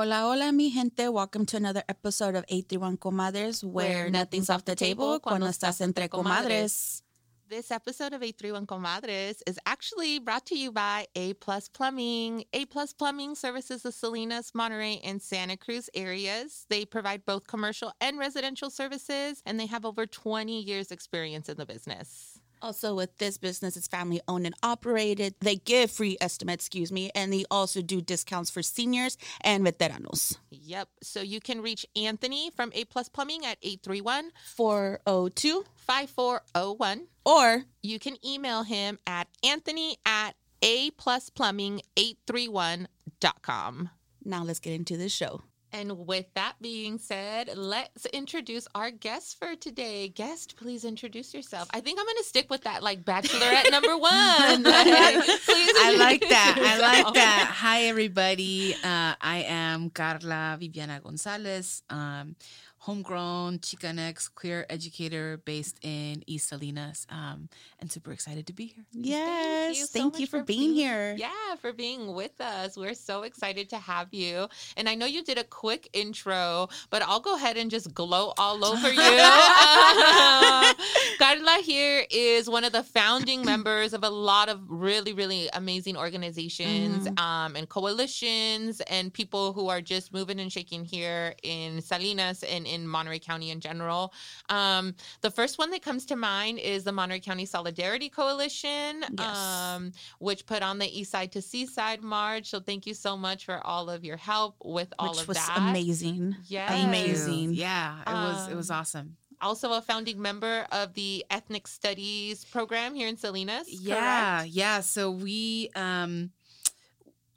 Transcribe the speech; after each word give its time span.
Hola, 0.00 0.28
hola, 0.28 0.52
mi 0.52 0.70
gente. 0.70 1.08
Welcome 1.08 1.44
to 1.46 1.56
another 1.56 1.82
episode 1.88 2.36
of 2.36 2.44
831 2.48 2.98
Comadres, 2.98 3.64
where, 3.64 4.04
Where 4.04 4.10
nothing's 4.10 4.48
off 4.48 4.64
the 4.64 4.76
table 4.76 5.18
cuando 5.18 5.48
estás 5.48 5.80
entre 5.80 6.08
comadres. 6.08 7.02
This 7.48 7.72
episode 7.72 8.12
of 8.12 8.22
831 8.22 8.64
Comadres 8.68 9.42
is 9.44 9.58
actually 9.66 10.20
brought 10.20 10.46
to 10.46 10.56
you 10.56 10.70
by 10.70 11.08
A 11.16 11.32
Plus 11.32 11.68
Plumbing. 11.68 12.44
A 12.52 12.64
Plus 12.66 12.92
Plumbing 12.92 13.34
services 13.34 13.82
the 13.82 13.90
Salinas, 13.90 14.52
Monterey, 14.54 15.00
and 15.02 15.20
Santa 15.20 15.56
Cruz 15.56 15.90
areas. 15.94 16.64
They 16.70 16.84
provide 16.84 17.26
both 17.26 17.48
commercial 17.48 17.92
and 18.00 18.20
residential 18.20 18.70
services, 18.70 19.42
and 19.44 19.58
they 19.58 19.66
have 19.66 19.84
over 19.84 20.06
20 20.06 20.60
years' 20.60 20.92
experience 20.92 21.48
in 21.48 21.56
the 21.56 21.66
business. 21.66 22.37
Also, 22.62 22.94
with 22.94 23.16
this 23.18 23.38
business, 23.38 23.76
it's 23.76 23.86
family 23.86 24.20
owned 24.28 24.46
and 24.46 24.54
operated. 24.62 25.34
They 25.40 25.56
give 25.56 25.90
free 25.90 26.16
estimates, 26.20 26.64
excuse 26.66 26.90
me, 26.92 27.10
and 27.14 27.32
they 27.32 27.44
also 27.50 27.82
do 27.82 28.00
discounts 28.00 28.50
for 28.50 28.62
seniors 28.62 29.16
and 29.42 29.64
veteranos. 29.64 30.36
Yep. 30.50 30.88
So 31.02 31.20
you 31.20 31.40
can 31.40 31.62
reach 31.62 31.86
Anthony 31.96 32.50
from 32.54 32.70
A 32.74 32.84
Plus 32.84 33.08
Plumbing 33.08 33.44
at 33.44 33.58
831 33.62 34.30
402 34.56 35.64
5401. 35.76 37.06
or 37.24 37.64
You 37.82 37.98
can 37.98 38.16
email 38.26 38.62
him 38.64 38.98
at 39.06 39.28
anthony 39.44 39.96
at 40.04 40.32
a 40.62 40.90
plus 40.92 41.30
plumbing 41.30 41.80
831.com. 41.96 43.90
now 44.24 44.42
let's 44.44 44.58
get 44.60 44.72
into 44.72 44.96
the 44.96 45.08
show. 45.08 45.42
And 45.72 46.06
with 46.06 46.26
that 46.34 46.54
being 46.60 46.98
said, 46.98 47.50
let's 47.56 48.06
introduce 48.06 48.66
our 48.74 48.90
guest 48.90 49.38
for 49.38 49.54
today. 49.54 50.08
Guest, 50.08 50.56
please 50.56 50.84
introduce 50.84 51.34
yourself. 51.34 51.68
I 51.72 51.80
think 51.80 51.98
I'm 51.98 52.06
going 52.06 52.16
to 52.18 52.24
stick 52.24 52.48
with 52.50 52.62
that 52.64 52.82
like 52.82 53.04
bachelorette 53.04 53.70
number 53.70 53.96
one. 53.98 54.10
I 54.66 55.94
like 55.98 56.22
that. 56.28 56.56
I 56.58 56.78
like 56.80 57.14
that. 57.14 57.50
Hi, 57.54 57.82
everybody. 57.82 58.74
Uh, 58.74 59.14
I 59.20 59.44
am 59.46 59.90
Carla 59.90 60.56
Viviana 60.58 61.00
Gonzalez, 61.02 61.82
um, 61.90 62.34
homegrown 62.78 63.58
Chicanx 63.58 64.32
queer 64.34 64.66
educator 64.70 65.38
based 65.44 65.78
in 65.82 66.22
East 66.26 66.48
Salinas, 66.48 67.06
um, 67.10 67.48
and 67.80 67.90
super 67.90 68.12
excited 68.12 68.46
to 68.46 68.52
be 68.52 68.66
here. 68.66 68.84
Yes, 68.92 69.80
so 69.80 69.86
thank 69.86 70.14
you, 70.14 70.22
much 70.22 70.30
for, 70.30 70.44
being, 70.44 70.74
here. 70.74 71.16
Yeah, 71.18 71.56
for 71.60 71.72
being 71.72 72.14
with 72.14 72.40
us. 72.40 72.76
We're 72.76 72.94
so 72.94 73.22
excited 73.22 73.68
to 73.70 73.78
have 73.78 74.14
you. 74.14 74.48
And 74.76 74.88
I 74.88 74.94
know 74.94 75.06
you 75.06 75.24
did 75.24 75.38
a 75.38 75.44
quick 75.44 75.88
intro, 75.92 76.68
but 76.90 77.02
I'll 77.02 77.20
go 77.20 77.34
ahead 77.34 77.56
and 77.56 77.70
just 77.70 77.92
glow 77.94 78.32
all 78.38 78.64
over 78.64 78.88
you. 78.88 78.96
Carla 81.18 81.60
here 81.62 82.04
is 82.10 82.48
one 82.48 82.64
of 82.64 82.72
the 82.72 82.82
founding 82.82 83.44
members 83.44 83.92
of 83.92 84.04
a 84.04 84.10
lot 84.10 84.48
of 84.48 84.60
really, 84.68 85.12
really 85.12 85.48
amazing 85.54 85.96
organizations 85.96 87.08
um, 87.18 87.56
and 87.56 87.68
coalitions 87.68 88.80
and 88.82 89.12
people 89.12 89.52
who 89.52 89.68
are 89.68 89.80
just 89.80 90.12
moving 90.12 90.38
and 90.38 90.52
shaking 90.52 90.84
here 90.84 91.34
in 91.42 91.80
Salinas 91.80 92.44
and 92.44 92.67
in 92.68 92.86
Monterey 92.86 93.18
County 93.18 93.50
in 93.50 93.60
general. 93.60 94.12
Um, 94.50 94.94
the 95.22 95.30
first 95.30 95.58
one 95.58 95.70
that 95.70 95.82
comes 95.82 96.04
to 96.06 96.16
mind 96.16 96.58
is 96.58 96.84
the 96.84 96.92
Monterey 96.92 97.20
County 97.20 97.46
Solidarity 97.46 98.08
Coalition, 98.08 99.04
Yes. 99.18 99.36
um, 99.36 99.92
which 100.20 100.46
put 100.46 100.62
on 100.62 100.78
the 100.78 100.86
East 100.98 101.10
Side 101.10 101.32
to 101.32 101.42
Seaside 101.42 102.02
March. 102.02 102.46
So 102.50 102.60
thank 102.60 102.86
you 102.86 102.94
so 102.94 103.16
much 103.16 103.44
for 103.44 103.66
all 103.66 103.88
of 103.90 104.04
your 104.04 104.16
help 104.16 104.56
with 104.64 104.92
all 104.98 105.10
Which 105.10 105.22
of 105.22 105.28
was 105.28 105.36
that. 105.38 105.54
amazing. 105.58 106.36
Yes. 106.46 106.84
Amazing. 106.84 107.54
Yeah, 107.54 108.00
it 108.06 108.12
was 108.12 108.48
it 108.48 108.54
was 108.56 108.70
Um, 108.70 108.76
awesome. 108.78 109.16
Also, 109.40 109.72
a 109.72 109.80
founding 109.80 110.20
member 110.20 110.66
of 110.72 110.94
the 110.94 111.24
Ethnic 111.30 111.68
Studies 111.68 112.44
program 112.44 112.92
here 112.94 113.06
in 113.06 113.16
Salinas. 113.16 113.68
Yeah, 113.70 114.38
correct? 114.40 114.50
yeah. 114.52 114.80
So 114.80 115.12
we, 115.12 115.70
um, 115.76 116.32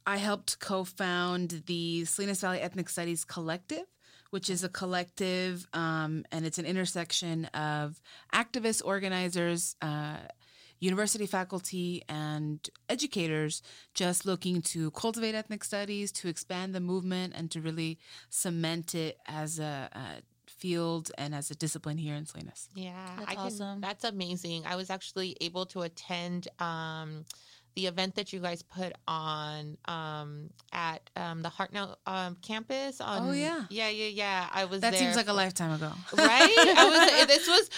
I 0.07 0.17
helped 0.17 0.57
co-found 0.59 1.61
the 1.67 2.05
Salinas 2.05 2.41
Valley 2.41 2.59
Ethnic 2.59 2.89
Studies 2.89 3.23
Collective, 3.23 3.85
which 4.31 4.49
is 4.49 4.63
a 4.63 4.69
collective, 4.69 5.67
um, 5.73 6.25
and 6.31 6.45
it's 6.45 6.57
an 6.57 6.65
intersection 6.65 7.45
of 7.45 8.01
activists, 8.33 8.81
organizers. 8.83 9.75
Uh, 9.81 10.17
University 10.83 11.28
faculty 11.28 12.01
and 12.09 12.67
educators 12.89 13.61
just 13.94 14.25
looking 14.25 14.63
to 14.63 14.89
cultivate 14.91 15.35
ethnic 15.35 15.63
studies, 15.63 16.11
to 16.11 16.28
expand 16.28 16.73
the 16.73 16.79
movement, 16.79 17.33
and 17.35 17.51
to 17.51 17.61
really 17.61 18.00
cement 18.31 18.95
it 18.95 19.19
as 19.28 19.59
a, 19.59 19.89
a 19.94 20.23
field 20.51 21.11
and 21.17 21.35
as 21.35 21.51
a 21.51 21.56
discipline 21.56 21.97
here 21.97 22.16
in 22.16 22.25
Salinas. 22.25 22.67
Yeah, 22.75 22.94
That's 23.17 23.29
I 23.29 23.35
can, 23.35 23.45
awesome. 23.45 23.81
That's 23.81 24.03
amazing. 24.03 24.63
I 24.66 24.75
was 24.75 24.89
actually 24.89 25.38
able 25.39 25.67
to 25.67 25.81
attend 25.81 26.47
um, 26.59 27.25
the 27.75 27.87
event 27.87 28.15
that 28.15 28.33
you 28.33 28.39
guys 28.39 28.61
put 28.63 28.93
on 29.07 29.77
um, 29.85 30.49
at 30.73 31.09
um, 31.15 31.41
the 31.41 31.49
Hartnell 31.49 31.95
um, 32.05 32.35
campus. 32.41 32.99
On, 33.01 33.29
Oh, 33.29 33.31
yeah. 33.31 33.63
yeah, 33.69 33.89
yeah, 33.89 34.07
yeah. 34.07 34.49
I 34.51 34.65
was. 34.65 34.81
That 34.81 34.91
there 34.91 34.99
seems 34.99 35.15
like 35.15 35.27
a 35.27 35.33
lifetime 35.33 35.71
ago. 35.71 35.91
right. 36.17 36.55
I 36.77 37.17
was. 37.17 37.27
This 37.27 37.47
was 37.47 37.69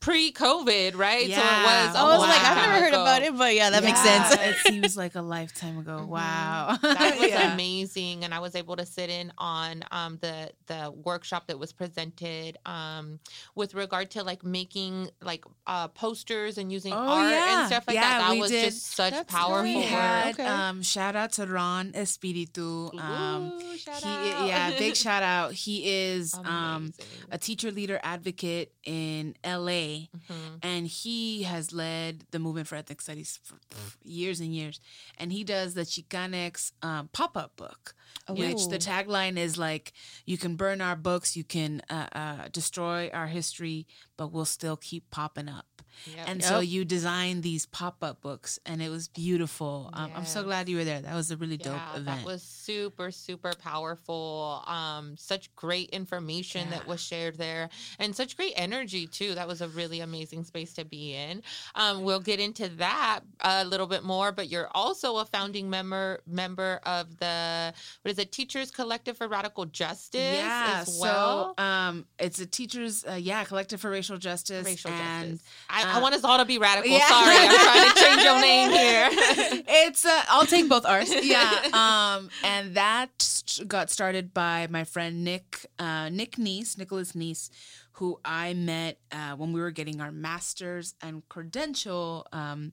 pre-COVID, 0.00 0.96
right? 0.96 1.20
So 1.22 1.26
it 1.26 1.30
Yeah. 1.30 1.86
was. 1.86 1.96
I 1.96 2.00
I 2.00 2.02
a 2.02 2.18
was 2.18 2.28
like, 2.28 2.40
I've 2.42 2.56
never 2.56 2.80
heard 2.84 2.88
ago. 2.94 3.02
about 3.02 3.22
it, 3.22 3.36
but 3.36 3.54
yeah, 3.54 3.70
that 3.70 3.84
makes 3.84 4.00
sense. 4.02 4.32
it 4.34 4.56
seems 4.66 4.96
like 4.96 5.14
a 5.14 5.22
lifetime 5.22 5.78
ago. 5.78 5.98
Mhm. 6.02 6.08
Wow. 6.08 6.78
that 6.82 7.16
was 7.20 7.28
Yeah. 7.28 7.52
amazing 7.52 8.24
and 8.24 8.32
i 8.32 8.38
was 8.38 8.54
able 8.54 8.76
to 8.76 8.86
sit 8.86 9.10
in 9.10 9.32
on 9.38 9.82
um, 9.90 10.18
the 10.20 10.50
the 10.66 10.90
workshop 11.04 11.46
that 11.48 11.58
was 11.58 11.72
presented 11.72 12.56
um, 12.66 13.18
with 13.54 13.74
regard 13.74 14.10
to 14.12 14.22
like 14.22 14.44
making 14.44 15.10
like 15.22 15.44
uh, 15.66 15.88
posters 15.88 16.58
and 16.58 16.72
using 16.72 16.92
Oh, 16.92 16.96
art 16.96 17.30
yeah. 17.30 17.58
and 17.60 17.68
stuff 17.68 17.84
like 17.86 17.94
Yeah, 17.94 18.18
that 18.18 18.18
that 18.28 18.32
we 18.32 18.40
was 18.40 18.50
did. 18.50 18.64
just 18.66 18.86
such 18.94 19.12
That's 19.12 19.32
powerful 19.38 19.62
We 19.64 19.82
had 19.82 20.34
Okay. 20.34 20.44
um, 20.46 20.82
shout 20.82 21.16
out 21.16 21.32
to 21.32 21.46
Ron 21.46 21.92
Espiritu. 21.94 22.90
Um, 22.98 23.52
Ooh, 23.62 23.76
shout 23.76 24.02
he, 24.02 24.08
out. 24.08 24.46
yeah, 24.46 24.78
big 24.78 24.96
shout 24.96 25.22
out. 25.22 25.52
He 25.52 25.88
is 25.88 26.34
um, 26.34 26.92
a 27.30 27.38
teacher 27.38 27.70
leader 27.70 28.00
advocate 28.02 28.72
in 28.84 29.34
LA, 29.44 30.08
Mhm. 30.16 30.58
and 30.62 30.86
he 30.86 31.42
has 31.44 31.72
led 31.72 32.24
the 32.30 32.38
movement 32.38 32.66
for 32.68 32.76
ethnic 32.76 33.00
studies 33.00 33.38
for 33.42 33.58
years 34.02 34.40
and 34.40 34.54
years. 34.54 34.80
And 35.18 35.32
he 35.32 35.44
does 35.44 35.74
the 35.74 35.82
Chicanx 35.82 36.72
um, 36.82 37.08
pop 37.12 37.36
up 37.36 37.56
book, 37.56 37.94
which 38.28 38.68
the 38.68 38.78
tagline 38.78 39.36
is 39.36 39.56
like, 39.58 39.92
"You 40.26 40.38
can 40.38 40.56
burn 40.56 40.80
our 40.80 40.96
books, 40.96 41.36
you 41.36 41.44
can 41.44 41.82
uh, 41.90 42.06
uh, 42.12 42.48
destroy 42.52 43.10
our 43.12 43.26
history, 43.28 43.86
but 44.16 44.32
we'll 44.32 44.44
still 44.44 44.76
keep 44.76 45.10
popping 45.10 45.48
up." 45.48 45.66
Yep. 46.06 46.28
And 46.28 46.44
so 46.44 46.60
you 46.60 46.84
designed 46.84 47.42
these 47.42 47.66
pop 47.66 48.02
up 48.02 48.20
books, 48.20 48.58
and 48.66 48.82
it 48.82 48.88
was 48.88 49.08
beautiful. 49.08 49.90
Um, 49.92 50.10
I'm 50.14 50.24
so 50.24 50.42
glad 50.42 50.68
you 50.68 50.76
were 50.76 50.84
there. 50.84 51.00
That 51.00 51.14
was 51.14 51.30
a 51.30 51.36
really 51.36 51.56
dope 51.56 51.74
yeah, 51.74 52.00
event. 52.00 52.06
that 52.06 52.26
was 52.26 52.42
super, 52.42 53.10
super 53.10 53.52
powerful. 53.62 54.62
Um, 54.66 55.16
such 55.16 55.54
great 55.56 55.90
information 55.90 56.70
that 56.70 56.86
was 56.86 57.00
shared 57.00 57.36
there, 57.36 57.68
and 57.98 58.14
such 58.14 58.36
great 58.36 58.54
energy 58.56 59.06
too. 59.06 59.34
That 59.34 59.48
was 59.48 59.60
a 59.60 59.68
really 59.68 60.00
amazing 60.00 60.44
space 60.44 60.74
to 60.74 60.84
be 60.84 61.14
in. 61.14 61.42
Um, 61.74 62.02
we'll 62.02 62.20
get 62.20 62.40
into 62.40 62.68
that 62.76 63.20
a 63.40 63.64
little 63.64 63.86
bit 63.86 64.04
more, 64.04 64.32
but 64.32 64.48
you're 64.48 64.68
also 64.74 65.16
a 65.18 65.24
founding 65.24 65.70
member 65.70 66.20
member 66.26 66.80
of 66.84 67.18
the 67.18 67.72
what 68.02 68.10
is 68.10 68.18
it, 68.18 68.32
Teachers 68.32 68.70
Collective 68.70 69.16
for 69.16 69.28
Radical 69.28 69.64
Justice 69.66 70.20
yeah. 70.20 70.80
as 70.80 70.98
well. 71.00 71.54
So 71.56 71.62
um, 71.62 72.06
it's 72.18 72.38
a 72.38 72.46
teachers, 72.46 73.04
uh, 73.08 73.14
yeah, 73.14 73.44
collective 73.44 73.80
for 73.80 73.90
racial 73.90 74.18
justice. 74.18 74.64
Racial 74.64 74.90
and 74.90 75.32
justice. 75.32 75.48
I, 75.68 75.82
I 75.96 76.00
want 76.00 76.14
us 76.14 76.24
all 76.24 76.38
to 76.38 76.44
be 76.44 76.58
radical. 76.58 76.90
yeah. 76.90 77.06
Sorry, 77.08 77.36
I'm 77.36 77.58
trying 77.58 77.92
to 77.92 78.00
change 78.00 78.22
your 78.22 78.40
name 78.40 78.70
here. 78.70 79.08
it's 79.68 80.04
uh, 80.04 80.22
I'll 80.28 80.46
take 80.46 80.68
both 80.68 80.84
ours. 80.86 81.12
Yeah. 81.22 81.50
Um, 81.72 82.30
and 82.44 82.74
that 82.74 83.52
got 83.66 83.90
started 83.90 84.32
by 84.32 84.66
my 84.70 84.84
friend 84.84 85.24
Nick, 85.24 85.66
uh, 85.78 86.08
Nick 86.10 86.38
Niece, 86.38 86.78
Nicholas 86.78 87.14
Niece, 87.14 87.50
who 87.92 88.18
I 88.24 88.54
met 88.54 88.98
uh, 89.12 89.32
when 89.36 89.52
we 89.52 89.60
were 89.60 89.70
getting 89.72 90.00
our 90.00 90.12
masters 90.12 90.94
and 91.02 91.28
credential 91.28 92.26
um, 92.32 92.72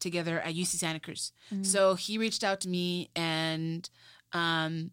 together 0.00 0.40
at 0.40 0.54
UC 0.54 0.66
Santa 0.78 1.00
Cruz. 1.00 1.32
So 1.62 1.94
he 1.94 2.18
reached 2.18 2.44
out 2.44 2.60
to 2.60 2.68
me, 2.68 3.10
and 3.16 3.88
um, 4.32 4.90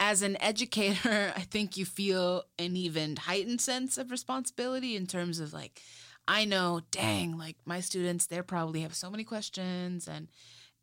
as 0.00 0.22
an 0.22 0.40
educator, 0.40 1.32
I 1.36 1.40
think 1.40 1.76
you 1.76 1.84
feel 1.84 2.44
an 2.58 2.76
even 2.76 3.16
heightened 3.16 3.60
sense 3.60 3.98
of 3.98 4.10
responsibility 4.10 4.94
in 4.96 5.06
terms 5.06 5.40
of 5.40 5.52
like, 5.52 5.80
I 6.28 6.44
know, 6.44 6.80
dang, 6.90 7.38
like 7.38 7.56
my 7.64 7.80
students, 7.80 8.26
they 8.26 8.42
probably 8.42 8.80
have 8.80 8.94
so 8.94 9.10
many 9.10 9.24
questions, 9.24 10.08
and 10.08 10.28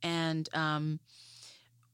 and 0.02 0.48
um, 0.54 1.00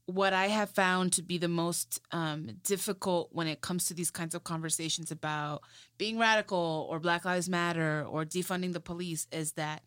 what 0.06 0.32
I 0.32 0.48
have 0.48 0.70
found 0.70 1.12
to 1.14 1.22
be 1.22 1.38
the 1.38 1.48
most 1.48 2.00
um, 2.12 2.58
difficult 2.62 3.30
when 3.32 3.46
it 3.46 3.60
comes 3.60 3.86
to 3.86 3.94
these 3.94 4.10
kinds 4.10 4.34
of 4.34 4.44
conversations 4.44 5.10
about 5.10 5.62
being 5.98 6.18
radical 6.18 6.86
or 6.90 6.98
Black 6.98 7.24
Lives 7.24 7.48
Matter 7.48 8.04
or 8.08 8.24
defunding 8.24 8.72
the 8.72 8.80
police 8.80 9.26
is 9.32 9.52
that 9.52 9.82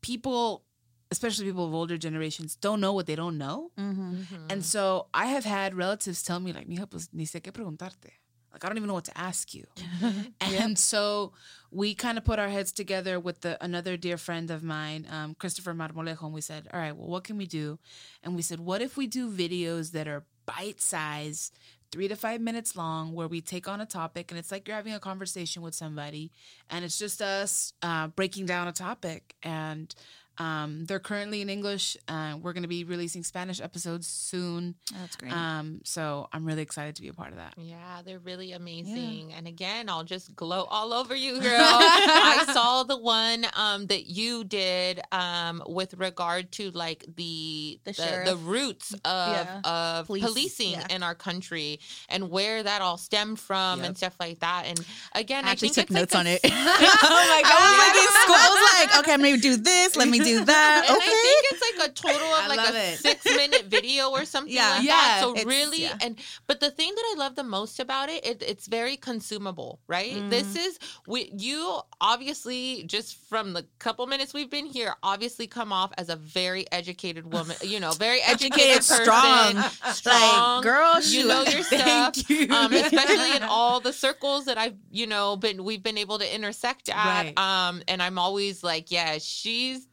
people, 0.00 0.64
especially 1.10 1.46
people 1.46 1.66
of 1.66 1.74
older 1.74 1.98
generations, 1.98 2.56
don't 2.56 2.80
know 2.80 2.92
what 2.92 3.06
they 3.06 3.16
don't 3.16 3.36
know. 3.38 3.70
Mm-hmm. 3.78 4.46
And 4.48 4.64
so 4.64 5.08
I 5.12 5.26
have 5.26 5.44
had 5.44 5.74
relatives 5.74 6.22
tell 6.22 6.40
me, 6.40 6.52
like, 6.52 6.68
mija, 6.68 6.88
pues 6.88 7.08
ni 7.12 7.24
sé 7.26 7.42
qué 7.42 7.52
preguntarte. 7.52 8.19
Like, 8.52 8.64
I 8.64 8.68
don't 8.68 8.76
even 8.76 8.88
know 8.88 8.94
what 8.94 9.04
to 9.04 9.18
ask 9.18 9.54
you. 9.54 9.66
and 10.40 10.78
so 10.78 11.32
we 11.70 11.94
kind 11.94 12.18
of 12.18 12.24
put 12.24 12.38
our 12.38 12.48
heads 12.48 12.72
together 12.72 13.20
with 13.20 13.42
the 13.42 13.62
another 13.62 13.96
dear 13.96 14.16
friend 14.16 14.50
of 14.50 14.62
mine, 14.62 15.06
um, 15.10 15.34
Christopher 15.34 15.72
Marmolejo, 15.72 16.24
and 16.24 16.34
we 16.34 16.40
said, 16.40 16.68
all 16.72 16.80
right, 16.80 16.96
well, 16.96 17.08
what 17.08 17.24
can 17.24 17.36
we 17.36 17.46
do? 17.46 17.78
And 18.22 18.34
we 18.34 18.42
said, 18.42 18.60
what 18.60 18.82
if 18.82 18.96
we 18.96 19.06
do 19.06 19.30
videos 19.30 19.92
that 19.92 20.08
are 20.08 20.24
bite 20.46 20.80
size 20.80 21.52
three 21.92 22.08
to 22.08 22.16
five 22.16 22.40
minutes 22.40 22.76
long 22.76 23.12
where 23.12 23.26
we 23.26 23.40
take 23.40 23.66
on 23.66 23.80
a 23.80 23.86
topic 23.86 24.30
and 24.30 24.38
it's 24.38 24.52
like 24.52 24.68
you're 24.68 24.76
having 24.76 24.92
a 24.92 25.00
conversation 25.00 25.60
with 25.60 25.74
somebody 25.74 26.30
and 26.68 26.84
it's 26.84 26.98
just 26.98 27.20
us 27.20 27.72
uh, 27.82 28.06
breaking 28.08 28.46
down 28.46 28.68
a 28.68 28.72
topic 28.72 29.34
and 29.42 29.94
um, 30.40 30.86
they're 30.86 30.98
currently 30.98 31.42
in 31.42 31.50
English. 31.50 31.96
Uh, 32.08 32.36
we're 32.40 32.54
going 32.54 32.62
to 32.62 32.68
be 32.68 32.82
releasing 32.84 33.22
Spanish 33.22 33.60
episodes 33.60 34.06
soon. 34.06 34.74
That's 34.98 35.14
great. 35.16 35.32
Um, 35.32 35.80
so 35.84 36.28
I'm 36.32 36.46
really 36.46 36.62
excited 36.62 36.96
to 36.96 37.02
be 37.02 37.08
a 37.08 37.12
part 37.12 37.30
of 37.32 37.36
that. 37.36 37.54
Yeah, 37.58 38.00
they're 38.04 38.18
really 38.18 38.52
amazing. 38.52 39.32
And 39.36 39.46
again, 39.46 39.88
I'll 39.90 40.02
just 40.04 40.34
glow 40.34 40.64
all 40.64 40.92
over 40.94 41.14
you, 41.14 41.40
girl. 41.48 41.60
I 41.60 42.44
saw 42.54 42.84
the 42.84 42.96
one 42.96 43.44
um, 43.54 43.86
that 43.88 44.06
you 44.06 44.44
did 44.44 45.00
um, 45.12 45.62
with 45.66 45.92
regard 45.94 46.50
to 46.52 46.70
like 46.70 47.04
the 47.16 47.78
The 47.84 47.92
the, 47.92 48.22
the 48.30 48.36
roots 48.36 48.94
of 48.94 49.00
Yeah. 49.04 49.60
of 49.64 50.06
Police, 50.06 50.24
policing 50.24 50.70
yeah. 50.72 50.86
in 50.88 51.02
our 51.02 51.14
country 51.14 51.80
and 52.08 52.30
where 52.30 52.62
that 52.62 52.80
all 52.80 52.96
stemmed 52.96 53.38
from 53.38 53.80
Yep. 53.80 53.86
and 53.86 53.96
stuff 53.96 54.16
like 54.18 54.40
that. 54.40 54.64
And 54.66 54.80
again, 55.14 55.44
I 55.44 55.48
I, 55.48 55.50
actually 55.52 55.68
think 55.68 55.88
took 55.88 55.96
it's 55.98 56.14
notes 56.14 56.14
like 56.14 56.20
on 56.20 56.26
a 56.26 56.34
it. 56.34 56.40
oh 56.44 56.50
my 56.50 57.42
I 57.44 57.56
was 57.68 57.78
like 57.84 57.96
in 58.02 58.10
school. 58.22 58.36
I 58.36 58.48
was 58.54 58.62
like, 58.88 58.98
okay, 59.00 59.12
I'm 59.12 59.20
gonna 59.22 59.36
do 59.36 59.56
this. 59.56 59.96
Let 59.96 60.08
me 60.08 60.18
do 60.18 60.29
that. 60.38 60.84
And 60.88 60.96
Okay. 60.96 61.04
I 61.06 61.14
think 61.22 61.46
it's 61.52 61.78
like 61.78 61.90
a 61.90 61.92
total 61.92 62.28
I 62.34 62.42
of 62.42 62.48
like 62.48 62.74
a 62.74 62.92
it. 62.92 62.98
six 62.98 63.24
minute 63.24 63.66
video 63.66 64.10
or 64.10 64.24
something 64.24 64.52
Yeah. 64.52 64.70
like 64.76 64.84
Yeah, 64.84 64.92
that. 64.94 65.20
So 65.22 65.34
really, 65.44 65.82
yeah. 65.82 65.98
and 66.00 66.16
but 66.46 66.60
the 66.60 66.70
thing 66.70 66.92
that 66.94 67.04
I 67.12 67.18
love 67.18 67.34
the 67.36 67.44
most 67.44 67.80
about 67.80 68.08
it, 68.08 68.24
it 68.26 68.42
it's 68.46 68.66
very 68.66 68.96
consumable, 68.96 69.80
right? 69.86 70.28
This 70.30 70.48
Mm-hmm. 70.48 70.56
is 70.58 70.78
we 71.06 71.30
you 71.36 71.80
obviously 72.00 72.84
just 72.84 73.16
from 73.28 73.52
the 73.52 73.66
couple 73.78 74.06
minutes 74.06 74.34
we've 74.34 74.50
been 74.50 74.66
here, 74.66 74.94
obviously 75.02 75.46
come 75.46 75.72
off 75.72 75.92
as 75.98 76.08
a 76.08 76.16
very 76.16 76.66
educated 76.72 77.32
woman. 77.32 77.56
You 77.62 77.80
know, 77.80 77.92
very 77.92 78.20
educated, 78.26 78.50
Educated, 78.50 78.88
person, 78.88 79.04
strong. 79.04 79.92
strong. 79.94 80.54
Like, 80.56 80.62
girl, 80.64 81.00
you 81.02 81.26
know 81.26 81.42
your 81.44 81.62
stuff. 81.70 82.14
Thank 82.14 82.28
you. 82.30 82.48
Um, 82.54 82.72
especially 82.72 83.36
in 83.36 83.42
all 83.42 83.80
the 83.80 83.92
circles 83.92 84.46
that 84.46 84.58
I've, 84.58 84.76
you 84.90 85.06
know, 85.06 85.36
been 85.36 85.64
we've 85.64 85.82
been 85.82 85.98
able 85.98 86.18
to 86.18 86.34
intersect 86.34 86.88
at. 86.88 86.94
Right. 87.36 87.38
Um, 87.38 87.82
and 87.88 88.02
I'm 88.02 88.18
always 88.18 88.62
like, 88.62 88.90
yeah, 88.90 89.18
she's 89.20 89.86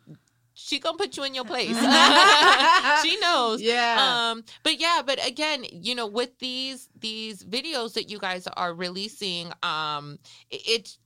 she 0.68 0.80
gonna 0.80 0.98
put 0.98 1.16
you 1.16 1.24
in 1.24 1.34
your 1.34 1.46
place. 1.46 1.78
she 3.04 3.18
knows. 3.19 3.62
Yeah. 3.62 4.31
Um, 4.31 4.44
but 4.64 4.80
yeah, 4.80 5.02
but 5.06 5.25
again, 5.25 5.64
you 5.72 5.96
know, 5.96 6.08
with 6.08 6.38
these 6.40 6.90
these 7.00 7.44
videos 7.44 7.94
that 7.94 8.10
you 8.10 8.19
guys 8.19 8.48
are 8.48 8.74
releasing, 8.74 9.52
um, 9.64 10.19
it- 10.50 10.62
it's 10.68 11.00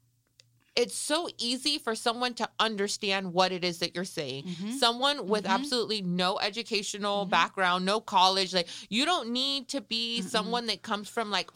it's 0.75 0.95
so 0.95 1.27
easy 1.38 1.77
for 1.77 1.95
someone 1.95 2.33
to 2.33 2.47
understand 2.57 3.33
what 3.33 3.51
it 3.51 3.62
is 3.63 3.79
that 3.79 3.94
you're 3.94 4.06
saying. 4.06 4.44
Mhm. 4.45 4.79
Someone 4.79 5.27
with 5.27 5.44
Mhm. 5.44 5.50
absolutely 5.50 6.01
no 6.01 6.39
educational 6.39 7.25
Mhm. 7.25 7.29
background, 7.29 7.85
no 7.85 8.00
college, 8.00 8.53
like 8.53 8.69
you 8.89 9.03
don't 9.03 9.29
need 9.31 9.68
to 9.68 9.81
be 9.81 10.21
someone 10.21 10.68
that 10.68 10.81
comes 10.81 11.09
from 11.09 11.29
like 11.29 11.51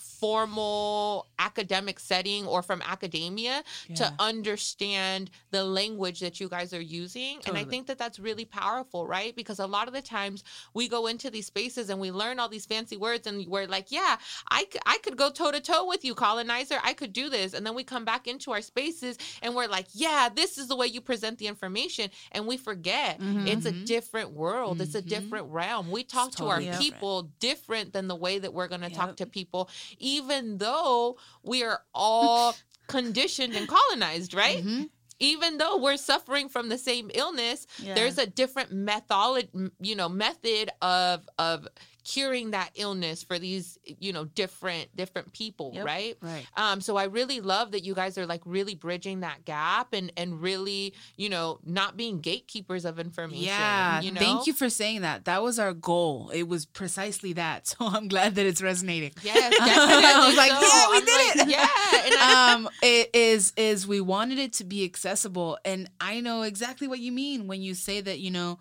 formal 0.46 1.28
academic 1.40 1.98
setting 2.00 2.46
or 2.46 2.62
from 2.62 2.82
academia 2.82 3.64
Yeah. 3.88 3.96
to 3.96 4.14
understand 4.20 5.30
the 5.52 5.64
language 5.64 6.20
that 6.20 6.42
you 6.42 6.50
guys 6.50 6.74
are 6.74 6.82
using. 6.82 7.40
And 7.46 7.58
I 7.58 7.64
think 7.64 7.88
that 7.88 7.98
that's 7.98 8.20
really 8.20 8.44
powerful, 8.46 9.08
right? 9.08 9.34
Because 9.34 9.60
a 9.60 9.68
lot 9.68 9.88
of 9.88 9.94
the 9.94 10.02
times 10.02 10.44
we 10.74 10.90
go 10.90 11.08
into 11.08 11.30
these 11.30 11.46
spaces 11.46 11.90
and 11.90 12.00
we 12.02 12.12
learn 12.12 12.38
all 12.40 12.50
these 12.50 12.66
fancy 12.66 12.98
words 12.98 13.28
and 13.28 13.48
we're 13.48 13.68
like, 13.68 13.92
yeah, 13.92 14.18
I, 14.52 14.68
I 14.86 14.98
could 14.98 15.16
go 15.16 15.30
toe 15.30 15.52
to 15.52 15.62
toe 15.62 15.86
with 15.86 16.04
you, 16.04 16.16
colonizer. 16.16 16.80
I 16.84 16.94
could 16.94 17.14
do 17.14 17.30
this. 17.30 17.54
And 17.54 17.66
then 17.66 17.76
we 17.76 17.84
come 17.86 18.04
back 18.04 18.28
into 18.28 18.52
our 18.52 18.62
spaces 18.62 19.05
and 19.42 19.56
we're 19.56 19.68
like, 19.68 19.88
yeah, 19.94 20.30
this 20.34 20.58
is 20.58 20.68
the 20.68 20.76
way 20.76 20.88
you 20.88 21.02
present 21.02 21.38
the 21.40 21.48
information. 21.48 22.10
And 22.32 22.48
we 22.48 22.58
forget 22.58 23.20
Mhm. 23.20 23.48
it's 23.48 23.66
a 23.66 23.72
Mhm. 23.72 23.86
different 23.86 24.32
world, 24.32 24.82
it's 24.82 24.96
a 24.96 25.02
Mhm. 25.02 25.08
different 25.08 25.46
realm. 25.52 25.92
We 25.92 26.04
talk 26.04 26.32
to 26.38 26.46
our 26.46 26.60
totally 26.60 26.66
different. 26.66 26.94
people 26.94 27.22
different 27.40 27.94
than 27.94 28.08
the 28.08 28.16
way 28.16 28.40
that 28.40 28.54
we're 28.54 28.68
going 28.68 28.82
to 28.82 28.90
talk 28.90 29.16
to 29.18 29.26
people, 29.26 29.70
even 30.00 30.58
though 30.58 31.18
we 31.44 31.64
are 31.64 31.82
all 31.94 32.56
conditioned 32.88 33.56
and 33.56 33.68
colonized, 33.68 34.34
right? 34.34 34.64
Mhm. 34.64 34.90
Even 35.20 35.58
though 35.60 35.78
we're 35.78 35.96
suffering 35.98 36.50
from 36.50 36.68
the 36.70 36.78
same 36.78 37.10
illness, 37.14 37.66
Yeah. 37.80 37.96
there's 37.96 38.18
a 38.18 38.28
different 38.28 38.72
method 38.74 39.50
you 39.80 39.96
know, 39.96 40.10
method 40.10 40.70
of 40.82 41.28
of 41.40 41.68
curing 42.06 42.52
that 42.52 42.70
illness 42.76 43.24
for 43.24 43.38
these, 43.40 43.78
you 44.00 44.14
know, 44.14 44.24
different 44.24 44.96
different 44.96 45.34
people, 45.34 45.72
Yep. 45.74 45.86
right? 45.86 46.18
Right. 46.22 46.46
Um, 46.56 46.80
so 46.80 46.96
I 46.96 47.06
really 47.06 47.42
love 47.42 47.72
that 47.72 47.84
you 47.84 47.94
guys 47.94 48.18
are 48.18 48.26
like 48.26 48.42
really 48.46 48.76
bridging 48.76 49.20
that 49.22 49.44
gap 49.44 49.92
and 49.94 50.12
and 50.16 50.42
really, 50.42 50.94
you 51.18 51.30
know, 51.30 51.60
not 51.66 51.98
being 51.98 52.22
gatekeepers 52.22 52.86
of 52.86 53.00
information. 53.00 53.44
Yeah. 53.46 54.00
you 54.02 54.12
know? 54.12 54.22
Thank 54.22 54.48
you 54.48 54.54
for 54.54 54.70
saying 54.70 55.02
that. 55.02 55.26
That 55.26 55.44
was 55.44 55.60
our 55.60 55.74
goal. 55.74 56.30
It 56.34 56.48
was 56.48 56.66
precisely 56.66 57.34
that. 57.34 57.64
So 57.78 57.88
I'm 57.88 58.08
glad 58.08 58.36
that 58.36 58.46
it's 58.46 58.62
resonating. 58.62 59.12
Yes, 59.24 59.54
I 59.60 60.28
was 60.28 60.38
like, 60.38 60.52
so. 60.52 60.62
yeah, 60.62 60.90
we 60.92 60.98
I'm 60.98 61.06
did 61.06 61.38
like, 61.38 61.48
it. 61.48 61.52
Yeah, 61.52 62.54
um 62.56 62.70
it 62.82 63.10
is 63.16 63.52
is 63.58 63.88
we 63.88 64.00
wanted 64.00 64.38
it 64.40 64.54
to 64.54 64.64
be 64.64 64.84
accessible 64.86 65.58
and 65.66 65.90
i 66.00 66.20
know 66.22 66.44
exactly 66.44 66.88
what 66.88 67.00
you 67.00 67.12
mean 67.12 67.48
when 67.48 67.62
you 67.62 67.74
say 67.74 68.00
that 68.02 68.20
you 68.20 68.32
know 68.32 68.60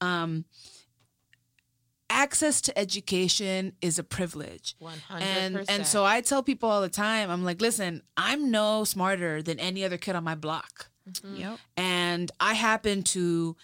um 0.00 0.44
access 2.10 2.60
to 2.62 2.78
education 2.78 3.72
is 3.82 3.98
a 3.98 4.04
privilege 4.04 4.74
one 4.78 4.98
hundred 5.08 5.24
and 5.24 5.54
percent. 5.56 5.70
and 5.78 5.86
so 5.86 6.04
i 6.04 6.20
tell 6.20 6.42
people 6.42 6.70
all 6.70 6.80
the 6.80 6.88
time 6.88 7.30
i'm 7.30 7.44
like 7.44 7.60
listen 7.60 8.02
i'm 8.16 8.50
no 8.50 8.84
smarter 8.84 9.42
than 9.42 9.58
any 9.58 9.84
other 9.84 9.96
kid 9.98 10.14
on 10.16 10.24
my 10.24 10.34
block 10.34 10.88
Mhm. 11.08 11.38
Yep. 11.38 11.58
and 11.76 12.32
i 12.40 12.54
happen 12.54 13.02
to 13.04 13.56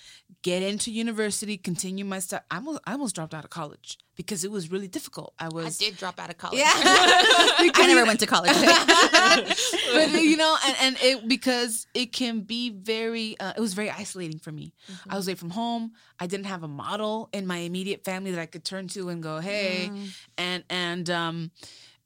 get 0.43 0.63
into 0.63 0.91
university 0.91 1.57
continue 1.57 2.05
my 2.05 2.19
stuff 2.19 2.43
I 2.51 2.57
almost, 2.57 2.81
I 2.85 2.93
almost 2.93 3.15
dropped 3.15 3.35
out 3.35 3.45
of 3.45 3.51
college 3.51 3.99
because 4.17 4.45
it 4.45 4.51
was 4.51 4.71
really 4.71 4.89
difficult 4.89 5.33
i 5.39 5.49
was. 5.49 5.65
I 5.65 5.69
was 5.69 5.79
did 5.79 5.97
drop 5.97 6.21
out 6.21 6.31
of 6.31 6.39
college. 6.39 6.59
yeah 6.59 6.73
I 7.75 7.87
never 7.87 8.05
went 8.05 8.21
to 8.21 8.27
college. 8.27 8.53
but 9.93 10.23
you 10.23 10.37
know, 10.37 10.57
and, 10.67 10.77
and 10.81 10.97
it 11.01 11.29
because 11.29 11.87
it 11.95 12.13
can 12.13 12.41
be 12.41 12.71
very. 12.71 13.39
Uh, 13.39 13.53
it 13.57 13.61
was 13.61 13.75
very 13.75 13.91
isolating 13.91 14.39
for 14.39 14.53
me. 14.53 14.73
I 15.09 15.17
was 15.17 15.27
away 15.29 15.35
from 15.35 15.51
home. 15.51 15.93
I 16.19 16.27
didn't 16.27 16.47
have 16.47 16.63
a 16.63 16.69
model 16.69 17.29
in 17.33 17.47
my 17.47 17.59
immediate 17.59 18.05
family 18.05 18.31
that 18.33 18.41
I 18.41 18.47
could 18.47 18.65
turn 18.65 18.89
to 18.89 19.09
and 19.09 19.23
go, 19.23 19.39
"Hey," 19.41 19.91
and 20.39 20.65
and 20.71 21.11
um, 21.11 21.51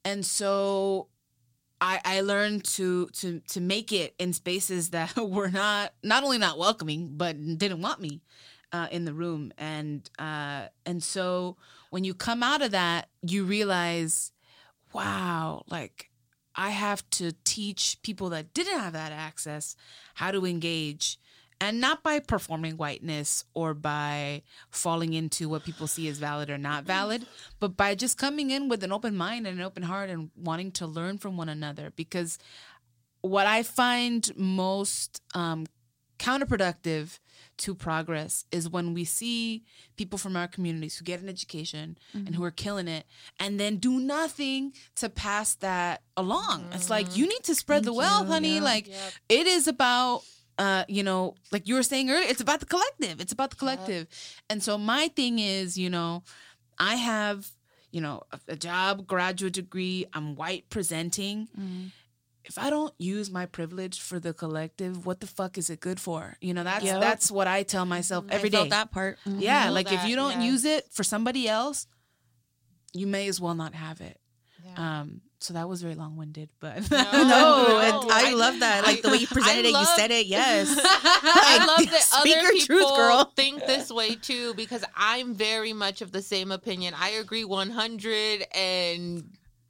and 0.04 0.24
so. 0.24 1.08
I, 1.80 2.00
I 2.04 2.20
learned 2.22 2.64
to 2.76 3.06
to 3.14 3.40
to 3.40 3.60
make 3.60 3.92
it 3.92 4.14
in 4.18 4.32
spaces 4.32 4.90
that 4.90 5.16
were 5.16 5.50
not 5.50 5.92
not 6.02 6.24
only 6.24 6.38
not 6.38 6.58
welcoming 6.58 7.12
but 7.16 7.36
didn't 7.58 7.82
want 7.82 8.00
me 8.00 8.22
uh, 8.72 8.88
in 8.90 9.04
the 9.04 9.14
room. 9.14 9.52
And 9.58 10.08
uh, 10.18 10.66
and 10.84 11.02
so 11.02 11.56
when 11.90 12.04
you 12.04 12.14
come 12.14 12.42
out 12.42 12.62
of 12.62 12.72
that 12.72 13.08
you 13.22 13.44
realize 13.44 14.32
wow 14.92 15.64
like 15.68 16.10
I 16.54 16.70
have 16.70 17.08
to 17.10 17.32
teach 17.44 17.98
people 18.02 18.30
that 18.30 18.54
didn't 18.54 18.78
have 18.78 18.94
that 18.94 19.12
access 19.12 19.76
how 20.14 20.30
to 20.30 20.46
engage 20.46 21.18
and 21.60 21.80
not 21.80 22.02
by 22.02 22.18
performing 22.20 22.76
whiteness 22.76 23.44
or 23.54 23.72
by 23.74 24.42
falling 24.70 25.14
into 25.14 25.48
what 25.48 25.64
people 25.64 25.86
see 25.86 26.06
as 26.08 26.18
valid 26.18 26.50
or 26.50 26.58
not 26.58 26.84
valid, 26.84 27.26
but 27.60 27.76
by 27.76 27.94
just 27.94 28.18
coming 28.18 28.50
in 28.50 28.68
with 28.68 28.84
an 28.84 28.92
open 28.92 29.16
mind 29.16 29.46
and 29.46 29.58
an 29.58 29.64
open 29.64 29.82
heart 29.82 30.10
and 30.10 30.30
wanting 30.36 30.70
to 30.72 30.86
learn 30.86 31.16
from 31.18 31.36
one 31.36 31.48
another. 31.48 31.92
Because 31.96 32.38
what 33.22 33.46
I 33.46 33.62
find 33.62 34.30
most 34.36 35.22
um, 35.34 35.66
counterproductive 36.18 37.18
to 37.58 37.74
progress 37.74 38.44
is 38.52 38.68
when 38.68 38.92
we 38.92 39.04
see 39.04 39.64
people 39.96 40.18
from 40.18 40.36
our 40.36 40.46
communities 40.48 40.98
who 40.98 41.04
get 41.04 41.20
an 41.20 41.28
education 41.28 41.96
and 42.12 42.34
who 42.34 42.44
are 42.44 42.50
killing 42.50 42.86
it 42.88 43.06
and 43.40 43.58
then 43.58 43.76
do 43.76 43.98
nothing 43.98 44.72
to 44.96 45.08
pass 45.08 45.54
that 45.56 46.02
along. 46.18 46.66
It's 46.72 46.90
like 46.90 47.16
you 47.16 47.26
need 47.26 47.42
to 47.44 47.54
spread 47.54 47.84
the 47.84 47.94
wealth, 47.94 48.26
you, 48.26 48.32
honey. 48.32 48.54
yeah. 48.56 48.62
Like 48.62 48.88
Yep. 48.88 49.12
it 49.30 49.46
is 49.46 49.68
about 49.68 50.22
uh 50.58 50.84
you 50.88 51.02
know 51.02 51.34
like 51.52 51.68
you 51.68 51.74
were 51.74 51.82
saying 51.82 52.10
earlier 52.10 52.26
it's 52.28 52.40
about 52.40 52.60
the 52.60 52.66
collective 52.66 53.20
it's 53.20 53.32
about 53.32 53.50
the 53.50 53.56
collective 53.56 54.06
and 54.50 54.62
so 54.62 54.78
my 54.78 55.08
thing 55.08 55.38
is 55.38 55.76
you 55.76 55.90
know 55.90 56.22
i 56.78 56.94
have 56.96 57.50
you 57.92 58.00
know 58.00 58.22
a, 58.32 58.38
a 58.48 58.56
job 58.56 59.06
graduate 59.06 59.52
degree 59.52 60.06
i'm 60.14 60.34
white 60.34 60.64
presenting 60.70 61.48
Mm. 61.58 61.90
if 62.44 62.56
i 62.58 62.70
don't 62.70 62.94
use 62.98 63.30
my 63.30 63.44
privilege 63.46 64.00
for 64.00 64.18
the 64.18 64.32
collective 64.32 65.04
what 65.04 65.20
the 65.20 65.26
fuck 65.26 65.58
is 65.58 65.68
it 65.68 65.80
good 65.80 66.00
for 66.00 66.36
you 66.40 66.54
know 66.54 66.64
that's 66.64 66.84
Yep. 66.84 67.00
that's 67.00 67.30
what 67.30 67.46
i 67.46 67.62
tell 67.62 67.84
myself 67.84 68.24
every 68.30 68.48
I 68.48 68.52
felt 68.52 68.64
day 68.64 68.70
that 68.70 68.90
part. 68.92 69.18
Mhm. 69.26 69.40
yeah 69.42 69.68
like 69.70 69.92
if 69.92 70.04
you 70.06 70.16
don't 70.16 70.40
yes. 70.40 70.44
use 70.52 70.64
it 70.64 70.88
for 70.90 71.04
somebody 71.04 71.48
else 71.48 71.86
you 72.94 73.06
may 73.06 73.28
as 73.28 73.40
well 73.40 73.54
not 73.54 73.74
have 73.74 74.00
it 74.00 74.18
Yeah. 74.64 75.00
um 75.00 75.20
so 75.38 75.52
that 75.54 75.68
was 75.68 75.82
very 75.82 75.94
long-winded 75.94 76.48
but 76.60 76.90
No, 76.90 77.02
No, 77.12 77.22
no, 77.22 78.08
I 78.10 78.30
I- 78.30 78.34
love 78.34 78.60
that. 78.60 78.84
Like 78.86 79.02
the 79.02 79.10
way 79.10 79.18
you 79.18 79.26
I 79.30 79.34
presented 79.34 79.66
it, 79.66 79.70
you 79.72 79.84
said 79.96 80.10
it. 80.10 80.26
Yes. 80.26 80.68
I 80.84 81.58
Like, 81.58 81.66
love 81.68 81.90
that 81.90 82.02
speak 82.02 82.36
other 82.36 82.42
your 82.42 82.52
people 82.52 82.66
truth, 82.66 82.96
girl. 82.96 83.32
think 83.36 83.66
this 83.66 83.90
way 83.90 84.14
too 84.16 84.54
because 84.54 84.84
I'm 84.96 85.34
very 85.34 85.72
much 85.72 86.00
of 86.02 86.12
the 86.12 86.22
same 86.22 86.50
opinion. 86.52 86.94
I 86.96 87.10
agree 87.10 87.44
100 87.44 88.46
and 88.54 89.24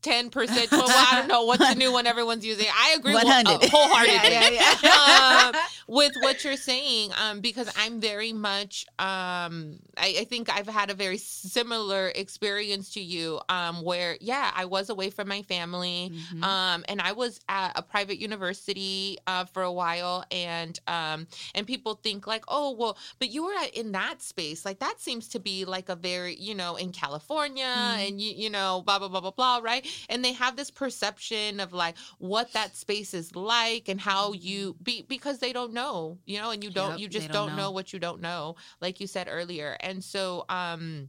10%. 0.07 0.71
Well, 0.73 0.85
I 0.89 1.17
don't 1.19 1.29
know 1.29 1.45
what's 1.45 1.67
the 1.69 1.75
new 1.75 1.93
one 1.93 2.07
everyone's 2.07 2.45
using. 2.47 2.67
I 2.73 2.95
agree 2.99 3.15
100. 3.15 3.51
uh, 3.51 3.59
wholeheartedly. 3.71 4.57
Yeah, 4.57 4.75
yeah, 4.83 5.51
um, 5.53 5.63
with 5.89 6.13
what 6.21 6.45
you're 6.45 6.57
saying, 6.57 7.11
um, 7.21 7.41
because 7.41 7.69
I'm 7.77 8.01
very 8.01 8.33
much, 8.33 8.87
um, 8.99 9.79
I, 9.97 10.17
I 10.21 10.27
think 10.29 10.49
I've 10.51 10.69
had 10.69 10.91
a 10.91 10.95
very 10.95 11.19
similar 11.19 12.09
experience 12.15 12.93
to 12.95 13.01
you, 13.01 13.41
um, 13.49 13.83
where 13.83 14.17
yeah, 14.21 14.51
I 14.55 14.65
was 14.67 14.91
away 14.91 15.11
from 15.11 15.29
my 15.29 15.43
family, 15.43 16.13
Mhm. 16.35 16.43
um, 16.45 16.85
and 16.89 17.01
I 17.01 17.13
was 17.13 17.41
at 17.49 17.73
a 17.77 17.83
private 17.83 18.19
university 18.19 19.19
uh, 19.27 19.45
for 19.47 19.63
a 19.63 19.73
while, 19.73 20.25
and 20.31 20.79
um, 20.87 21.27
and 21.55 21.67
people 21.67 21.95
think 21.95 22.27
like, 22.27 22.45
oh, 22.49 22.71
well, 22.73 22.97
but 23.19 23.31
you 23.31 23.45
were 23.45 23.53
in 23.75 23.93
that 23.93 24.23
space, 24.23 24.65
like 24.65 24.79
that 24.81 25.01
seems 25.01 25.29
to 25.29 25.39
be 25.41 25.65
like 25.65 25.89
a 25.89 25.97
very, 25.97 26.37
you 26.37 26.55
know, 26.55 26.77
in 26.77 26.93
California, 26.93 27.65
Mhm. 27.67 28.09
and 28.09 28.21
you, 28.21 28.33
you 28.33 28.51
know, 28.51 28.83
blah 28.85 28.99
blah 28.99 29.09
blah 29.09 29.21
blah 29.21 29.31
blah, 29.31 29.61
right? 29.63 29.87
And 30.09 30.25
they 30.25 30.33
have 30.33 30.57
this 30.57 30.71
perception 30.71 31.61
of 31.61 31.73
like 31.73 31.97
what 32.19 32.53
that 32.53 32.77
space 32.77 33.15
is 33.15 33.35
like 33.37 33.89
and 33.89 34.01
how 34.01 34.33
you 34.33 34.77
be 34.83 35.03
because 35.09 35.39
they 35.39 35.53
don't 35.53 35.73
know, 35.73 36.19
you 36.27 36.39
know, 36.39 36.51
and 36.51 36.63
you 36.65 36.71
don't, 36.71 36.93
Yep, 36.93 37.01
you 37.01 37.09
just 37.09 37.29
don't 37.31 37.49
don't 37.49 37.57
know. 37.57 37.65
know 37.65 37.71
what 37.73 37.93
you 37.93 37.99
don't 37.99 38.21
know, 38.21 38.57
like 38.81 39.01
you 39.01 39.07
said 39.07 39.29
earlier, 39.31 39.77
and 39.81 40.03
so, 40.03 40.45
um. 40.49 41.09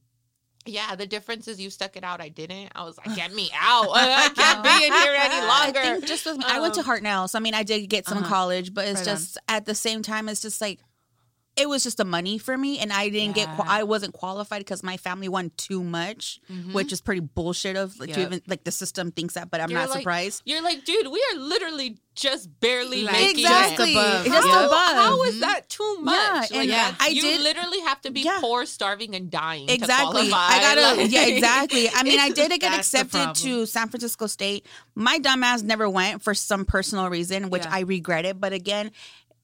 Yeah, 0.70 0.96
the 0.96 1.08
difference 1.08 1.48
is 1.48 1.62
you 1.62 1.70
stuck 1.70 1.96
it 1.96 2.04
out. 2.04 2.20
I 2.20 2.28
didn't. 2.28 2.74
I 2.76 2.84
was 2.84 2.98
like, 2.98 3.16
get 3.16 3.34
me 3.34 3.50
out. 3.58 3.88
I 3.94 4.28
can't 4.36 4.62
be 4.62 4.86
in 4.86 4.92
here 4.92 5.16
any 5.18 5.36
I 5.40 5.48
longer. 5.64 5.80
think 5.82 6.06
just 6.06 6.26
with, 6.26 6.44
I 6.44 6.60
went 6.60 6.74
to 6.74 6.82
Um, 6.82 6.86
Hartnell, 6.88 7.30
so 7.30 7.40
I 7.40 7.42
mean, 7.42 7.54
I 7.54 7.64
did 7.64 7.88
get 7.88 8.06
some 8.06 8.18
uh-huh. 8.18 8.28
college, 8.28 8.74
but 8.74 8.86
it's 8.86 9.00
Right 9.00 9.08
on. 9.08 9.16
just 9.16 9.38
at 9.48 9.64
the 9.66 9.74
same 9.74 10.02
time, 10.02 10.28
it's 10.28 10.42
just 10.42 10.60
like 10.60 10.82
it 11.58 11.68
was 11.68 11.84
just 11.84 11.98
the 11.98 12.06
money 12.06 12.38
for 12.38 12.58
me, 12.58 12.80
and 12.80 12.94
I 12.94 13.10
didn't 13.10 13.36
get. 13.36 13.50
I 13.60 13.84
wasn't 13.84 14.14
qualified 14.14 14.60
because 14.62 14.84
my 14.84 14.98
family 14.98 15.28
won 15.28 15.52
too 15.58 15.84
much, 15.84 16.40
Mhm. 16.52 16.74
which 16.74 16.92
is 16.94 17.02
pretty 17.02 17.22
bullshit. 17.22 17.76
Of 17.76 18.00
like, 18.00 18.10
Yep. 18.10 18.18
even 18.20 18.42
like 18.48 18.64
the 18.64 18.72
system 18.72 19.12
thinks 19.12 19.34
that, 19.34 19.50
but 19.52 19.60
I'm 19.62 19.70
You're 19.70 19.80
not 19.80 19.90
like- 19.90 20.00
surprised. 20.00 20.42
You're 20.46 20.62
like, 20.62 20.86
dude, 20.86 21.08
we 21.08 21.24
are 21.34 21.40
literally 21.40 21.98
just 22.16 22.50
barely 22.60 23.04
Like, 23.04 23.14
making 23.14 23.46
Exactly, 23.46 23.92
it. 23.94 23.98
above. 23.98 24.26
just 24.26 24.48
Yeah. 24.48 24.54
How- 24.54 24.66
above. 24.66 24.96
how 24.96 25.24
is 25.24 25.36
Mhm. 25.36 25.40
that 25.42 25.70
too 25.70 25.98
much? 26.02 26.16
Yeah, 26.16 26.40
Like, 26.40 26.52
and 26.54 26.70
that's- 26.72 26.96
I 27.00 27.08
you 27.10 27.22
did- 27.22 27.42
literally 27.42 27.80
have 27.82 28.02
to 28.02 28.12
be 28.12 28.22
Yeah. 28.22 28.40
poor, 28.40 28.66
starving, 28.66 29.16
and 29.16 29.30
dying. 29.30 29.70
Exactly. 29.70 30.24
To 30.24 30.30
qualify. 30.30 30.56
I 30.56 30.60
gotta. 30.62 31.02
Like- 31.02 31.12
yeah, 31.12 31.26
exactly. 31.28 31.90
I 31.94 32.04
mean, 32.04 32.20
I 32.20 32.30
did 32.32 32.50
get 32.60 32.74
accepted 32.74 33.36
to. 33.36 33.66
San 33.68 33.90
Francisco 33.90 34.26
State. 34.28 34.66
My 34.96 35.20
dumbass 35.20 35.62
never 35.64 35.88
went 35.90 36.24
for 36.24 36.34
some 36.34 36.66
personal 36.66 37.10
reason, 37.10 37.50
which 37.52 37.64
Yeah. 37.66 37.74
I 37.76 37.80
regretted. 37.82 38.40
But 38.42 38.52
again, 38.54 38.92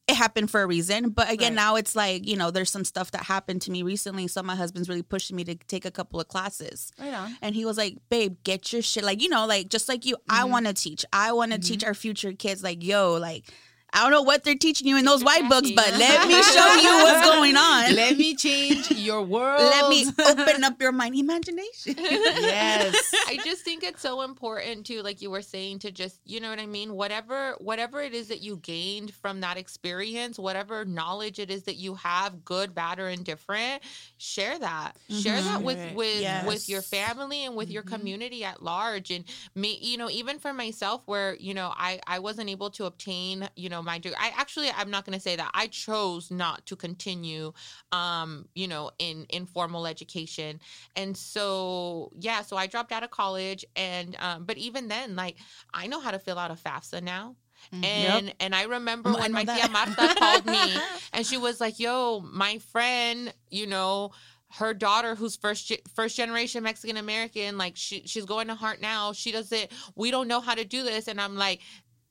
it 0.07 0.15
happened 0.15 0.51
for 0.51 0.61
a 0.61 0.67
reason. 0.67 1.11
But 1.11 1.29
again, 1.31 1.53
Right. 1.53 1.63
now 1.63 1.75
it's 1.77 1.95
like 1.95 2.27
you 2.27 2.35
know, 2.35 2.51
there's 2.51 2.69
some 2.69 2.83
stuff 2.83 3.11
that 3.11 3.23
happened 3.23 3.61
to 3.63 3.71
me 3.71 3.83
recently. 3.83 4.27
So 4.27 4.43
my 4.43 4.55
husband's 4.55 4.89
really 4.89 5.01
pushing 5.01 5.35
me 5.35 5.43
to 5.45 5.55
take 5.55 5.85
a 5.85 5.91
couple 5.91 6.19
of 6.19 6.27
classes. 6.27 6.91
Right 6.99 7.13
on. 7.13 7.37
And 7.41 7.55
he 7.55 7.63
was 7.65 7.77
like, 7.77 7.97
"Babe, 8.09 8.35
get 8.43 8.73
your 8.73 8.81
shit." 8.81 9.03
Like 9.03 9.21
you 9.21 9.29
know, 9.29 9.45
like 9.45 9.69
just 9.69 9.87
like 9.87 10.05
you, 10.05 10.17
I 10.29 10.41
Mhm. 10.43 10.49
want 10.49 10.65
to 10.67 10.73
teach. 10.73 11.05
I 11.13 11.31
want 11.31 11.51
to 11.53 11.57
Mhm. 11.59 11.65
teach 11.65 11.83
our 11.83 11.93
future 11.93 12.33
kids. 12.33 12.63
Like 12.63 12.83
yo, 12.83 13.13
like. 13.13 13.51
I 13.93 14.01
don't 14.01 14.11
know 14.11 14.23
what 14.23 14.43
they're 14.43 14.55
teaching 14.55 14.87
you 14.87 14.97
in 14.97 15.05
those 15.05 15.23
white 15.23 15.47
books, 15.47 15.69
but 15.71 15.91
let 15.91 16.27
me 16.27 16.41
show 16.41 16.73
you 16.75 17.03
what's 17.03 17.27
going 17.29 17.55
on. 17.55 17.95
Let 17.95 18.17
me 18.17 18.35
change 18.35 18.89
your 18.91 19.21
world. 19.21 19.61
Let 19.73 19.89
me 19.89 20.05
open 20.25 20.63
up 20.63 20.81
your 20.81 20.91
mind, 20.91 21.15
imagination. 21.19 21.95
Yes. 21.97 23.13
I 23.27 23.37
just 23.43 23.63
think 23.63 23.83
it's 23.83 24.01
so 24.01 24.21
important 24.23 24.85
to, 24.87 25.01
like 25.03 25.21
you 25.21 25.29
were 25.29 25.41
saying, 25.43 25.79
to 25.79 25.91
just, 25.91 26.19
you 26.25 26.39
know 26.39 26.49
what 26.49 26.59
I 26.59 26.65
mean? 26.65 26.93
Whatever, 26.95 27.55
whatever 27.59 28.01
it 28.01 28.13
is 28.15 28.29
that 28.29 28.41
you 28.41 28.57
gained 28.57 29.13
from 29.13 29.41
that 29.41 29.57
experience, 29.57 30.39
whatever 30.39 30.85
knowledge 30.85 31.37
it 31.37 31.51
is 31.51 31.63
that 31.63 31.75
you 31.75 31.93
have, 31.95 32.43
good, 32.43 32.73
bad, 32.73 32.99
or 32.99 33.09
indifferent, 33.09 33.83
share 34.17 34.57
that. 34.57 34.95
Share 35.09 35.37
Mhm. 35.37 35.43
that 35.43 35.63
with 35.63 35.77
Right. 35.77 35.95
with 35.95 36.45
with 36.47 36.69
your 36.69 36.81
family 36.81 37.45
and 37.45 37.55
with 37.55 37.69
your 37.69 37.83
Mhm. 37.83 37.87
community 37.87 38.43
at 38.43 38.63
large. 38.63 39.11
And 39.11 39.23
me, 39.53 39.77
you 39.81 39.97
know, 39.97 40.09
even 40.09 40.39
for 40.39 40.51
myself, 40.53 41.01
where 41.05 41.35
you 41.35 41.53
know 41.53 41.71
I 41.75 41.99
I 42.07 42.19
wasn't 42.19 42.49
able 42.49 42.69
to 42.71 42.85
obtain, 42.85 43.47
you 43.55 43.69
know, 43.69 43.82
my 43.83 43.99
degree. 43.99 44.15
I 44.19 44.31
actually 44.37 44.69
I'm 44.75 44.89
not 44.89 45.05
going 45.05 45.17
to 45.17 45.21
say 45.21 45.35
that 45.35 45.51
I 45.53 45.67
chose 45.67 46.31
not 46.31 46.65
to 46.67 46.75
continue, 46.75 47.53
um, 47.91 48.47
you 48.55 48.67
know, 48.67 48.91
in 48.99 49.25
in 49.29 49.45
formal 49.45 49.85
education 49.87 50.59
and 50.95 51.15
so 51.15 52.11
yeah 52.19 52.41
so 52.41 52.55
i 52.57 52.67
dropped 52.67 52.91
out 52.91 53.03
of 53.03 53.09
college 53.11 53.65
and 53.75 54.15
um 54.19 54.43
but 54.45 54.57
even 54.57 54.87
then 54.87 55.15
like 55.15 55.35
i 55.73 55.87
know 55.87 55.99
how 55.99 56.11
to 56.11 56.19
fill 56.19 56.37
out 56.37 56.51
a 56.51 56.55
fafsa 56.55 57.01
now 57.01 57.35
Mhm. 57.71 57.83
and 57.83 58.33
and 58.39 58.53
i 58.55 58.63
remember 58.63 59.09
Mm, 59.11 59.15
I 59.17 59.19
when 59.21 59.31
my 59.31 59.45
that. 59.45 59.55
tia 59.57 59.69
marta 59.69 60.15
called 60.19 60.45
me 60.45 60.77
and 61.13 61.25
she 61.25 61.37
was 61.37 61.61
like 61.61 61.79
yo 61.79 62.19
my 62.21 62.57
friend 62.57 63.33
you 63.49 63.67
know 63.67 64.11
her 64.59 64.73
daughter 64.73 65.15
who's 65.15 65.35
first 65.35 65.67
ge- 65.67 65.81
first 65.95 66.15
generation 66.15 66.61
mexican 66.63 66.97
american 66.97 67.57
like 67.57 67.75
she 67.75 68.03
she's 68.05 68.25
going 68.25 68.47
to 68.47 68.55
Hartnell 68.55 69.15
she 69.15 69.31
doesn't 69.31 69.71
we 69.95 70.11
don't 70.11 70.27
know 70.27 70.41
how 70.41 70.53
to 70.53 70.65
do 70.65 70.83
this 70.83 71.07
and 71.07 71.19
i'm 71.21 71.35
like 71.35 71.59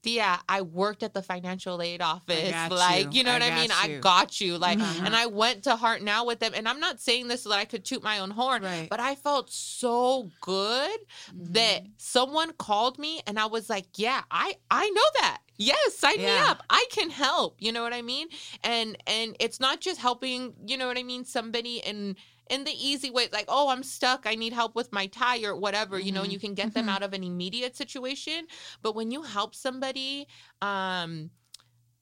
Tia, 0.03 0.41
I 0.49 0.63
worked 0.63 1.03
at 1.03 1.15
the 1.15 1.23
financial 1.23 1.81
aid 1.81 2.01
office. 2.03 2.53
like, 2.71 3.07
you. 3.15 3.19
you 3.19 3.25
know 3.25 3.31
I 3.31 3.35
what 3.35 3.43
I 3.43 3.55
mean? 3.61 3.69
got 3.69 3.85
I 3.85 3.99
got 3.99 4.41
you. 4.41 4.59
Like, 4.59 4.79
Mhm. 4.79 5.07
and 5.07 5.15
I 5.17 5.27
went 5.27 5.65
to 5.65 5.77
Hartnell 5.77 6.27
with 6.27 6.41
them. 6.41 6.53
And 6.55 6.69
I'm 6.69 6.81
not 6.81 7.01
saying 7.01 7.29
this 7.29 7.43
so 7.45 7.51
that 7.51 7.59
I 7.59 7.65
could 7.65 7.85
toot 7.85 8.03
my 8.03 8.19
own 8.19 8.31
horn, 8.31 8.63
Right. 8.63 8.89
but 8.91 9.01
I 9.01 9.15
felt 9.15 9.51
so 9.51 10.31
good 10.41 10.99
that 11.33 11.83
Mm-hmm. 11.85 11.93
someone 11.99 12.53
called 12.55 12.99
me 12.99 13.23
and 13.27 13.39
I 13.39 13.47
was 13.47 13.71
like, 13.71 13.87
yeah, 13.97 14.23
I 14.31 14.57
I 14.71 14.91
know 14.91 15.21
that. 15.21 15.39
Yes, 15.59 15.97
sign 15.97 16.17
me 16.19 16.27
up. 16.27 16.65
I 16.71 16.87
can 16.91 17.09
help. 17.11 17.57
You 17.61 17.71
know 17.71 17.83
what 17.85 17.93
I 17.93 18.03
mean? 18.03 18.27
And 18.65 18.97
and 19.07 19.37
it's 19.39 19.61
not 19.61 19.81
just 19.81 20.01
helping, 20.01 20.55
you 20.67 20.77
know 20.77 20.89
what 20.89 20.99
I 20.99 21.05
mean, 21.05 21.25
somebody 21.25 21.77
in 21.79 22.17
in 22.51 22.65
the 22.65 22.73
easy 22.73 23.11
way, 23.11 23.29
like, 23.33 23.47
oh, 23.49 23.69
I'm 23.71 23.83
stuck. 23.83 24.27
I 24.27 24.35
need 24.35 24.53
help 24.53 24.75
with 24.75 24.93
my 24.93 25.07
tie 25.07 25.43
or 25.45 25.57
whatever, 25.57 25.99
you 25.99 26.13
know, 26.13 26.23
and 26.23 26.31
Mhm. 26.31 26.33
you 26.33 26.39
can 26.41 26.55
get 26.55 26.75
them 26.75 26.87
Mhm. 26.87 26.89
out 26.89 27.03
of 27.03 27.13
an 27.13 27.25
immediate 27.25 27.77
situation. 27.77 28.47
But 28.83 28.95
when 28.95 29.11
you 29.11 29.23
help 29.23 29.55
somebody 29.55 30.27
um 30.61 31.31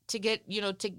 to 0.09 0.19
get, 0.19 0.43
you 0.49 0.61
know, 0.61 0.73
to 0.73 0.91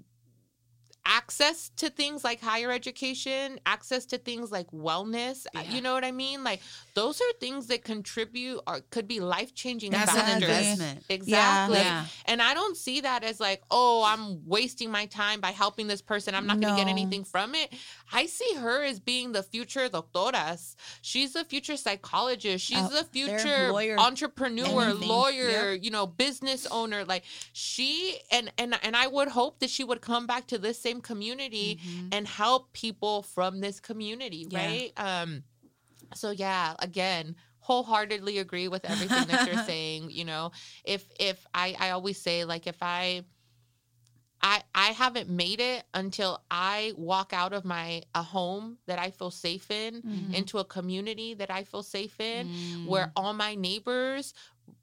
access 1.04 1.70
to 1.76 1.90
things 1.90 2.22
like 2.24 2.40
higher 2.40 2.70
education, 2.70 3.58
access 3.66 4.06
to 4.06 4.18
things 4.18 4.50
like 4.52 4.70
wellness. 4.70 5.46
uh, 5.54 5.60
Yeah. 5.64 5.72
You 5.72 5.80
know 5.80 5.94
what 5.94 6.04
I 6.04 6.12
mean? 6.12 6.44
Like 6.44 6.60
those 6.94 7.20
are 7.20 7.32
things 7.40 7.66
that 7.68 7.84
contribute 7.84 8.60
or 8.66 8.80
could 8.90 9.08
be 9.08 9.20
life 9.20 9.54
changing 9.54 9.90
That's 9.90 10.12
factors. 10.12 10.42
investment. 10.42 11.04
Exactly. 11.08 11.78
Yeah. 11.78 12.04
And 12.26 12.40
I 12.40 12.54
don't 12.54 12.76
see 12.76 13.00
that 13.00 13.24
as 13.24 13.40
like, 13.40 13.62
oh, 13.70 14.04
I'm 14.06 14.46
wasting 14.46 14.90
my 14.90 15.06
time 15.06 15.40
by 15.40 15.50
helping 15.50 15.86
this 15.88 16.02
person. 16.02 16.34
I'm 16.34 16.46
not 16.46 16.60
going 16.60 16.74
to 16.74 16.80
get 16.80 16.88
anything 16.88 17.24
from 17.24 17.54
it. 17.54 17.72
I 18.12 18.26
see 18.26 18.54
her 18.56 18.82
as 18.84 19.00
being 19.00 19.32
the 19.32 19.42
future 19.42 19.88
doctoras. 19.88 20.76
She's 21.02 21.32
the 21.32 21.44
future 21.44 21.76
psychologist. 21.76 22.64
She's 22.64 22.78
Oh, 22.78 22.88
the 22.88 23.04
future 23.04 23.72
lawyer, 23.72 23.98
entrepreneur, 23.98 24.82
anything. 24.90 25.08
lawyer, 25.08 25.72
you 25.72 25.90
know, 25.90 26.06
business 26.06 26.66
owner. 26.66 27.04
Like 27.04 27.24
she 27.52 28.18
and 28.30 28.52
and 28.58 28.78
and 28.82 28.96
I 28.96 29.06
would 29.06 29.28
hope 29.28 29.60
that 29.60 29.70
she 29.70 29.84
would 29.84 30.00
come 30.00 30.26
back 30.26 30.46
to 30.48 30.58
this 30.58 30.78
same 30.80 30.91
community 31.00 31.78
Mhm. 31.84 32.08
and 32.12 32.26
help 32.26 32.72
people 32.72 33.22
from 33.22 33.60
this 33.60 33.80
community, 33.80 34.46
Yeah. 34.48 34.64
right? 34.66 34.92
Um 34.96 35.44
so 36.14 36.30
yeah, 36.30 36.74
again, 36.78 37.36
wholeheartedly 37.60 38.38
agree 38.38 38.68
with 38.68 38.84
everything 38.84 39.26
that 39.28 39.46
you're 39.46 39.56
saying, 39.56 40.10
you 40.10 40.24
know. 40.24 40.52
If 40.84 41.06
if 41.18 41.46
I 41.54 41.76
I 41.78 41.90
always 41.90 42.18
say 42.20 42.44
like 42.44 42.66
if 42.66 42.76
I 42.82 43.24
I 44.42 44.62
I 44.74 44.86
haven't 44.88 45.28
made 45.28 45.60
it 45.60 45.84
until 45.94 46.42
I 46.50 46.92
walk 46.96 47.32
out 47.32 47.52
of 47.52 47.64
my 47.64 48.02
a 48.14 48.22
home 48.22 48.78
that 48.86 48.98
I 48.98 49.10
feel 49.10 49.30
safe 49.30 49.70
in 49.70 50.02
Mhm. 50.04 50.34
into 50.34 50.58
a 50.58 50.64
community 50.64 51.34
that 51.34 51.50
I 51.50 51.64
feel 51.64 51.82
safe 51.82 52.18
in 52.20 52.48
Mm. 52.48 52.88
where 52.88 53.12
all 53.16 53.32
my 53.34 53.54
neighbors 53.54 54.34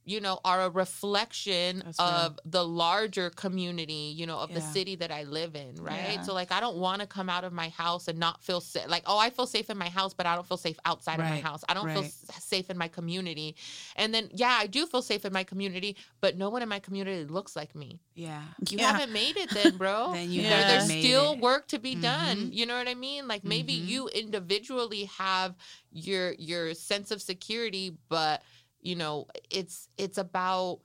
you 0.06 0.20
know 0.22 0.39
are 0.44 0.62
a 0.62 0.70
reflection 0.70 1.84
of 2.00 2.39
the 2.46 2.63
larger 2.65 3.29
community 3.29 4.13
you 4.15 4.25
know 4.25 4.39
of 4.39 4.51
the 4.53 4.62
city 4.62 4.96
that 4.96 5.12
i 5.12 5.24
live 5.24 5.56
in 5.56 5.75
right 5.75 6.13
Yeah. 6.15 6.22
so 6.22 6.34
like 6.34 6.51
i 6.51 6.60
don't 6.60 6.77
want 6.77 7.01
to 7.01 7.08
come 7.08 7.29
out 7.29 7.44
of 7.44 7.51
my 7.53 7.70
house 7.70 8.08
and 8.08 8.18
not 8.18 8.41
feel 8.44 8.62
safe 8.62 8.88
like 8.88 9.03
oh 9.06 9.18
i 9.18 9.29
feel 9.29 9.46
safe 9.46 9.70
in 9.70 9.77
my 9.77 9.89
house 9.89 10.13
but 10.13 10.25
i 10.25 10.36
don't 10.36 10.48
feel 10.48 10.58
safe 10.58 10.77
outside 10.86 11.20
of 11.20 11.25
my 11.25 11.39
house 11.39 11.63
i 11.70 11.74
don't 11.74 11.86
feel 11.91 12.01
right. 12.01 12.06
s- 12.29 12.44
safe 12.44 12.70
in 12.70 12.77
my 12.77 12.88
community 12.88 13.56
and 13.98 14.13
then 14.13 14.29
yeah 14.34 14.58
i 14.60 14.68
do 14.68 14.86
feel 14.86 15.01
safe 15.01 15.25
in 15.25 15.34
my 15.34 15.44
community 15.44 15.96
but 16.22 16.38
no 16.38 16.50
one 16.50 16.62
in 16.62 16.70
my 16.70 16.79
community 16.79 17.25
looks 17.25 17.56
like 17.56 17.75
me 17.75 18.00
Yeah. 18.15 18.41
you 18.70 18.77
Yeah. 18.79 18.91
haven't 18.94 19.12
made 19.13 19.38
it 19.38 19.50
then 19.51 19.77
bro 19.77 20.12
Then 20.13 20.32
you 20.32 20.44
there, 20.44 20.68
there's 20.68 20.86
still 20.86 21.34
it. 21.34 21.39
work 21.39 21.68
to 21.68 21.79
be 21.79 21.96
done 21.96 22.38
Mhm. 22.38 22.53
you 22.53 22.65
know 22.65 22.77
what 22.77 22.88
i 22.88 22.96
mean 22.96 23.27
like 23.27 23.44
maybe 23.44 23.74
Mhm. 23.75 23.88
you 23.88 24.08
individually 24.10 25.06
have 25.18 25.56
your 25.91 26.34
your 26.34 26.74
sense 26.74 27.12
of 27.12 27.22
security 27.22 27.98
but 28.10 28.41
you 28.81 28.95
know 28.95 29.25
it's 29.50 29.89
it's 29.98 30.17
about 30.17 30.79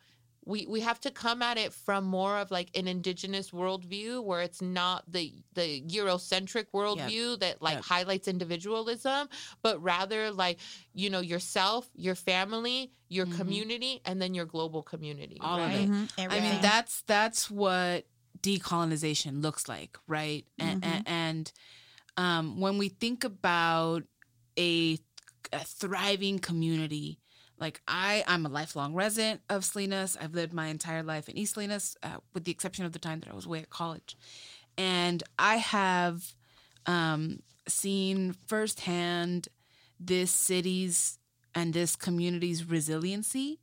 we 0.47 0.67
we 0.67 0.81
have 0.81 1.01
to 1.01 1.11
come 1.11 1.41
at 1.41 1.57
it 1.57 1.73
from 1.73 2.05
more 2.05 2.37
of 2.39 2.51
like 2.51 2.69
an 2.77 2.87
indigenous 2.87 3.51
worldview 3.51 4.23
where 4.23 4.43
it's 4.43 4.61
not 4.61 5.03
the 5.11 5.33
the 5.55 5.83
eurocentric 5.83 6.67
worldview 6.75 7.39
that 7.41 7.63
like 7.63 7.77
Yep. 7.77 7.85
highlights 7.85 8.29
individualism 8.29 9.29
but 9.63 9.83
rather 9.83 10.31
like 10.31 10.59
you 10.93 11.09
know 11.09 11.21
yourself 11.21 11.89
your 11.95 12.15
family 12.15 12.93
your 13.09 13.27
Mhm. 13.27 13.37
community 13.37 14.01
and 14.05 14.21
then 14.21 14.35
your 14.35 14.45
global 14.45 14.83
community 14.83 15.39
All 15.41 15.59
of 15.61 15.69
right 15.69 15.81
it. 15.81 15.89
Mhm, 15.89 16.09
I 16.31 16.41
mean, 16.41 16.61
that's 16.61 17.03
that's 17.03 17.51
what 17.51 18.07
decolonization 18.41 19.43
looks 19.43 19.69
like, 19.69 19.99
right? 20.07 20.47
And, 20.59 20.83
Mhm. 20.83 20.85
and, 20.85 21.03
and 21.07 21.53
um, 22.17 22.61
when 22.61 22.79
we 22.79 22.89
think 22.89 23.25
about 23.25 24.05
a, 24.59 24.99
a 25.53 25.61
thriving 25.65 26.39
community, 26.39 27.19
like 27.59 27.81
I, 27.87 28.25
I'm 28.27 28.47
a 28.47 28.49
lifelong 28.49 28.95
resident 28.95 29.41
of 29.49 29.65
Salinas. 29.65 30.17
I've 30.21 30.35
lived 30.35 30.53
my 30.53 30.67
entire 30.67 31.03
life 31.03 31.29
in 31.29 31.37
East 31.39 31.55
Salinas, 31.55 31.97
uh, 32.03 32.17
with 32.33 32.45
the 32.45 32.53
exception 32.53 32.85
of 32.85 32.93
the 32.93 32.99
time 32.99 33.21
that 33.21 33.31
I 33.31 33.35
was 33.35 33.47
away 33.47 33.61
at 33.61 33.71
college, 33.71 34.17
and 34.77 35.23
I 35.39 35.57
have 35.57 36.35
um, 36.87 37.41
seen 37.69 38.35
firsthand 38.47 39.49
this 40.01 40.31
city's 40.31 41.19
and 41.55 41.73
this 41.73 41.97
community's 41.97 42.69
resiliency. 42.69 43.61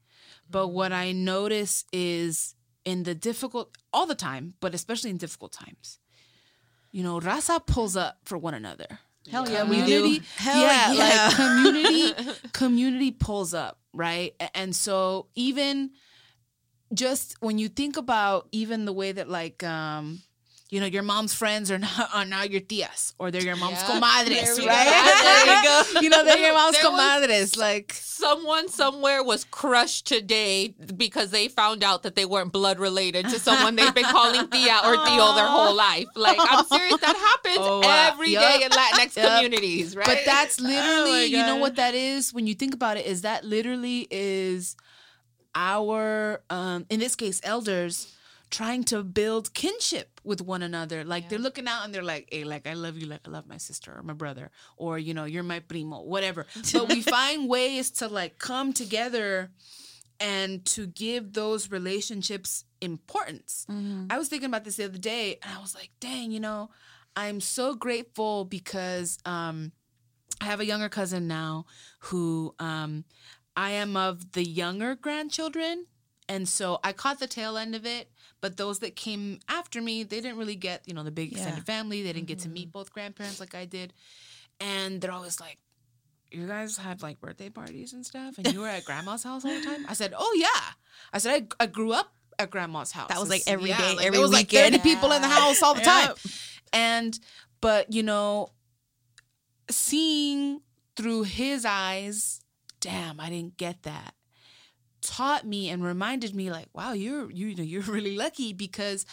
But 0.50 0.70
what 0.70 0.92
I 0.92 1.12
notice 1.12 1.86
is 1.92 2.56
in 2.84 3.04
the 3.04 3.16
difficult, 3.16 3.78
all 3.94 4.06
the 4.06 4.16
time, 4.16 4.56
but 4.60 4.74
especially 4.74 5.10
in 5.10 5.18
difficult 5.18 5.52
times, 5.52 6.00
you 6.92 7.04
know, 7.04 7.20
Raza 7.20 7.66
pulls 7.66 7.96
up 7.96 8.20
for 8.26 8.38
one 8.38 8.54
another. 8.54 9.00
Hell 9.30 9.50
yeah, 9.50 9.64
we 9.64 9.82
Community, 9.82 10.20
do. 10.20 10.26
Hell 10.38 10.62
yeah, 10.62 10.92
yeah. 10.94 11.28
like 11.28 11.36
community, 11.36 12.32
community 12.54 13.12
pulls 13.12 13.54
up, 13.54 13.80
right? 13.94 14.34
And 14.56 14.76
so 14.76 15.28
even 15.36 15.92
just 16.94 17.36
when 17.40 17.58
you 17.58 17.70
think 17.70 17.98
about 17.98 18.48
even 18.52 18.86
the 18.86 18.94
way 18.94 19.12
that 19.12 19.30
like 19.30 19.64
um 19.64 20.22
you 20.72 20.80
know 20.80 20.86
your 20.88 21.04
mom's 21.04 21.34
friends 21.34 21.70
are 21.70 21.78
now 21.78 22.08
are 22.14 22.24
now 22.26 22.44
your 22.44 22.62
tias 22.62 23.14
or 23.20 23.30
they're 23.30 23.44
your 23.44 23.58
mom's 23.58 23.78
Yeah. 23.82 24.00
comadres, 24.00 24.56
There 24.56 24.68
right? 24.68 24.88
go. 24.88 25.24
There 25.28 25.46
you 25.46 25.64
go. 25.64 25.82
you 26.02 26.10
know 26.10 26.24
they're 26.24 26.38
your 26.40 26.54
mom's 26.54 26.78
There 26.78 26.86
comadres, 26.90 27.58
like 27.58 27.94
Someone 27.94 28.70
somewhere 28.70 29.24
was 29.24 29.44
crushed 29.44 30.06
today 30.08 30.74
because 30.96 31.32
they 31.32 31.48
found 31.48 31.84
out 31.84 32.04
that 32.04 32.16
they 32.16 32.24
weren't 32.26 32.52
blood 32.54 32.78
related 32.80 33.28
to 33.30 33.40
someone 33.40 33.76
they've 33.76 33.94
been 33.96 34.06
calling 34.06 34.48
tia 34.48 34.78
or 34.86 34.96
tio 34.96 35.34
their 35.36 35.48
whole 35.58 35.74
life. 35.76 36.06
Like 36.16 36.40
I'm 36.40 36.64
serious, 36.66 37.00
that 37.02 37.16
happens 37.16 37.58
Oh, 37.60 37.80
wow. 37.82 38.10
every 38.14 38.28
day 38.28 38.60
Yup. 38.62 38.62
in 38.62 38.70
Latinx 38.72 39.18
Yup. 39.18 39.26
communities, 39.42 39.96
right? 39.96 40.06
But 40.06 40.20
that's 40.24 40.60
Oh 40.62 40.64
literally, 40.64 41.26
you 41.26 41.44
know 41.46 41.58
what 41.58 41.76
that 41.78 41.96
is 41.96 42.32
when 42.34 42.46
you 42.48 42.54
think 42.54 42.74
about 42.76 42.96
it, 42.98 43.08
is 43.08 43.24
that 43.24 43.44
literally 43.44 44.08
is 44.12 44.76
our, 45.56 46.42
um, 46.50 46.86
in 46.90 47.00
this 47.00 47.16
case, 47.16 47.42
elders 47.44 48.16
trying 48.52 48.84
to 48.84 49.04
build 49.04 49.54
kinship 49.54 50.20
with 50.24 50.42
one 50.42 50.62
another. 50.62 51.04
Like 51.04 51.30
they're 51.30 51.40
looking 51.40 51.68
out 51.68 51.86
and 51.86 51.94
they're 51.94 52.04
like, 52.04 52.28
hey, 52.32 52.44
like 52.44 52.68
I 52.68 52.74
love 52.74 52.98
you, 52.98 53.08
like 53.08 53.22
I 53.26 53.30
love 53.32 53.48
my 53.48 53.58
sister 53.58 53.94
or 53.98 54.04
my 54.04 54.14
brother, 54.14 54.52
or 54.78 55.00
you 55.00 55.14
know, 55.14 55.26
you're 55.26 55.44
my 55.44 55.60
primo, 55.60 56.02
whatever. 56.02 56.46
But 56.74 56.90
we 56.90 57.02
find 57.18 57.50
ways 57.50 57.90
to 57.92 58.08
like 58.08 58.38
come 58.38 58.74
together 58.74 59.52
and 60.20 60.64
to 60.66 60.86
give 60.86 61.34
those 61.34 61.72
relationships 61.72 62.66
importance. 62.82 63.66
I 64.12 64.18
was 64.20 64.28
thinking 64.30 64.48
about 64.48 64.66
this 64.66 64.76
the 64.76 64.86
other 64.86 65.00
day 65.00 65.40
and 65.42 65.52
I 65.58 65.60
was 65.62 65.74
like, 65.74 65.90
dang, 66.00 66.32
you 66.32 66.40
know, 66.40 66.70
I'm 67.16 67.42
so 67.42 67.74
grateful 67.76 68.46
because 68.46 69.18
um, 69.26 69.72
I 70.40 70.46
have 70.46 70.60
a 70.60 70.66
younger 70.66 70.90
cousin 70.90 71.28
now 71.28 71.66
who 72.00 72.54
um, 72.60 73.06
I 73.56 73.72
am 73.72 73.98
of 73.98 74.32
the 74.34 74.44
younger 74.44 74.96
grandchildren. 74.96 75.86
And 76.32 76.48
so 76.48 76.80
I 76.82 76.94
caught 76.94 77.20
the 77.20 77.28
tail 77.28 77.58
end 77.58 77.76
of 77.76 77.86
it, 77.86 78.10
but 78.40 78.56
those 78.56 78.80
that 78.80 78.96
came 78.96 79.40
after 79.50 79.82
me, 79.82 80.04
they 80.04 80.22
didn't 80.22 80.38
really 80.38 80.56
get, 80.56 80.88
you 80.88 80.94
know, 80.94 81.04
the 81.04 81.12
big 81.12 81.34
extended 81.34 81.66
family. 81.66 82.04
They 82.04 82.14
didn't 82.14 82.28
get 82.28 82.40
to 82.40 82.50
meet 82.50 82.70
mm-hmm. 82.70 82.80
both 82.80 82.94
grandparents 82.94 83.42
like 83.42 83.54
I 83.54 83.66
did. 83.66 83.92
And 84.62 85.02
they're 85.02 85.12
always 85.12 85.42
like, 85.42 85.58
you 86.32 86.48
guys 86.48 86.78
had 86.78 87.02
like 87.02 87.20
birthday 87.20 87.50
parties 87.50 87.92
and 87.92 88.06
stuff, 88.06 88.38
and 88.38 88.54
you 88.54 88.62
were 88.62 88.70
at 88.70 88.86
grandma's 88.86 89.24
house 89.24 89.44
all 89.44 89.54
the 89.54 89.66
time. 89.66 89.86
I 89.90 89.94
said, 89.94 90.14
"Oh 90.18 90.34
yeah." 90.40 90.72
I 91.12 91.18
said, 91.18 91.48
"I, 91.60 91.64
I 91.64 91.68
grew 91.68 91.92
up 91.92 92.14
at 92.40 92.50
grandma's 92.50 92.94
house. 92.94 93.10
That 93.10 93.20
was, 93.20 93.30
like, 93.30 93.44
every 93.48 93.74
day, 93.74 93.96
like, 93.96 94.06
every 94.06 94.12
there 94.12 94.22
was 94.22 94.32
like 94.32 94.50
weekend. 94.50 94.76
thirty 94.76 94.82
people 94.82 95.12
in 95.12 95.22
the 95.22 95.28
house 95.28 95.62
all 95.62 95.74
the 95.74 95.82
time." 95.82 96.16
And 96.72 97.20
but 97.60 97.92
you 97.92 98.02
know, 98.02 98.54
seeing 99.70 100.62
through 100.96 101.24
his 101.24 101.66
eyes, 101.66 102.40
damn, 102.80 103.20
I 103.20 103.30
didn't 103.30 103.58
get 103.58 103.84
that. 103.84 104.14
Taught 105.02 105.46
me 105.46 105.70
and 105.70 105.84
reminded 105.84 106.36
me, 106.36 106.52
like, 106.52 106.68
wow, 106.74 106.94
you're 106.94 107.32
you 107.32 107.56
know 107.56 107.64
you're 107.64 107.82
really 107.98 108.16
lucky 108.16 108.54
because 108.54 109.06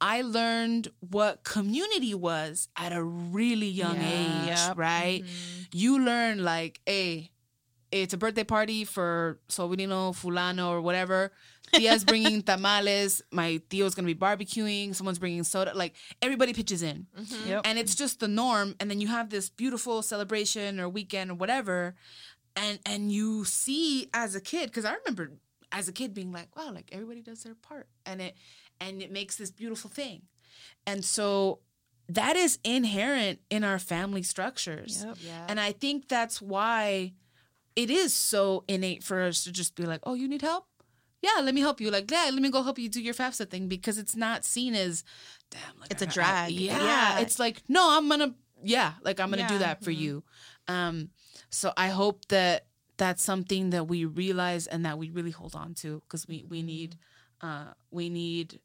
I 0.00 0.22
learned 0.22 0.88
what 1.00 1.42
community 1.42 2.14
was 2.14 2.68
at 2.76 2.92
a 2.92 3.02
really 3.02 3.68
young 3.68 3.96
Yeah. 3.96 4.42
age, 4.50 4.58
Yep. 4.68 4.78
right? 4.78 5.22
Mm-hmm. 5.24 5.62
You 5.72 6.04
learn 6.04 6.44
like, 6.44 6.80
hey, 6.86 7.30
it's 7.90 8.12
a 8.12 8.18
birthday 8.18 8.44
party 8.44 8.84
for 8.84 9.40
sobrino 9.48 10.12
fulano 10.14 10.68
or 10.68 10.80
whatever. 10.82 11.32
Tia's 11.72 12.04
bringing 12.04 12.42
tamales. 12.48 13.22
My 13.32 13.60
tio's 13.70 13.94
gonna 13.94 14.06
be 14.06 14.14
barbecuing. 14.14 14.94
Someone's 14.94 15.18
bringing 15.18 15.42
soda. 15.44 15.72
Like 15.74 15.94
everybody 16.20 16.52
pitches 16.52 16.82
in, 16.82 17.06
mm-hmm. 17.18 17.48
Yep. 17.48 17.62
and 17.64 17.78
it's 17.78 17.94
just 17.94 18.20
the 18.20 18.28
norm. 18.28 18.74
And 18.78 18.90
then 18.90 19.00
you 19.00 19.08
have 19.08 19.30
this 19.30 19.48
beautiful 19.48 20.02
celebration 20.02 20.78
or 20.78 20.88
weekend 20.88 21.30
or 21.30 21.34
whatever, 21.34 21.94
and 22.56 22.78
and 22.86 23.12
you 23.12 23.44
see 23.44 24.08
as 24.14 24.34
a 24.34 24.40
kid 24.40 24.66
because 24.70 24.84
I 24.84 24.94
remember 24.94 25.32
as 25.72 25.88
a 25.88 25.92
kid 25.92 26.14
being 26.14 26.32
like, 26.32 26.54
wow, 26.56 26.72
like 26.72 26.88
everybody 26.92 27.20
does 27.20 27.42
their 27.42 27.54
part, 27.54 27.86
and 28.04 28.20
it 28.20 28.34
and 28.80 29.02
it 29.02 29.10
makes 29.12 29.36
this 29.36 29.50
beautiful 29.50 29.90
thing, 29.90 30.22
and 30.86 31.04
so 31.04 31.60
that 32.08 32.36
is 32.36 32.58
inherent 32.64 33.40
in 33.50 33.64
our 33.64 33.78
family 33.80 34.22
structures. 34.22 35.04
Yep. 35.04 35.16
yeah. 35.22 35.46
And 35.48 35.58
I 35.60 35.72
think 35.72 36.08
that's 36.08 36.40
why 36.40 37.14
it 37.74 37.90
is 37.90 38.14
so 38.14 38.62
innate 38.68 39.02
for 39.02 39.22
us 39.22 39.42
to 39.44 39.50
just 39.52 39.74
be 39.74 39.84
like, 39.84 40.00
oh, 40.04 40.14
you 40.14 40.28
need 40.28 40.42
help? 40.42 40.66
Yeah, 41.20 41.40
let 41.42 41.52
me 41.52 41.60
help 41.62 41.80
you. 41.80 41.90
Like, 41.90 42.08
yeah, 42.08 42.30
let 42.32 42.40
me 42.40 42.48
go 42.50 42.62
help 42.62 42.78
you 42.78 42.88
do 42.88 43.02
your 43.02 43.12
FAFSA 43.14 43.50
thing 43.50 43.66
because 43.66 43.98
it's 43.98 44.14
not 44.14 44.44
seen 44.44 44.74
as, 44.76 45.02
damn, 45.50 45.80
like 45.80 45.90
It's 45.90 46.02
a 46.02 46.04
a 46.04 46.08
drag. 46.08 46.52
yeah, 46.52 46.78
Yeah. 46.80 47.18
it's 47.18 47.40
like, 47.40 47.62
no, 47.68 47.96
I'm 47.98 48.08
gonna, 48.08 48.34
yeah, 48.62 48.92
like 49.02 49.18
I'm 49.18 49.28
gonna 49.30 49.48
do 49.48 49.58
that 49.58 49.82
for 49.82 49.90
you. 49.90 50.22
Um, 50.68 51.10
so 51.56 51.72
I 51.76 51.88
hope 51.88 52.26
that 52.28 52.66
that's 52.98 53.22
something 53.22 53.70
that 53.70 53.84
we 53.88 54.04
realize 54.04 54.66
and 54.66 54.84
that 54.84 54.98
we 54.98 55.10
really 55.10 55.30
hold 55.30 55.54
on 55.54 55.74
to 55.74 56.02
because 56.06 56.28
we 56.28 56.44
we 56.48 56.62
need, 56.62 56.96
uh, 57.40 57.72
we 57.90 58.08
need 58.08 58.60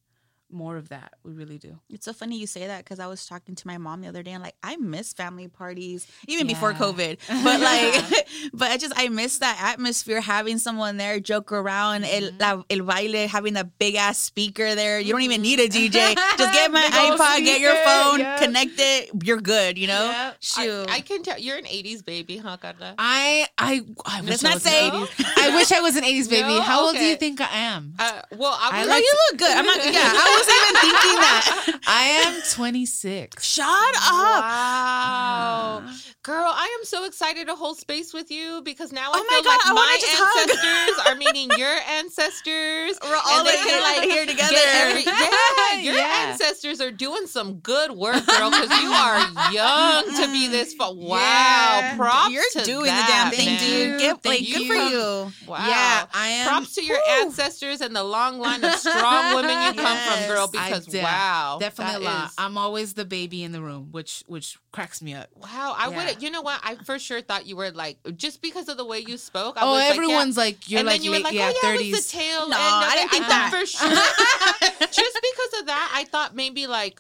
more 0.54 0.78
of 0.78 0.90
that. 0.90 1.14
We 1.24 1.32
really 1.34 1.58
do. 1.58 1.80
It's 1.90 2.06
so 2.06 2.14
funny 2.14 2.38
you 2.38 2.48
say 2.48 2.68
that 2.68 2.84
because 2.84 3.00
I 3.00 3.08
was 3.08 3.26
talking 3.26 3.56
to 3.56 3.68
my 3.68 3.78
mom 3.78 4.02
the 4.02 4.08
other 4.08 4.24
day 4.24 4.32
and 4.32 4.44
like 4.44 4.56
I 4.64 4.76
miss 4.78 5.14
family 5.14 5.48
parties 5.48 6.08
even 6.28 6.48
before 6.48 6.74
COVID, 6.74 7.18
but 7.44 7.60
like, 7.62 8.28
but 8.54 8.72
I 8.72 8.78
just 8.78 8.94
I 8.96 9.10
miss 9.10 9.40
that 9.40 9.60
atmosphere 9.62 10.22
having 10.22 10.58
someone 10.58 10.98
there 10.98 11.20
joke 11.20 11.52
around 11.52 12.04
el, 12.06 12.32
la, 12.40 12.64
el 12.70 12.80
baile 12.80 13.28
having 13.28 13.54
that 13.54 13.78
big 13.80 13.96
ass 13.96 14.18
speaker 14.18 14.76
there. 14.76 15.00
You 15.00 15.12
don't 15.12 15.22
even 15.24 15.42
need 15.42 15.60
a 15.60 15.68
DJ. 15.68 16.16
Just 16.38 16.54
get 16.54 16.72
my 16.72 16.82
iPod, 16.84 17.44
get 17.44 17.60
your 17.60 17.76
phone, 17.76 18.20
yeah. 18.20 18.38
connect 18.40 18.72
it. 18.78 19.12
You're 19.24 19.42
good. 19.42 19.78
You 19.78 19.88
know. 19.88 20.06
Yep. 20.06 20.38
Shoot. 20.40 20.90
I, 20.90 20.96
I 20.96 21.00
can 21.02 21.24
tell 21.24 21.38
you're 21.38 21.58
an 21.58 21.66
'80s 21.66 22.04
baby, 22.04 22.38
huh, 22.38 22.58
Carla? 22.58 22.96
I 22.98 23.46
I 23.58 23.82
I 24.06 24.22
wish 24.22 24.42
Let's 24.42 24.46
I 24.46 24.48
not 24.50 24.54
was 24.56 24.66
an 24.66 24.72
say- 24.72 24.90
80s. 24.90 25.26
I 25.38 25.56
wish 25.56 25.72
I 25.72 25.80
was 25.82 25.96
an 25.96 26.04
80s 26.04 26.30
baby. 26.30 26.48
No? 26.50 26.62
How 26.62 26.86
old 26.86 26.96
do 26.96 27.04
you 27.04 27.16
think 27.16 27.42
I 27.42 27.50
am? 27.58 27.94
Uh, 28.00 28.22
well, 28.38 28.58
I 28.60 28.70
I 28.72 28.80
was 28.80 28.88
like 28.90 29.04
you 29.04 29.14
look 29.32 29.40
good. 29.40 29.52
I'm 29.58 29.66
not. 29.66 29.78
Yeah, 29.78 30.12
I 30.42 30.48
wasn't 30.48 30.62
even 30.62 30.82
thinking 30.82 31.20
that. 31.22 31.80
I 31.88 32.04
am 32.26 32.42
26. 32.50 33.44
Shut 33.44 33.66
up. 33.68 34.44
Wow. 34.44 35.84
Girl, 36.24 36.46
I 36.46 36.78
am 36.80 36.86
so 36.86 37.04
excited 37.06 37.48
to 37.48 37.56
hold 37.56 37.80
space 37.80 38.14
with 38.14 38.30
you 38.30 38.62
because 38.64 38.92
now 38.92 39.10
I 39.12 39.16
Oh 39.16 39.24
feel 39.28 39.42
God, 39.42 39.50
like 39.50 39.66
wanna 39.66 39.74
my 39.74 39.98
hug. 40.04 40.50
ancestors 40.52 41.08
are 41.08 41.16
meeting 41.16 41.50
your 41.58 41.76
ancestors. 41.90 43.00
We're 43.04 43.16
all 43.26 43.44
they 43.44 43.50
like, 43.58 43.66
can, 43.66 43.82
like, 43.82 44.08
here 44.08 44.26
together. 44.28 44.54
every- 44.56 45.02
yeah, 45.06 45.80
your 45.82 45.96
Yeah. 45.96 46.28
ancestors 46.30 46.80
are 46.80 46.92
doing 46.92 47.26
some 47.26 47.56
good 47.56 47.90
work, 47.94 48.24
girl, 48.28 48.52
because 48.52 48.70
you 48.84 48.92
are 48.92 49.52
young 49.52 50.04
to 50.22 50.32
be 50.32 50.48
this 50.48 50.76
far. 50.76 50.94
Wow. 50.94 51.18
Yeah. 51.18 51.96
Props 51.96 52.32
You're 52.32 52.64
doing 52.66 52.86
that, 52.86 53.32
the 53.32 53.38
damn 53.38 53.44
thing, 53.58 53.58
dude. 53.58 54.00
Get, 54.00 54.24
like, 54.24 54.42
good 54.46 54.68
for 54.68 54.76
you. 54.76 55.32
Wow. 55.48 55.66
Yeah, 55.68 56.06
I 56.14 56.28
am. 56.28 56.48
Props 56.50 56.76
to 56.76 56.84
your 56.86 57.00
ancestors 57.22 57.82
and 57.82 57.96
the 57.96 58.04
long 58.04 58.38
line 58.38 58.64
of 58.64 58.74
strong 58.76 59.34
women 59.38 59.60
you 59.76 59.82
come 59.82 59.98
from, 59.98 60.28
girl, 60.28 60.48
because 60.48 60.88
wow. 60.94 61.58
Definitely 61.60 62.06
a 62.06 62.10
lot. 62.12 62.28
is- 62.28 62.36
I'm 62.38 62.60
always 62.60 62.94
the 62.94 63.06
baby 63.06 63.42
in 63.44 63.54
the 63.54 63.62
room, 63.62 63.88
which 63.92 64.24
which 64.28 64.60
cracks 64.72 65.02
me 65.02 65.16
up. 65.16 65.28
Wow, 65.36 65.74
I 65.76 65.90
Yeah. 65.90 65.98
would. 65.98 66.11
You 66.20 66.32
know 66.32 66.42
what? 66.42 66.60
I 66.64 66.76
for 66.76 66.98
sure 66.98 67.22
thought 67.22 67.46
you 67.46 67.56
were 67.56 67.70
like 67.72 67.98
just 68.18 68.42
because 68.42 68.68
of 68.70 68.78
the 68.78 68.86
way 68.86 69.00
you 69.00 69.18
spoke. 69.18 69.58
I 69.58 69.62
oh, 69.62 69.72
was 69.72 69.76
like, 69.80 69.86
yeah. 69.90 69.94
everyone's 70.04 70.38
like, 70.38 70.70
you're 70.70 70.80
and 70.80 70.88
like 70.88 70.98
then 70.98 71.04
you 71.06 71.12
were 71.12 71.18
late, 71.18 71.24
like, 71.26 71.34
yeah, 71.34 71.52
oh 71.54 71.60
yeah, 71.64 71.70
30s. 71.78 71.82
it 71.88 71.92
was 71.92 72.06
the 72.12 72.18
tail 72.18 72.50
No, 72.50 72.56
end. 72.56 72.56
I 72.58 72.96
didn't 72.96 73.12
think 73.12 73.26
thought 73.26 73.52
that. 73.52 73.52
for 73.52 73.66
sure. 73.66 74.88
just 74.88 75.20
because 75.22 75.60
of 75.62 75.68
that, 75.68 75.92
I 75.96 76.04
thought 76.06 76.36
maybe 76.36 76.66
like 76.68 77.00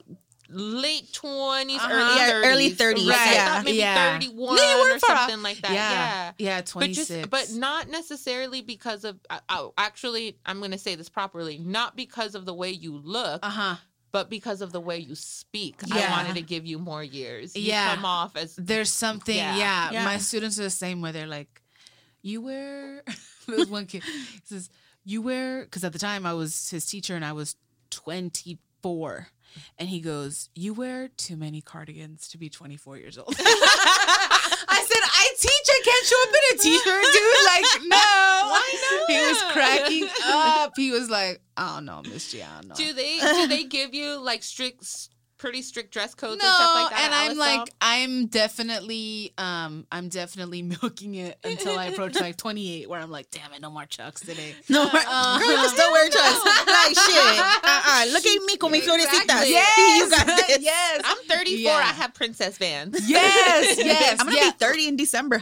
late 0.53 1.11
20s 1.13 1.77
Uh-huh. 1.77 1.89
early 1.93 2.15
Yeah, 2.17 2.31
30s. 2.31 2.51
early 2.51 2.71
30s, 2.71 3.05
Like, 3.07 3.17
I 3.19 3.33
yeah. 3.33 3.55
thought 3.55 3.63
maybe 3.65 3.77
Yeah. 3.77 4.11
31 4.19 4.55
No, 4.57 4.61
or 4.89 4.93
off. 4.95 4.99
something 5.01 5.41
like 5.43 5.61
that. 5.61 5.71
yeah, 5.71 5.91
Yeah. 5.91 6.31
yeah, 6.39 6.57
But 6.59 6.65
26. 6.67 7.07
just, 7.07 7.29
but 7.29 7.51
not 7.53 7.87
necessarily 7.89 8.61
because 8.61 9.05
of. 9.05 9.17
Uh, 9.29 9.39
uh, 9.47 9.67
actually, 9.77 10.37
I'm 10.45 10.59
going 10.59 10.71
to 10.71 10.77
say 10.77 10.95
this 10.95 11.07
properly. 11.07 11.57
Not 11.57 11.95
because 11.95 12.35
of 12.35 12.45
the 12.45 12.53
way 12.53 12.69
you 12.71 12.97
look, 12.97 13.45
uh 13.45 13.49
huh. 13.49 13.75
But 14.11 14.29
because 14.29 14.61
of 14.61 14.71
the 14.71 14.79
way 14.81 14.97
you 14.97 15.15
speak. 15.15 15.75
I 15.91 16.09
wanted 16.11 16.35
to 16.35 16.41
give 16.41 16.65
you 16.65 16.79
more 16.79 17.03
years. 17.03 17.55
You 17.55 17.63
Yeah. 17.63 17.95
come 17.95 18.05
off 18.05 18.35
as 18.35 18.55
There's 18.55 18.89
something, 18.89 19.35
Yeah. 19.35 19.55
yeah. 19.55 19.91
Yeah. 19.91 20.05
My 20.05 20.17
students 20.17 20.59
are 20.59 20.63
the 20.63 20.69
same 20.69 21.01
way. 21.01 21.11
they're 21.11 21.27
like, 21.27 21.61
you 22.21 22.41
wear. 22.41 23.03
There's 23.47 23.67
one 23.69 23.85
kid 23.85 24.03
he 24.03 24.39
says, 24.45 24.69
you 25.03 25.21
wear, 25.21 25.63
because 25.63 25.83
at 25.83 25.93
the 25.93 25.99
time 25.99 26.25
I 26.25 26.33
was 26.33 26.69
his 26.69 26.85
teacher 26.85 27.15
and 27.15 27.25
I 27.25 27.33
was 27.33 27.55
24. 27.89 29.27
And 29.77 29.89
he 29.89 29.99
goes, 29.99 30.49
You 30.55 30.73
wear 30.73 31.09
too 31.09 31.35
many 31.35 31.59
cardigans 31.61 32.27
to 32.29 32.37
be 32.37 32.49
24 32.49 32.97
years 32.97 33.17
old. 33.17 33.35
I 34.67 34.83
said, 34.83 35.03
I 35.03 35.33
teach. 35.39 35.67
I 35.69 35.81
can't 35.83 36.05
show 36.05 36.21
up 36.23 36.29
in 36.29 36.43
a 36.53 36.61
t-shirt, 36.61 37.05
dude. 37.13 37.45
Like, 37.45 37.87
no. 37.87 37.97
Why 38.51 38.73
not? 38.91 39.09
He 39.09 39.17
was 39.17 39.41
cracking 39.53 40.07
up. 40.25 40.73
He 40.75 40.91
was 40.91 41.09
like, 41.09 41.41
I 41.57 41.75
don't 41.75 41.85
know, 41.85 42.01
Miss 42.03 42.31
G, 42.31 42.41
I 42.41 42.47
don't 42.55 42.67
know. 42.69 42.75
Do 42.75 42.93
they 42.93 43.19
do 43.19 43.47
they 43.47 43.63
give 43.63 43.93
you 43.93 44.19
like 44.19 44.43
strict, 44.43 44.81
s- 44.83 45.09
pretty 45.41 45.63
strict 45.63 45.91
dress 45.91 46.13
codes 46.13 46.39
no, 46.41 46.47
and 46.47 46.55
stuff 46.55 46.75
like 46.75 46.89
that? 46.91 47.01
and 47.03 47.13
I'm 47.15 47.25
Alice 47.25 47.37
like, 47.39 47.57
Doll? 47.57 47.67
I'm 47.81 48.27
definitely, 48.27 49.33
um, 49.39 49.87
I'm 49.91 50.07
definitely 50.07 50.61
milking 50.61 51.15
it 51.15 51.37
until 51.43 51.77
I 51.79 51.85
approach 51.87 52.13
like 52.19 52.37
28, 52.45 52.87
where 52.87 52.99
I'm 52.99 53.09
like, 53.09 53.31
damn 53.31 53.51
it, 53.51 53.59
no 53.59 53.71
more 53.71 53.85
chucks 53.85 54.21
today. 54.21 54.53
No, 54.69 54.83
more- 54.83 54.91
Uh, 54.93 55.39
girl, 55.39 55.49
you 55.49 55.69
still 55.69 55.91
wear 55.91 56.07
chucks. 56.09 56.45
like 56.67 56.95
shit. 56.95 57.39
Uh-uh. 57.39 58.05
Look 58.13 58.25
at 58.25 58.43
me 58.45 58.55
con 58.57 58.71
mis 58.71 58.85
florecitas. 58.87 59.41
Exactly. 59.41 59.49
you 59.49 60.09
got 60.11 60.25
this. 60.27 60.59
yes, 60.61 61.01
I'm 61.03 61.17
34. 61.27 61.57
Yeah. 61.57 61.75
I 61.75 61.83
have 61.93 62.13
princess 62.13 62.57
vans. 62.59 63.09
yes, 63.09 63.77
yes. 63.77 64.19
I'm 64.19 64.27
gonna 64.27 64.37
yeah. 64.37 64.51
be 64.51 64.57
30 64.57 64.87
in 64.89 64.95
December. 64.95 65.41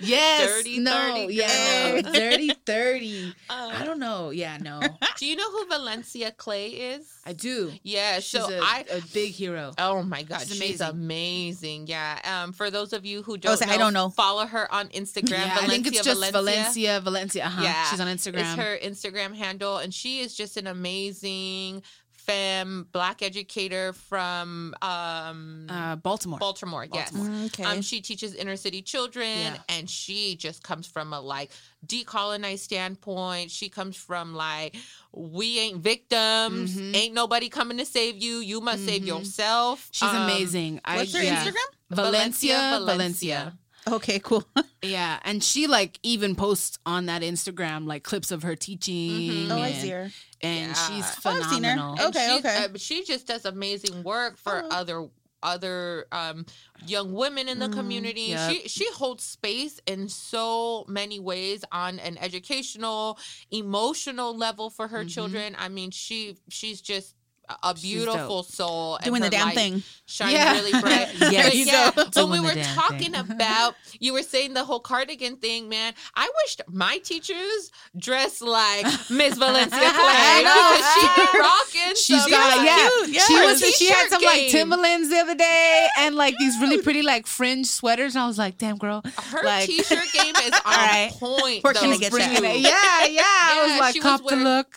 yes, 0.00 0.48
Dirty 0.48 0.78
no, 0.80 0.92
30, 1.26 1.34
yeah, 1.34 2.00
no, 2.02 2.12
girl. 2.12 2.55
Dirty 2.66 3.22
thirty. 3.32 3.34
I 3.48 3.76
Um, 3.80 3.84
don't 3.86 3.98
know. 3.98 4.30
Yeah, 4.30 4.58
no, 4.58 4.80
do 5.18 5.26
you 5.26 5.36
know 5.36 5.50
who 5.50 5.66
Valencia 5.66 6.30
Clay 6.32 6.66
is? 6.68 7.10
I 7.24 7.32
do. 7.32 7.72
Yeah, 7.82 8.16
She's 8.16 8.26
so 8.42 8.52
a, 8.52 8.58
I 8.60 8.84
a 8.90 9.00
big 9.14 9.32
hero. 9.32 9.72
Oh 9.78 10.02
my 10.02 10.22
god, 10.22 10.40
She's 10.42 10.56
she's, 10.56 10.80
amazing. 10.80 10.90
amazing. 10.90 11.86
Yeah. 11.86 12.42
Um, 12.44 12.52
for 12.52 12.70
those 12.70 12.92
of 12.92 13.04
you 13.04 13.22
who 13.22 13.36
don't, 13.38 13.56
say, 13.56 13.66
know, 13.66 13.72
I 13.72 13.76
don't 13.78 13.92
know. 13.92 14.10
follow 14.10 14.46
her 14.46 14.72
on 14.72 14.88
Instagram. 14.88 15.30
Yeah, 15.30 15.54
Valencia 15.54 15.62
I 15.64 15.66
think 15.68 15.86
it's 15.86 16.02
just 16.04 16.20
Valencia. 16.20 16.32
Valencia, 16.42 17.00
Valencia. 17.00 17.44
Uh-huh. 17.46 17.62
Yeah, 17.62 17.84
she's 17.90 18.00
on 18.00 18.08
Instagram. 18.08 18.40
It's 18.40 18.54
her 18.62 18.78
Instagram 18.82 19.34
handle, 19.34 19.78
and 19.78 19.92
she 19.94 20.20
is 20.20 20.34
just 20.36 20.56
an 20.56 20.66
amazing 20.66 21.82
femme 22.26 22.86
black 22.92 23.22
educator 23.22 23.92
from 23.92 24.74
um, 24.82 25.66
uh, 25.68 25.96
Baltimore. 25.96 26.38
Baltimore. 26.38 26.86
Yes. 26.92 27.10
Baltimore. 27.12 27.46
Okay. 27.46 27.64
Um, 27.64 27.80
she 27.82 28.00
teaches 28.00 28.34
inner 28.34 28.56
city 28.56 28.82
children, 28.82 29.28
Yeah. 29.38 29.56
and 29.68 29.88
she 29.88 30.36
just 30.36 30.62
comes 30.62 30.86
from 30.86 31.12
a 31.12 31.20
like 31.20 31.50
decolonized 31.86 32.58
standpoint. 32.60 33.50
She 33.50 33.68
comes 33.68 33.96
from 33.96 34.34
like 34.34 34.76
we 35.12 35.58
ain't 35.60 35.78
victims, 35.78 36.76
Mhm. 36.76 36.94
ain't 36.96 37.14
nobody 37.14 37.48
coming 37.48 37.78
to 37.78 37.84
save 37.86 38.22
you. 38.22 38.38
You 38.38 38.60
must 38.60 38.84
save 38.84 39.02
Mhm. 39.02 39.06
yourself. 39.06 39.88
She's 39.92 40.08
Um, 40.08 40.22
amazing. 40.24 40.80
I, 40.84 40.96
What's 40.96 41.14
her 41.14 41.22
yeah. 41.22 41.44
Instagram? 41.44 41.68
Valencia, 41.90 42.80
Valencia. 42.84 43.58
Okay, 43.90 44.18
cool. 44.18 44.44
Yeah, 44.82 45.18
and 45.24 45.42
she 45.42 45.66
like 45.66 45.98
even 46.04 46.36
posts 46.36 46.78
on 46.86 47.06
that 47.06 47.22
Instagram 47.22 47.86
like 47.86 48.04
clips 48.04 48.30
of 48.30 48.44
her 48.44 48.54
teaching. 48.54 49.48
Mhm. 49.48 49.50
Oh, 49.50 49.58
I 49.60 49.68
and- 49.68 49.82
see 49.82 49.88
her. 49.88 50.10
And 50.42 50.66
Yeah. 50.68 50.74
she's 50.74 51.04
Oh, 51.24 51.30
I've 51.30 51.44
seen 51.50 51.64
her. 51.64 51.70
phenomenal. 51.72 51.92
And 51.98 52.00
Okay, 52.16 52.26
she, 52.28 52.38
okay. 52.38 52.64
uh, 52.64 52.68
but 52.68 52.80
she 52.80 53.04
just 53.04 53.26
does 53.26 53.44
amazing 53.46 54.04
work 54.04 54.38
for 54.38 54.62
Oh. 54.64 54.68
other 54.70 55.08
other 55.42 56.06
um 56.12 56.46
young 56.86 57.12
women 57.12 57.48
in 57.48 57.58
the 57.58 57.66
Mhm. 57.68 57.72
community. 57.72 58.20
Yep. 58.22 58.50
She 58.50 58.68
she 58.68 58.90
holds 58.92 59.24
space 59.24 59.80
in 59.86 60.08
so 60.08 60.84
many 60.88 61.18
ways 61.18 61.64
on 61.72 61.98
an 61.98 62.16
educational, 62.18 63.18
emotional 63.50 64.36
level 64.36 64.70
for 64.70 64.86
her 64.88 65.04
Mhm. 65.04 65.08
children. 65.10 65.56
I 65.58 65.68
mean, 65.68 65.90
she 65.90 66.36
she's 66.48 66.80
just 66.80 67.15
a- 67.48 67.70
a 67.70 67.74
beautiful 67.74 68.42
soul 68.42 68.96
and 68.96 69.04
Doing 69.06 69.22
the 69.22 69.30
damn 69.30 69.50
thing. 69.52 69.82
shines 70.06 70.32
Yeah. 70.32 70.52
really 70.52 70.72
bright. 70.80 71.08
Yes. 71.36 71.44
But 71.46 71.52
She's 71.52 71.66
yeah, 71.66 71.90
doing 72.12 72.30
when 72.30 72.42
we 72.42 72.48
were 72.48 72.62
talking 72.62 73.12
thing. 73.12 73.30
about, 73.30 73.74
you 73.98 74.12
were 74.12 74.22
saying 74.22 74.54
the 74.54 74.64
whole 74.64 74.80
cardigan 74.80 75.36
thing, 75.36 75.68
man. 75.68 75.94
I 76.14 76.30
wished 76.44 76.62
my 76.68 76.98
teachers 76.98 77.70
dressed 77.96 78.42
like 78.42 78.84
Miss 79.10 79.34
Valencia 79.38 79.78
Clay. 79.78 80.42
Because 80.42 80.94
she 80.94 81.06
be 81.22 81.38
rocking. 81.38 81.94
She's 81.96 82.22
some 82.22 82.30
got 82.30 82.64
yeah. 82.64 82.88
cute, 83.04 83.08
yeah. 83.16 83.22
She 83.26 83.34
was 83.34 83.60
she 83.76 83.86
had 83.86 83.94
t-shirt 83.96 84.10
some 84.10 84.22
like 84.22 84.36
game. 84.40 84.50
Timberlands 84.50 85.08
the 85.10 85.18
other 85.18 85.34
day 85.34 85.88
and 85.98 86.14
like 86.14 86.36
these 86.38 86.58
really 86.60 86.80
pretty 86.82 87.02
like 87.02 87.26
fringe 87.26 87.66
sweaters 87.66 88.14
and 88.14 88.22
I 88.24 88.26
was 88.26 88.38
like, 88.38 88.58
damn 88.58 88.76
girl. 88.76 89.02
Her 89.30 89.42
like- 89.44 89.66
t-shirt 89.66 90.12
game 90.12 90.34
is 90.36 90.52
on 90.64 90.72
right. 90.72 91.10
point. 91.12 91.64
Where 91.64 91.72
though, 91.74 91.80
can 91.80 91.90
I 91.92 91.96
get 91.96 92.12
that? 92.12 92.42
it. 92.44 92.60
Yeah, 92.60 93.06
yeah. 93.06 93.22
I 93.24 93.66
was 93.70 93.80
like, 93.80 93.94
she 93.94 94.00
was 94.00 94.20
cop 94.20 94.26
the 94.28 94.36
look. 94.36 94.74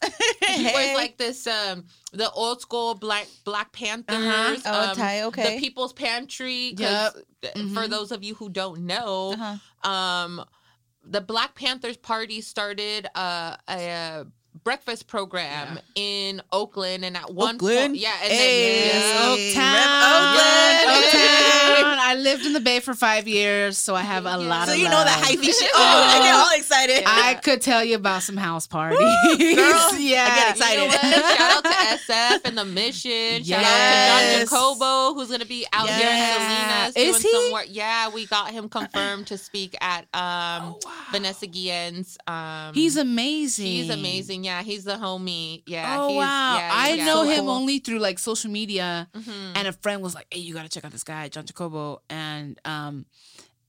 She 0.56 0.64
wears 0.64 0.96
like 0.96 1.18
this 1.18 1.46
um 1.48 1.86
the 2.12 2.30
old 2.32 2.62
school 2.62 2.96
black 2.96 3.28
Black 3.44 3.72
Panthers. 3.72 4.66
Uh-huh. 4.66 4.94
Oh, 4.98 5.02
um, 5.02 5.28
okay. 5.28 5.56
The 5.56 5.60
People's 5.60 5.94
Pantry. 5.94 6.74
Yep. 6.78 7.16
uh, 7.16 7.50
For 7.74 7.86
Mhm. 7.88 7.90
those 7.90 8.12
of 8.12 8.24
you 8.24 8.36
who 8.36 8.50
don't 8.50 8.86
know, 8.86 9.34
Uh-huh. 9.40 9.90
um, 9.90 10.46
the 11.04 11.22
Black 11.22 11.56
Panthers 11.56 11.98
Party 11.98 12.42
started 12.42 13.08
uh, 13.16 13.56
a, 13.70 13.90
uh 13.92 14.24
breakfast 14.64 15.08
program 15.08 15.80
in 15.96 16.42
Oakland, 16.52 17.04
and 17.06 17.16
at 17.18 17.34
one 17.34 17.56
Oakland? 17.56 17.80
point, 17.92 17.96
yeah, 17.98 18.14
and 18.24 18.32
Hey. 18.32 18.88
then, 18.88 18.88
Yes, 18.88 19.04
Hey, 19.04 19.54
Oaktown. 19.54 19.74
Rep 19.74 19.90
Oakland. 20.10 21.06
Oaktown. 21.06 21.98
I 22.02 22.16
lived 22.16 22.46
in 22.46 22.54
the 22.54 22.60
Bay 22.60 22.80
for 22.80 22.94
five 22.96 23.28
years, 23.28 23.78
so 23.78 23.94
I 23.96 24.02
have 24.02 24.26
a 24.26 24.38
lot 24.38 24.68
So 24.68 24.74
of 24.74 24.80
you 24.80 24.86
know 24.86 25.00
the 25.00 25.06
love. 25.06 25.22
hyphy 25.24 25.44
shit. 25.46 25.70
Oh, 25.74 25.78
I 26.10 26.20
get 26.20 26.36
all 26.36 26.58
excited. 26.58 27.04
I 27.06 27.36
could 27.36 27.62
tell 27.62 27.84
you 27.84 27.96
about 27.96 28.24
some 28.24 28.38
house 28.38 28.66
parties. 28.68 28.98
girl, 28.98 29.08
yeah. 29.38 29.38
I 29.38 30.56
get 30.56 30.58
You 30.58 30.78
know 30.78 30.86
excited. 30.86 30.88
what? 30.88 31.38
Shout 31.38 31.52
out 31.58 31.64
to 31.64 31.70
SF 32.14 32.46
and 32.46 32.58
the 32.58 32.66
Mission. 32.66 33.44
Shout 33.44 33.60
out 33.60 33.64
Yes. 33.64 34.44
to 34.50 34.50
John 34.50 34.76
Jacobo, 34.80 35.14
who's 35.14 35.28
going 35.28 35.42
to 35.42 35.46
be 35.48 35.66
out 35.72 35.88
here 35.90 35.96
in 35.98 36.02
Yes. 36.02 36.94
Salinas 36.94 36.96
Is 37.18 37.22
doing 37.24 37.34
he? 37.34 37.44
some 37.44 37.54
work. 37.54 37.66
Yeah, 37.70 38.10
we 38.10 38.26
got 38.26 38.52
him 38.52 38.70
confirmed 38.70 39.28
to 39.28 39.38
speak 39.38 39.76
at 39.82 40.02
um, 40.14 40.74
Oh, 40.74 40.80
wow. 40.84 40.92
Vanessa 41.12 41.46
Guillen's. 41.48 42.18
Um, 42.28 42.74
He's 42.74 42.98
amazing. 42.98 43.66
He's 43.66 43.90
amazing. 43.90 44.44
Yeah, 44.44 44.49
he's 44.64 44.84
the 44.84 44.96
homie. 44.96 45.64
Yeah. 45.68 45.98
Oh 46.00 46.14
wow! 46.14 46.56
yeah, 46.58 46.70
I 46.74 46.94
yeah. 46.96 47.06
know 47.06 47.24
So 47.24 47.30
him 47.30 47.46
cool. 47.46 47.50
only 47.52 47.80
through 47.80 48.00
like 48.00 48.18
social 48.20 48.50
media, 48.52 49.08
Mhm. 49.14 49.54
and 49.56 49.68
a 49.68 49.72
friend 49.74 50.02
was 50.02 50.14
like, 50.16 50.28
"Hey, 50.32 50.40
you 50.42 50.54
got 50.54 50.64
to 50.64 50.70
check 50.70 50.84
out 50.86 50.92
this 50.92 51.04
guy, 51.04 51.30
John 51.30 51.46
Jacobo," 51.46 52.02
and 52.10 52.60
um, 52.66 53.06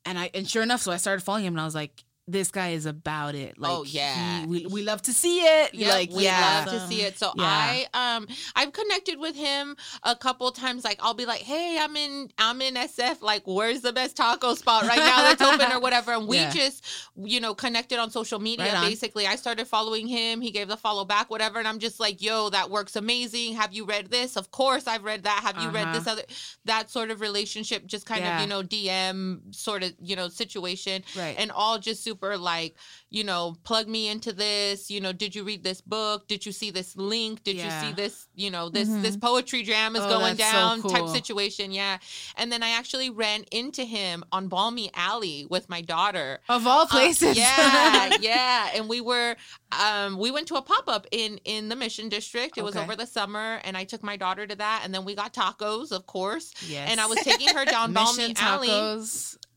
and 0.04 0.18
I 0.18 0.30
and 0.34 0.48
sure 0.48 0.62
enough, 0.62 0.80
so 0.82 0.90
I 0.92 0.96
started 0.96 1.22
following 1.22 1.44
him, 1.44 1.54
and 1.54 1.60
I 1.60 1.64
was 1.64 1.74
like, 1.74 2.04
"This 2.32 2.50
guy 2.50 2.70
is 2.70 2.86
about 2.86 3.34
it." 3.34 3.58
Like, 3.58 3.70
Oh, 3.72 3.84
yeah. 3.84 4.40
he- 4.40 4.46
we 4.46 4.66
we 4.66 4.82
love 4.82 5.02
to 5.02 5.12
see 5.12 5.38
it. 5.40 5.74
Yep, 5.74 5.92
like, 5.92 6.10
we 6.10 6.24
yeah, 6.24 6.64
love 6.66 6.74
to 6.74 6.86
see 6.88 7.02
it. 7.02 7.18
So 7.18 7.32
Yeah. 7.36 7.44
I 7.44 7.86
um 8.16 8.26
I've 8.54 8.72
connected 8.72 9.18
with 9.18 9.36
him 9.36 9.76
a 10.02 10.14
couple 10.16 10.50
times. 10.52 10.84
Like 10.84 10.98
I'll 11.02 11.14
be 11.14 11.26
like, 11.26 11.40
hey, 11.42 11.78
I'm 11.80 11.96
in 11.96 12.30
I'm 12.38 12.60
in 12.62 12.74
SF. 12.74 13.22
Like, 13.22 13.42
where's 13.46 13.80
the 13.80 13.92
best 13.92 14.16
taco 14.16 14.54
spot 14.54 14.82
right 14.86 14.98
now 14.98 15.22
that's 15.22 15.42
open 15.42 15.72
or 15.72 15.80
whatever? 15.80 16.12
And 16.12 16.26
we 16.32 16.36
Yeah. 16.38 16.50
just 16.50 16.84
you 17.16 17.40
know 17.40 17.54
connected 17.54 17.98
on 17.98 18.10
social 18.10 18.38
media. 18.38 18.66
Right 18.66 18.74
on. 18.76 18.88
Basically, 18.88 19.26
I 19.26 19.36
started 19.36 19.66
following 19.66 20.06
him. 20.08 20.40
He 20.40 20.50
gave 20.50 20.68
the 20.68 20.76
follow 20.76 21.04
back, 21.04 21.30
whatever. 21.30 21.58
And 21.58 21.68
I'm 21.68 21.78
just 21.78 22.00
like, 22.00 22.22
yo, 22.22 22.50
that 22.50 22.70
works 22.70 22.96
amazing. 22.96 23.54
Have 23.54 23.72
you 23.72 23.84
read 23.84 24.10
this? 24.10 24.36
Of 24.36 24.50
course, 24.50 24.86
I've 24.86 25.04
read 25.04 25.22
that. 25.24 25.40
Have 25.42 25.62
you 25.62 25.70
read 25.70 25.84
Uh-huh. 25.88 25.98
this 25.98 26.06
other? 26.06 26.22
That 26.64 26.90
sort 26.90 27.10
of 27.10 27.20
relationship, 27.20 27.86
just 27.86 28.06
kind 28.06 28.22
Yeah. 28.24 28.36
of 28.36 28.40
you 28.42 28.46
know 28.48 28.62
DM 28.62 29.40
sort 29.54 29.82
of 29.82 29.92
you 30.02 30.16
know 30.16 30.28
situation 30.28 31.02
right. 31.16 31.34
and 31.38 31.50
all 31.50 31.78
just 31.78 32.02
super 32.04 32.19
like 32.36 32.74
you 33.10 33.24
know 33.24 33.56
plug 33.64 33.88
me 33.88 34.08
into 34.08 34.32
this 34.32 34.90
you 34.90 35.00
know 35.00 35.12
did 35.12 35.34
you 35.34 35.44
read 35.44 35.62
this 35.64 35.80
book 35.80 36.26
did 36.28 36.44
you 36.44 36.52
see 36.52 36.70
this 36.70 36.96
link 36.96 37.42
did 37.44 37.56
Yeah. 37.56 37.64
you 37.82 37.88
see 37.88 37.92
this 37.94 38.26
you 38.34 38.50
know 38.50 38.68
this 38.68 38.88
Mhm. 38.88 39.02
this 39.02 39.16
poetry 39.16 39.62
jam 39.62 39.96
is 39.96 40.02
Oh, 40.02 40.08
going 40.08 40.36
that's 40.36 40.50
so 40.50 40.56
down 40.58 40.82
type 40.82 41.08
situation 41.08 41.72
yeah 41.72 41.98
and 42.36 42.52
then 42.52 42.62
i 42.62 42.70
actually 42.70 43.10
ran 43.10 43.44
into 43.50 43.84
him 43.84 44.22
on 44.32 44.48
balmy 44.48 44.90
alley 44.94 45.46
with 45.48 45.68
my 45.68 45.80
daughter 45.80 46.40
of 46.48 46.66
all 46.66 46.82
uh, 46.82 46.86
places, 46.86 47.36
yeah, 47.38 48.16
yeah, 48.20 48.70
and 48.74 48.88
we 48.88 49.00
were, 49.00 49.36
um, 49.72 50.18
we 50.18 50.30
went 50.30 50.46
to 50.48 50.54
a 50.56 50.62
pop 50.62 50.88
up 50.88 51.06
in 51.10 51.38
in 51.44 51.68
the 51.68 51.76
Mission 51.76 52.08
District. 52.08 52.56
It 52.58 52.64
was 52.64 52.76
over 52.76 52.96
the 52.96 53.06
summer, 53.06 53.60
and 53.64 53.76
I 53.76 53.84
took 53.84 54.02
my 54.02 54.16
daughter 54.16 54.46
to 54.46 54.54
that, 54.56 54.82
and 54.84 54.92
then 54.94 55.04
we 55.04 55.14
got 55.14 55.32
tacos, 55.32 55.92
of 55.92 56.06
course, 56.06 56.52
yes. 56.66 56.90
and 56.90 57.00
I 57.00 57.06
was 57.06 57.18
taking 57.20 57.48
her 57.54 57.64
down 57.64 57.92
Balmy 57.98 58.34
Alley, 58.38 58.68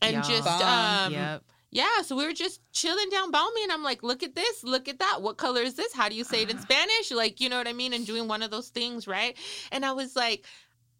and 0.02 0.12
Y'all. 0.14 0.22
just 0.22 0.48
um, 0.48 1.12
yep. 1.12 1.42
Yeah, 1.74 2.00
so 2.02 2.16
we 2.16 2.24
were 2.24 2.32
just 2.32 2.60
chilling 2.72 3.10
down 3.10 3.30
Balmy, 3.30 3.62
and 3.64 3.72
I'm 3.72 3.82
like, 3.82 4.02
look 4.02 4.22
at 4.22 4.34
this, 4.34 4.64
look 4.64 4.88
at 4.88 5.00
that. 5.00 5.20
What 5.20 5.36
color 5.36 5.60
is 5.60 5.74
this? 5.74 5.92
How 5.92 6.08
do 6.08 6.14
you 6.14 6.24
say 6.24 6.42
it 6.42 6.50
in 6.50 6.58
Spanish? 6.68 7.10
Like, 7.10 7.40
you 7.40 7.48
know 7.50 7.58
what 7.58 7.68
I 7.68 7.72
mean? 7.74 7.92
And 7.92 8.06
doing 8.06 8.28
one 8.28 8.42
of 8.42 8.50
those 8.50 8.68
things, 8.70 9.06
right? 9.06 9.36
And 9.72 9.84
I 9.84 9.92
was 9.92 10.16
like, 10.16 10.46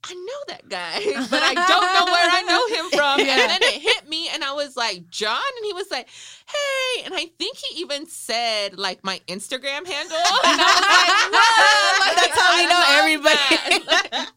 I 0.07 0.13
know 0.13 0.41
that 0.49 0.69
guy, 0.69 0.99
but 1.31 1.43
I 1.43 1.55
don't 1.55 1.67
know 1.95 2.13
where 2.13 2.29
I 2.31 2.43
know 2.43 2.77
him 2.77 2.91
from. 2.99 3.21
Yeah. 3.27 3.41
And 3.41 3.51
then 3.53 3.63
it 3.63 3.81
hit 3.81 4.07
me, 4.09 4.29
and 4.35 4.45
I 4.45 4.53
was 4.53 4.77
like, 4.77 5.09
John? 5.09 5.41
And 5.57 5.65
he 5.65 5.73
was 5.73 5.87
like, 5.91 6.09
hey. 6.47 7.05
And 7.07 7.15
I 7.15 7.27
think 7.39 7.57
he 7.57 7.81
even 7.81 8.07
said, 8.07 8.77
like, 8.79 9.03
my 9.03 9.21
Instagram 9.29 9.87
handle. 9.87 10.19
And 10.45 10.61
I 10.61 11.31
was 11.31 11.49
like, 11.63 12.01
what? 12.01 12.17
That's 12.17 12.41
how 12.41 12.55
we 12.57 12.65
I 12.65 12.69
know 12.69 12.85
everybody. 12.99 13.85
that. 13.87 14.31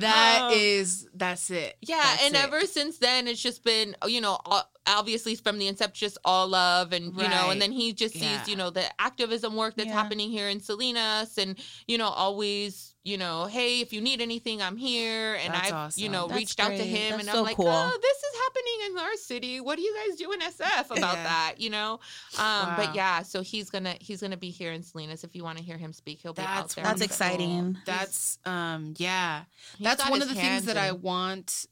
That 0.00 0.40
Um, 0.42 0.52
is 0.54 1.08
that's 1.14 1.50
it. 1.50 1.76
Yeah, 1.80 1.96
That's 2.02 2.24
and 2.24 2.34
it. 2.34 2.42
ever 2.44 2.60
since 2.62 2.98
then, 2.98 3.26
it's 3.28 3.40
just 3.40 3.64
been 3.64 3.96
you 4.06 4.20
know 4.20 4.38
o- 4.44 4.62
obviously 4.86 5.34
from 5.36 5.58
the 5.58 5.68
inception, 5.68 6.06
just 6.06 6.18
all 6.24 6.48
love, 6.48 6.92
and 6.92 7.14
you 7.16 7.28
know, 7.28 7.50
and 7.50 7.60
then 7.62 7.72
he 7.72 7.92
just 7.92 8.14
sees 8.14 8.22
Yeah. 8.22 8.46
you 8.46 8.56
know 8.56 8.70
the 8.70 8.84
activism 9.00 9.54
work 9.56 9.74
that's 9.76 9.88
Yeah. 9.88 9.94
happening 9.94 10.30
here 10.30 10.48
in 10.48 10.60
Salinas, 10.60 11.38
and 11.38 11.58
you 11.86 11.98
know 11.98 12.08
always 12.08 12.88
you 13.04 13.18
know, 13.18 13.46
hey, 13.46 13.80
if 13.80 13.92
you 13.92 14.00
need 14.00 14.20
anything, 14.20 14.62
I'm 14.62 14.76
here, 14.76 15.34
and 15.34 15.52
I've 15.52 15.92
you 15.96 16.08
know 16.08 16.28
That's 16.28 16.38
reached 16.38 16.60
out 16.60 16.68
to 16.68 16.76
him, 16.84 17.10
That's 17.10 17.22
and 17.24 17.32
so 17.32 17.38
I'm 17.38 17.44
like, 17.44 17.56
cool. 17.56 17.66
oh, 17.68 17.98
this 18.00 18.16
is 18.18 18.40
happening 18.44 18.90
in 18.92 18.98
our 18.98 19.16
city. 19.16 19.60
What 19.60 19.74
do 19.76 19.82
you 19.82 19.92
guys 20.06 20.16
do 20.18 20.30
in 20.30 20.40
SF 20.40 20.90
about 20.96 21.16
Yeah. 21.16 21.22
that? 21.24 21.54
You 21.58 21.70
know, 21.70 21.92
um, 22.38 22.38
Wow. 22.38 22.74
but 22.76 22.94
yeah, 22.94 23.22
so 23.22 23.42
he's 23.42 23.70
gonna 23.70 23.96
he's 24.00 24.20
gonna 24.20 24.36
be 24.36 24.50
here 24.50 24.72
in 24.72 24.82
Salinas. 24.84 25.24
If 25.24 25.34
you 25.34 25.42
want 25.42 25.58
to 25.58 25.64
hear 25.64 25.78
him 25.78 25.92
speak, 25.92 26.20
he'll 26.22 26.32
be 26.32 26.42
out 26.42 26.68
there. 26.70 26.84
That's 26.84 27.02
exciting. 27.02 27.76
That's 27.86 28.38
um 28.44 28.94
yeah. 28.98 29.44
that's 29.80 30.08
one 30.08 30.22
of 30.22 30.28
the 30.28 30.34
things 30.36 30.66
that 30.66 30.76
I 30.76 30.92
want 30.92 31.66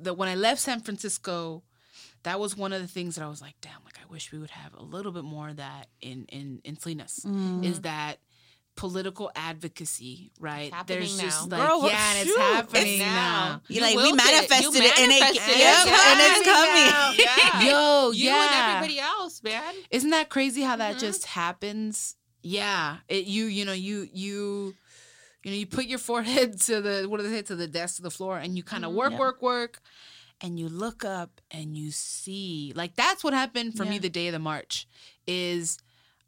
the 0.00 0.14
when 0.14 0.28
I 0.28 0.34
left 0.36 0.60
San 0.60 0.80
Francisco, 0.80 1.62
that 2.24 2.38
was 2.40 2.56
one 2.56 2.72
of 2.72 2.80
the 2.82 2.88
things 2.88 3.14
that 3.16 3.24
I 3.24 3.28
was 3.28 3.40
like, 3.40 3.54
damn, 3.60 3.82
like 3.84 3.96
I 4.02 4.06
wish 4.12 4.32
we 4.32 4.38
would 4.38 4.50
have 4.50 4.74
a 4.74 4.82
little 4.82 5.12
bit 5.12 5.24
more 5.24 5.48
of 5.48 5.56
that 5.56 5.88
in 6.00 6.26
in 6.28 6.60
in 6.64 6.78
Salinas. 6.78 7.20
Mm. 7.26 7.64
Is 7.64 7.80
that 7.82 8.18
political 8.76 9.30
advocacy, 9.34 10.30
right? 10.38 10.72
happening 10.72 11.00
There's 11.00 11.18
just 11.18 11.48
now. 11.50 11.58
like 11.58 11.68
Girl, 11.68 11.88
yeah, 11.88 12.10
and 12.12 12.18
it's 12.20 12.28
shoot, 12.28 12.40
it's 12.40 12.54
happening 12.54 12.98
now. 13.00 13.04
now. 13.06 13.60
You 13.68 13.74
You 13.76 13.80
like 13.82 13.96
we 13.96 14.02
willed 14.04 14.14
it. 14.20 14.24
Manifested 14.24 14.82
it, 14.82 14.98
and 14.98 15.12
it, 15.12 15.20
manifested 15.20 15.54
it. 15.54 15.58
yep, 15.58 15.86
Yeah. 15.86 16.12
and 16.12 16.20
it's 16.20 16.44
coming. 16.44 17.26
Yeah. 17.26 17.70
Yo, 17.70 18.10
you 18.12 18.24
yeah. 18.24 18.46
and 18.46 18.76
everybody 18.76 19.00
else, 19.00 19.42
man. 19.42 19.74
Isn't 19.90 20.10
that 20.10 20.28
crazy 20.30 20.62
how 20.62 20.76
that 20.76 20.96
Mhm. 20.96 21.00
just 21.00 21.26
happens? 21.26 22.16
Yeah. 22.42 22.98
It 23.08 23.24
you 23.26 23.46
you 23.46 23.64
know 23.66 23.72
you 23.72 24.08
you 24.14 24.74
you 25.42 25.50
know 25.50 25.56
you 25.56 25.66
put 25.66 25.84
your 25.86 25.98
forehead 25.98 26.58
to 26.68 26.80
the 26.80 27.06
what 27.08 27.18
do 27.20 27.28
they 27.28 27.36
say 27.36 27.42
to 27.42 27.56
the 27.56 27.66
desk 27.66 27.96
to 27.96 28.02
the 28.02 28.10
floor 28.10 28.38
and 28.38 28.56
you 28.56 28.62
kind 28.62 28.84
of 28.84 28.92
Mhm. 28.92 28.96
work 28.96 29.12
Yeah. 29.12 29.18
work 29.18 29.42
work 29.42 29.80
and 30.40 30.58
you 30.58 30.68
look 30.68 31.04
up 31.04 31.40
and 31.50 31.76
you 31.76 31.90
see 31.90 32.72
like 32.74 32.94
that's 32.96 33.22
what 33.22 33.32
happened 33.32 33.76
for 33.76 33.84
me 33.84 33.98
the 33.98 34.08
day 34.08 34.28
of 34.28 34.32
the 34.32 34.38
march 34.38 34.86
is 35.26 35.78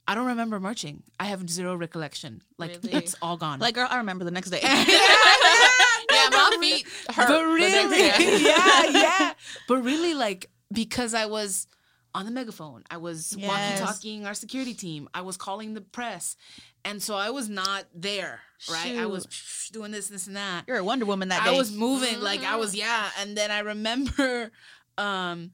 I 0.06 0.16
don't 0.16 0.26
remember 0.26 0.58
marching. 0.58 1.04
I 1.20 1.26
have 1.26 1.48
zero 1.48 1.76
recollection. 1.76 2.42
Like 2.58 2.80
Really? 2.82 2.98
it's 2.98 3.14
all 3.22 3.36
gone. 3.36 3.60
Like, 3.60 3.74
girl, 3.76 3.86
I 3.88 3.98
remember 3.98 4.24
the 4.24 4.32
next 4.32 4.50
day. 4.50 4.58
yeah, 4.62 6.28
my 6.32 6.56
feet 6.60 6.86
hurt. 7.08 7.28
but 7.28 7.44
really, 7.44 7.98
yeah, 8.44 8.84
yeah. 8.90 9.32
But 9.68 9.84
really, 9.84 10.14
like 10.14 10.50
because 10.72 11.14
I 11.14 11.26
was 11.26 11.66
on 12.14 12.24
the 12.26 12.30
megaphone, 12.30 12.84
I 12.90 12.98
was 12.98 13.34
Yes. 13.38 13.48
walkie-talking 13.48 14.26
our 14.26 14.34
security 14.34 14.74
team, 14.74 15.08
I 15.14 15.22
was 15.22 15.36
calling 15.36 15.74
the 15.74 15.80
press, 15.80 16.36
and 16.84 17.02
so 17.02 17.14
I 17.16 17.30
was 17.30 17.48
not 17.48 17.84
there. 17.94 18.40
Right, 18.70 18.96
I 18.98 19.06
was 19.06 19.26
doing 19.72 19.90
this, 19.92 20.08
this, 20.08 20.26
and 20.26 20.36
that. 20.36 20.64
You're 20.68 20.76
a 20.78 20.84
Wonder 20.84 21.06
Woman 21.06 21.28
that 21.30 21.44
day. 21.44 21.50
I 21.50 21.56
was 21.56 21.72
moving, 21.72 22.20
like 22.20 22.40
I 22.40 22.54
Mhm. 22.54 22.58
was, 22.60 22.74
yeah. 22.74 23.10
And 23.18 23.36
then 23.36 23.50
I 23.50 23.60
remember, 23.60 24.52
um, 24.98 25.52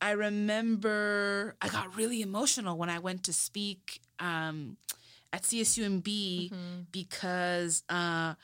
I 0.00 0.10
remember 0.10 1.56
I 1.60 1.68
got 1.68 1.96
really 1.96 2.20
emotional 2.22 2.76
when 2.76 2.90
I 2.90 2.98
went 2.98 3.24
to 3.24 3.32
speak 3.32 4.00
um, 4.18 4.76
at 5.32 5.42
CSUMB 5.42 6.50
Mhm. 6.50 6.86
because 6.92 7.82
uh 7.88 8.34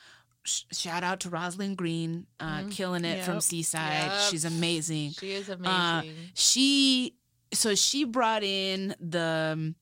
sh- 0.44 0.64
shout 0.72 1.02
out 1.02 1.20
to 1.20 1.30
Rosalind 1.30 1.76
Green 1.78 2.26
uh 2.40 2.60
Mhm. 2.62 2.72
killing 2.72 3.04
it 3.04 3.24
from 3.24 3.40
Seaside 3.40 4.10
Yep. 4.10 4.30
she's 4.30 4.44
amazing 4.44 5.12
She 5.12 5.32
is 5.32 5.48
Uh, 5.48 5.54
amazing. 5.54 6.30
she 6.34 7.14
so 7.52 7.74
she 7.74 8.04
brought 8.04 8.42
in 8.42 8.94
the 9.00 9.52
um, 9.52 9.74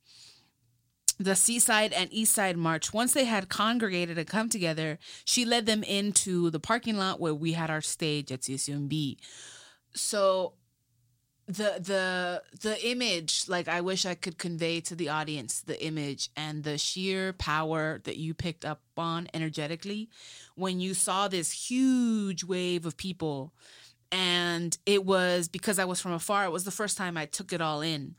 the 1.18 1.36
Seaside 1.36 1.92
and 1.92 2.10
East 2.12 2.32
Side 2.32 2.56
March. 2.56 2.94
Once 2.94 3.12
they 3.12 3.26
had 3.26 3.50
congregated 3.50 4.16
and 4.16 4.26
come 4.26 4.48
together, 4.48 4.98
she 5.24 5.44
led 5.44 5.66
them 5.66 5.82
into 5.82 6.48
the 6.50 6.58
parking 6.58 6.96
lot 6.96 7.20
where 7.20 7.34
we 7.34 7.52
had 7.52 7.70
our 7.70 7.82
stage 7.82 8.32
at 8.32 8.40
CSUMB. 8.40 9.18
So 9.94 10.54
the 11.46 11.78
the 11.80 12.42
the 12.60 12.88
image, 12.88 13.44
like 13.48 13.68
I 13.68 13.80
wish 13.80 14.06
I 14.06 14.14
could 14.14 14.38
convey 14.38 14.80
to 14.82 14.94
the 14.94 15.08
audience 15.08 15.60
the 15.60 15.82
image 15.84 16.30
and 16.36 16.64
the 16.64 16.78
sheer 16.78 17.32
power 17.34 18.00
that 18.04 18.16
you 18.16 18.32
picked 18.32 18.64
up 18.64 18.80
on 18.96 19.28
energetically 19.34 20.08
when 20.54 20.80
you 20.80 20.94
saw 20.94 21.26
this 21.28 21.68
huge 21.68 22.44
wave 22.44 22.86
of 22.86 22.96
people 22.96 23.52
and 24.12 24.76
it 24.86 25.04
was 25.04 25.48
because 25.48 25.78
I 25.78 25.84
was 25.84 26.00
from 26.00 26.12
afar. 26.12 26.44
It 26.44 26.50
was 26.50 26.64
the 26.64 26.70
first 26.70 26.96
time 26.96 27.16
I 27.16 27.26
took 27.26 27.52
it 27.52 27.60
all 27.60 27.80
in, 27.80 28.14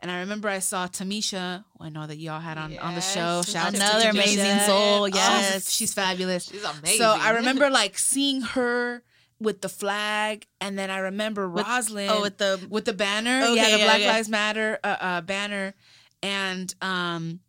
and 0.00 0.10
I 0.10 0.20
remember 0.20 0.48
I 0.48 0.58
saw 0.60 0.86
Tamisha. 0.86 1.64
who 1.78 1.84
I 1.84 1.88
know 1.88 2.06
that 2.06 2.16
y'all 2.18 2.40
had 2.40 2.58
on 2.58 2.76
on 2.78 2.94
the 2.94 3.00
show. 3.00 3.42
Yes, 3.44 3.50
Shout 3.52 3.66
out 3.66 3.70
to 3.74 3.76
Another 3.76 4.10
amazing 4.10 4.58
soul. 4.60 5.02
Oh, 5.02 5.06
Yes. 5.06 5.70
she's 5.70 5.92
fabulous. 5.94 6.44
She's 6.48 6.62
amazing. 6.64 6.98
So 6.98 7.16
I 7.18 7.30
remember 7.30 7.70
like 7.82 7.98
seeing 7.98 8.42
her 8.42 9.02
with 9.40 9.60
the 9.60 9.68
flag, 9.68 10.46
and 10.60 10.78
then 10.78 10.90
I 10.90 10.98
remember 10.98 11.48
With- 11.48 11.66
Rosalind 11.66 12.10
oh, 12.10 12.22
with 12.22 12.38
the 12.38 12.64
with 12.70 12.84
the 12.84 12.92
banner, 12.94 13.42
Okay, 13.44 13.56
yeah, 13.56 13.70
the 13.72 13.78
yeah, 13.78 13.84
Black 13.84 14.00
yeah. 14.00 14.12
Lives 14.12 14.28
Matter 14.28 14.78
uh, 14.84 14.96
uh, 15.00 15.20
banner, 15.22 15.74
and 16.22 16.72
um, 16.80 17.40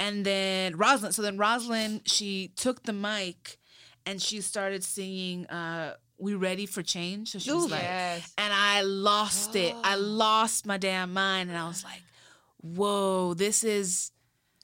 and 0.00 0.24
then 0.24 0.76
Rosalind. 0.76 1.14
So 1.14 1.22
then 1.22 1.36
Rosalind, 1.36 2.02
she 2.08 2.52
took 2.54 2.84
the 2.84 2.92
mic, 2.92 3.58
and 4.06 4.22
she 4.22 4.40
started 4.40 4.84
singing, 4.84 5.46
uh, 5.46 5.96
"We 6.18 6.34
ready 6.34 6.66
for 6.66 6.82
change." 6.82 7.30
So 7.32 7.38
she 7.38 7.52
was 7.52 7.64
Ooh. 7.64 7.68
like, 7.68 7.82
yes. 7.82 8.32
and 8.38 8.52
I 8.52 8.82
lost 8.82 9.56
it. 9.56 9.74
I 9.84 9.94
lost 10.24 10.66
my 10.66 10.76
damn 10.78 11.12
mind, 11.12 11.48
and 11.50 11.58
I 11.58 11.66
was 11.68 11.84
like, 11.84 12.02
"Whoa, 12.60 13.34
this 13.34 13.64
is 13.64 14.10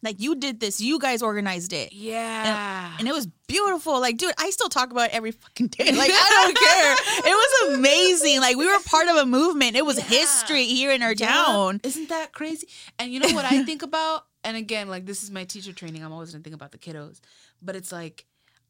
like 0.03 0.21
you 0.21 0.35
did 0.35 0.61
this. 0.61 0.81
You 0.81 0.99
guys 0.99 1.23
organized 1.23 1.73
it. 1.73 1.93
yeah." 1.93 2.95
And 2.99 3.09
it 3.09 3.13
was 3.15 3.27
beautiful. 3.49 4.01
Like, 4.01 4.19
dude, 4.19 4.35
I 4.39 4.51
still 4.51 4.69
talk 4.69 4.91
about 4.91 5.09
it 5.11 5.15
every 5.15 5.31
fucking 5.33 5.69
day. 5.69 5.85
Like, 5.97 6.11
I 6.13 6.31
don't 6.45 6.57
care. 6.57 7.31
It 7.31 7.35
was 7.35 7.75
amazing. 7.79 8.41
Like, 8.41 8.57
we 8.57 8.67
were 8.67 8.79
part 8.87 9.09
of 9.09 9.17
a 9.17 9.27
movement. 9.27 9.77
It 9.77 9.85
was 9.87 9.97
Yeah. 9.99 10.05
history 10.05 10.65
here 10.67 10.91
in 10.91 11.03
our 11.03 11.13
Yeah. 11.13 11.29
town. 11.29 11.81
Isn't 11.85 12.09
that 12.09 12.33
crazy? 12.33 12.69
And 12.99 13.13
you 13.13 13.21
know 13.21 13.33
what 13.33 13.45
I 13.45 13.63
think 13.69 13.83
about? 13.83 14.27
And 14.43 14.57
again, 14.59 14.89
like 14.89 15.07
this 15.07 15.23
is 15.23 15.31
my 15.31 15.45
teacher 15.45 15.73
training. 15.73 16.05
I'm 16.05 16.13
always 16.13 16.33
gonna 16.33 16.45
think 16.45 16.55
about 16.55 16.73
the 16.73 16.79
kiddos. 16.79 17.21
But 17.63 17.77
it's 17.77 17.91
like 17.93 18.27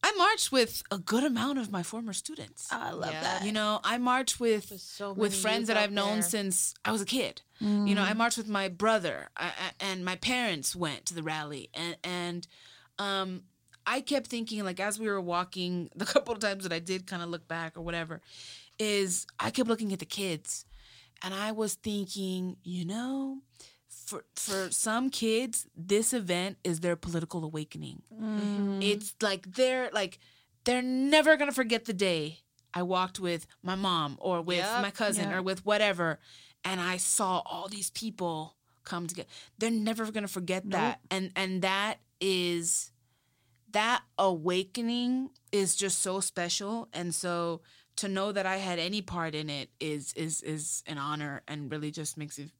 I 0.06 0.12
marched 0.18 0.52
with 0.52 0.82
a 0.90 0.98
good 0.98 1.24
amount 1.24 1.58
of 1.58 1.72
my 1.72 1.82
former 1.82 2.12
students. 2.12 2.68
I 2.70 2.90
love 2.90 3.10
Yeah. 3.12 3.22
that. 3.22 3.44
you 3.46 3.52
know, 3.52 3.80
I 3.82 3.96
march 3.96 4.38
with 4.38 4.68
There's 4.68 4.82
so 4.82 5.12
with 5.14 5.34
friends 5.34 5.68
that 5.68 5.78
I've 5.78 5.92
known 5.92 6.20
there. 6.20 6.28
since 6.28 6.74
I 6.84 6.92
was 6.92 7.00
a 7.00 7.06
kid. 7.06 7.40
You 7.60 7.94
know, 7.94 8.02
I 8.02 8.12
marched 8.12 8.36
with 8.36 8.48
my 8.48 8.68
brother, 8.68 9.30
I, 9.36 9.46
I, 9.46 9.70
and 9.80 10.04
my 10.04 10.16
parents 10.16 10.76
went 10.76 11.06
to 11.06 11.14
the 11.14 11.22
rally, 11.22 11.70
and 11.72 11.96
and 12.04 12.46
um, 12.98 13.44
I 13.86 14.02
kept 14.02 14.26
thinking, 14.26 14.62
like 14.64 14.78
as 14.80 14.98
we 14.98 15.06
were 15.08 15.20
walking, 15.20 15.88
the 15.96 16.04
couple 16.04 16.34
of 16.34 16.40
times 16.40 16.64
that 16.64 16.72
I 16.74 16.80
did 16.80 17.06
kind 17.06 17.22
of 17.22 17.30
look 17.30 17.48
back 17.48 17.78
or 17.78 17.80
whatever, 17.80 18.20
is 18.78 19.26
I 19.40 19.50
kept 19.50 19.68
looking 19.68 19.94
at 19.94 19.98
the 20.00 20.04
kids, 20.22 20.66
and 21.22 21.32
I 21.32 21.52
was 21.52 21.74
thinking, 21.74 22.56
you 22.62 22.84
know, 22.84 23.38
for 24.06 24.24
for 24.36 24.70
some 24.70 25.10
kids, 25.10 25.66
this 25.76 26.12
event 26.12 26.58
is 26.64 26.80
their 26.80 26.96
political 26.96 27.44
awakening. 27.44 28.02
Mm. 28.12 28.82
It's 28.82 29.14
like 29.20 29.54
they're 29.54 29.90
like 29.92 30.18
they're 30.64 30.82
never 30.82 31.36
gonna 31.36 31.52
forget 31.52 31.84
the 31.84 31.92
day 31.92 32.40
I 32.72 32.82
walked 32.82 33.18
with 33.20 33.46
my 33.62 33.74
mom 33.74 34.16
or 34.20 34.40
with 34.42 34.58
Yep. 34.58 34.82
my 34.82 34.90
cousin 34.90 35.30
Yeah. 35.30 35.36
or 35.38 35.42
with 35.42 35.64
whatever, 35.64 36.18
and 36.64 36.80
I 36.80 36.96
saw 36.98 37.40
all 37.46 37.68
these 37.68 37.90
people 37.90 38.56
come 38.84 39.06
together. 39.06 39.28
They're 39.58 39.70
never 39.70 40.10
gonna 40.12 40.28
forget 40.28 40.68
that, 40.70 41.00
and 41.10 41.30
and 41.36 41.62
that 41.62 42.00
is 42.20 42.90
that 43.72 44.02
awakening 44.18 45.30
is 45.52 45.74
just 45.76 45.98
so 46.00 46.20
special, 46.20 46.88
and 46.92 47.14
so 47.14 47.60
to 47.96 48.08
know 48.08 48.32
that 48.32 48.44
I 48.46 48.56
had 48.56 48.78
any 48.78 49.02
part 49.02 49.34
in 49.34 49.48
it 49.48 49.70
is 49.80 50.12
is 50.14 50.42
is 50.42 50.82
an 50.86 50.98
honor 50.98 51.42
and 51.46 51.70
really 51.70 51.90
just 51.90 52.16
makes 52.16 52.38
you 52.38 52.50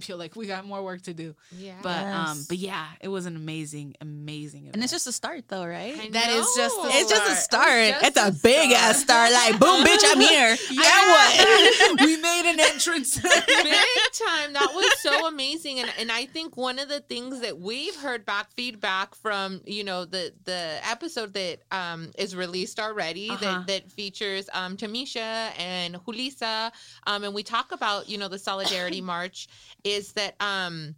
feel 0.04 0.16
like 0.16 0.36
we 0.36 0.46
got 0.46 0.64
more 0.66 0.82
work 0.82 1.02
to 1.02 1.14
do. 1.14 1.34
Yeah. 1.56 1.74
But 1.82 2.04
um, 2.06 2.44
but 2.48 2.58
yeah, 2.58 2.86
it 3.00 3.08
was 3.08 3.26
an 3.26 3.36
amazing, 3.36 3.96
amazing. 4.00 4.62
Event. 4.62 4.74
And 4.76 4.82
it's 4.84 4.92
just 4.92 5.06
a 5.06 5.12
start, 5.12 5.44
though, 5.48 5.64
right? 5.66 5.94
I 5.98 6.08
That 6.10 6.30
is 6.30 6.46
just 6.56 6.76
know. 6.76 6.84
the 6.84 6.90
It's 6.94 7.10
just 7.10 7.30
a 7.30 7.34
start. 7.36 7.90
Just 7.90 8.04
It's 8.06 8.16
a, 8.18 8.28
a 8.28 8.32
big 8.32 8.72
ass 8.72 9.00
start. 9.00 9.32
Like, 9.32 9.58
boom, 9.58 9.84
bitch, 9.84 10.02
I'm 10.06 10.20
here. 10.34 10.56
Yeah. 10.70 10.82
And 10.94 11.96
what? 11.96 12.00
we 12.06 12.16
made 12.16 12.50
an 12.52 12.60
entrance. 12.60 13.18
big 13.20 14.12
time. 14.12 14.52
That 14.54 14.70
was 14.74 15.00
so 15.00 15.26
amazing, 15.28 15.80
and 15.80 15.90
and 15.98 16.10
I 16.12 16.26
think 16.26 16.56
one 16.56 16.78
of 16.78 16.88
the 16.88 17.00
things 17.00 17.40
that 17.40 17.58
we've 17.58 17.96
heard 17.96 18.24
back 18.24 18.50
feedback 18.52 19.14
from 19.14 19.60
you 19.66 19.84
know 19.84 20.04
the 20.04 20.32
the 20.44 20.78
episode 20.88 21.34
that 21.34 21.58
um 21.70 22.10
is 22.18 22.34
released 22.34 22.78
already 22.80 23.30
Uh-huh. 23.30 23.38
that 23.44 23.66
that 23.66 23.92
features 23.92 24.48
um 24.52 24.76
Tamisha 24.76 25.50
and 25.58 25.94
Julissa 26.04 26.70
um 27.06 27.24
and 27.24 27.34
we 27.34 27.42
talk 27.42 27.72
about 27.72 28.08
you 28.08 28.18
know 28.18 28.28
the 28.28 28.38
solidarity 28.38 29.00
march 29.00 29.48
is 29.94 30.12
that 30.12 30.34
um 30.40 30.94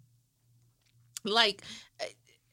like 1.24 1.62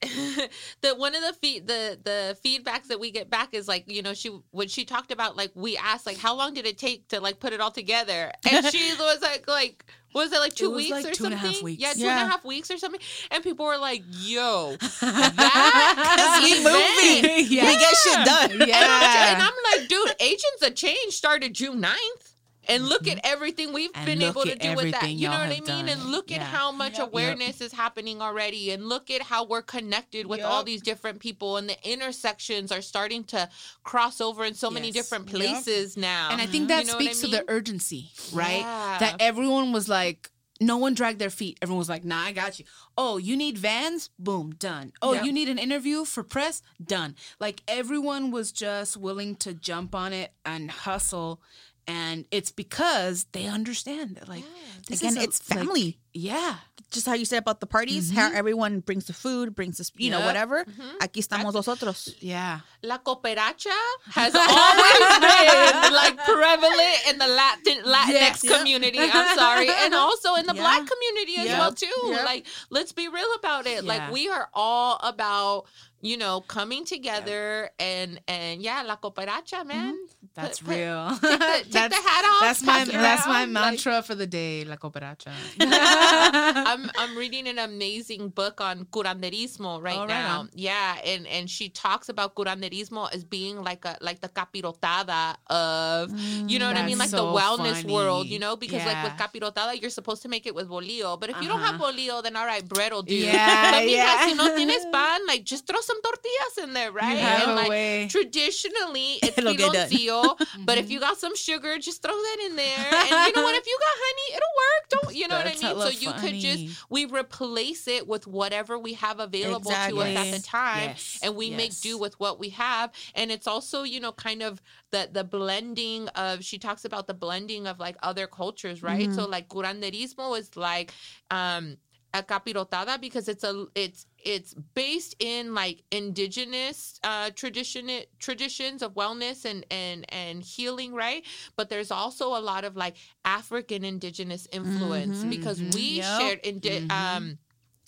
that 0.80 0.96
one 0.96 1.14
of 1.16 1.22
the 1.22 1.32
feed 1.32 1.66
the 1.66 1.98
the 2.04 2.36
feedbacks 2.44 2.86
that 2.86 3.00
we 3.00 3.10
get 3.10 3.28
back 3.28 3.52
is 3.52 3.66
like 3.66 3.84
you 3.90 4.00
know 4.00 4.14
she 4.14 4.30
when 4.52 4.68
she 4.68 4.84
talked 4.84 5.10
about 5.10 5.36
like 5.36 5.50
we 5.54 5.76
asked 5.76 6.06
like 6.06 6.16
how 6.16 6.36
long 6.36 6.54
did 6.54 6.66
it 6.66 6.78
take 6.78 7.08
to 7.08 7.20
like 7.20 7.40
put 7.40 7.52
it 7.52 7.60
all 7.60 7.72
together 7.72 8.30
and 8.48 8.64
she 8.72 8.92
was 8.98 9.20
like 9.22 9.48
like 9.48 9.84
was 10.14 10.32
it 10.32 10.38
like 10.38 10.54
two 10.54 10.70
was, 10.70 10.76
weeks 10.76 10.90
like, 10.92 11.04
or 11.06 11.10
two 11.14 11.24
and 11.24 11.32
something 11.32 11.50
a 11.50 11.52
half 11.54 11.62
weeks. 11.62 11.82
yeah 11.82 11.92
two 11.94 12.00
Yeah. 12.02 12.20
and 12.20 12.28
a 12.28 12.30
half 12.30 12.44
weeks 12.44 12.70
or 12.70 12.78
something 12.78 13.00
and 13.32 13.42
people 13.42 13.66
were 13.66 13.76
like 13.76 14.02
yo 14.20 14.76
that 15.00 16.40
we 16.42 16.50
is 16.50 16.64
moving. 16.64 17.46
Yeah. 17.50 17.66
We 17.66 17.76
get 17.78 17.96
shit 17.96 18.24
done. 18.24 18.52
And 18.52 18.62
I'm, 18.62 18.68
Yeah. 18.68 19.32
and 19.32 19.42
I'm 19.42 19.52
like, 19.80 19.88
dude, 19.88 20.14
Agents 20.20 20.62
of 20.62 20.74
Change 20.74 21.12
started 21.12 21.54
June 21.54 21.82
9th. 21.82 22.34
And 22.68 22.86
look 22.86 23.08
at 23.08 23.16
mm-hmm. 23.18 23.32
everything 23.32 23.72
we've 23.72 23.90
And 23.94 24.04
been 24.06 24.22
able 24.22 24.42
to 24.42 24.54
do 24.54 24.74
with 24.74 24.92
that. 24.92 25.08
You 25.08 25.28
know 25.28 25.38
what 25.38 25.48
I 25.48 25.54
have 25.54 25.66
mean? 25.66 25.88
And 25.88 26.00
done. 26.00 26.10
look 26.10 26.30
at 26.30 26.42
how 26.42 26.70
much 26.70 26.98
Yep. 26.98 27.08
awareness 27.08 27.60
is 27.60 27.72
happening 27.72 28.20
already. 28.20 28.70
And 28.72 28.88
look 28.88 29.10
at 29.10 29.22
how 29.22 29.44
we're 29.44 29.62
connected 29.62 30.26
with 30.26 30.42
all 30.42 30.64
these 30.64 30.82
different 30.82 31.20
people. 31.20 31.56
And 31.56 31.68
the 31.68 31.76
intersections 31.90 32.70
are 32.70 32.82
starting 32.82 33.24
to 33.24 33.48
cross 33.84 34.20
over 34.20 34.44
in 34.44 34.54
so 34.54 34.70
many 34.70 34.88
Yes. 34.88 34.94
different 34.94 35.26
Yep. 35.28 35.34
places 35.34 35.96
now. 35.96 36.28
and 36.30 36.40
I 36.40 36.46
think 36.46 36.68
that 36.68 36.80
You 36.80 36.86
know 36.88 36.94
what 36.94 37.02
I 37.02 37.04
speaks 37.12 37.20
to 37.20 37.28
the 37.28 37.44
urgency, 37.48 38.10
right? 38.32 38.60
Yeah. 38.60 38.98
That 38.98 39.16
everyone 39.20 39.72
was 39.72 39.88
like, 39.88 40.30
no 40.60 40.76
one 40.76 40.92
dragged 40.94 41.20
their 41.20 41.30
feet. 41.30 41.56
Everyone 41.62 41.78
was 41.78 41.88
like, 41.88 42.04
nah, 42.04 42.20
I 42.20 42.32
got 42.32 42.58
you. 42.58 42.64
Oh, 42.96 43.16
you 43.16 43.36
need 43.36 43.56
vans? 43.56 44.10
Boom, 44.18 44.54
done. 44.58 44.92
Oh, 45.00 45.12
Yep. 45.12 45.24
you 45.24 45.32
need 45.32 45.48
an 45.48 45.58
interview 45.58 46.04
for 46.04 46.24
press? 46.24 46.62
Done. 46.84 47.14
Like 47.38 47.62
everyone 47.68 48.30
was 48.32 48.50
just 48.50 48.96
willing 48.96 49.36
to 49.36 49.54
jump 49.54 49.94
on 49.94 50.12
it 50.12 50.32
and 50.44 50.70
hustle 50.70 51.40
and 51.88 52.24
it's 52.30 52.52
because 52.52 53.26
they 53.32 53.46
understand 53.46 54.16
that 54.16 54.28
like 54.28 54.44
this 54.88 55.00
Again, 55.00 55.16
is 55.16 55.18
a- 55.18 55.22
it's 55.24 55.50
like, 55.50 55.58
family. 55.58 55.98
yeah 56.12 56.56
Just 56.90 57.04
how 57.04 57.12
you 57.12 57.26
said 57.28 57.44
about 57.44 57.60
the 57.60 57.66
parties, 57.68 58.08
how 58.16 58.28
mm-hmm. 58.32 58.40
everyone 58.40 58.80
brings 58.80 59.04
the 59.04 59.12
food, 59.12 59.52
brings 59.54 59.76
the, 59.76 59.84
you 60.00 60.08
know, 60.08 60.20
Yep. 60.24 60.26
whatever. 60.28 60.64
Mm-hmm. 60.64 61.04
Aquí 61.04 61.20
estamos 61.20 61.52
nosotros. 61.52 62.14
yeah 62.20 62.60
La 62.82 62.96
cooperacha 62.96 63.76
has 64.16 64.32
always 64.32 65.12
been 65.20 65.92
like 65.92 66.16
prevalent 66.24 66.98
in 67.12 67.18
the 67.18 67.26
Latin 67.28 67.84
Latinx 67.84 68.40
Yes. 68.40 68.44
Yep. 68.44 68.56
community. 68.56 68.98
I'm 69.00 69.36
sorry, 69.36 69.68
and 69.68 69.92
also 70.06 70.36
in 70.40 70.46
the 70.46 70.54
Yeah. 70.56 70.62
Black 70.64 70.82
community 70.88 71.34
as 71.44 71.46
Yep. 71.52 71.58
well 71.60 71.72
too. 71.76 72.00
Yep. 72.08 72.24
Like, 72.24 72.46
let's 72.70 72.92
be 72.92 73.08
real 73.08 73.32
about 73.38 73.66
it. 73.66 73.84
Yeah. 73.84 73.88
Like, 73.92 74.04
we 74.10 74.28
are 74.32 74.48
all 74.54 74.96
about 75.02 75.66
you 76.00 76.16
know 76.16 76.40
coming 76.42 76.84
together 76.84 77.70
and 77.78 78.20
and 78.28 78.62
yeah, 78.62 78.82
la 78.82 78.96
cooperacha, 78.96 79.66
man. 79.66 79.94
Mm-hmm. 79.94 80.26
that's 80.34 80.60
Put- 80.60 80.68
put- 80.68 80.76
real 80.76 81.08
Take 81.10 81.20
the, 81.20 81.28
take 81.64 81.72
that's 81.72 81.96
the 81.96 82.08
hat 82.08 82.24
off. 82.24 82.40
that's 82.40 82.62
my 82.62 82.84
that's 82.84 83.26
my 83.26 83.40
like- 83.44 83.48
mantra 83.50 84.02
for 84.02 84.14
the 84.14 84.26
day 84.26 84.64
la 84.64 84.76
cooperacha 84.76 85.32
I'm 85.60 86.90
I'm 86.98 87.16
reading 87.16 87.46
an 87.48 87.58
amazing 87.58 88.28
book 88.30 88.60
on 88.60 88.84
curanderismo 88.86 89.82
right 89.82 89.98
Oh, 89.98 90.06
now. 90.06 90.40
on. 90.40 90.50
Yeah, 90.54 90.96
and 91.04 91.26
and 91.26 91.50
she 91.50 91.68
talks 91.68 92.08
about 92.08 92.34
curanderismo 92.34 93.12
as 93.12 93.24
being 93.24 93.62
like 93.62 93.84
a 93.84 93.96
like 94.00 94.20
the 94.20 94.28
capirotada 94.28 95.36
of 95.48 96.10
you 96.48 96.58
know 96.58 96.66
mm, 96.66 96.74
what 96.74 96.76
I 96.76 96.86
mean, 96.86 96.98
like 96.98 97.10
That's 97.10 97.22
the 97.22 97.32
so 97.32 97.36
wellness 97.36 97.84
world, 97.90 98.26
you 98.26 98.38
know, 98.38 98.56
because 98.56 98.84
like 98.84 99.02
with 99.04 99.14
capirotada 99.14 99.80
you're 99.80 99.90
supposed 99.90 100.22
to 100.22 100.28
make 100.28 100.46
it 100.46 100.54
with 100.54 100.68
bolillo, 100.68 101.18
but 101.18 101.30
if 101.30 101.40
you 101.42 101.48
don't 101.48 101.60
have 101.60 101.80
uh-huh. 101.80 101.92
bolillo, 101.92 102.22
then 102.22 102.36
all 102.36 102.46
right, 102.46 102.66
bread 102.66 102.92
will 102.92 103.02
do. 103.02 103.14
Yeah, 103.14 103.72
but 103.72 103.88
yeah. 103.88 104.26
si 104.26 104.34
no 104.34 104.54
tienes 104.56 104.84
pan, 104.92 105.20
like 105.26 105.44
just 105.44 105.66
throw 105.66 105.80
some 105.88 106.00
tortillas 106.02 106.56
in 106.68 106.74
there, 106.74 106.92
right? 106.92 107.12
you 107.12 107.18
have 107.18 107.42
and 107.42 107.50
a 107.52 107.54
like 107.54 107.70
way 107.70 108.08
traditionally 108.08 109.18
it's 109.22 109.38
It'll 109.38 109.54
piloncillo, 109.54 110.38
but 110.64 110.78
if 110.78 110.90
you 110.90 111.00
got 111.00 111.16
some 111.18 111.34
sugar, 111.34 111.78
just 111.78 112.02
throw 112.02 112.12
that 112.12 112.38
in 112.46 112.56
there. 112.56 112.90
And 112.92 113.08
you 113.26 113.32
know 113.32 113.42
what? 113.42 113.54
If 113.56 113.66
you 113.66 113.78
got 113.86 113.96
honey, 114.06 114.28
it'll 114.36 114.56
work. 114.64 114.84
Don't 114.94 115.16
you 115.16 115.28
know 115.28 115.38
That's 115.38 115.62
what 115.62 115.70
I 115.70 115.74
mean? 115.74 115.94
So 115.94 116.00
you 116.04 116.12
could 116.22 116.40
just 116.40 116.86
we 116.90 117.06
replace 117.06 117.88
it 117.88 118.06
with 118.06 118.26
whatever 118.26 118.78
we 118.78 118.94
have 118.94 119.18
available 119.20 119.70
to 119.70 119.98
us 120.00 120.16
at 120.16 120.32
the 120.32 120.42
time, 120.46 120.90
Yes, 120.90 121.20
and 121.22 121.34
we 121.36 121.50
make 121.50 121.78
do 121.80 121.98
with 121.98 122.18
what 122.20 122.38
we 122.38 122.50
have. 122.50 122.92
And 123.14 123.30
it's 123.30 123.46
also 123.46 123.82
you 123.82 124.00
know 124.00 124.12
kind 124.12 124.42
of 124.42 124.62
the 124.90 125.08
the 125.10 125.24
blending 125.24 126.08
of. 126.08 126.44
She 126.44 126.58
talks 126.58 126.84
about 126.84 127.06
the 127.06 127.14
blending 127.14 127.66
of 127.66 127.78
like 127.78 127.96
other 128.02 128.26
cultures, 128.26 128.82
right? 128.82 129.12
So 129.12 129.26
like 129.26 129.48
curanderismo 129.48 130.38
is 130.38 130.56
like. 130.56 130.92
um 131.30 131.78
a 132.14 132.22
capirotada 132.22 133.00
because 133.00 133.28
it's 133.28 133.44
a 133.44 133.66
it's 133.74 134.06
it's 134.24 134.54
based 134.74 135.14
in 135.20 135.54
like 135.54 135.82
indigenous 135.90 136.98
uh 137.04 137.30
tradition 137.30 137.88
traditions 138.18 138.82
of 138.82 138.94
wellness 138.94 139.44
and 139.44 139.64
and 139.70 140.04
and 140.12 140.42
healing 140.42 140.92
right 140.92 141.24
but 141.56 141.68
there's 141.68 141.90
also 141.90 142.28
a 142.36 142.40
lot 142.40 142.64
of 142.64 142.76
like 142.76 142.96
african 143.24 143.84
indigenous 143.84 144.48
influence 144.52 145.22
Mhm, 145.24 145.30
because 145.30 145.60
mhm, 145.60 145.74
we 145.74 145.80
yep. 145.98 146.18
shared 146.20 146.40
indi- 146.42 146.80
Mhm. 146.80 146.90
um 146.90 147.38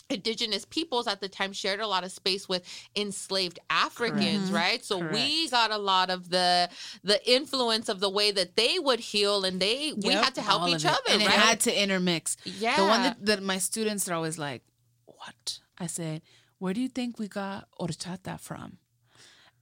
indigenous 0.09 0.65
peoples 0.65 1.07
at 1.07 1.21
the 1.21 1.29
time 1.29 1.53
shared 1.53 1.79
a 1.79 1.87
lot 1.87 2.03
of 2.03 2.11
space 2.11 2.49
with 2.49 2.65
enslaved 2.97 3.61
africans 3.71 4.51
Correct. 4.51 4.53
right 4.73 4.85
so 4.85 4.99
we 4.99 5.49
got 5.51 5.71
a 5.71 5.79
lot 5.79 6.11
of 6.11 6.31
the 6.31 6.69
the 7.05 7.19
influence 7.31 7.89
of 7.89 8.01
the 8.01 8.11
way 8.11 8.33
that 8.33 8.57
they 8.57 8.79
would 8.81 8.99
heal 8.99 9.45
and 9.45 9.61
they 9.61 9.93
we 9.93 10.13
had 10.13 10.35
to 10.35 10.43
help 10.43 10.67
each 10.69 10.85
other 10.85 10.99
and 11.11 11.21
right 11.23 11.35
it 11.35 11.39
had 11.39 11.61
to 11.61 11.83
intermix 11.83 12.37
yeah 12.45 12.77
The 12.77 12.85
one 12.87 13.03
that, 13.03 13.25
that 13.27 13.43
my 13.43 13.59
students 13.59 14.09
are 14.09 14.15
always 14.15 14.37
like, 14.37 14.63
"What?" 15.07 15.61
I 15.81 15.87
said, 15.87 16.23
"Where 16.59 16.75
do 16.75 16.81
you 16.81 16.89
think 16.89 17.19
we 17.19 17.27
got 17.27 17.69
horchata 17.81 18.39
from?" 18.39 18.79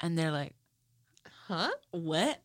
And 0.00 0.18
they're 0.18 0.32
like, 0.32 0.54
huh 1.46 1.70
"What? 1.92 2.42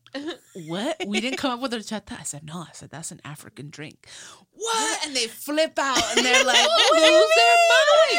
what? 0.66 1.02
We 1.06 1.20
didn't 1.20 1.38
come 1.38 1.52
up 1.52 1.60
with 1.60 1.72
horchata." 1.72 2.18
I 2.20 2.22
said, 2.22 2.44
"No." 2.44 2.60
I 2.60 2.72
said, 2.72 2.90
"That's 2.90 3.10
an 3.10 3.20
African 3.24 3.68
drink." 3.70 4.08
What? 4.52 5.06
And 5.06 5.14
they 5.14 5.26
flip 5.26 5.78
out 5.78 6.02
and 6.16 6.24
they're 6.24 6.44
like, 6.52 6.68
Lose 6.92 7.32
their 7.36 7.56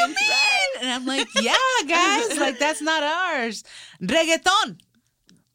right? 0.04 0.72
And 0.80 0.90
I'm 0.90 1.06
like, 1.06 1.28
"Yeah, 1.40 1.56
guys, 1.88 2.38
like 2.38 2.58
that's 2.58 2.82
not 2.82 3.02
ours. 3.02 3.64
Reggaeton, 4.02 4.78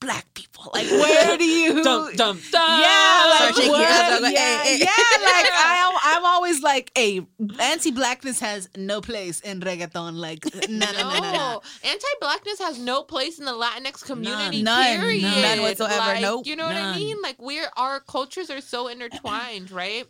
black 0.01 0.33
people. 0.33 0.69
Like, 0.73 0.89
where 0.91 1.37
do 1.37 1.45
you?" 1.45 1.81
dum 1.83 2.13
dum 2.15 2.39
dum. 2.51 2.81
Yeah, 2.81 3.27
like 3.29 3.37
Start 3.39 3.55
shaking 3.55 3.71
what? 3.71 3.87
ass, 3.89 4.21
like, 4.21 4.33
yeah, 4.33 4.63
hey, 4.63 4.77
hey. 4.77 4.79
yeah, 4.79 4.85
like 4.85 5.47
I, 5.53 5.99
I'm 6.03 6.25
always 6.25 6.61
like, 6.61 6.91
hey, 6.95 7.25
anti-blackness 7.59 8.39
has 8.41 8.67
no 8.75 8.99
place 8.99 9.39
in 9.39 9.61
reggaeton. 9.61 10.15
Like, 10.15 10.43
no, 10.69 10.91
no, 10.91 11.19
no. 11.19 11.61
Anti-blackness 11.83 12.59
has 12.59 12.77
no 12.79 13.03
place 13.03 13.39
in 13.39 13.45
the 13.45 13.53
Latinx 13.53 14.03
community. 14.03 14.61
None. 14.63 14.99
Period. 14.99 15.21
None 15.21 15.61
whatsoever. 15.61 15.95
Like, 15.97 16.21
Nope. 16.21 16.45
You 16.47 16.55
know 16.57 16.65
what 16.65 16.75
I 16.75 16.95
mean? 16.97 17.21
Like 17.21 17.41
we're 17.41 17.69
our 17.77 17.99
cultures 18.01 18.49
are 18.49 18.61
so 18.61 18.87
intertwined, 18.89 19.71
right? 19.81 20.05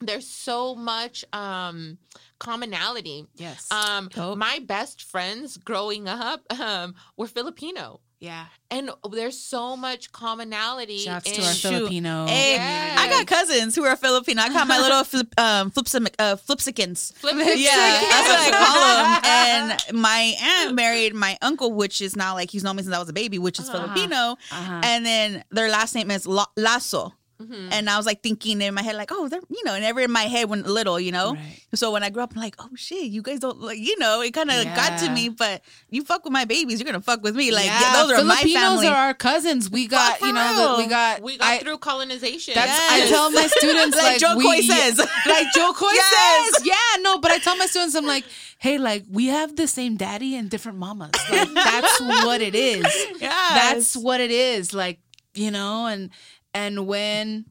There's 0.00 0.26
so 0.28 0.74
much 0.74 1.24
um 1.32 1.98
commonality. 2.38 3.26
Yes. 3.36 3.70
Um, 3.70 4.08
Dope. 4.08 4.36
my 4.38 4.58
best 4.66 5.02
friends 5.04 5.56
growing 5.56 6.08
up 6.08 6.40
um, 6.60 6.94
were 7.16 7.28
Filipino, 7.28 8.00
yeah. 8.22 8.46
and 8.70 8.90
there's 9.10 9.38
so 9.38 9.76
much 9.76 10.12
commonality. 10.12 10.98
Shouts 10.98 11.28
in, 11.28 11.34
to 11.36 11.42
our 11.46 11.52
Shoot. 11.52 11.68
Filipino. 11.70 12.26
Hey, 12.26 12.54
Yes. 12.54 12.98
I 12.98 13.08
got 13.10 13.26
cousins 13.26 13.74
who 13.74 13.84
are 13.84 13.96
Filipino. 13.96 14.40
I 14.42 14.48
call 14.48 14.64
my 14.64 14.78
little 14.78 15.02
flip, 15.12 15.28
um, 15.38 15.70
flipsim, 15.70 16.06
uh, 16.18 16.36
flipsicans. 16.36 17.12
Flip- 17.14 17.34
Yeah, 17.36 18.00
that's 18.12 18.28
what 18.28 18.40
I 18.46 18.50
call 18.62 18.80
them. 18.96 19.22
And 19.92 20.00
my 20.00 20.34
aunt 20.40 20.74
married 20.74 21.14
my 21.14 21.36
uncle, 21.42 21.72
which 21.72 22.00
is 22.00 22.14
now 22.16 22.34
like 22.34 22.50
he's 22.50 22.62
known 22.64 22.76
me 22.76 22.82
since 22.84 22.94
I 22.94 22.98
was 22.98 23.08
a 23.08 23.12
baby, 23.12 23.38
which 23.38 23.58
is 23.58 23.68
Uh-huh. 23.68 23.80
Filipino. 23.92 24.36
Uh-huh. 24.50 24.80
And 24.84 25.04
then 25.04 25.44
their 25.50 25.68
last 25.68 25.94
name 25.94 26.10
is 26.10 26.26
La- 26.26 26.46
Lasso. 26.56 27.12
Mhm. 27.42 27.68
And 27.72 27.90
I 27.90 27.96
was 27.96 28.06
like 28.06 28.22
thinking 28.22 28.60
in 28.62 28.74
my 28.74 28.82
head, 28.82 28.96
like, 28.96 29.10
oh, 29.12 29.28
they're, 29.28 29.40
you 29.50 29.62
know, 29.64 29.74
and 29.74 29.82
never 29.82 30.00
in 30.00 30.10
my 30.12 30.22
head 30.24 30.48
when 30.48 30.62
little, 30.62 30.98
you 31.00 31.12
know? 31.12 31.34
Right. 31.34 31.60
So 31.74 31.90
when 31.90 32.02
I 32.02 32.10
grew 32.10 32.22
up, 32.22 32.32
I'm 32.34 32.40
like, 32.42 32.54
oh 32.58 32.68
shit, 32.76 33.04
you 33.04 33.22
guys 33.22 33.40
don't, 33.40 33.60
like, 33.60 33.78
you 33.78 33.98
know, 33.98 34.20
it 34.22 34.32
kind 34.32 34.50
of 34.50 34.64
got 34.76 34.98
to 35.00 35.10
me, 35.10 35.28
but 35.28 35.62
you 35.90 36.04
fuck 36.04 36.24
with 36.24 36.32
my 36.32 36.44
babies, 36.44 36.78
you're 36.80 36.84
going 36.90 37.00
to 37.00 37.04
fuck 37.04 37.22
with 37.22 37.34
me. 37.36 37.50
Like, 37.50 37.66
Yeah, 37.66 37.92
those 37.94 38.12
are 38.12 38.24
my 38.24 38.36
Filipinos 38.36 38.62
family. 38.62 38.86
are 38.88 38.94
our 38.96 39.14
cousins. 39.14 39.70
We 39.70 39.86
got, 39.88 40.20
you 40.20 40.32
know, 40.32 40.76
the, 40.76 40.82
we 40.82 40.88
got. 40.88 41.22
we 41.22 41.38
got 41.38 41.46
I, 41.48 41.58
through 41.58 41.78
colonization. 41.78 42.54
That's 42.54 42.68
Yes. 42.70 42.90
I 42.90 43.10
tell 43.10 43.30
my 43.30 43.46
students 43.46 43.96
Like 44.02 44.04
like, 44.04 44.20
Jo 44.20 44.36
we, 44.36 44.44
Koy 44.44 44.60
says. 44.60 44.98
like 45.26 45.46
Jo 45.54 45.72
Koy 45.72 45.90
Yes. 45.92 46.54
says, 46.56 46.66
yeah, 46.66 47.02
no, 47.02 47.18
but 47.18 47.30
I 47.30 47.38
tell 47.38 47.56
my 47.56 47.66
students, 47.66 47.94
I'm 47.94 48.06
like, 48.06 48.24
hey, 48.58 48.78
like 48.78 49.04
we 49.10 49.26
have 49.26 49.56
the 49.56 49.66
same 49.66 49.96
daddy 49.96 50.36
and 50.36 50.48
different 50.50 50.78
mamas. 50.78 51.10
Like 51.30 51.52
that's 51.54 52.00
what 52.00 52.40
it 52.40 52.54
is. 52.54 52.84
That's 53.20 53.96
what 53.96 54.20
it 54.20 54.30
is. 54.30 54.72
Like 54.74 55.00
you 55.34 55.50
know, 55.50 55.86
and 55.86 56.10
and 56.54 56.86
when 56.86 57.46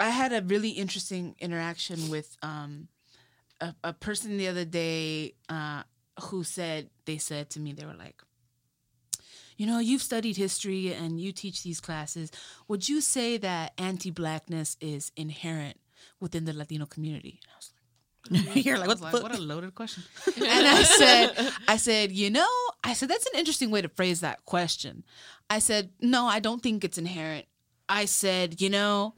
I 0.00 0.10
had 0.10 0.32
a 0.32 0.42
really 0.42 0.70
interesting 0.70 1.36
interaction 1.40 2.08
with 2.10 2.36
um 2.42 2.88
a, 3.60 3.74
a 3.84 3.92
person 3.92 4.36
the 4.36 4.48
other 4.48 4.64
day 4.64 5.34
uh 5.48 5.82
who 6.24 6.44
said 6.44 6.90
they 7.04 7.18
said 7.18 7.50
to 7.50 7.60
me 7.60 7.72
they 7.72 7.86
were 7.86 7.94
like 7.94 8.22
you 9.56 9.66
know, 9.66 9.78
you've 9.78 10.02
studied 10.02 10.36
history 10.36 10.92
and 10.92 11.20
you 11.20 11.32
teach 11.32 11.62
these 11.62 11.80
classes. 11.80 12.32
Would 12.68 12.88
you 12.88 13.00
say 13.00 13.36
that 13.38 13.72
anti-blackness 13.78 14.76
is 14.80 15.12
inherent 15.16 15.78
within 16.20 16.44
the 16.44 16.52
Latino 16.52 16.86
community? 16.86 17.40
And 17.42 17.50
I 17.52 17.56
was 17.56 17.70
like, 17.70 17.74
You're 18.64 18.78
like, 18.78 18.88
what 18.88 19.00
was 19.00 19.12
like, 19.12 19.22
what 19.22 19.34
a 19.34 19.40
loaded 19.40 19.74
question. 19.74 20.02
and 20.36 20.66
I 20.66 20.82
said, 20.82 21.52
I 21.68 21.76
said, 21.76 22.10
you 22.10 22.30
know, 22.30 22.48
I 22.82 22.94
said 22.94 23.08
that's 23.08 23.26
an 23.26 23.38
interesting 23.38 23.70
way 23.70 23.82
to 23.82 23.88
phrase 23.88 24.20
that 24.20 24.44
question. 24.44 25.04
I 25.50 25.58
said, 25.58 25.90
no, 26.00 26.26
I 26.26 26.40
don't 26.40 26.62
think 26.62 26.84
it's 26.84 26.98
inherent. 26.98 27.46
I 27.88 28.06
said, 28.06 28.60
you 28.60 28.70
know, 28.70 29.14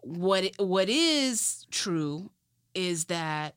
what 0.00 0.50
what 0.58 0.88
is 0.88 1.66
true 1.70 2.30
is 2.74 3.06
that 3.06 3.54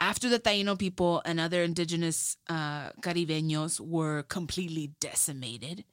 after 0.00 0.28
the 0.28 0.38
Taino 0.38 0.78
people 0.78 1.22
and 1.24 1.40
other 1.40 1.62
indigenous 1.62 2.36
uh, 2.48 2.90
Caribeños 3.00 3.80
were 3.80 4.22
completely 4.24 4.92
decimated, 5.00 5.84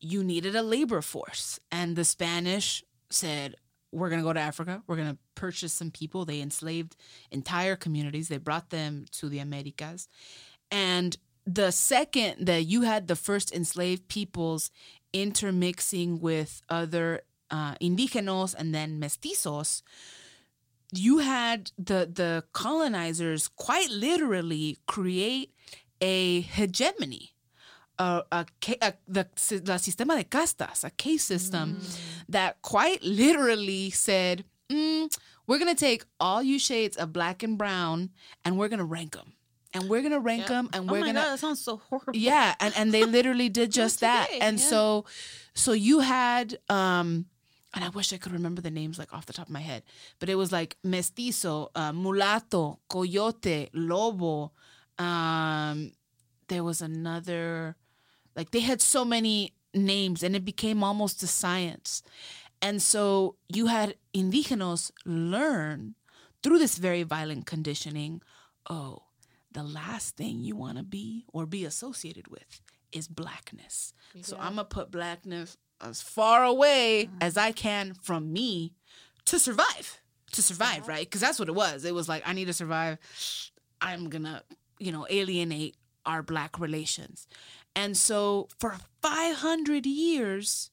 you 0.00 0.24
needed 0.24 0.56
a 0.56 0.62
labor 0.62 1.02
force, 1.02 1.60
and 1.70 1.94
the 1.94 2.04
Spanish 2.04 2.82
said, 3.10 3.56
"We're 3.92 4.10
gonna 4.10 4.22
go 4.22 4.32
to 4.32 4.40
Africa. 4.40 4.82
We're 4.86 4.96
gonna 4.96 5.18
purchase 5.34 5.72
some 5.72 5.90
people." 5.90 6.24
They 6.24 6.40
enslaved 6.40 6.96
entire 7.30 7.76
communities. 7.76 8.28
They 8.28 8.38
brought 8.38 8.70
them 8.70 9.06
to 9.12 9.28
the 9.28 9.38
Americas, 9.38 10.08
and 10.70 11.16
the 11.46 11.70
second 11.70 12.46
that 12.46 12.64
you 12.64 12.82
had 12.82 13.06
the 13.06 13.16
first 13.16 13.52
enslaved 13.52 14.08
peoples 14.08 14.70
intermixing 15.12 16.20
with 16.20 16.62
other 16.68 17.20
uh, 17.50 17.74
indígenas 17.80 18.54
and 18.54 18.74
then 18.74 19.00
mestizos, 19.00 19.82
you 20.92 21.18
had 21.18 21.70
the 21.76 22.08
the 22.12 22.44
colonizers 22.52 23.48
quite 23.48 23.90
literally 23.90 24.78
create 24.86 25.52
a 26.00 26.40
hegemony, 26.42 27.34
a, 27.98 28.22
a, 28.30 28.46
the, 29.08 29.26
the 29.48 29.78
sistema 29.78 30.16
de 30.16 30.24
castas, 30.24 30.84
a 30.84 30.90
caste 30.90 31.26
system 31.26 31.80
that 32.28 32.60
quite 32.62 33.02
literally 33.02 33.90
said, 33.90 34.44
mm, 34.70 35.08
"We're 35.46 35.58
gonna 35.58 35.74
take 35.74 36.04
all 36.20 36.42
you 36.42 36.58
shades 36.58 36.96
of 36.96 37.12
black 37.12 37.42
and 37.42 37.56
brown, 37.58 38.10
and 38.44 38.58
we're 38.58 38.68
gonna 38.68 38.84
rank 38.84 39.12
them, 39.14 39.32
and 39.72 39.88
we're 39.88 40.02
gonna 40.02 40.20
rank 40.20 40.40
Yep. 40.42 40.48
them, 40.48 40.70
and 40.72 40.88
Oh 40.88 40.92
we're 40.92 41.00
my 41.00 41.06
gonna." 41.06 41.20
God, 41.20 41.32
that 41.32 41.38
sounds 41.40 41.60
so 41.62 41.76
horrible. 41.78 42.14
yeah 42.16 42.54
and 42.60 42.74
and 42.76 42.92
they 42.92 43.04
literally 43.04 43.48
did 43.48 43.72
just 43.80 44.00
that 44.00 44.28
and 44.40 44.58
yeah. 44.60 44.66
so 44.66 45.04
so 45.54 45.72
you 45.72 46.00
had 46.00 46.58
um 46.68 47.26
and 47.74 47.84
I 47.84 47.88
wish 47.88 48.12
I 48.12 48.18
could 48.18 48.32
remember 48.32 48.62
the 48.62 48.70
names 48.70 48.98
like 48.98 49.12
off 49.12 49.26
the 49.26 49.32
top 49.32 49.46
of 49.46 49.52
my 49.52 49.60
head, 49.60 49.82
but 50.18 50.28
it 50.28 50.36
was 50.36 50.52
like 50.52 50.76
mestizo, 50.82 51.70
uh, 51.74 51.92
mulato, 51.92 52.78
coyote, 52.88 53.70
lobo. 53.74 54.52
Um, 54.98 55.92
there 56.48 56.62
was 56.62 56.80
another, 56.80 57.76
like 58.36 58.50
they 58.52 58.60
had 58.60 58.80
so 58.80 59.04
many 59.04 59.54
names, 59.74 60.22
and 60.22 60.36
it 60.36 60.44
became 60.44 60.84
almost 60.84 61.22
a 61.22 61.26
science. 61.26 62.02
And 62.62 62.80
so 62.80 63.36
you 63.48 63.66
had 63.66 63.96
indígenas 64.14 64.90
learn 65.04 65.94
through 66.42 66.58
this 66.58 66.78
very 66.78 67.02
violent 67.02 67.46
conditioning. 67.46 68.22
Oh, 68.70 69.02
the 69.52 69.62
last 69.62 70.16
thing 70.16 70.40
you 70.40 70.56
want 70.56 70.78
to 70.78 70.84
be 70.84 71.24
or 71.32 71.46
be 71.46 71.64
associated 71.64 72.28
with 72.28 72.60
is 72.92 73.08
blackness. 73.08 73.92
So 74.22 74.36
I'm 74.38 74.54
gonna 74.56 74.64
put 74.64 74.90
blackness 74.90 75.56
as 75.80 76.00
far 76.00 76.44
away 76.44 77.08
as 77.20 77.36
I 77.36 77.52
can 77.52 77.94
from 77.94 78.32
me 78.32 78.74
to 79.26 79.38
survive. 79.38 80.00
To 80.32 80.42
survive, 80.42 80.88
right? 80.88 81.06
Because 81.06 81.20
that's 81.20 81.38
what 81.38 81.48
it 81.48 81.54
was. 81.54 81.84
It 81.84 81.94
was 81.94 82.08
like 82.08 82.22
I 82.26 82.32
need 82.32 82.46
to 82.46 82.52
survive. 82.52 82.98
I'm 83.80 84.08
gonna, 84.08 84.42
you 84.78 84.90
know, 84.90 85.06
alienate 85.08 85.76
our 86.04 86.22
black 86.22 86.58
relations. 86.58 87.26
And 87.76 87.96
so 87.96 88.48
for 88.58 88.76
500 89.02 89.86
years, 89.86 90.70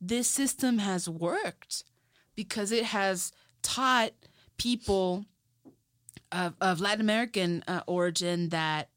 this 0.00 0.28
system 0.28 0.78
has 0.78 1.08
worked 1.08 1.84
because 2.34 2.72
it 2.72 2.84
has 2.84 3.32
taught 3.62 4.12
people 4.58 5.24
of, 6.30 6.54
of 6.60 6.80
Latin 6.80 7.00
American 7.00 7.64
uh, 7.66 7.80
origin 7.86 8.50
that 8.50 8.88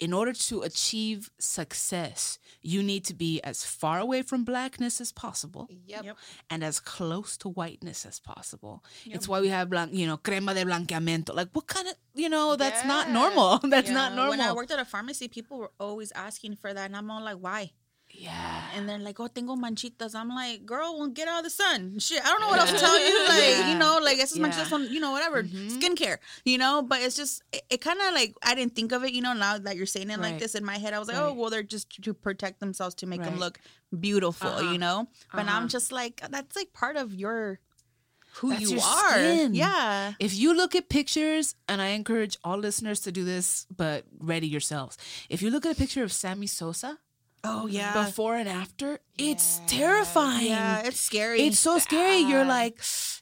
in 0.00 0.12
order 0.12 0.32
to 0.32 0.62
achieve 0.62 1.30
success, 1.38 2.38
you 2.62 2.82
need 2.82 3.04
to 3.04 3.14
be 3.14 3.40
as 3.42 3.64
far 3.64 3.98
away 4.00 4.22
from 4.22 4.44
blackness 4.44 5.00
as 5.00 5.12
possible 5.12 5.68
Yep. 5.86 6.04
Yep. 6.04 6.16
and 6.50 6.64
as 6.64 6.80
close 6.80 7.36
to 7.38 7.48
whiteness 7.48 8.04
as 8.06 8.18
possible. 8.18 8.82
It's 9.04 9.28
why 9.28 9.40
we 9.40 9.48
have, 9.48 9.68
blan- 9.70 9.94
you 9.94 10.06
know, 10.06 10.16
crema 10.16 10.54
de 10.54 10.64
blanqueamiento. 10.64 11.34
Like, 11.34 11.48
what 11.52 11.66
kind 11.66 11.86
of, 11.88 11.94
you 12.14 12.28
know, 12.28 12.56
that's 12.56 12.84
not 12.84 13.10
normal. 13.10 13.58
That's 13.70 13.90
not 13.90 14.14
normal. 14.14 14.30
When 14.30 14.40
I 14.40 14.52
worked 14.52 14.70
at 14.72 14.80
a 14.80 14.84
pharmacy, 14.84 15.28
people 15.28 15.58
were 15.58 15.70
always 15.78 16.10
asking 16.12 16.56
for 16.56 16.72
that, 16.74 16.86
and 16.86 16.96
I'm 16.96 17.10
all 17.10 17.22
like, 17.22 17.36
"Why?" 17.36 17.70
Yeah. 18.26 18.62
And 18.74 18.88
they're 18.88 18.98
like, 19.08 19.18
"Oh, 19.18 19.28
tengo 19.36 19.54
manchitas." 19.56 20.14
I'm 20.14 20.28
like, 20.28 20.58
"Girl, 20.72 20.90
well, 20.98 21.08
get 21.08 21.26
out 21.28 21.38
of 21.38 21.44
the 21.44 21.50
sun." 21.62 21.98
Shit, 21.98 22.20
I 22.24 22.28
don't 22.30 22.40
know 22.42 22.48
what 22.52 22.60
else 22.60 22.72
to 22.72 22.78
tell 22.78 22.98
you. 22.98 23.16
Like, 23.34 23.48
Yeah. 23.58 23.72
you 23.72 23.78
know, 23.78 23.94
like 24.02 24.18
esas 24.18 24.36
Yeah. 24.36 24.44
manchitas 24.44 24.72
on, 24.76 24.82
you 24.94 25.00
know, 25.04 25.12
whatever, 25.16 25.42
Mhm. 25.42 25.70
skincare, 25.76 26.18
you 26.44 26.58
know. 26.62 26.74
But 26.90 26.98
it's 27.04 27.16
just, 27.16 27.42
it, 27.52 27.62
it 27.74 27.80
kind 27.80 28.00
of 28.00 28.12
like 28.14 28.34
I 28.42 28.54
didn't 28.54 28.74
think 28.76 28.92
of 28.92 29.04
it, 29.04 29.12
you 29.16 29.22
know. 29.26 29.32
Now 29.32 29.58
that 29.58 29.74
you're 29.76 29.86
saying 29.96 30.10
it 30.10 30.20
like 30.20 30.38
this 30.38 30.54
in 30.54 30.64
my 30.64 30.78
head, 30.78 30.92
I 30.94 30.98
was 30.98 31.08
like, 31.08 31.16
Right. 31.16 31.28
"Oh, 31.30 31.34
well, 31.38 31.50
they're 31.50 31.62
just 31.76 31.86
to 32.06 32.12
protect 32.14 32.60
themselves 32.60 32.94
to 33.00 33.06
make 33.06 33.22
them 33.22 33.38
look 33.38 33.58
beautiful," 34.06 34.48
Uh-huh. 34.50 34.70
you 34.72 34.78
know. 34.78 35.08
But 35.32 35.46
Uh-huh. 35.46 35.56
I'm 35.56 35.68
just 35.68 35.90
like, 36.00 36.20
that's 36.30 36.54
like 36.60 36.72
part 36.72 36.96
of 36.96 37.14
your 37.14 37.58
who 38.38 38.50
That's 38.50 38.70
you 38.70 38.78
are. 38.80 39.10
skin. 39.18 39.54
Yeah. 39.54 40.12
If 40.20 40.32
you 40.38 40.54
look 40.54 40.76
at 40.76 40.88
pictures, 40.88 41.56
and 41.68 41.82
I 41.82 41.88
encourage 41.98 42.38
all 42.44 42.58
listeners 42.58 43.00
to 43.00 43.10
do 43.10 43.24
this, 43.24 43.66
but 43.76 44.04
ready 44.32 44.46
yourselves. 44.46 44.96
If 45.28 45.42
you 45.42 45.50
look 45.50 45.66
at 45.66 45.72
a 45.72 45.74
picture 45.74 46.04
of 46.04 46.12
Sammy 46.12 46.46
Sosa 46.46 47.00
Oh 47.42 47.66
yeah. 47.66 48.04
before 48.06 48.36
and 48.36 48.48
after, 48.48 49.00
it's 49.16 49.60
terrifying. 49.66 50.46
yeah, 50.48 50.82
it's 50.84 51.00
scary. 51.00 51.42
It's 51.42 51.58
so 51.58 51.78
scary. 51.78 52.18
You're 52.18 52.44
like, 52.44 52.78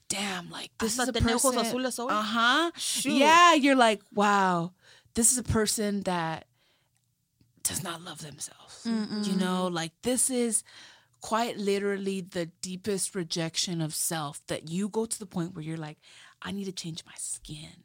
damn, 0.08 0.50
like 0.50 0.70
this 0.78 0.94
is 0.94 1.08
a 1.08 1.12
person. 1.12 1.58
Uh 2.10 2.22
huh. 2.22 2.70
Yeah, 3.18 3.54
you're 3.54 3.76
like, 3.76 4.02
wow, 4.12 4.72
this 5.14 5.30
is 5.32 5.38
a 5.38 5.42
person 5.44 6.02
that 6.02 6.46
does 7.62 7.82
not 7.82 8.02
love 8.02 8.20
themselves. 8.22 8.82
You 8.84 9.36
know, 9.36 9.66
like 9.66 9.92
this 10.02 10.30
is 10.30 10.64
quite 11.20 11.56
literally 11.58 12.20
the 12.20 12.46
deepest 12.62 13.14
rejection 13.14 13.80
of 13.80 13.94
self 13.94 14.40
that 14.46 14.68
you 14.68 14.88
go 14.88 15.04
to 15.04 15.18
the 15.18 15.26
point 15.26 15.54
where 15.54 15.62
you're 15.64 15.76
like, 15.76 15.98
I 16.40 16.52
need 16.52 16.64
to 16.64 16.72
change 16.72 17.04
my 17.04 17.12
skin. 17.16 17.84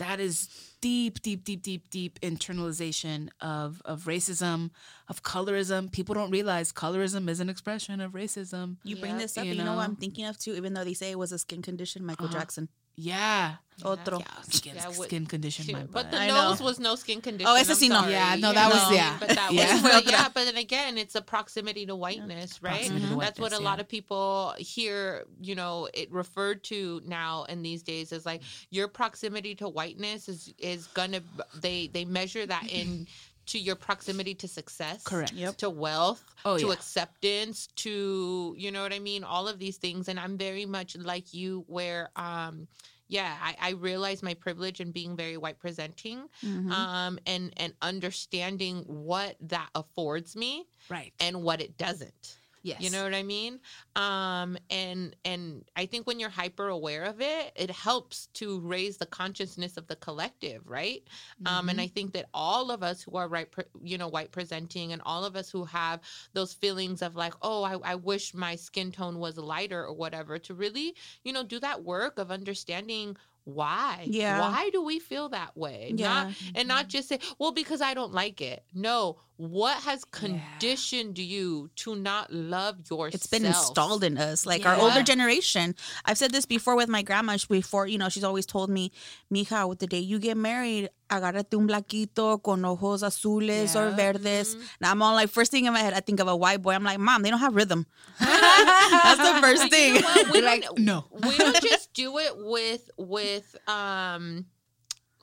That 0.00 0.18
is 0.18 0.48
deep, 0.80 1.20
deep, 1.20 1.44
deep, 1.44 1.62
deep, 1.62 1.90
deep 1.90 2.18
internalization 2.20 3.28
of 3.42 3.82
of 3.84 4.04
racism, 4.04 4.70
of 5.08 5.22
colorism. 5.22 5.92
People 5.92 6.14
don't 6.14 6.30
realize 6.30 6.72
colorism 6.72 7.28
is 7.28 7.38
an 7.38 7.50
expression 7.50 8.00
of 8.00 8.12
racism. 8.12 8.78
You 8.82 8.96
bring 8.96 9.12
Yep. 9.12 9.20
this 9.20 9.36
up, 9.38 9.44
You 9.44 9.52
you, 9.52 9.62
know? 9.62 9.76
what? 9.76 9.84
I'm 9.84 9.96
thinking 9.96 10.24
of 10.24 10.38
too, 10.38 10.54
even 10.54 10.72
though 10.72 10.84
they 10.84 10.94
say 10.94 11.10
it 11.10 11.18
was 11.18 11.32
a 11.32 11.38
skin 11.38 11.60
condition, 11.60 12.04
Michael 12.06 12.26
Uh-huh. 12.26 12.38
Jackson. 12.38 12.68
Yeah. 13.00 13.56
Otro. 13.82 14.18
Yeah, 14.18 14.26
skin, 14.42 14.74
Yeah, 14.76 14.88
what- 14.88 15.08
skin 15.08 15.24
condition. 15.24 15.64
Shit, 15.64 15.74
my 15.74 15.84
But 15.84 16.10
the 16.10 16.18
I 16.20 16.26
nose 16.28 16.60
know. 16.60 16.66
was 16.66 16.78
no 16.78 16.96
skin 16.96 17.22
condition. 17.22 17.48
Oh, 17.50 17.56
ese 17.56 17.70
I'm 17.70 17.76
sí 17.76 17.88
no. 17.88 18.06
Yeah, 18.08 18.36
no, 18.38 18.48
you 18.48 18.54
that 18.54 18.70
was- 18.70 18.92
yeah. 18.92 19.16
But 19.18 19.28
that 19.30 19.52
Yeah. 19.56 19.72
was, 19.72 19.80
Fue 19.80 19.90
but 19.90 20.04
yeah. 20.06 20.28
But 20.34 20.44
then 20.44 20.58
again, 20.58 20.98
it's 20.98 21.14
a 21.14 21.22
proximity 21.22 21.86
to 21.86 21.96
whiteness, 21.96 22.62
right? 22.62 22.72
Proximity 22.74 23.08
to 23.08 23.16
That's 23.16 23.40
what 23.40 23.52
a 23.52 23.56
whiteness, 23.56 23.60
lot 23.64 23.80
of 23.80 23.88
people 23.88 24.52
hear, 24.58 25.24
you 25.40 25.54
know, 25.54 25.88
it 25.94 26.12
referred 26.12 26.62
to 26.64 27.00
now 27.06 27.44
in 27.44 27.62
these 27.62 27.82
days 27.82 28.12
is 28.12 28.26
like 28.26 28.42
your 28.68 28.86
proximity 28.86 29.54
to 29.56 29.66
whiteness 29.68 30.28
is 30.28 30.52
is 30.58 30.86
gonna 30.88 31.22
they 31.62 31.86
they 31.86 32.04
measure 32.04 32.44
that 32.44 32.64
in 32.70 33.06
to 33.50 33.58
your 33.58 33.76
proximity 33.76 34.34
to 34.34 34.46
success 34.48 35.02
Correct. 35.04 35.32
Yep. 35.32 35.56
to 35.58 35.70
wealth 35.70 36.22
Oh, 36.44 36.56
to 36.58 36.66
yeah. 36.68 36.72
acceptance 36.72 37.66
to 37.84 38.54
you 38.56 38.70
know 38.72 38.82
what 38.82 38.92
i 38.92 38.98
mean 38.98 39.24
all 39.24 39.46
of 39.48 39.58
these 39.58 39.76
things 39.76 40.08
and 40.08 40.18
i'm 40.20 40.36
very 40.38 40.66
much 40.66 40.96
like 40.96 41.34
you 41.34 41.64
where 41.66 42.10
um 42.16 42.66
yeah 43.08 43.36
i, 43.42 43.56
I 43.60 43.70
realize 43.72 44.22
my 44.22 44.34
privilege 44.34 44.80
in 44.80 44.92
being 44.92 45.16
very 45.16 45.36
white 45.36 45.58
presenting 45.58 46.28
Mhm. 46.44 46.70
um 46.70 47.18
and 47.26 47.52
and 47.56 47.72
understanding 47.82 48.84
what 48.86 49.36
that 49.42 49.68
affords 49.74 50.36
me 50.36 50.66
Right. 50.88 51.12
and 51.20 51.42
what 51.42 51.60
it 51.60 51.76
doesn't 51.76 52.38
Yes. 52.62 52.80
you 52.80 52.90
know 52.90 53.02
what 53.02 53.14
I 53.14 53.22
mean? 53.22 53.60
Um, 53.96 54.58
and 54.68 55.16
and 55.24 55.64
I 55.76 55.86
think 55.86 56.06
when 56.06 56.20
you're 56.20 56.28
hyper 56.30 56.68
aware 56.68 57.04
of 57.04 57.20
it, 57.20 57.52
it 57.56 57.70
helps 57.70 58.26
to 58.34 58.60
raise 58.60 58.98
the 58.98 59.06
consciousness 59.06 59.76
of 59.76 59.86
the 59.86 59.96
collective, 59.96 60.62
right? 60.66 61.02
Um, 61.46 61.68
and 61.68 61.80
I 61.80 61.86
think 61.86 62.12
that 62.12 62.26
all 62.34 62.70
of 62.70 62.82
us 62.82 63.02
who 63.02 63.16
are 63.16 63.28
right, 63.28 63.48
you 63.82 63.96
know, 63.96 64.08
white 64.08 64.30
presenting, 64.30 64.92
and 64.92 65.00
all 65.06 65.24
of 65.24 65.36
us 65.36 65.50
who 65.50 65.64
have 65.64 66.00
those 66.34 66.52
feelings 66.52 67.02
of 67.02 67.16
like, 67.16 67.34
oh, 67.42 67.62
I, 67.62 67.92
I 67.92 67.94
wish 67.94 68.34
my 68.34 68.56
skin 68.56 68.92
tone 68.92 69.18
was 69.18 69.38
lighter 69.38 69.84
or 69.84 69.94
whatever, 69.94 70.38
to 70.40 70.54
really, 70.54 70.94
you 71.24 71.32
know, 71.32 71.42
do 71.42 71.60
that 71.60 71.82
work 71.82 72.18
of 72.18 72.30
understanding 72.30 73.16
why. 73.44 74.04
Yeah. 74.06 74.40
Why 74.40 74.70
do 74.70 74.82
we 74.82 74.98
feel 74.98 75.28
that 75.30 75.56
way? 75.56 75.92
Yeah. 75.94 76.08
Not 76.08 76.32
and 76.54 76.68
not 76.68 76.82
mm-hmm. 76.82 76.88
just 76.88 77.08
say, 77.08 77.18
well, 77.38 77.52
because 77.52 77.80
I 77.80 77.94
don't 77.94 78.12
like 78.12 78.40
it. 78.40 78.64
No, 78.74 79.18
what 79.40 79.78
has 79.84 80.04
conditioned 80.04 81.18
you 81.18 81.70
to 81.76 81.96
not 81.96 82.30
love 82.30 82.76
yourself? 82.90 83.14
It's 83.14 83.26
been 83.26 83.46
installed 83.46 84.04
in 84.04 84.18
us, 84.18 84.44
like 84.44 84.66
our 84.66 84.76
older 84.76 85.02
generation. 85.02 85.74
I've 86.04 86.18
said 86.18 86.30
this 86.30 86.44
before 86.44 86.76
with 86.76 86.90
my 86.90 87.00
grandma. 87.00 87.38
Before, 87.48 87.86
you 87.86 87.96
know, 87.96 88.10
she's 88.10 88.24
always 88.24 88.44
told 88.44 88.68
me, 88.68 88.92
"Mija, 89.32 89.66
with 89.66 89.78
the 89.78 89.86
day 89.86 89.98
you 89.98 90.18
get 90.18 90.36
married, 90.36 90.90
agárrate 91.08 91.54
un 91.56 91.66
blaquito 91.66 92.42
con 92.42 92.62
ojos 92.66 93.02
azules 93.02 93.74
or 93.74 93.88
Yeah. 93.88 93.96
verdes." 93.96 94.54
Mm-hmm. 94.54 94.64
Now 94.82 94.90
I'm 94.90 95.00
all 95.00 95.14
like, 95.14 95.30
first 95.30 95.50
thing 95.50 95.64
in 95.64 95.72
my 95.72 95.80
head, 95.80 95.94
I 95.94 96.00
think 96.00 96.20
of 96.20 96.28
a 96.28 96.36
white 96.36 96.60
boy. 96.60 96.72
I'm 96.72 96.84
like, 96.84 96.98
"Mom, 96.98 97.22
they 97.22 97.30
don't 97.30 97.40
have 97.40 97.56
rhythm." 97.56 97.86
That's 98.20 99.16
the 99.16 99.40
first 99.46 99.70
thing. 99.70 99.94
you 99.94 100.02
know? 100.02 100.32
We 100.34 100.42
like, 100.52 100.64
no. 100.76 101.06
we 101.12 101.38
don't 101.38 101.60
just 101.62 101.79
do 101.94 102.18
it 102.18 102.32
with 102.36 102.90
with 102.96 103.56
um 103.68 104.46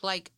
like 0.01 0.31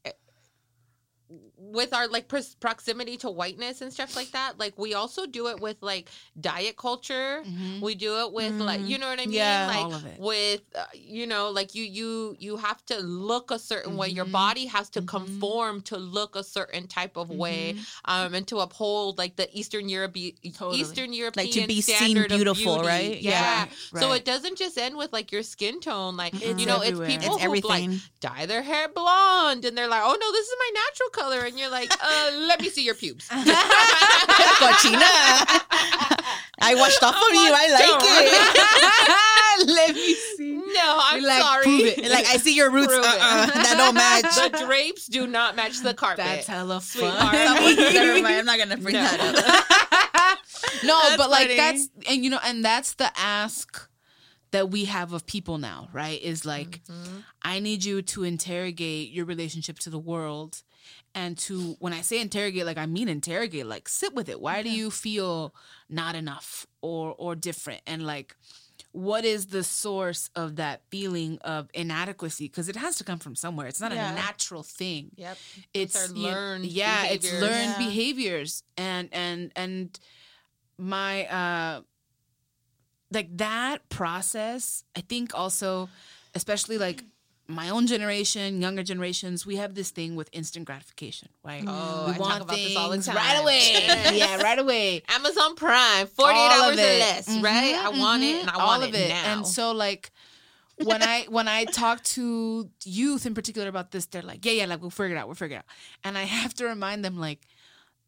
with 1.61 1.93
our 1.93 2.07
like 2.07 2.27
proximity 2.59 3.17
to 3.17 3.29
whiteness 3.29 3.81
and 3.81 3.91
stuff 3.91 4.15
like 4.15 4.31
that 4.31 4.57
like 4.57 4.77
we 4.77 4.93
also 4.93 5.25
do 5.25 5.47
it 5.47 5.59
with 5.59 5.75
like 5.81 6.09
diet 6.39 6.77
culture 6.77 7.43
Mhm. 7.45 7.81
we 7.81 7.95
do 7.95 8.17
it 8.19 8.31
with 8.31 8.53
like 8.59 8.79
you 8.87 8.97
know 8.97 9.09
what 9.09 9.19
i 9.19 9.25
mean 9.25 9.35
Yeah. 9.35 9.67
like 9.67 9.85
All 9.85 9.93
of 9.93 10.05
it. 10.05 10.19
with 10.19 10.61
uh, 10.75 10.85
you 10.93 11.27
know 11.27 11.49
like 11.51 11.75
you 11.75 11.83
you 11.83 12.35
you 12.39 12.57
have 12.57 12.83
to 12.85 12.99
look 12.99 13.51
a 13.51 13.59
certain 13.59 13.97
way 13.97 14.07
your 14.09 14.25
Mhm. 14.25 14.31
body 14.31 14.65
has 14.67 14.89
to 14.91 15.01
Mhm. 15.01 15.07
conform 15.07 15.81
to 15.81 15.97
look 15.97 16.35
a 16.35 16.43
certain 16.43 16.87
type 16.87 17.17
of 17.17 17.29
way 17.29 17.75
Mhm. 17.75 17.85
um 18.05 18.33
and 18.33 18.47
to 18.47 18.59
uphold 18.59 19.17
like 19.17 19.35
the 19.35 19.47
eastern 19.57 19.89
europe 19.89 20.15
Totally. 20.57 20.79
eastern 20.81 21.11
european 21.13 21.45
Like 21.45 21.53
to 21.53 21.67
be 21.67 21.81
seen 21.81 22.13
beautiful, 22.27 22.79
right? 22.83 23.21
yeah, 23.21 23.31
Yeah. 23.31 23.65
Right, 23.91 24.01
so 24.01 24.11
it 24.13 24.23
doesn't 24.25 24.57
just 24.57 24.77
end 24.77 24.95
with 24.97 25.11
like 25.11 25.31
your 25.31 25.43
skin 25.43 25.79
tone 25.81 26.15
like 26.17 26.33
you 26.41 26.65
know 26.65 26.79
everywhere. 26.81 27.07
it's 27.09 27.15
people 27.23 27.35
It's 27.35 27.43
who 27.43 27.67
like 27.69 27.89
dye 28.21 28.45
their 28.45 28.61
hair 28.63 28.87
blonde 28.87 29.65
and 29.65 29.77
they're 29.77 29.87
like 29.87 30.01
oh 30.03 30.15
no 30.23 30.31
this 30.31 30.47
is 30.47 30.55
my 30.65 30.71
natural 30.85 31.09
color 31.09 31.45
and 31.49 31.59
you're 31.59 31.69
like 31.71 31.91
uh 31.91 32.31
let 32.47 32.61
me 32.61 32.69
see 32.69 32.83
your 32.85 32.95
pubes 32.95 33.27
Cochina. 33.29 35.09
I 36.61 36.75
washed 36.75 37.01
off 37.03 37.15
on 37.15 37.33
you. 37.33 37.51
I 37.53 37.67
like 37.71 38.01
it. 38.03 39.67
Let 39.75 39.95
me 39.95 40.13
see. 40.37 40.53
no 40.53 40.99
i'm 41.01 41.23
like, 41.23 41.41
sorry 41.41 41.63
prove 41.63 41.81
it. 41.81 42.09
like 42.09 42.25
I 42.27 42.37
see 42.37 42.55
your 42.55 42.69
roots. 42.71 42.93
Uh-uh, 42.93 43.45
that 43.47 43.73
don't 43.77 43.93
match. 44.05 44.51
the 44.51 44.65
drapes 44.65 45.07
do 45.07 45.27
not 45.27 45.55
match 45.55 45.81
the 45.81 45.93
carpet 45.93 46.23
That's 46.25 46.47
hella 46.47 46.79
Sweetheart. 46.81 47.33
fun. 47.35 47.75
Never 47.75 48.21
mind. 48.21 48.35
I'm 48.35 48.45
not 48.45 48.57
gonna 48.57 48.77
bring 48.77 48.93
No. 48.95 49.01
that 49.01 49.19
up. 49.19 50.39
no, 50.83 50.97
That's 51.01 51.17
but 51.17 51.29
like 51.29 51.47
funny. 51.47 51.57
that's 51.57 51.89
and 52.09 52.23
you 52.23 52.29
know, 52.29 52.39
and 52.43 52.63
that's 52.63 52.93
the 52.95 53.11
ask 53.17 53.89
that 54.51 54.69
we 54.71 54.85
have 54.85 55.13
of 55.13 55.25
people 55.25 55.57
now, 55.57 55.89
right? 55.93 56.21
Is 56.21 56.45
like 56.45 56.81
Mhm. 56.85 57.23
I 57.41 57.59
need 57.59 57.83
you 57.83 58.01
to 58.01 58.23
interrogate 58.23 59.11
your 59.11 59.25
relationship 59.25 59.79
to 59.79 59.89
the 59.89 59.99
world 59.99 60.61
and 61.15 61.37
to 61.39 61.75
when 61.79 61.93
I 61.93 62.01
say 62.01 62.19
interrogate, 62.21 62.65
like 62.65 62.77
I 62.77 62.85
mean 62.85 63.09
interrogate, 63.09 63.65
like 63.65 63.87
sit 63.89 64.13
with 64.13 64.29
it. 64.29 64.39
Why 64.41 64.61
do 64.63 64.69
you 64.69 64.91
feel 64.91 65.53
not 65.89 66.15
enough 66.15 66.65
or 66.81 67.13
or 67.17 67.35
different? 67.35 67.81
And 67.87 68.05
like 68.05 68.35
what 68.91 69.23
is 69.23 69.47
the 69.47 69.63
source 69.63 70.29
of 70.35 70.55
that 70.55 70.81
feeling 70.89 71.37
of 71.41 71.69
inadequacy? 71.75 72.45
Because 72.47 72.69
it 72.69 72.75
has 72.75 72.95
to 72.97 73.03
come 73.03 73.19
from 73.19 73.35
somewhere. 73.35 73.67
It's 73.67 73.79
not 73.81 73.91
Yeah. 73.93 74.11
a 74.11 74.15
natural 74.15 74.63
thing. 74.63 75.11
Yep. 75.15 75.37
It's 75.73 75.95
our 75.95 76.07
you- 76.15 76.23
learned 76.23 76.65
yeah, 76.65 77.05
it's 77.05 77.31
learned 77.31 77.73
Yeah. 77.73 77.77
behaviors, 77.77 78.63
and 78.77 79.09
and 79.11 79.51
and 79.55 79.99
my 80.77 81.25
uh, 81.27 81.81
like 83.11 83.35
that 83.37 83.87
process. 83.89 84.83
I 84.95 85.01
think 85.01 85.33
also, 85.37 85.89
especially 86.35 86.77
like 86.77 87.03
my 87.49 87.69
own 87.69 87.87
generation, 87.87 88.61
younger 88.61 88.83
generations, 88.83 89.45
we 89.45 89.55
have 89.57 89.73
this 89.73 89.89
thing 89.89 90.15
with 90.15 90.29
instant 90.31 90.65
gratification, 90.65 91.29
right? 91.43 91.63
Oh, 91.67 92.05
we 92.05 92.11
I 92.13 92.17
talk 92.17 92.19
want 92.19 92.43
about 92.43 92.55
this 92.55 92.75
all 92.77 92.89
the 92.89 92.95
things 92.95 93.07
time. 93.07 93.15
right 93.17 93.39
away. 93.41 94.17
yeah, 94.17 94.41
right 94.41 94.59
away. 94.59 95.01
Amazon 95.09 95.55
Prime, 95.55 96.07
48 96.07 96.35
All 96.37 96.51
hours 96.63 96.77
or 96.77 96.81
it. 96.81 96.99
less, 96.99 97.27
right? 97.41 97.75
I 97.75 97.91
Mhm, 97.91 97.99
want 97.99 98.23
it 98.23 98.41
and 98.41 98.49
I 98.51 98.53
all 98.53 98.67
want 98.67 98.83
of 98.83 98.93
it, 98.95 99.09
now. 99.09 99.33
And 99.33 99.47
so 99.47 99.71
like 99.71 100.11
when 100.77 101.01
I 101.03 101.25
when 101.27 101.47
I 101.47 101.65
talk 101.65 102.03
to 102.15 102.69
youth 102.85 103.25
in 103.25 103.33
particular 103.33 103.67
about 103.67 103.91
this, 103.91 104.05
they're 104.05 104.21
like, 104.21 104.45
yeah, 104.45 104.53
yeah, 104.53 104.65
like 104.65 104.79
we'll 104.81 104.91
figure 104.91 105.15
it 105.15 105.19
out, 105.19 105.27
we'll 105.27 105.35
figure 105.35 105.57
it 105.57 105.59
out. 105.59 105.65
And 106.03 106.17
I 106.17 106.23
have 106.23 106.53
to 106.55 106.65
remind 106.65 107.03
them 107.03 107.17
like, 107.19 107.41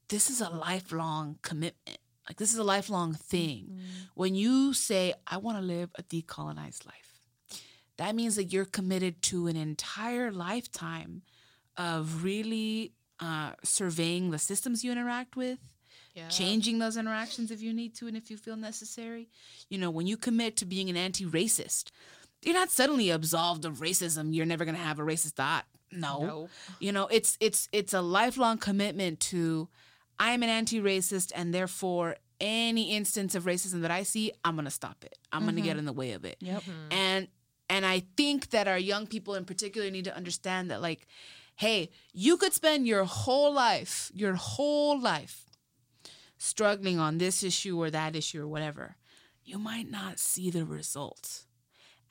this 0.10 0.30
is 0.30 0.40
a 0.42 0.50
lifelong 0.50 1.38
commitment. 1.42 1.98
Like 2.30 2.38
this 2.38 2.54
is 2.54 2.60
a 2.60 2.64
lifelong 2.64 3.14
thing. 3.16 3.66
Mm-hmm. 3.72 3.82
When 4.14 4.36
you 4.36 4.74
say, 4.74 5.14
I 5.28 5.38
want 5.38 5.58
to 5.58 5.64
live 5.64 5.90
a 5.98 6.04
decolonized 6.04 6.86
life, 6.86 7.11
that 8.02 8.16
means 8.16 8.36
that 8.36 8.46
you're 8.46 8.66
committed 8.66 9.22
to 9.24 9.48
an 9.48 9.56
entire 9.56 10.32
lifetime 10.32 11.22
of 11.78 12.24
really 12.24 12.94
uh, 13.20 13.52
surveying 13.64 14.32
the 14.32 14.40
systems 14.40 14.84
you 14.84 14.92
interact 14.92 15.36
with, 15.36 15.60
Yeah. 16.16 16.28
changing 16.28 16.80
those 16.80 16.98
interactions 16.98 17.52
if 17.52 17.62
you 17.62 17.74
need 17.74 17.94
to 17.96 18.08
and 18.08 18.18
if 18.18 18.30
you 18.32 18.38
feel 18.38 18.58
necessary. 18.58 19.30
You 19.70 19.78
know, 19.78 19.92
when 19.92 20.08
you 20.08 20.18
commit 20.18 20.58
to 20.58 20.66
being 20.66 20.90
an 20.90 20.98
anti 20.98 21.26
racist, 21.26 21.92
you're 22.42 22.56
not 22.56 22.72
suddenly 22.72 23.12
absolved 23.12 23.66
of 23.66 23.78
racism. 23.80 24.34
You're 24.34 24.48
never 24.48 24.66
going 24.66 24.76
to 24.76 24.82
have 24.90 25.00
a 25.00 25.04
racist 25.04 25.34
thought. 25.34 25.66
No. 25.92 26.26
No. 26.26 26.50
You 26.80 26.92
know, 26.92 27.06
it's 27.08 27.38
it's 27.40 27.70
it's 27.72 27.94
a 27.94 28.02
lifelong 28.02 28.58
commitment 28.58 29.20
to 29.32 29.70
I 30.20 30.32
am 30.32 30.42
an 30.44 30.50
anti-racist 30.50 31.32
and 31.36 31.54
therefore 31.54 32.16
any 32.40 32.96
instance 32.96 33.36
of 33.36 33.44
racism 33.46 33.82
that 33.82 33.92
I 33.92 34.04
see, 34.04 34.32
I'm 34.44 34.56
going 34.56 34.66
to 34.66 34.72
stop 34.72 35.04
it. 35.04 35.18
I'm 35.32 35.44
going 35.44 35.56
to 35.56 35.62
get 35.62 35.78
in 35.78 35.86
the 35.86 35.94
way 35.94 36.12
of 36.14 36.26
it. 36.26 36.38
Yep. 36.40 36.64
And 36.92 37.28
and 37.72 37.86
I 37.86 38.04
think 38.18 38.50
that 38.50 38.68
our 38.68 38.78
young 38.78 39.08
people 39.08 39.34
in 39.34 39.46
particular 39.46 39.90
need 39.90 40.06
to 40.06 40.16
understand 40.16 40.70
that 40.70 40.82
like 40.82 41.08
hey, 41.56 41.92
you 42.12 42.38
could 42.38 42.54
spend 42.54 42.88
your 42.88 43.04
whole 43.04 43.54
life, 43.54 44.12
your 44.16 44.34
whole 44.34 45.00
life 45.00 45.46
struggling 46.40 46.98
on 46.98 47.20
this 47.20 47.44
issue 47.44 47.80
or 47.80 47.92
that 47.92 48.16
issue 48.16 48.42
or 48.42 48.48
whatever. 48.48 48.96
You 49.44 49.60
might 49.60 49.90
not 49.90 50.18
see 50.18 50.50
the 50.50 50.66
results. 50.66 51.46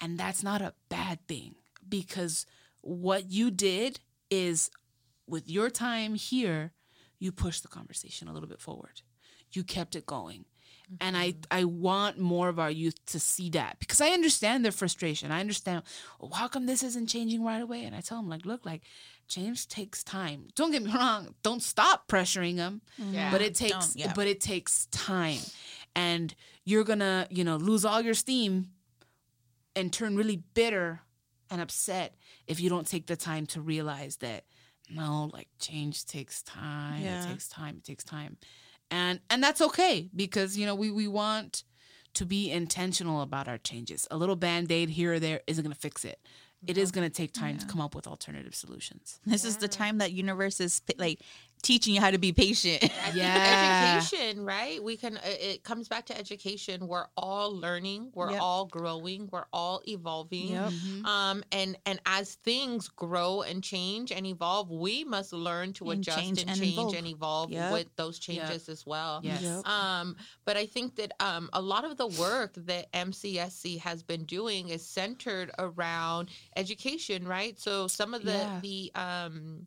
And 0.01 0.17
that's 0.17 0.45
not 0.45 0.63
a 0.63 0.75
bad 0.89 1.27
thing 1.27 1.57
because 1.89 2.47
what 2.81 3.29
you 3.31 3.51
did 3.51 3.99
is 4.31 4.71
with 5.27 5.51
your 5.51 5.69
time 5.69 6.15
here, 6.15 6.73
you 7.19 7.33
pushed 7.33 7.63
the 7.63 7.69
conversation 7.69 8.29
a 8.29 8.33
little 8.33 8.49
bit 8.49 8.61
forward. 8.61 9.03
You 9.51 9.65
kept 9.65 9.97
it 9.97 10.07
going. 10.07 10.45
And 11.01 11.17
I, 11.17 11.33
mm-hmm. 11.33 11.41
I 11.51 11.65
want 11.65 12.19
more 12.19 12.49
of 12.49 12.59
our 12.59 12.71
youth 12.71 13.05
to 13.07 13.21
see 13.21 13.51
that 13.51 13.79
because 13.79 14.01
I 14.01 14.09
understand 14.09 14.65
their 14.65 14.73
frustration. 14.73 15.31
I 15.31 15.41
understand, 15.41 15.83
well, 16.19 16.33
how 16.33 16.49
come 16.49 16.67
this 16.67 16.83
isn't 16.83 17.09
changing 17.09 17.45
right 17.45 17.63
away? 17.63 17.85
And 17.85 17.95
I 17.95 18.01
tell 18.01 18.19
them, 18.19 18.29
like, 18.29 18.45
look, 18.45 18.67
like, 18.67 18.83
change 19.29 19.69
takes 19.69 20.03
time. 20.03 20.49
Don't 20.57 20.73
get 20.73 20.83
me 20.83 20.93
wrong. 20.93 21.35
Don't 21.43 21.63
stop 21.63 22.09
pressuring 22.09 22.57
them, 22.57 22.83
mm-hmm. 23.01 23.15
Yeah. 23.15 23.31
but 23.31 23.41
it 23.41 23.55
takes, 23.55 23.95
yeah. 23.95 24.13
but 24.15 24.27
it 24.27 24.41
takes 24.41 24.87
time, 24.87 25.39
and 25.95 26.35
you're 26.65 26.85
gonna, 26.85 27.27
you 27.31 27.45
know, 27.45 27.57
lose 27.57 27.85
all 27.85 28.01
your 28.01 28.15
steam 28.15 28.71
and 29.77 29.93
turn 29.93 30.17
really 30.17 30.43
bitter 30.55 31.01
and 31.51 31.61
upset 31.61 32.17
if 32.47 32.61
you 32.61 32.69
don't 32.69 32.87
take 32.87 33.07
the 33.07 33.17
time 33.17 33.47
to 33.47 33.61
realize 33.61 34.17
that 34.17 34.45
no, 34.91 35.31
like 35.33 35.49
change 35.61 36.05
takes 36.05 36.43
time. 36.43 37.03
Yeah. 37.03 37.25
It 37.25 37.29
takes 37.29 37.49
time. 37.49 37.77
It 37.79 37.85
takes 37.85 38.05
time. 38.05 38.37
And 38.91 39.21
and 39.31 39.43
that's 39.43 39.61
okay 39.61 40.09
because 40.15 40.57
you 40.57 40.67
know 40.67 40.75
we 40.75 40.91
we 40.91 41.09
want 41.09 41.65
to 42.15 42.27
be 42.27 42.51
intentional 42.51 43.23
about 43.23 43.47
our 43.49 43.59
changes. 43.59 44.09
A 44.11 44.17
little 44.17 44.37
band-aid 44.37 44.91
here 44.91 45.15
or 45.15 45.21
there 45.21 45.41
isn't 45.47 45.63
going 45.63 45.75
to 45.75 45.81
fix 45.81 46.05
it. 46.05 46.19
It 46.67 46.77
is 46.77 46.91
going 46.91 47.09
to 47.09 47.15
take 47.15 47.33
time 47.33 47.57
to 47.59 47.67
come 47.67 47.81
up 47.81 47.95
with 47.95 48.07
alternative 48.07 48.55
solutions. 48.55 49.19
This 49.25 49.45
is 49.45 49.57
the 49.59 49.69
time 49.69 49.99
that 49.99 50.13
universe 50.13 50.61
is 50.61 50.83
like 50.99 51.21
teaching 51.63 51.95
you 51.95 52.01
how 52.01 52.11
to 52.11 52.19
be 52.19 52.33
patient. 52.33 52.83
Yeah. 53.15 53.99
education 53.99 54.45
right 54.45 54.83
we 54.83 54.97
can 54.97 55.17
it 55.17 55.39
it 55.41 55.65
comes 55.65 55.89
back 55.89 56.07
to 56.07 56.17
education 56.17 56.87
we're 56.87 57.07
all 57.17 57.55
learning 57.55 58.11
we're 58.15 58.31
Yep. 58.31 58.41
all 58.41 58.67
growing 58.67 59.29
we're 59.33 59.47
all 59.53 59.83
evolving 59.89 60.49
Yep. 60.51 60.71
Mhm. 60.73 61.05
um 61.07 61.45
and 61.51 61.77
and 61.87 62.01
as 62.07 62.35
things 62.45 62.89
grow 62.89 63.43
and 63.43 63.65
change 63.65 64.13
and 64.13 64.27
evolve 64.27 64.71
we 64.71 65.03
must 65.05 65.33
learn 65.33 65.73
to 65.75 65.91
And 65.91 66.01
adjust 66.01 66.19
change 66.19 66.41
and 66.41 66.51
and 66.51 66.59
change 66.61 66.73
evolve. 66.75 66.95
and 66.95 67.07
evolve 67.07 67.51
Yep. 67.51 67.73
with 67.73 67.87
those 67.97 68.19
changes 68.19 68.69
as 68.69 68.87
well 68.87 69.21
Yes. 69.25 69.43
Yep. 69.43 69.67
um, 69.67 70.17
but 70.45 70.57
I 70.57 70.67
think 70.67 70.95
that 70.97 71.13
um, 71.21 71.51
a 71.53 71.61
lot 71.61 71.85
of 71.85 71.97
the 71.97 72.07
work 72.07 72.53
that 72.57 72.91
MCSC 72.93 73.79
has 73.81 74.03
been 74.03 74.25
doing 74.25 74.69
is 74.69 74.87
centered 74.87 75.51
around 75.59 76.31
education, 76.57 77.27
right? 77.27 77.59
So 77.59 77.87
some 77.89 78.15
of 78.15 78.23
the 78.25 78.33
Yeah. 78.33 78.61
the 78.63 78.93
um, 78.95 79.67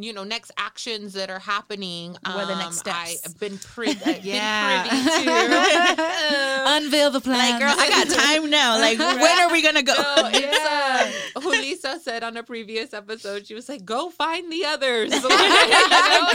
you 0.00 0.12
know 0.12 0.24
next 0.24 0.50
actions 0.56 1.14
that 1.14 1.30
are 1.30 1.38
happening. 1.38 2.12
What 2.26 2.36
are 2.36 2.46
the 2.46 2.56
next 2.56 2.86
um, 2.86 2.94
steps? 2.94 3.22
I've 3.26 3.38
been, 3.40 3.58
pri- 3.58 3.96
I've 4.04 4.24
Yeah. 4.24 4.82
been 4.84 5.04
privy 5.04 5.24
to. 5.24 6.62
Unveil 6.66 7.10
the 7.10 7.20
plan. 7.20 7.38
like, 7.52 7.60
girl, 7.60 7.74
I 7.76 7.88
got 7.88 8.08
time 8.16 8.50
now. 8.50 8.78
Like, 8.78 8.98
when 8.98 9.40
are 9.40 9.50
we 9.52 9.62
gonna 9.62 9.82
go? 9.82 9.92
No, 9.94 10.30
it's 10.32 11.36
uh, 11.36 11.40
Julissa 11.40 12.00
said 12.00 12.22
on 12.22 12.36
a 12.36 12.42
previous 12.42 12.92
episode. 12.94 13.46
She 13.46 13.54
was 13.54 13.68
like, 13.68 13.84
"Go 13.84 14.10
find 14.10 14.50
the 14.52 14.64
others." 14.66 15.12
You 15.12 15.20
know? 15.28 15.28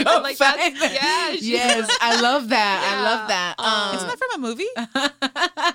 Go 0.04 0.20
like 0.22 0.36
find 0.36 0.58
that's, 0.58 0.80
them. 0.80 0.92
yeah, 0.94 1.32
she- 1.32 1.52
yes, 1.52 1.90
I 2.00 2.20
love 2.20 2.48
that. 2.50 2.82
I 2.84 3.02
love 3.04 3.28
that. 3.28 3.54
Um, 3.58 3.96
Isn't 3.96 4.08
that 4.08 4.18
from 4.18 4.42
a 4.42 4.46
movie? 4.46 4.66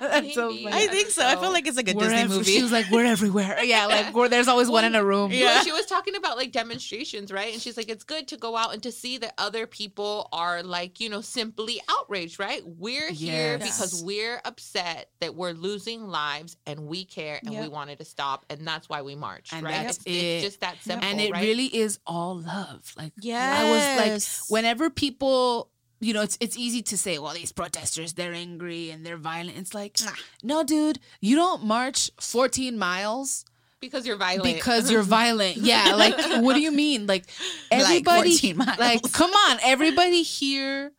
That's 0.00 0.34
so 0.34 0.50
Maybe. 0.50 0.64
funny. 0.64 0.76
I 0.76 0.86
think 0.86 1.08
so. 1.10 1.26
I 1.26 1.36
feel 1.36 1.52
like 1.52 1.66
it's 1.66 1.76
like 1.76 1.88
a 1.88 1.94
We're 1.94 2.04
Disney 2.04 2.18
ev- 2.18 2.30
movie. 2.30 2.52
She 2.52 2.62
was 2.62 2.72
like, 2.72 2.86
"We're 2.90 3.04
everywhere." 3.06 3.62
Yeah, 3.64 3.86
like 3.86 4.14
we're, 4.14 4.28
there's 4.28 4.48
always 4.48 4.68
one 4.70 4.84
in 4.84 4.94
a 4.94 5.04
room. 5.04 5.30
Yeah. 5.32 5.38
Yeah. 5.44 5.60
She 5.62 5.72
was 5.72 5.86
talking 5.86 6.14
about 6.16 6.36
like 6.36 6.52
demonstrations, 6.52 7.32
right? 7.32 7.53
And 7.54 7.62
she's 7.62 7.76
like, 7.76 7.88
it's 7.88 8.04
good 8.04 8.28
to 8.28 8.36
go 8.36 8.56
out 8.56 8.74
and 8.74 8.82
to 8.82 8.92
see 8.92 9.18
that 9.18 9.32
other 9.38 9.66
people 9.66 10.28
are 10.32 10.62
like, 10.62 11.00
you 11.00 11.08
know, 11.08 11.20
simply 11.22 11.80
outraged, 11.88 12.38
right? 12.38 12.62
We're 12.66 13.10
here 13.12 13.58
because 13.58 14.02
we're 14.04 14.40
upset 14.44 15.08
that 15.20 15.34
we're 15.34 15.52
losing 15.52 16.06
lives 16.08 16.56
and 16.66 16.86
we 16.86 17.04
care 17.04 17.40
and 17.44 17.58
we 17.58 17.68
wanted 17.68 17.98
to 18.00 18.04
stop. 18.04 18.44
And 18.50 18.66
that's 18.66 18.88
why 18.88 19.02
we 19.02 19.14
marched, 19.14 19.52
And 19.52 19.62
right? 19.64 19.84
that's 19.86 19.98
It's, 19.98 20.06
it. 20.06 20.10
it's 20.12 20.44
just 20.44 20.60
that 20.60 20.76
simple. 20.82 21.08
and 21.08 21.20
it 21.20 21.32
right? 21.32 21.42
really 21.42 21.66
is 21.66 21.98
all 22.06 22.38
love. 22.40 22.92
Like 22.96 23.12
yeah, 23.20 23.56
I 23.58 23.70
was 23.70 24.10
like, 24.40 24.50
whenever 24.50 24.90
people, 24.90 25.70
you 26.00 26.12
know, 26.12 26.22
it's 26.22 26.36
it's 26.40 26.56
easy 26.58 26.82
to 26.82 26.98
say, 26.98 27.18
well, 27.18 27.32
these 27.32 27.52
protesters, 27.52 28.12
they're 28.14 28.34
angry 28.34 28.90
and 28.90 29.06
they're 29.06 29.16
violent. 29.16 29.56
It's 29.56 29.72
like, 29.74 29.96
no, 30.42 30.62
dude, 30.64 30.98
you 31.20 31.36
don't 31.36 31.64
march 31.64 32.10
14 32.20 32.76
miles 32.78 33.44
because 33.86 34.06
you're 34.06 34.16
violent. 34.16 34.44
because 34.54 34.90
you're 34.90 35.02
violent. 35.02 35.56
Yeah, 35.56 35.94
like 35.96 36.16
what 36.42 36.54
do 36.54 36.60
you 36.60 36.72
mean? 36.72 37.06
Like 37.06 37.24
Like 37.70 37.82
everybody, 37.82 38.30
14 38.32 38.56
miles. 38.56 38.78
like 38.78 39.12
come 39.12 39.30
on, 39.30 39.58
everybody 39.62 40.22
here 40.22 40.92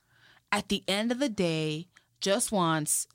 at 0.52 0.70
the 0.70 0.84
end 0.88 1.12
of 1.12 1.20
the 1.20 1.30
day 1.30 1.88
just 2.22 2.52
wants 2.52 3.08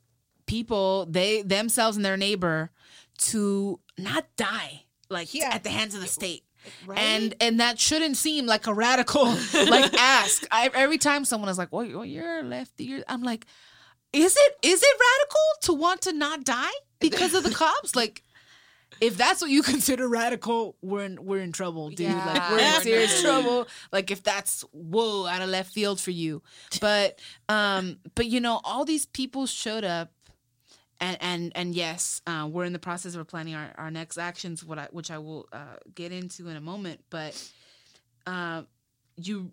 people 0.46 1.06
they 1.06 1.42
themselves 1.42 1.96
and 1.96 2.04
their 2.04 2.16
neighbor 2.16 2.70
to 3.18 3.80
not 3.98 4.26
die 4.36 4.82
like 5.08 5.32
Yeah. 5.34 5.50
at 5.52 5.62
the 5.64 5.70
hands 5.70 5.94
of 5.94 6.00
the 6.00 6.06
state. 6.08 6.44
Right? 6.86 6.98
And 6.98 7.34
and 7.40 7.58
that 7.60 7.78
shouldn't 7.78 8.16
seem 8.18 8.44
like 8.46 8.66
a 8.66 8.74
radical 8.74 9.24
like 9.54 9.94
ask. 9.94 10.46
I, 10.50 10.70
every 10.74 10.98
time 10.98 11.24
someone 11.24 11.48
is 11.48 11.56
like, 11.56 11.72
"Well, 11.72 11.84
you're- 11.86 12.06
you're 12.06 12.42
lefty," 12.42 12.84
you're, 12.84 13.02
I'm 13.08 13.22
like, 13.22 13.46
"Is 14.12 14.36
it 14.36 14.52
is 14.60 14.82
it 14.82 14.96
radical 15.00 15.40
to 15.62 15.72
want 15.72 16.02
to 16.02 16.12
not 16.12 16.44
die 16.44 16.70
because 17.00 17.32
of 17.32 17.44
the 17.44 17.50
cops?" 17.50 17.96
Like, 17.96 18.22
if 19.00 19.16
that's 19.16 19.40
what 19.40 19.50
you 19.50 19.62
consider 19.74 20.08
radical, 20.08 20.76
we're 20.82 21.04
in 21.04 21.24
we're 21.24 21.40
in 21.40 21.52
trouble, 21.52 21.90
dude. 21.90 22.08
like 22.08 22.36
Yeah, 22.36 22.50
we're 22.50 22.56
we're 22.58 22.76
in 22.76 22.82
serious 22.82 23.20
trouble. 23.22 23.42
trouble. 23.42 23.68
Like 23.92 24.10
if 24.10 24.22
that's 24.22 24.62
whoa 24.72 25.26
out 25.26 25.42
of 25.42 25.48
left 25.48 25.72
field 25.72 26.00
for 26.00 26.10
you, 26.10 26.42
but 26.80 27.18
um, 27.48 27.98
but 28.14 28.26
you 28.26 28.40
know, 28.40 28.60
all 28.64 28.84
these 28.84 29.06
people 29.06 29.46
showed 29.46 29.84
up 29.84 30.12
and 31.00 31.16
and 31.20 31.52
and 31.54 31.74
yes, 31.74 32.20
uh, 32.26 32.48
we're 32.50 32.64
in 32.64 32.72
the 32.72 32.78
process 32.78 33.14
of 33.14 33.26
planning 33.26 33.54
our, 33.54 33.72
our 33.78 33.90
next 33.90 34.18
actions, 34.18 34.62
what 34.64 34.78
I, 34.78 34.88
which 34.90 35.10
I 35.10 35.18
will 35.18 35.48
uh, 35.52 35.76
get 35.94 36.12
into 36.12 36.48
in 36.48 36.56
a 36.56 36.60
moment. 36.60 37.00
But 37.10 37.50
uh, 38.26 38.62
you 39.16 39.52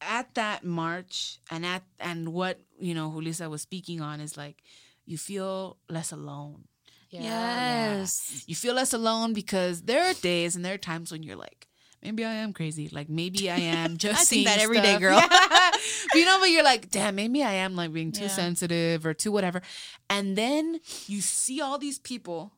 at 0.00 0.34
that 0.34 0.64
march 0.64 1.40
and 1.50 1.64
at 1.64 1.82
and 1.98 2.32
what 2.32 2.60
you 2.78 2.94
know 2.94 3.10
Julissa 3.10 3.48
was 3.48 3.62
speaking 3.62 4.00
on 4.00 4.20
is 4.20 4.36
like 4.36 4.62
you 5.06 5.16
feel 5.16 5.78
less 5.88 6.12
alone. 6.12 6.64
Yeah. 7.10 7.98
yes. 7.98 8.44
You 8.46 8.54
feel 8.54 8.74
less 8.74 8.92
alone 8.92 9.32
because 9.32 9.82
there 9.82 10.04
are 10.04 10.14
days 10.14 10.56
and 10.56 10.64
there 10.64 10.74
are 10.74 10.78
times 10.78 11.10
when 11.12 11.22
you're 11.22 11.36
like, 11.36 11.66
maybe 12.02 12.24
I 12.24 12.32
am 12.34 12.52
crazy. 12.52 12.88
Like 12.92 13.08
maybe 13.08 13.50
I 13.50 13.56
am 13.58 13.96
just 14.04 14.20
I 14.20 14.24
seeing 14.24 14.44
that 14.44 14.60
every 14.60 14.80
day, 14.80 14.98
girl. 14.98 15.16
Yeah. 15.18 15.70
You 16.14 16.24
know, 16.24 16.38
but 16.40 16.50
you're 16.50 16.64
like, 16.64 16.90
damn, 16.90 17.14
maybe 17.14 17.42
I 17.42 17.52
am 17.52 17.76
like 17.76 17.92
being 17.92 18.12
too 18.12 18.22
Yeah. 18.22 18.28
sensitive 18.28 19.04
or 19.06 19.14
too 19.14 19.30
whatever. 19.30 19.62
And 20.10 20.36
then 20.36 20.80
you 21.06 21.20
see 21.20 21.60
all 21.60 21.78
these 21.78 21.98
people, 21.98 22.52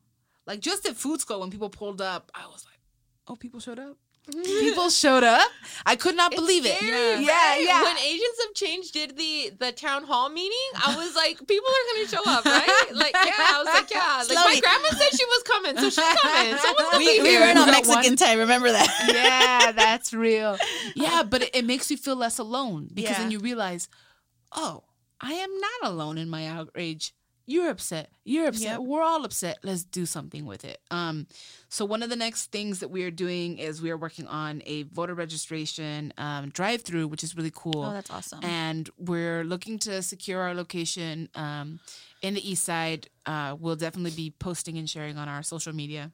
like 0.47 0.61
just 0.61 0.87
at 0.87 0.97
Food 0.97 1.21
School 1.21 1.41
when 1.41 1.51
people 1.51 1.69
pulled 1.69 2.01
up, 2.01 2.31
I 2.35 2.47
was 2.47 2.65
like, 2.65 2.79
oh, 3.29 3.37
people 3.37 3.61
showed 3.61 3.79
up. 3.79 3.97
People 4.33 4.91
showed 4.91 5.25
up. 5.25 5.49
I 5.87 5.97
could 5.97 6.15
not 6.15 6.31
believe 6.31 6.65
it. 6.67 6.77
Scary, 6.77 7.25
Yeah, 7.25 7.33
right? 7.33 7.65
yeah. 7.67 7.83
When 7.83 7.99
Agents 7.99 8.45
of 8.49 8.55
Change 8.55 8.93
did 8.93 9.17
the 9.17 9.51
the 9.59 9.73
town 9.73 10.05
hall 10.05 10.29
meeting, 10.29 10.57
I 10.87 10.95
was 10.97 11.17
like, 11.17 11.39
people 11.49 11.67
are 11.69 11.95
gonna 11.97 12.09
show 12.09 12.23
up, 12.31 12.45
right? 12.45 12.69
Like, 12.95 13.15
yeah, 13.15 13.33
I 13.39 13.63
was 13.65 13.67
like, 13.67 13.91
yeah. 13.91 14.23
Like 14.29 14.55
my 14.55 14.61
grandma 14.61 14.89
said 14.91 15.17
she 15.19 15.25
was 15.25 15.43
coming, 15.45 15.77
so 15.79 15.85
she's 15.91 16.21
coming. 16.21 16.57
Someone's 16.59 16.91
gonna 16.91 16.99
we 16.99 17.17
be 17.19 17.23
we 17.23 17.29
here. 17.31 17.41
were 17.41 17.47
on 17.49 17.57
You 17.57 17.73
Mexican 17.73 18.13
what? 18.13 18.19
time. 18.19 18.39
Remember 18.39 18.71
that? 18.71 18.89
yeah, 19.65 19.73
that's 19.73 20.13
real. 20.13 20.59
Yeah, 20.95 21.23
but 21.23 21.43
it, 21.43 21.51
it 21.55 21.65
makes 21.65 21.91
you 21.91 21.97
feel 21.97 22.17
less 22.17 22.39
alone 22.39 22.89
because 22.93 23.17
then 23.17 23.31
you 23.31 23.39
realize, 23.41 23.89
oh, 24.53 24.85
I 25.21 25.33
am 25.33 25.51
not 25.61 25.91
alone 25.91 26.19
in 26.19 26.29
my 26.29 26.47
outrage. 26.47 27.15
You're 27.51 27.69
upset. 27.71 28.11
You're 28.25 28.47
upset. 28.47 28.79
Yep. 28.79 28.81
We're 28.83 29.03
all 29.03 29.25
upset. 29.25 29.59
Let's 29.65 29.83
do 29.83 30.07
something 30.07 30.47
with 30.47 30.65
it. 30.65 30.81
Um, 30.93 31.27
so 31.69 31.85
one 31.85 32.01
of 32.05 32.09
the 32.09 32.15
next 32.15 32.53
things 32.53 32.79
that 32.79 32.89
we 32.93 33.03
are 33.03 33.11
doing 33.11 33.59
is 33.59 33.83
we 33.83 33.91
are 33.91 33.97
working 33.97 34.29
on 34.29 34.63
a 34.67 34.85
voter 34.85 35.15
registration 35.15 36.13
um, 36.17 36.51
drive-through, 36.51 37.09
which 37.09 37.25
is 37.25 37.37
really 37.37 37.51
cool. 37.53 37.83
Oh, 37.85 37.93
that's 37.93 38.11
awesome. 38.11 38.39
and 38.45 38.89
we're 38.99 39.43
looking 39.43 39.81
to 39.81 40.01
secure 40.01 40.41
our 40.41 40.55
location 40.55 41.29
um, 41.35 41.81
in 42.23 42.35
the 42.35 42.49
east 42.49 42.63
side. 42.63 43.09
Uh, 43.27 43.57
we'll 43.59 43.75
definitely 43.75 44.13
be 44.13 44.31
posting 44.39 44.79
and 44.79 44.89
sharing 44.89 45.19
on 45.19 45.29
our 45.29 45.43
social 45.43 45.73
media. 45.75 46.13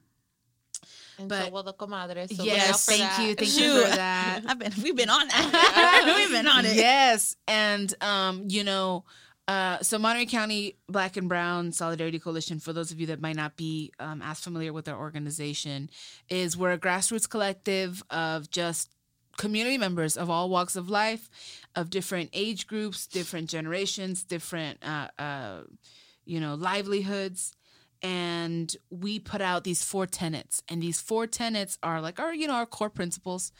And 1.19 1.29
But- 1.29 1.45
so 1.45 1.51
will 1.51 1.63
the 1.65 1.75
comadres. 1.75 2.35
So 2.35 2.45
yes, 2.45 2.85
thank 2.87 3.01
that. 3.01 3.21
you, 3.23 3.35
thank 3.35 3.59
you 3.61 3.83
for 3.85 3.97
that. 3.97 4.41
I've 4.47 4.59
been 4.59 4.73
we've 4.83 4.97
been 4.97 5.11
on 5.11 5.29
that. 5.29 6.15
we've 6.17 6.31
been 6.31 6.47
on 6.47 6.65
it. 6.65 6.77
Yes, 6.77 7.37
and 7.47 7.93
um, 8.03 8.45
you 8.49 8.65
know, 8.65 9.05
uh, 9.49 9.79
so 9.81 9.99
Monterey 9.99 10.27
County 10.27 10.77
Black 10.89 11.17
and 11.17 11.29
Brown 11.29 11.71
Solidarity 11.71 12.19
Coalition, 12.19 12.59
for 12.59 12.73
those 12.73 12.91
of 12.91 13.01
you 13.01 13.07
that 13.07 13.21
might 13.21 13.37
not 13.37 13.57
be 13.57 13.93
um, 14.01 14.21
as 14.23 14.41
familiar 14.41 14.73
with 14.73 14.89
our 14.89 14.99
organization, 14.99 15.89
is 16.29 16.57
we're 16.57 16.73
a 16.73 16.79
grassroots 16.79 17.29
collective 17.29 18.03
of 18.11 18.51
just 18.51 18.91
community 19.37 19.79
members 19.79 20.17
of 20.17 20.31
all 20.31 20.51
walks 20.51 20.75
of 20.75 20.89
life, 20.89 21.31
of 21.77 21.91
different 21.91 22.31
age 22.33 22.67
groups, 22.67 23.07
different 23.07 23.49
generations, 23.49 24.25
different, 24.25 24.79
uh, 24.85 25.09
uh, 25.19 25.61
you 26.25 26.41
know, 26.41 26.55
livelihoods. 26.55 27.55
And 28.03 28.75
we 28.91 29.19
put 29.19 29.41
out 29.41 29.65
these 29.65 29.83
four 29.83 30.07
tenets, 30.07 30.63
and 30.69 30.83
these 30.83 31.01
four 31.01 31.27
tenets 31.27 31.79
are 31.83 32.01
like 32.01 32.21
our, 32.21 32.35
you 32.35 32.47
know, 32.47 32.55
our 32.55 32.67
core 32.67 32.91
principles. 32.91 33.53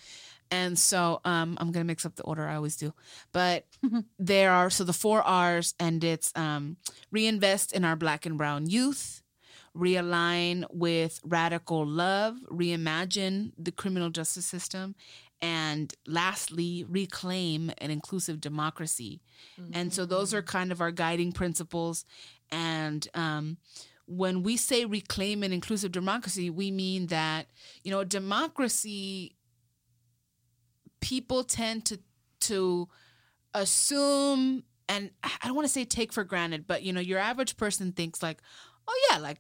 And 0.51 0.79
so 0.79 1.21
um, 1.25 1.57
I'm 1.61 1.73
gonna 1.73 1.85
mix 1.85 2.07
up 2.07 2.17
the 2.17 2.23
order 2.23 2.47
I 2.47 2.57
always 2.57 2.77
do, 2.77 2.93
but 3.33 3.67
there 4.19 4.53
are 4.53 4.71
so 4.71 4.85
the 4.85 4.93
four 4.93 5.23
R's, 5.23 5.75
and 5.81 6.03
it's 6.05 6.33
um, 6.37 6.77
reinvest 7.11 7.73
in 7.73 7.85
our 7.85 7.97
Black 7.97 8.27
and 8.27 8.39
Brown 8.39 8.69
youth, 8.69 9.23
realign 9.77 10.65
with 10.71 11.21
radical 11.25 11.87
love, 11.87 12.37
reimagine 12.51 13.53
the 13.59 13.73
criminal 13.73 14.11
justice 14.11 14.47
system, 14.47 14.95
and 15.43 15.93
lastly, 16.07 16.85
reclaim 16.89 17.71
an 17.79 17.91
inclusive 17.91 18.41
democracy. 18.41 19.21
And 19.75 19.93
so 19.93 20.07
those 20.07 20.33
are 20.33 20.43
kind 20.43 20.73
of 20.73 20.81
our 20.81 20.91
guiding 20.91 21.33
principles. 21.33 22.05
And 22.51 23.07
um, 23.13 23.59
when 24.07 24.43
we 24.43 24.57
say 24.57 24.87
reclaim 24.87 25.43
an 25.43 25.53
inclusive 25.53 25.93
democracy, 25.93 26.49
we 26.49 26.71
mean 26.71 27.09
that, 27.09 27.49
you 27.85 27.91
know, 27.91 28.03
democracy, 28.03 29.36
people 31.07 31.45
tend 31.45 31.85
to, 31.85 32.01
to 32.41 32.89
assume, 33.55 34.65
and 34.89 35.11
I 35.23 35.47
don't 35.47 35.55
want 35.55 35.67
to 35.67 35.73
say 35.73 35.85
take 35.85 36.13
for 36.13 36.25
granted, 36.25 36.67
but, 36.67 36.83
you 36.83 36.93
know, 36.93 37.01
your 37.01 37.21
average 37.21 37.57
person 37.57 37.93
thinks 37.93 38.23
like, 38.25 38.39
oh, 38.89 39.09
yeah, 39.11 39.19
like 39.19 39.39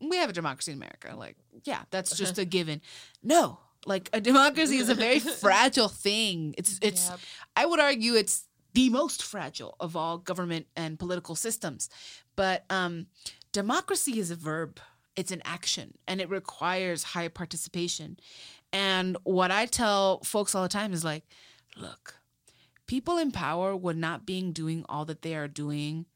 we 0.00 0.18
have 0.18 0.28
a 0.28 0.34
democracy 0.34 0.72
in 0.72 0.78
America. 0.78 1.14
Like, 1.16 1.36
yeah, 1.64 1.82
that's 1.90 2.14
just 2.16 2.38
a 2.38 2.44
given. 2.44 2.82
No, 3.22 3.58
like 3.86 4.10
a 4.12 4.20
democracy 4.20 4.76
is 4.76 4.90
a 4.90 4.94
very 4.94 5.18
fragile 5.44 5.88
thing. 5.88 6.54
It's, 6.58 6.78
it's, 6.82 7.08
Yep. 7.08 7.18
I 7.56 7.64
would 7.64 7.80
argue 7.80 8.14
it's 8.14 8.44
the 8.74 8.90
most 8.90 9.22
fragile 9.22 9.74
of 9.80 9.96
all 9.96 10.18
government 10.18 10.66
and 10.76 10.98
political 10.98 11.34
systems. 11.34 11.88
But 12.36 12.64
um, 12.68 13.06
democracy 13.52 14.18
is 14.18 14.30
a 14.30 14.36
verb, 14.36 14.80
it's 15.16 15.32
an 15.32 15.40
action, 15.46 15.96
and 16.06 16.20
it 16.20 16.28
requires 16.28 17.02
high 17.02 17.28
participation. 17.28 18.18
And 18.72 19.16
what 19.24 19.50
I 19.50 19.66
tell 19.66 20.20
folks 20.22 20.54
all 20.54 20.62
the 20.62 20.68
time 20.68 20.92
is 20.92 21.04
like, 21.04 21.24
look, 21.76 22.16
people 22.86 23.18
in 23.18 23.32
power 23.32 23.74
would 23.76 23.96
not 23.96 24.26
be 24.26 24.42
doing 24.52 24.84
all 24.88 25.04
that 25.06 25.22
they 25.22 25.34
are 25.34 25.48
doing 25.48 26.06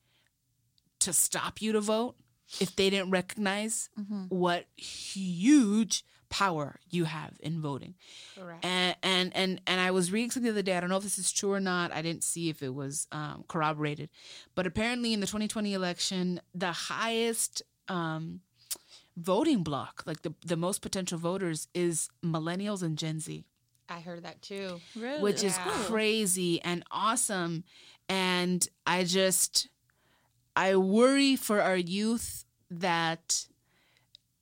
to 1.00 1.12
stop 1.12 1.62
you 1.62 1.72
to 1.72 1.80
vote 1.80 2.16
if 2.60 2.76
they 2.76 2.90
didn't 2.90 3.10
recognize 3.10 3.88
what 4.28 4.66
huge 4.76 6.04
power 6.28 6.78
you 6.90 7.04
have 7.04 7.32
in 7.40 7.60
voting. 7.60 7.94
Correct. 8.36 8.64
And 8.64 8.96
and 9.02 9.36
and 9.36 9.60
and 9.66 9.80
I 9.80 9.90
was 9.90 10.12
reading 10.12 10.30
something 10.30 10.44
the 10.52 10.58
other 10.58 10.62
day. 10.62 10.76
I 10.76 10.80
don't 10.80 10.90
know 10.90 10.96
if 10.96 11.02
this 11.02 11.18
is 11.18 11.32
true 11.32 11.52
or 11.52 11.60
not. 11.60 11.92
I 11.92 12.02
didn't 12.02 12.24
see 12.24 12.48
if 12.48 12.62
it 12.62 12.74
was 12.74 13.06
um, 13.12 13.44
corroborated, 13.48 14.10
but 14.54 14.66
apparently 14.66 15.12
in 15.12 15.20
the 15.20 15.26
2020 15.26 15.74
election, 15.74 16.40
the 16.54 16.72
highest 16.72 17.62
um, 17.88 18.40
voting 19.16 19.62
block, 19.62 20.02
like 20.06 20.22
the 20.22 20.34
the 20.46 20.56
most 20.56 20.82
potential 20.82 21.18
voters, 21.18 21.68
is 21.74 22.08
millennials 22.24 22.82
and 22.82 22.96
Gen 22.98 23.20
Z 23.20 23.44
I 23.88 24.00
heard 24.00 24.22
that 24.22 24.40
too. 24.40 24.80
Really? 24.94 25.20
which 25.20 25.42
is 25.42 25.56
Yeah. 25.56 25.64
crazy 25.86 26.62
and 26.62 26.84
awesome. 26.92 27.64
And 28.08 28.66
I 28.86 29.02
just, 29.04 29.68
I 30.56 30.76
worry 30.76 31.34
for 31.36 31.60
our 31.60 31.76
youth 31.76 32.44
that, 32.70 33.46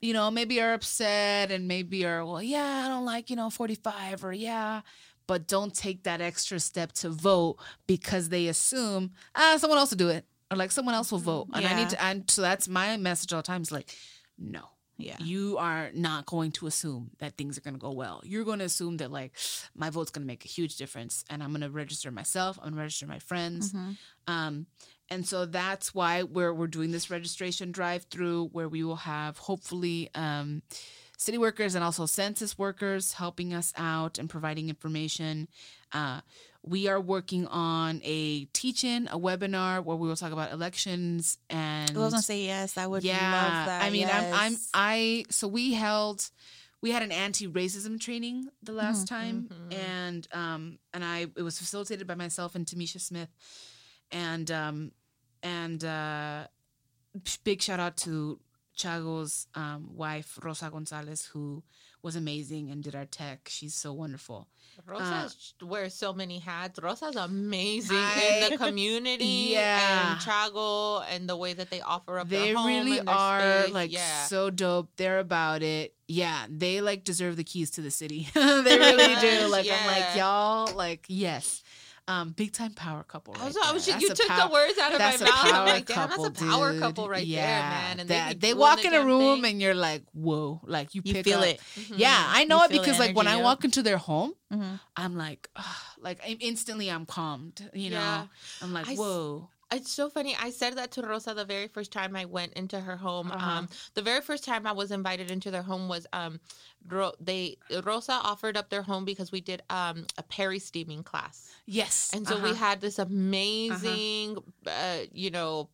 you 0.01 0.13
know, 0.13 0.31
maybe 0.31 0.61
are 0.61 0.75
upset 0.75 1.51
and 1.51 1.67
maybe 1.67 2.05
are, 2.05 2.25
well, 2.25 2.43
yeah, 2.43 2.85
I 2.85 2.89
don't 2.89 3.05
like, 3.07 3.31
you 3.31 3.37
know, 3.37 3.49
45 3.51 4.23
or 4.25 4.33
yeah, 4.33 4.83
but 5.27 5.47
don't 5.49 5.75
take 5.75 6.03
that 6.05 6.21
extra 6.21 6.61
step 6.61 6.93
to 6.93 7.09
vote 7.11 7.57
because 7.87 8.29
they 8.29 8.49
assume, 8.49 9.13
ah, 9.35 9.57
someone 9.59 9.79
else 9.79 9.91
will 9.91 9.97
do 9.99 10.09
it. 10.09 10.25
Or 10.51 10.57
like 10.57 10.73
someone 10.73 10.95
else 10.95 11.11
will 11.13 11.19
vote. 11.19 11.49
And 11.53 11.67
I 11.67 11.75
need 11.75 11.91
to, 11.91 12.03
and 12.03 12.31
so 12.31 12.41
that's 12.43 12.69
my 12.69 12.97
message 12.97 13.33
all 13.35 13.41
the 13.43 13.47
time 13.47 13.61
is 13.63 13.71
like, 13.73 13.95
no, 14.39 14.63
yeah. 14.97 15.17
you 15.21 15.59
are 15.59 15.91
not 15.95 16.27
going 16.27 16.53
to 16.53 16.67
assume 16.67 17.11
that 17.19 17.37
things 17.37 17.59
are 17.59 17.61
going 17.61 17.75
to 17.75 17.81
go 17.81 17.93
well. 17.93 18.21
You're 18.25 18.45
going 18.45 18.59
to 18.59 18.65
assume 18.65 18.99
that 18.99 19.11
like 19.11 19.33
my 19.75 19.91
vote's 19.91 20.11
going 20.11 20.23
to 20.23 20.27
make 20.27 20.45
a 20.45 20.49
huge 20.49 20.77
difference, 20.77 21.25
and 21.31 21.43
I'm 21.43 21.51
going 21.51 21.63
to 21.63 21.71
register 21.71 22.11
myself. 22.11 22.59
I'm 22.59 22.65
going 22.65 22.75
to 22.75 22.81
register 22.83 23.07
my 23.07 23.19
friends, 23.19 23.73
um, 24.27 24.67
and 25.09 25.27
so 25.27 25.47
that's 25.47 25.95
why 25.95 26.23
we're 26.23 26.53
we're 26.53 26.67
doing 26.67 26.91
this 26.91 27.11
registration 27.11 27.73
drive 27.73 28.05
through 28.05 28.49
where 28.53 28.69
we 28.69 28.85
will 28.85 28.97
have 28.97 29.39
hopefully. 29.39 30.11
Um, 30.15 30.63
City 31.21 31.37
workers 31.37 31.75
and 31.75 31.83
also 31.83 32.07
census 32.07 32.57
workers 32.57 33.15
helping 33.15 33.53
us 33.53 33.73
out 33.77 34.19
and 34.19 34.31
providing 34.31 34.69
information. 34.69 35.49
Uh, 35.93 36.21
we 36.63 36.89
are 36.89 37.01
working 37.01 37.47
on 37.47 38.01
a 38.05 38.45
teach-in, 38.47 39.09
a 39.09 39.19
webinar 39.19 39.83
where 39.85 39.97
we 39.97 40.09
will 40.09 40.17
talk 40.17 40.33
about 40.33 40.53
elections 40.53 41.39
and 41.49 41.91
I 41.97 42.01
was 42.01 42.13
gonna 42.13 42.23
say 42.23 42.43
yes. 42.45 42.77
I 42.77 42.87
would 42.87 43.05
yeah 43.05 43.33
love 43.33 43.67
that. 43.67 43.83
i 43.83 43.91
mean 43.91 44.09
i'm 44.11 44.35
i'm 44.35 44.57
i 44.75 45.25
so 45.31 45.47
we 45.49 45.73
held 45.75 46.29
we 46.81 46.91
had 46.91 47.03
an 47.03 47.11
anti-racism 47.13 47.99
training 48.01 48.49
the 48.63 48.73
last 48.73 49.07
Mm-hmm. 49.07 49.15
time 49.15 49.49
Mhm. 49.71 49.75
and 49.79 50.29
um 50.33 50.79
and 50.93 51.05
i 51.05 51.27
it 51.37 51.43
was 51.43 51.59
facilitated 51.59 52.07
by 52.07 52.15
myself 52.15 52.55
and 52.55 52.67
tamisha 52.67 53.01
smith 53.01 53.31
and 54.11 54.51
um 54.51 54.93
and 55.43 55.85
uh 55.85 56.47
big 57.45 57.63
shout 57.63 57.81
out 57.81 57.97
to 57.97 58.41
chago's 58.77 59.47
um, 59.55 59.91
wife 59.97 60.39
rosa 60.43 60.71
gonzalez 60.71 61.25
who 61.33 61.63
was 62.09 62.17
amazing 62.17 62.71
and 62.71 62.83
did 62.83 62.95
our 62.95 63.05
tech 63.05 63.41
she's 63.57 63.75
so 63.75 63.93
wonderful 63.93 64.49
Rosa 64.87 65.05
uh, 65.05 65.67
wears 65.67 65.93
so 65.93 66.13
many 66.13 66.39
hats. 66.39 66.79
Rosa's 66.81 67.17
amazing 67.17 67.97
I- 67.99 68.41
in 68.45 68.51
the 68.53 68.57
community 68.65 69.49
Yeah. 69.51 70.13
and 70.13 70.21
Chago 70.21 71.05
and 71.11 71.29
the 71.29 71.37
way 71.37 71.53
that 71.53 71.69
they 71.71 71.81
offer 71.81 72.19
up 72.21 72.29
they 72.29 72.53
really 72.55 73.01
are 73.07 73.63
space. 73.65 73.75
like 73.75 73.93
yeah. 73.93 74.25
so 74.27 74.51
dope 74.51 74.89
they're 74.97 75.19
about 75.19 75.63
it 75.63 75.95
yeah 76.07 76.47
they 76.49 76.81
like 76.81 77.03
deserve 77.05 77.37
the 77.37 77.45
keys 77.45 77.71
to 77.73 77.83
the 77.83 77.91
city 77.91 78.29
they 78.35 78.41
really 78.79 79.15
do 79.21 79.49
like 79.49 79.67
i'm 79.69 79.87
like 79.87 80.17
y'all 80.17 80.73
like 80.75 81.05
yes 81.09 81.63
um 82.09 82.31
big 82.31 82.53
time 82.53 82.73
power 82.73 83.03
couple 83.05 83.35
right 83.35 83.43
I 83.43 83.73
was 83.73 83.87
you 83.87 84.09
took 84.15 84.27
pow- 84.29 84.47
the 84.49 84.53
words 84.53 84.79
out 84.79 84.93
of 84.95 84.99
my 84.99 85.11
mouth. 85.19 85.21
I'm 85.45 85.67
like, 85.67 85.87
damn, 85.87 86.09
couple, 86.09 86.25
that's 86.25 86.41
a 86.41 86.45
power 86.45 86.73
dude. 86.73 86.81
couple 86.81 87.09
right 87.09 87.25
yeah, 87.25 87.47
there, 87.61 87.71
man. 87.71 88.01
And 88.01 88.09
that, 88.09 88.41
they, 88.41 88.49
they 88.49 88.55
walk 88.55 88.83
in 88.85 88.95
a 88.95 89.05
room 89.05 89.43
thing. 89.43 89.53
and 89.53 89.63
you're 89.63 89.75
like, 89.75 90.03
whoa, 90.15 90.61
like 90.65 90.95
you, 90.95 91.03
you 91.05 91.13
pick 91.15 91.25
feel 91.27 91.41
up. 91.41 91.47
it. 91.47 91.61
Yeah, 91.95 92.17
I 92.17 92.45
know 92.45 92.59
You 92.59 92.65
it 92.65 92.71
because 92.71 92.99
like 92.99 93.15
when 93.15 93.29
I 93.29 93.37
walk 93.43 93.65
into 93.65 93.83
their 93.83 93.99
home, 93.99 94.33
Mhm. 94.53 94.81
I'm 94.97 95.15
like, 95.17 95.49
like 96.01 96.21
I- 96.25 96.39
instantly 96.41 96.91
I'm 96.91 97.05
calmed. 97.05 97.69
You 97.75 97.91
know, 97.91 97.97
Yeah. 97.97 98.27
I'm 98.63 98.73
like, 98.73 98.89
I 98.89 98.93
s- 98.93 98.99
whoa. 98.99 99.51
It's 99.71 99.91
so 99.91 100.09
funny. 100.09 100.35
I 100.41 100.51
said 100.51 100.77
that 100.79 100.93
to 100.93 101.03
Rosa 101.03 101.35
the 101.35 101.45
very 101.45 101.69
first 101.69 101.93
time 101.93 102.17
I 102.17 102.25
went 102.25 102.55
into 102.55 102.81
her 102.81 102.97
home. 102.97 103.31
Uh-huh. 103.31 103.51
Um, 103.59 103.69
the 103.95 104.01
very 104.03 104.23
first 104.23 104.45
time 104.45 104.67
I 104.67 104.73
was 104.73 104.91
invited 104.91 105.31
into 105.31 105.51
their 105.51 105.63
home 105.63 105.89
was 105.89 106.07
um, 106.15 106.41
Ro- 106.89 107.13
they 107.21 107.59
Rosa 107.85 108.13
offered 108.13 108.57
up 108.57 108.71
their 108.71 108.81
home 108.83 109.05
because 109.05 109.31
we 109.31 109.43
did 109.43 109.63
um 109.69 110.07
a 110.17 110.23
peri 110.23 110.59
steaming 110.59 111.03
class, 111.03 111.53
Yes. 111.67 112.11
and 112.15 112.27
so 112.27 112.37
we 112.37 112.51
Uh-huh. 112.51 112.55
had 112.55 112.81
this 112.81 112.99
amazing, 112.99 114.39
uh, 114.67 115.01
you 115.13 115.31
know. 115.31 115.69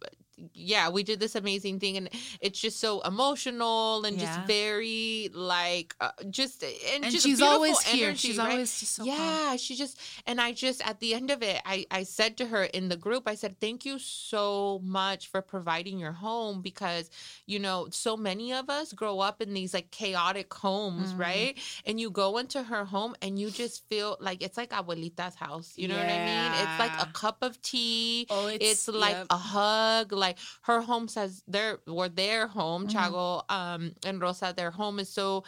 Yeah, 0.52 0.88
we 0.90 1.02
did 1.02 1.20
this 1.20 1.34
amazing 1.34 1.78
thing, 1.80 1.96
and 1.96 2.08
it's 2.40 2.60
just 2.60 2.80
so 2.80 3.00
emotional 3.02 4.04
and 4.04 4.16
Yeah. 4.18 4.26
just 4.26 4.40
very 4.46 5.30
like 5.32 5.94
uh, 6.00 6.10
just 6.30 6.62
and, 6.62 7.04
and 7.04 7.12
just 7.12 7.24
she's 7.24 7.40
always 7.42 7.80
here. 7.82 8.08
energy, 8.08 8.28
She's 8.28 8.38
right? 8.38 8.50
always 8.50 8.80
just 8.80 8.94
so 8.96 9.04
calm. 9.04 9.16
yeah 9.16 9.56
she 9.56 9.74
just 9.76 9.98
and 10.26 10.40
i 10.40 10.52
just 10.52 10.80
at 10.86 10.98
the 11.00 11.14
end 11.14 11.30
of 11.30 11.42
it 11.42 11.60
i 11.64 11.84
i 11.90 12.02
said 12.02 12.36
to 12.38 12.46
her 12.46 12.64
in 12.64 12.88
the 12.88 12.96
group 12.96 13.24
i 13.26 13.34
said 13.34 13.58
thank 13.60 13.84
you 13.84 13.98
so 13.98 14.80
much 14.82 15.28
for 15.28 15.40
providing 15.42 15.98
your 15.98 16.12
home 16.12 16.60
because 16.62 17.10
you 17.46 17.58
know 17.58 17.86
so 17.90 18.16
many 18.16 18.52
of 18.52 18.68
us 18.70 18.92
grow 18.92 19.20
up 19.20 19.40
in 19.42 19.52
these 19.54 19.74
like 19.74 19.90
chaotic 19.90 20.52
homes 20.54 21.14
Mhm. 21.14 21.18
right 21.18 21.58
and 21.86 22.00
you 22.00 22.10
go 22.10 22.38
into 22.38 22.62
her 22.62 22.84
home 22.84 23.14
and 23.22 23.38
you 23.38 23.50
just 23.50 23.86
feel 23.88 24.16
like 24.20 24.42
it's 24.42 24.56
like 24.56 24.70
abuelita's 24.70 25.34
house 25.36 25.72
you 25.76 25.86
know 25.88 25.96
what 25.98 26.10
i 26.10 26.18
mean 26.18 26.50
it's 26.62 26.78
like 26.78 26.94
a 26.98 27.06
cup 27.12 27.38
of 27.42 27.60
tea 27.62 28.26
Oh, 28.30 28.46
it's, 28.46 28.88
like 28.88 29.12
yep. 29.16 29.26
a 29.30 29.36
hug 29.36 30.12
like 30.12 30.23
her 30.62 30.80
home 30.80 31.06
says 31.08 31.42
their 31.46 31.78
or 31.86 32.08
their 32.08 32.46
home 32.46 32.86
Mhm. 32.86 32.92
chago 32.94 33.26
um 33.50 33.92
and 34.06 34.20
rosa 34.22 34.52
their 34.56 34.70
home 34.80 34.98
is 35.04 35.10
so 35.20 35.44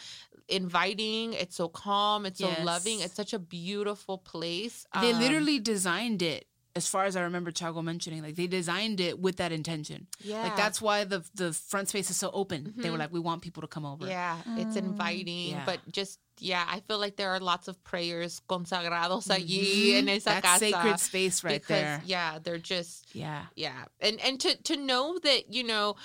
inviting 0.48 1.32
it's 1.42 1.56
so 1.56 1.68
calm 1.68 2.26
it's 2.26 2.40
so 2.40 2.50
loving 2.72 3.00
it's 3.00 3.14
such 3.22 3.32
a 3.32 3.38
beautiful 3.38 4.18
place 4.32 4.86
They 5.02 5.12
Um, 5.12 5.18
literally 5.24 5.58
designed 5.58 6.22
it. 6.22 6.46
As 6.76 6.86
far 6.86 7.04
as 7.06 7.16
I 7.16 7.22
remember, 7.22 7.50
Chago 7.50 7.82
mentioning, 7.82 8.22
like 8.22 8.36
they 8.36 8.46
designed 8.46 9.00
it 9.00 9.18
with 9.18 9.36
that 9.36 9.50
intention. 9.52 10.06
yeah 10.20 10.42
Like 10.44 10.56
that's 10.56 10.80
why 10.86 11.04
the 11.04 11.20
the 11.34 11.52
front 11.52 11.88
space 11.88 12.10
is 12.10 12.16
so 12.24 12.30
open. 12.32 12.74
They 12.76 12.90
were 12.90 12.96
Mhm. 12.96 13.04
like, 13.04 13.12
we 13.12 13.20
want 13.20 13.40
people 13.42 13.62
to 13.62 13.68
come 13.76 13.86
over. 13.92 14.06
yeah 14.06 14.36
it's 14.62 14.76
Mm. 14.76 14.84
inviting 14.88 15.50
Yeah. 15.52 15.64
but 15.70 15.80
just 15.90 16.20
yeah 16.38 16.64
i 16.68 16.80
feel 16.86 16.98
like 17.04 17.16
there 17.16 17.30
are 17.34 17.40
lots 17.40 17.66
of 17.66 17.74
prayers 17.82 18.42
consagrados 18.46 19.26
allí 19.36 19.92
Mhm. 19.92 19.98
en 20.00 20.08
esa 20.10 20.30
That's 20.30 20.46
casa 20.46 20.58
sacred 20.58 21.00
space 21.00 21.42
right 21.42 21.60
because 21.62 21.68
there. 21.82 22.02
yeah 22.04 22.38
they're 22.42 22.58
just 22.74 23.06
Yeah. 23.14 23.46
yeah 23.56 23.86
and 24.00 24.20
and 24.20 24.38
to 24.40 24.50
to 24.68 24.76
know 24.76 25.18
that 25.26 25.40
you 25.54 25.64
know 25.64 25.96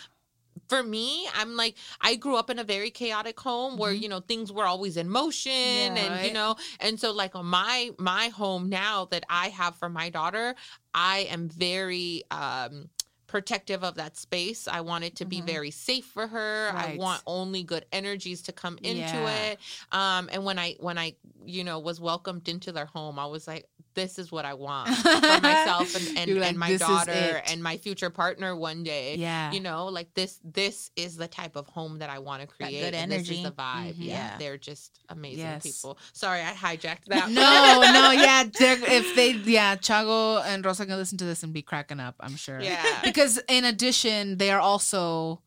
for 0.71 0.81
me 0.83 1.27
i'm 1.35 1.57
like 1.57 1.75
i 1.99 2.15
grew 2.15 2.37
up 2.41 2.49
in 2.49 2.57
a 2.57 2.63
very 2.63 2.89
chaotic 2.91 3.37
home 3.49 3.77
where 3.77 3.93
Mhm. 3.93 4.01
you 4.03 4.09
know 4.13 4.21
things 4.21 4.47
were 4.53 4.63
always 4.73 4.95
in 4.95 5.09
motion 5.09 5.51
Yeah. 5.51 6.03
and 6.03 6.25
you 6.25 6.31
know 6.39 6.55
and 6.79 6.97
so 6.97 7.11
like 7.11 7.35
on 7.35 7.45
my 7.45 7.91
my 8.11 8.29
home 8.29 8.69
now 8.69 8.97
that 9.11 9.23
i 9.29 9.49
have 9.49 9.73
for 9.75 9.89
my 9.89 10.07
daughter 10.09 10.55
i 10.93 11.17
am 11.35 11.49
very 11.49 12.23
um 12.31 12.87
protective 13.31 13.81
of 13.81 13.95
that 13.95 14.17
space 14.17 14.67
i 14.67 14.81
want 14.81 15.05
it 15.05 15.15
to 15.15 15.23
be 15.25 15.39
Mhm. 15.41 15.45
very 15.45 15.71
safe 15.71 16.05
for 16.05 16.27
her 16.27 16.69
i 16.75 16.95
want 16.97 17.21
only 17.25 17.63
good 17.63 17.85
energies 17.93 18.41
to 18.43 18.51
come 18.51 18.77
into 18.83 18.99
Yeah. 18.99 19.35
it 19.51 19.59
um 19.93 20.29
and 20.33 20.43
when 20.43 20.59
i 20.59 20.75
when 20.81 20.97
i 20.97 21.15
you 21.45 21.63
know 21.63 21.79
was 21.79 21.97
welcomed 22.01 22.49
into 22.49 22.73
their 22.73 22.85
home 22.97 23.17
i 23.17 23.25
was 23.25 23.47
like 23.47 23.65
this 23.93 24.17
is 24.19 24.31
what 24.31 24.45
i 24.45 24.53
want 24.53 24.89
for 24.97 25.41
myself 25.41 25.95
and, 25.95 26.05
and, 26.17 26.39
like, 26.39 26.49
and 26.49 26.57
my 26.57 26.75
daughter 26.77 27.41
and 27.49 27.61
my 27.63 27.75
future 27.77 28.09
partner 28.09 28.55
one 28.55 28.83
day. 28.83 29.15
Yeah. 29.15 29.51
You 29.51 29.59
know, 29.67 29.79
like 29.97 30.09
this 30.19 30.39
this 30.59 30.91
is 30.95 31.11
the 31.23 31.27
type 31.27 31.55
of 31.61 31.65
home 31.67 31.93
that 32.01 32.09
I 32.09 32.19
want 32.27 32.39
to 32.41 32.47
create. 32.55 32.79
good 32.83 32.93
and 32.93 33.11
This 33.11 33.23
is 33.23 33.29
energy. 33.29 33.43
the 33.43 33.51
vibe. 33.51 33.93
Mhm. 33.95 34.07
Yeah. 34.11 34.13
Yeah. 34.15 34.37
They're 34.41 34.57
just 34.71 34.87
amazing 35.09 35.39
Yes. 35.51 35.63
people. 35.69 35.91
Sorry, 36.13 36.41
I 36.41 36.53
hijacked 36.65 37.05
that. 37.13 37.27
no, 37.29 37.51
no, 37.97 38.05
yeah. 38.11 38.43
If 38.99 39.07
they, 39.17 39.31
yeah, 39.57 39.75
Chago 39.75 40.41
and 40.45 40.63
Rosa 40.65 40.85
can 40.85 40.95
listen 41.03 41.17
to 41.17 41.25
this 41.31 41.43
and 41.43 41.51
be 41.59 41.61
cracking 41.71 41.99
up, 42.07 42.15
I'm 42.25 42.37
sure. 42.45 42.59
Yeah. 42.61 42.81
Because 43.09 43.20
in 43.49 43.65
addition, 43.65 44.37
they 44.37 44.51
are 44.51 44.59
also 44.59 45.41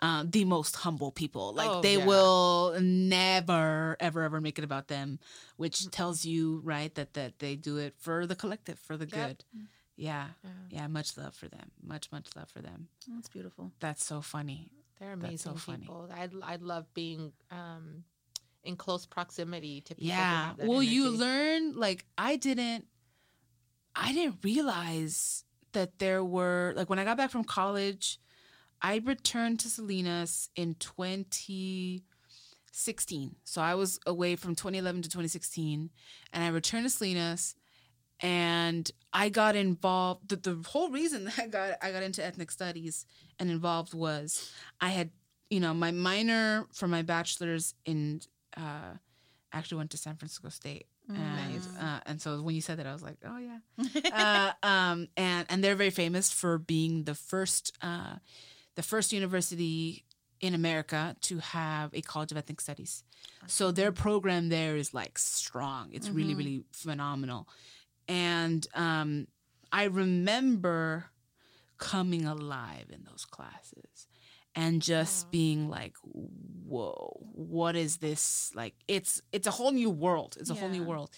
uh, 0.00 0.24
the 0.28 0.44
most 0.44 0.76
humble 0.76 1.10
people. 1.12 1.52
Like 1.54 1.70
Oh, 1.70 1.80
they 1.82 1.96
yeah. 1.96 2.06
will 2.06 2.76
never, 2.80 3.96
ever, 4.00 4.22
ever 4.22 4.40
make 4.40 4.58
it 4.58 4.64
about 4.64 4.88
them, 4.88 5.18
which 5.56 5.90
tells 5.90 6.24
you, 6.24 6.60
right, 6.64 6.94
that 6.94 7.14
that 7.14 7.38
they 7.38 7.56
do 7.56 7.78
it 7.78 7.94
for 7.98 8.26
the 8.26 8.34
collective, 8.36 8.78
for 8.78 8.96
the 8.96 9.06
Yep. 9.06 9.28
good. 9.28 9.44
Yeah, 9.96 10.28
Yeah. 10.42 10.50
yeah. 10.70 10.86
Much 10.88 11.16
love 11.16 11.34
for 11.34 11.48
them. 11.48 11.70
Much, 11.82 12.10
much 12.10 12.28
love 12.36 12.48
for 12.50 12.60
them. 12.60 12.88
That's 13.08 13.28
beautiful. 13.28 13.72
That's 13.80 14.04
so 14.04 14.20
funny. 14.20 14.70
They're 14.98 15.16
so 15.16 15.26
amazing 15.26 15.56
funny. 15.56 15.78
people. 15.86 16.10
I 16.12 16.28
I 16.42 16.56
love 16.56 16.86
being 16.94 17.32
um 17.50 18.04
in 18.64 18.76
close 18.76 19.06
proximity 19.06 19.80
to 19.82 19.94
people. 19.94 20.08
Yeah. 20.08 20.52
Well, 20.58 20.82
you 20.82 21.10
learn 21.10 21.74
like 21.76 22.04
I 22.18 22.36
didn't 22.36 22.86
I 23.94 24.12
didn't 24.12 24.38
realize 24.42 25.44
that 25.74 25.98
there 25.98 26.24
were 26.24 26.72
like 26.76 26.88
when 26.90 26.98
I 26.98 27.04
got 27.04 27.16
back 27.16 27.30
from 27.30 27.44
college, 27.44 28.18
I 28.82 29.00
returned 29.04 29.60
to 29.60 29.68
Salinas 29.68 30.50
in 30.56 30.74
2016. 30.74 33.36
So 33.44 33.62
I 33.62 33.74
was 33.74 34.00
away 34.06 34.36
from 34.36 34.54
2011 34.54 35.02
to 35.02 35.08
2016 35.08 35.90
and 36.32 36.44
I 36.44 36.48
returned 36.48 36.86
to 36.86 36.90
Salinas 36.90 37.54
and 38.20 38.88
I 39.12 39.28
got 39.28 39.56
involved 39.56 40.28
the, 40.28 40.36
the 40.36 40.62
whole 40.68 40.90
reason 40.90 41.24
that 41.26 41.38
I 41.38 41.46
got 41.46 41.78
I 41.82 41.92
got 41.92 42.02
into 42.02 42.24
ethnic 42.24 42.50
studies 42.50 43.06
and 43.38 43.50
involved 43.50 43.94
was 43.94 44.52
I 44.80 44.88
had 44.88 45.10
you 45.50 45.60
know 45.60 45.74
my 45.74 45.90
minor 45.90 46.66
for 46.72 46.88
my 46.88 47.02
bachelor's 47.02 47.74
in 47.84 48.22
uh 48.56 48.94
actually 49.52 49.76
went 49.78 49.90
to 49.90 49.98
San 49.98 50.16
Francisco 50.16 50.48
State 50.48 50.86
and 51.08 51.62
uh, 51.80 52.00
and 52.06 52.20
so 52.20 52.40
when 52.42 52.54
you 52.54 52.60
said 52.60 52.78
that 52.78 52.86
I 52.86 52.92
was 52.92 53.02
like 53.02 53.18
oh 53.26 53.38
yeah. 53.38 53.58
Uh, 54.12 54.52
um 54.66 55.08
and 55.16 55.46
and 55.50 55.62
they're 55.62 55.74
very 55.76 55.90
famous 55.90 56.30
for 56.30 56.58
being 56.58 57.04
the 57.04 57.14
first 57.14 57.76
uh 57.82 58.16
the 58.74 58.82
first 58.82 59.12
university 59.12 60.04
in 60.40 60.54
America 60.54 61.14
to 61.22 61.38
have 61.38 61.90
a 61.94 62.00
college 62.02 62.32
of 62.32 62.38
ethnic 62.38 62.60
studies. 62.60 63.04
So 63.46 63.70
their 63.70 63.92
program 63.92 64.48
there 64.48 64.76
is 64.76 64.92
like 64.94 65.18
strong. 65.18 65.90
It's 65.92 66.10
really 66.10 66.34
Mhm. 66.34 66.38
really 66.38 66.64
phenomenal. 66.72 67.48
And 68.08 68.66
um 68.74 69.26
I 69.72 69.84
remember 69.84 71.06
coming 71.78 72.24
alive 72.24 72.86
in 72.90 73.04
those 73.04 73.24
classes 73.24 74.08
and 74.54 74.80
just 74.82 75.26
Wow. 75.26 75.30
being 75.32 75.68
like 75.68 75.94
whoa 76.02 77.18
what 77.32 77.76
is 77.76 77.98
this 77.98 78.50
like 78.54 78.74
it's 78.88 79.20
it's 79.32 79.46
a 79.46 79.50
whole 79.50 79.72
new 79.72 79.90
world 79.90 80.36
it's 80.40 80.50
a 80.50 80.54
whole 80.54 80.68
new 80.68 80.82
world 80.84 81.10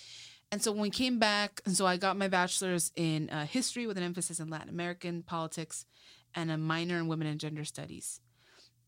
and 0.52 0.62
so 0.62 0.72
when 0.72 0.80
we 0.80 0.90
came 0.90 1.18
back 1.18 1.60
and 1.66 1.76
so 1.76 1.86
i 1.86 1.96
got 1.96 2.16
my 2.16 2.28
bachelor's 2.28 2.92
in 2.96 3.28
uh, 3.30 3.46
history 3.46 3.86
with 3.86 3.96
an 3.96 4.02
emphasis 4.02 4.40
in 4.40 4.48
latin 4.48 4.68
american 4.68 5.22
politics 5.22 5.84
and 6.34 6.50
a 6.50 6.56
minor 6.56 6.96
in 6.98 7.08
women 7.08 7.26
and 7.26 7.40
gender 7.40 7.64
studies 7.64 8.20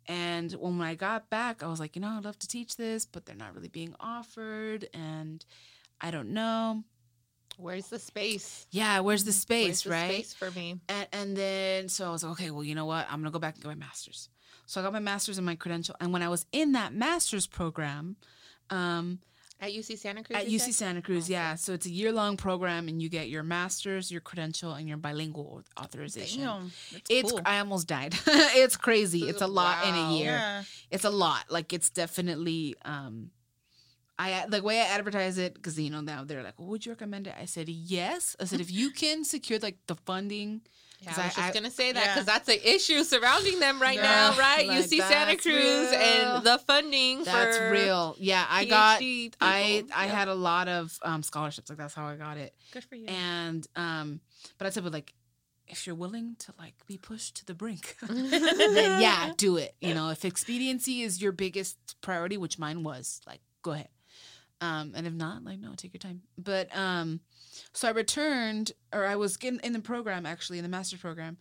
and 0.07 0.53
when 0.53 0.81
i 0.81 0.95
got 0.95 1.29
back 1.31 1.63
i 1.63 1.67
was 1.67 1.81
like 1.81 1.95
you 1.95 2.03
know 2.03 2.09
i'd 2.09 2.25
love 2.25 2.39
to 2.39 2.49
teach 2.49 2.77
this 2.77 3.05
but 3.07 3.25
they're 3.27 3.37
not 3.37 3.55
really 3.55 3.69
being 3.69 3.95
offered 4.01 4.89
and 4.95 5.45
i 6.01 6.11
don't 6.11 6.31
know 6.31 6.83
Where's 7.57 7.89
the 7.89 7.99
space? 7.99 8.67
yeah 8.71 9.01
where's 9.01 9.25
the 9.25 9.31
Where's 9.31 9.41
space 9.41 9.83
the 9.83 9.91
right 9.91 10.13
space 10.15 10.33
for 10.35 10.51
me? 10.53 10.81
and, 10.89 11.09
and 11.13 11.37
then 11.37 11.89
so 11.89 12.07
I 12.09 12.11
was 12.11 12.23
like, 12.23 12.33
okay, 12.33 12.51
well, 12.53 12.63
you 12.63 12.77
know 12.77 12.87
what? 12.87 13.07
I'm 13.11 13.19
gonna 13.21 13.33
go 13.33 13.41
back 13.41 13.55
and 13.55 13.63
get 13.65 13.69
my 13.69 13.75
master's. 13.75 14.29
So 14.69 14.81
I 14.83 14.85
got 14.85 14.93
my 14.93 14.99
master's 14.99 15.39
and 15.39 15.47
my 15.47 15.55
credential. 15.55 15.97
And 15.99 16.13
when 16.13 16.23
I 16.23 16.29
was 16.29 16.45
in 16.53 16.73
that 16.73 16.93
master's 16.93 17.47
program, 17.47 18.17
um, 18.69 19.19
At 19.63 19.71
UC 19.73 19.97
Santa 19.99 20.23
Cruz? 20.23 20.39
at 20.39 20.47
UC 20.47 20.61
said? 20.61 20.75
Santa 20.75 21.01
Cruz, 21.01 21.25
Awesome. 21.25 21.33
yeah. 21.33 21.55
So 21.55 21.73
it's 21.73 21.87
a 21.87 21.91
year 21.91 22.13
long 22.13 22.37
program, 22.37 22.87
and 22.87 23.01
you 23.01 23.09
get 23.09 23.31
your 23.31 23.43
master's, 23.43 24.11
your 24.13 24.21
credential, 24.21 24.75
and 24.75 24.87
your 24.87 24.99
bilingual 24.99 25.63
authorization. 25.81 26.43
Damn, 26.43 26.73
It's 27.09 27.33
cool. 27.33 27.41
I 27.47 27.61
almost 27.61 27.89
died. 27.89 28.15
it's 28.27 28.77
crazy. 28.77 29.21
It's 29.27 29.41
a 29.41 29.47
lot 29.47 29.87
in 29.87 29.95
a 29.95 30.13
year. 30.13 30.33
Yeah. 30.33 30.63
It's 30.91 31.05
a 31.05 31.11
lot. 31.11 31.47
Like 31.51 31.73
it's 31.73 31.89
definitely 31.89 32.75
um 32.85 33.31
I 34.19 34.45
the 34.49 34.61
way 34.63 34.81
I 34.81 34.85
advertise 34.85 35.39
it 35.39 35.55
because 35.55 35.79
you 35.81 35.89
know 35.91 36.03
now 36.03 36.25
they're 36.25 36.43
like, 36.43 36.59
well, 36.59 36.69
would 36.69 36.85
you 36.85 36.93
recommend 36.93 37.27
it? 37.27 37.35
I 37.41 37.47
said 37.47 37.71
yes. 37.71 38.37
I 38.39 38.45
said 38.45 38.61
if 38.61 38.71
you 38.71 38.91
can 38.91 39.25
secure 39.25 39.59
like 39.61 39.79
the 39.87 39.95
funding 39.95 40.61
Yeah, 41.01 41.11
I 41.11 41.11
was 41.11 41.19
I- 41.19 41.27
just 41.29 41.39
I- 41.39 41.53
gonna 41.53 41.71
say 41.71 41.93
that 41.93 42.05
Yeah. 42.05 42.15
because 42.15 42.27
that's 42.27 42.49
an 42.49 42.59
issue 42.65 43.05
surrounding 43.05 43.61
them 43.61 43.81
right 43.81 43.97
Yeah, 43.97 44.03
now, 44.03 44.37
right? 44.39 44.67
like, 44.67 44.79
UC 44.85 44.99
Santa 45.01 45.37
Cruz 45.37 45.55
real. 45.55 45.95
and 45.95 46.45
the 46.45 46.59
funding 46.67 47.23
That's 47.25 47.57
for 47.57 47.71
real. 47.71 48.17
Yeah, 48.19 48.45
I 48.49 48.65
got 48.65 49.01
PhD 49.01 49.33
I 49.41 49.63
people. 49.83 49.91
I 49.95 50.07
Yep. 50.07 50.15
had 50.15 50.29
a 50.29 50.35
lot 50.35 50.67
of 50.69 50.99
um 51.03 51.23
scholarships. 51.23 51.69
Like 51.71 51.79
that's 51.79 51.95
how 51.95 52.07
I 52.07 52.17
got 52.17 52.37
it. 52.37 52.55
good 52.73 52.83
for 52.85 52.97
you. 52.97 53.07
And 53.07 53.67
um 53.77 54.21
but 54.59 54.67
I 54.67 54.71
said 54.71 54.83
but 54.83 54.93
like 54.93 55.15
if 55.69 55.87
you're 55.87 55.95
willing 55.97 56.35
to 56.41 56.53
like 56.59 56.75
be 56.87 56.97
pushed 56.99 57.37
to 57.37 57.45
the 57.45 57.55
brink, 57.55 57.97
then 58.01 58.31
then 58.31 59.01
yeah, 59.01 59.33
do 59.37 59.57
it. 59.57 59.77
You 59.81 59.95
know, 59.95 60.09
if 60.11 60.25
expediency 60.25 61.03
is 61.03 61.21
your 61.23 61.31
biggest 61.33 61.77
priority, 62.01 62.37
which 62.39 62.59
mine 62.59 62.83
was, 62.83 63.21
like 63.27 63.41
go 63.63 63.71
ahead. 63.73 63.89
Um 64.61 64.95
and 64.97 65.07
if 65.07 65.13
not, 65.13 65.45
like 65.45 65.61
no, 65.61 65.75
take 65.77 65.93
your 65.95 66.01
time. 66.01 66.23
But 66.37 66.75
um 66.77 67.21
so 67.73 67.89
I 67.89 67.93
returned 67.93 68.73
or 68.93 69.05
I 69.05 69.17
was 69.17 69.37
getting 69.37 69.61
in 69.61 69.73
the 69.73 69.81
program 69.81 70.27
actually 70.27 70.59
in 70.59 70.65
the 70.65 70.69
master's 70.69 71.01
program 71.01 71.39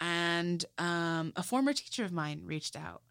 and 0.00 0.64
um 0.78 1.32
a 1.36 1.42
former 1.42 1.72
teacher 1.72 2.04
of 2.04 2.12
mine 2.12 2.42
reached 2.44 2.76
out 2.76 3.02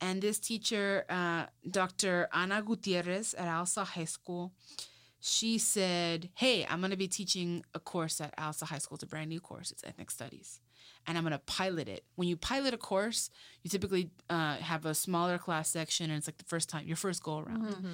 and 0.00 0.20
this 0.20 0.38
teacher, 0.38 1.04
uh, 1.08 1.46
Dr. 1.70 2.28
Ana 2.32 2.62
Gutierrez 2.62 3.34
at 3.34 3.46
Alisal 3.48 3.86
High 3.86 4.04
School, 4.04 4.52
she 5.20 5.56
said, 5.58 6.28
Hey, 6.34 6.66
I'm 6.68 6.80
going 6.80 6.90
to 6.90 6.96
be 6.96 7.08
teaching 7.08 7.64
a 7.74 7.80
course 7.80 8.20
at 8.20 8.36
Alisal 8.36 8.66
High 8.66 8.78
School. 8.78 8.96
It's 8.96 9.04
a 9.04 9.06
brand 9.06 9.30
new 9.30 9.40
course, 9.40 9.70
it's 9.70 9.84
ethnic 9.84 10.10
studies. 10.10 10.60
And 11.06 11.18
I'm 11.18 11.24
going 11.24 11.32
to 11.32 11.38
pilot 11.38 11.86
it. 11.88 12.02
When 12.14 12.28
you 12.28 12.36
pilot 12.36 12.72
a 12.72 12.78
course, 12.78 13.28
you 13.62 13.68
typically 13.68 14.10
uh, 14.30 14.56
have 14.56 14.86
a 14.86 14.94
smaller 14.94 15.36
class 15.36 15.68
section, 15.68 16.10
and 16.10 16.16
it's 16.18 16.26
like 16.26 16.38
the 16.38 16.44
first 16.44 16.70
time, 16.70 16.86
your 16.86 16.96
first 16.96 17.22
go 17.22 17.38
around. 17.38 17.74
Mm-hmm. 17.74 17.88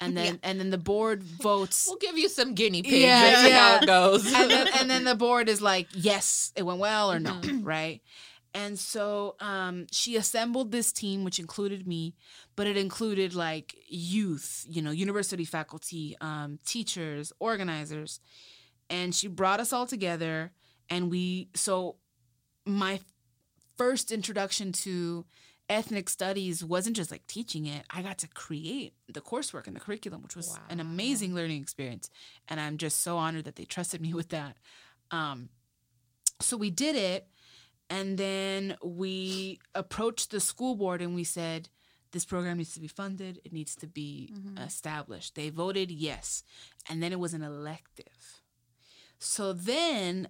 And 0.00 0.16
then 0.16 0.40
and 0.42 0.58
then 0.58 0.70
the 0.70 0.78
board 0.78 1.22
votes. 1.42 1.86
We'll 1.86 1.98
give 1.98 2.18
you 2.18 2.28
some 2.28 2.54
guinea 2.54 2.82
pigs 2.82 2.96
Yeah, 2.96 3.24
and 3.24 3.36
see 3.46 3.52
how 3.52 3.68
yeah. 3.70 3.78
it 3.82 3.86
goes. 3.86 4.26
and, 4.34 4.50
then, 4.50 4.68
and 4.78 4.90
then 4.90 5.04
the 5.04 5.14
board 5.14 5.48
is 5.48 5.62
like, 5.62 5.86
yes, 5.92 6.52
it 6.56 6.64
went 6.64 6.80
well 6.80 7.12
or 7.12 7.20
no, 7.20 7.40
right? 7.62 8.02
And 8.56 8.78
so 8.78 9.36
um, 9.38 9.86
she 9.92 10.16
assembled 10.16 10.72
this 10.72 10.90
team, 10.90 11.24
which 11.24 11.38
included 11.38 11.86
me, 11.86 12.14
but 12.56 12.66
it 12.66 12.78
included 12.78 13.34
like 13.34 13.76
youth, 13.86 14.64
you 14.66 14.80
know, 14.80 14.92
university 14.92 15.44
faculty, 15.44 16.16
um, 16.22 16.58
teachers, 16.64 17.34
organizers. 17.38 18.18
And 18.88 19.14
she 19.14 19.28
brought 19.28 19.60
us 19.60 19.74
all 19.74 19.86
together. 19.86 20.52
And 20.88 21.10
we, 21.10 21.50
so 21.54 21.96
my 22.66 23.00
first 23.76 24.10
introduction 24.10 24.72
to 24.72 25.24
ethnic 25.68 26.08
studies 26.08 26.64
wasn't 26.64 26.96
just 26.96 27.10
like 27.10 27.26
teaching 27.26 27.66
it. 27.66 27.84
I 27.90 28.02
got 28.02 28.18
to 28.18 28.28
create 28.28 28.94
the 29.08 29.20
coursework 29.20 29.66
and 29.66 29.74
the 29.74 29.80
curriculum, 29.80 30.22
which 30.22 30.36
was 30.36 30.58
an 30.68 30.80
amazing 30.80 31.34
learning 31.34 31.62
experience. 31.62 32.10
And 32.48 32.60
I'm 32.60 32.76
just 32.76 33.02
so 33.02 33.16
honored 33.16 33.44
that 33.44 33.56
they 33.56 33.64
trusted 33.64 34.00
me 34.00 34.14
with 34.20 34.28
that. 34.30 34.56
Um, 35.10 35.48
so 36.40 36.56
we 36.56 36.70
did 36.70 36.96
it. 36.96 37.28
And 37.88 38.18
then 38.18 38.76
we 38.82 39.60
approached 39.74 40.32
the 40.32 40.40
school 40.40 40.74
board 40.74 41.00
and 41.00 41.14
we 41.14 41.24
said, 41.24 41.68
this 42.12 42.24
program 42.24 42.56
needs 42.58 42.74
to 42.74 42.80
be 42.80 42.88
funded. 42.88 43.40
It 43.44 43.52
needs 43.52 43.76
to 43.76 43.86
be 43.86 44.32
established. 44.64 45.34
They 45.34 45.50
voted 45.50 45.90
yes. 45.90 46.42
And 46.88 47.02
then 47.02 47.12
it 47.12 47.20
was 47.20 47.34
an 47.34 47.42
elective. 47.42 48.40
So 49.18 49.52
then 49.52 50.28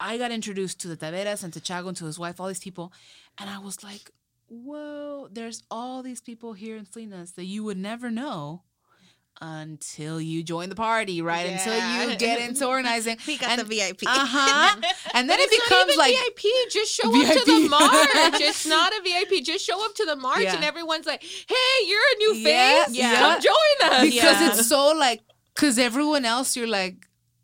I 0.00 0.18
got 0.18 0.30
introduced 0.32 0.80
to 0.80 0.88
the 0.88 0.96
Taveras 0.96 1.42
and 1.44 1.52
to 1.52 1.60
Chago 1.60 1.88
and 1.88 1.96
to 1.98 2.04
his 2.06 2.18
wife, 2.18 2.40
all 2.40 2.48
these 2.48 2.58
people. 2.60 2.92
And 3.38 3.48
I 3.50 3.58
was 3.58 3.82
like, 3.82 4.10
whoa, 4.48 5.28
there's 5.30 5.62
all 5.70 6.02
these 6.02 6.20
people 6.20 6.52
here 6.52 6.76
in 6.76 6.84
Salinas 6.86 7.32
that 7.32 7.44
you 7.44 7.64
would 7.64 7.78
never 7.78 8.10
know 8.10 8.62
until 9.40 10.18
you 10.20 10.42
join 10.42 10.68
the 10.70 10.74
party, 10.74 11.20
right? 11.20 11.46
Until 11.50 11.74
you 11.74 12.16
get 12.16 12.40
into 12.40 12.66
organizing. 12.66 13.18
We 13.26 13.36
got 13.36 13.58
the 13.58 13.64
VIP. 13.64 14.00
Uh 14.06 14.24
huh. 14.26 14.76
and 15.14 15.28
then 15.28 15.38
it 15.40 15.50
becomes 15.50 15.96
like 15.96 16.14
VIP. 16.14 16.44
Just 16.70 16.94
show 16.94 17.08
up 17.08 17.32
to 17.34 17.44
the 17.44 17.68
march. 17.68 18.40
It's 18.40 18.66
not 18.66 18.92
a 18.92 19.02
VIP. 19.02 19.44
Just 19.44 19.64
show 19.64 19.84
up 19.84 19.94
to 19.96 20.04
the 20.06 20.16
march, 20.16 20.40
Yeah. 20.40 20.54
and 20.56 20.64
everyone's 20.64 21.04
like, 21.06 21.22
"Hey, 21.22 21.86
you're 21.86 22.00
a 22.00 22.18
new 22.18 22.34
Yeah, 22.36 22.84
face. 22.86 22.96
yeah. 22.96 23.14
Come 23.18 23.40
join 23.42 23.90
us." 23.92 24.02
because 24.04 24.14
Yeah. 24.40 24.48
it's 24.54 24.68
so 24.68 24.92
like 24.96 25.20
because 25.54 25.78
everyone 25.78 26.24
else 26.24 26.56
you're 26.56 26.66
like, 26.66 26.96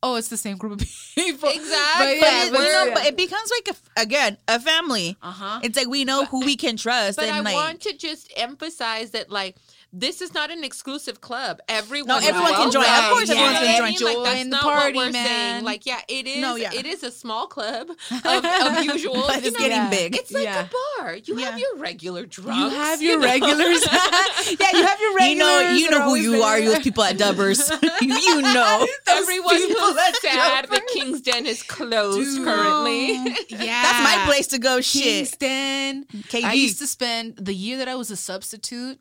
oh, 0.02 0.16
it's 0.16 0.28
the 0.28 0.36
same 0.36 0.56
group 0.56 0.72
of 0.72 0.78
people. 1.14 1.48
Exactly. 1.48 2.18
But 2.18 2.20
But, 2.20 2.32
yeah, 2.32 2.44
it, 2.46 2.52
but 2.52 2.58
you 2.60 2.72
know, 2.72 2.84
yeah. 2.86 2.94
but 2.94 3.06
it 3.06 3.16
becomes 3.16 3.50
like 3.50 3.76
a, 3.76 4.00
again 4.02 4.36
a 4.48 4.58
family. 4.60 5.16
uh 5.22 5.30
huh. 5.30 5.60
It's 5.62 5.76
like 5.76 5.88
we 5.88 6.04
know 6.04 6.24
who 6.24 6.40
we 6.44 6.56
can 6.56 6.76
trust, 6.76 7.16
But 7.16 7.26
and 7.26 7.36
I 7.36 7.40
like 7.40 7.54
want 7.54 7.80
to 7.82 7.96
just 7.96 8.32
emphasize 8.36 9.10
that, 9.12 9.30
like, 9.30 9.56
this 9.92 10.22
is 10.22 10.32
not 10.32 10.50
an 10.50 10.64
exclusive 10.64 11.20
club. 11.20 11.60
Everyone, 11.68 12.08
No, 12.08 12.16
everyone 12.16 12.52
can 12.54 12.70
join. 12.70 12.84
Of 12.84 13.10
course 13.12 13.28
You 13.28 13.34
know 13.34 13.44
everyone 13.44 13.62
can 13.62 13.84
I 13.84 13.92
join. 13.94 14.22
Like, 14.22 14.36
Join 14.36 14.44
the 14.50 14.56
not 14.56 14.62
party, 14.62 14.98
man. 14.98 15.12
saying. 15.12 15.64
Like, 15.64 15.84
yeah, 15.86 16.00
it 16.08 16.26
is. 16.26 16.38
No, 16.40 16.54
yeah. 16.56 16.70
It 16.72 16.86
is 16.86 17.02
a 17.02 17.10
small 17.10 17.46
club 17.46 17.90
of, 18.10 18.44
of 18.44 18.84
usual. 18.84 19.24
but 19.26 19.42
you 19.42 19.48
it's 19.48 19.52
know, 19.52 19.58
getting 19.58 19.76
Yeah. 19.76 19.90
big. 19.90 20.16
It's 20.16 20.32
like 20.32 20.44
Yeah. 20.44 20.66
a 20.66 21.00
bar. 21.02 21.16
You 21.16 21.36
have 21.38 21.58
your 21.58 21.76
regular 21.76 22.24
drunks. 22.26 22.58
You 22.58 22.68
have 22.80 23.02
your 23.02 23.18
know? 23.18 23.26
regulars. 23.26 23.84
yeah, 23.92 24.68
you 24.72 24.86
have 24.86 25.00
your 25.00 25.14
regulars. 25.14 25.28
you 25.28 25.36
know, 25.36 25.60
you 25.72 25.90
know 25.90 26.02
who 26.08 26.14
you 26.16 26.32
there. 26.32 26.42
are. 26.42 26.58
You 26.58 26.78
people 26.80 27.04
at 27.04 27.16
Dubbers. 27.18 27.70
you 28.00 28.40
know. 28.42 28.86
Everyone 29.06 29.56
who's 29.56 30.20
sad 30.20 30.68
that 30.70 30.86
King's 30.92 31.20
Den 31.20 31.46
is 31.46 31.62
closed 31.62 32.36
Dude. 32.36 32.44
currently. 32.46 33.12
Yeah, 33.50 33.82
That's 33.82 34.02
my 34.02 34.22
place 34.26 34.46
to 34.48 34.58
go. 34.58 34.80
Shit. 34.80 35.38
Den. 35.38 36.04
KD. 36.04 36.44
I 36.44 36.52
used 36.54 36.78
to 36.78 36.86
spend 36.86 37.36
the 37.36 37.54
year 37.54 37.78
that 37.78 37.88
I 37.88 37.94
was 37.94 38.10
a 38.10 38.16
substitute. 38.16 38.98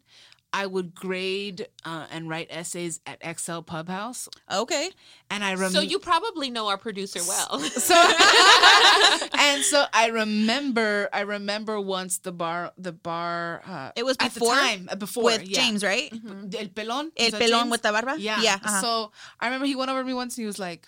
I 0.53 0.65
would 0.65 0.93
grade 0.93 1.67
uh, 1.85 2.07
and 2.11 2.27
write 2.29 2.47
essays 2.49 2.99
at 3.05 3.17
Excel 3.21 3.63
Pub 3.63 3.87
House, 3.87 4.27
Okay. 4.51 4.89
and 5.29 5.43
I 5.43 5.51
remember. 5.53 5.75
so 5.75 5.81
you 5.81 5.97
probably 5.97 6.49
know 6.49 6.67
our 6.67 6.77
producer 6.77 7.21
well. 7.25 7.59
so 7.59 7.95
and 9.33 9.63
so 9.63 9.85
I 9.93 10.07
remember 10.11 11.07
I 11.13 11.21
remember 11.21 11.79
once 11.79 12.17
the 12.19 12.31
bar 12.33 12.73
the 12.77 12.91
bar 12.91 13.61
uh, 13.65 13.91
It 13.95 14.03
was 14.03 14.17
at 14.19 14.33
the 14.33 14.39
before 14.41 14.55
time 14.55 14.89
uh, 14.91 14.95
before 14.95 15.23
with 15.23 15.43
yeah. 15.43 15.61
James, 15.61 15.83
right? 15.83 16.11
El 16.11 16.67
pelón 16.69 17.11
El 17.15 17.31
pelón 17.31 17.49
James? 17.49 17.71
with 17.71 17.81
the 17.83 17.91
barba. 17.91 18.15
yeah 18.19 18.41
Yeah. 18.41 18.55
uh-huh. 18.55 18.81
so 18.81 19.11
I 19.39 19.45
remember 19.47 19.65
he 19.67 19.75
went 19.75 19.89
over 19.89 20.01
to 20.01 20.05
me 20.05 20.13
once 20.13 20.37
and 20.37 20.43
he 20.43 20.47
was 20.47 20.59
like 20.59 20.87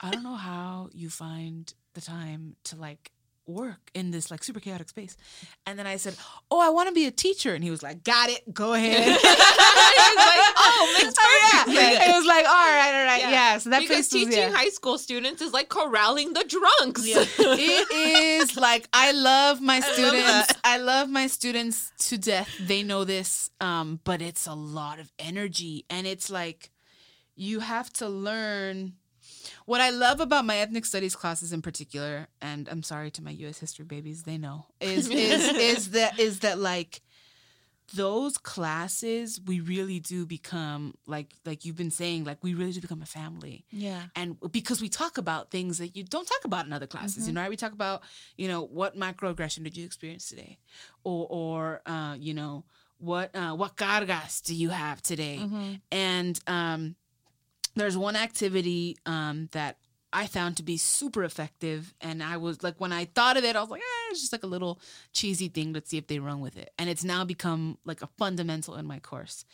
I 0.00 0.10
don't 0.10 0.22
know 0.24 0.34
how 0.36 0.88
you 0.92 1.10
find 1.10 1.72
the 1.94 2.00
time 2.00 2.56
to 2.64 2.76
like 2.76 3.12
work 3.46 3.90
in 3.94 4.10
this 4.12 4.30
like 4.30 4.44
super 4.44 4.60
chaotic 4.60 4.88
space 4.88 5.16
and 5.66 5.78
then 5.78 5.86
I 5.86 5.96
said 5.96 6.14
oh 6.50 6.60
I 6.60 6.68
want 6.70 6.88
to 6.88 6.94
be 6.94 7.06
a 7.06 7.10
teacher 7.10 7.54
and 7.54 7.64
he 7.64 7.70
was 7.70 7.82
like 7.82 8.04
got 8.04 8.30
it 8.30 8.54
go 8.54 8.74
ahead 8.74 9.18
He's 9.92 10.16
like, 10.16 10.54
oh, 10.56 10.98
makes 11.02 11.14
Oh, 11.18 11.64
yeah. 11.72 12.10
It 12.10 12.16
was 12.16 12.26
like, 12.26 12.44
all 12.46 12.52
right, 12.52 13.00
all 13.00 13.04
right, 13.04 13.20
Yeah. 13.20 13.30
yeah. 13.30 13.58
So 13.58 13.70
that 13.70 13.80
because 13.80 14.08
place 14.08 14.12
was, 14.12 14.30
teaching 14.30 14.50
yeah. 14.50 14.56
high 14.56 14.68
school 14.68 14.98
students 14.98 15.42
is 15.42 15.52
like 15.52 15.68
corralling 15.68 16.32
the 16.32 16.44
drunks. 16.44 17.02
it 17.04 17.90
is 17.92 18.56
like 18.56 18.88
I 18.92 19.12
love 19.12 19.60
my 19.60 19.80
students. 19.92 20.22
that. 20.46 20.58
I 20.64 20.78
love 20.78 21.08
my 21.08 21.26
students 21.26 21.92
to 22.08 22.18
death. 22.18 22.48
They 22.60 22.82
know 22.82 23.04
this, 23.04 23.50
um, 23.60 24.00
but 24.04 24.22
it's 24.22 24.46
a 24.46 24.54
lot 24.54 24.98
of 24.98 25.10
energy, 25.18 25.84
and 25.90 26.06
it's 26.06 26.30
like 26.30 26.70
you 27.34 27.60
have 27.60 27.92
to 27.94 28.08
learn. 28.08 28.94
What 29.66 29.80
I 29.80 29.90
love 29.90 30.20
about 30.20 30.44
my 30.44 30.56
ethnic 30.58 30.84
studies 30.84 31.14
classes 31.16 31.52
in 31.52 31.62
particular, 31.62 32.28
and 32.40 32.68
I'm 32.68 32.82
sorry 32.82 33.10
to 33.12 33.22
my 33.22 33.30
U.S. 33.30 33.58
history 33.58 33.84
babies, 33.84 34.22
they 34.24 34.38
know 34.38 34.66
is 34.80 35.08
is 35.08 35.48
is 35.58 35.90
that 35.90 36.18
is 36.18 36.40
that 36.40 36.58
like 36.58 37.02
those 37.94 38.38
classes 38.38 39.40
we 39.44 39.60
really 39.60 40.00
do 40.00 40.24
become 40.24 40.94
like 41.06 41.34
like 41.44 41.64
you've 41.64 41.76
been 41.76 41.90
saying 41.90 42.24
like 42.24 42.38
we 42.42 42.54
really 42.54 42.72
do 42.72 42.80
become 42.80 43.02
a 43.02 43.06
family 43.06 43.66
Yeah. 43.70 44.02
and 44.16 44.36
because 44.50 44.80
we 44.80 44.88
talk 44.88 45.18
about 45.18 45.50
things 45.50 45.76
that 45.78 45.94
you 45.94 46.02
don't 46.04 46.26
talk 46.26 46.44
about 46.44 46.64
in 46.64 46.72
other 46.72 46.86
classes 46.86 47.26
you 47.26 47.34
know 47.34 47.42
right 47.42 47.50
we 47.50 47.56
talk 47.56 47.72
about 47.72 48.02
you 48.38 48.48
know 48.48 48.62
what 48.64 48.96
microaggression 48.96 49.64
did 49.64 49.76
you 49.76 49.84
experience 49.84 50.26
today 50.28 50.58
or 51.04 51.26
or 51.28 51.82
uh 51.84 52.16
you 52.18 52.32
know 52.32 52.64
what 52.98 53.34
uh 53.36 53.52
what 53.52 53.76
cargas 53.76 54.40
do 54.42 54.54
you 54.54 54.70
have 54.70 55.02
today 55.02 55.40
Mm-hmm. 55.42 55.72
and 55.90 56.40
um 56.46 56.96
there's 57.74 57.96
one 57.96 58.16
activity 58.16 58.96
um 59.06 59.48
that 59.52 59.76
I 60.12 60.26
found 60.26 60.58
to 60.58 60.62
be 60.62 60.76
super 60.76 61.24
effective. 61.24 61.94
And 62.00 62.22
I 62.22 62.36
was 62.36 62.62
like, 62.62 62.78
when 62.78 62.92
I 62.92 63.06
thought 63.06 63.36
of 63.36 63.44
it, 63.44 63.56
I 63.56 63.60
was 63.60 63.70
like, 63.70 63.80
eh, 63.80 64.10
it's 64.10 64.20
just 64.20 64.32
like 64.32 64.42
a 64.42 64.48
little 64.48 64.78
cheesy 65.12 65.48
thing. 65.48 65.72
Let's 65.72 65.88
see 65.88 65.96
if 65.96 66.06
they 66.06 66.18
run 66.18 66.40
with 66.40 66.56
it. 66.56 66.70
And 66.78 66.90
it's 66.90 67.02
now 67.02 67.24
become 67.24 67.78
like 67.84 68.02
a 68.02 68.08
fundamental 68.18 68.74
in 68.74 68.86
my 68.86 68.98
course. 68.98 69.44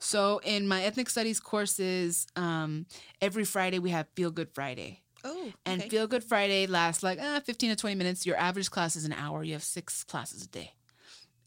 So 0.00 0.40
in 0.44 0.66
my 0.66 0.82
ethnic 0.82 1.08
studies 1.08 1.38
courses, 1.38 2.26
um, 2.34 2.86
every 3.20 3.44
Friday 3.44 3.78
we 3.78 3.90
have 3.90 4.08
Feel 4.16 4.30
Good 4.30 4.50
Friday. 4.52 5.02
Oh. 5.24 5.52
And. 5.64 5.82
Feel 5.84 6.06
Good 6.06 6.24
Friday 6.24 6.66
lasts 6.66 7.02
like 7.02 7.20
uh, 7.20 7.40
15 7.40 7.70
to 7.70 7.76
20 7.76 7.94
minutes. 7.94 8.26
Your 8.26 8.36
average 8.36 8.70
class 8.70 8.96
is 8.96 9.04
an 9.04 9.12
hour. 9.12 9.44
You 9.44 9.52
have 9.52 9.62
six 9.62 10.02
classes 10.04 10.42
a 10.42 10.48
day. 10.48 10.72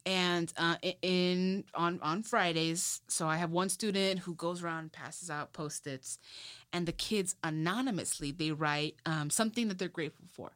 And 0.04 0.52
uh, 0.58 0.78
in 1.04 1.64
on 1.76 2.00
on 2.02 2.24
Fridays, 2.24 3.02
so 3.08 3.28
I 3.28 3.38
have 3.38 3.52
one 3.52 3.70
student 3.70 4.20
who 4.20 4.34
goes 4.34 4.64
around 4.64 4.80
and 4.80 4.92
passes 4.92 5.30
out 5.30 5.54
post-its, 5.54 6.18
and 6.74 6.88
the 6.88 6.92
kids 6.92 7.36
anonymously 7.44 8.32
they 8.32 8.52
write 8.52 8.96
um, 9.06 9.30
something 9.30 9.68
that 9.68 9.78
they're 9.78 9.88
grateful 9.88 10.26
for. 10.32 10.54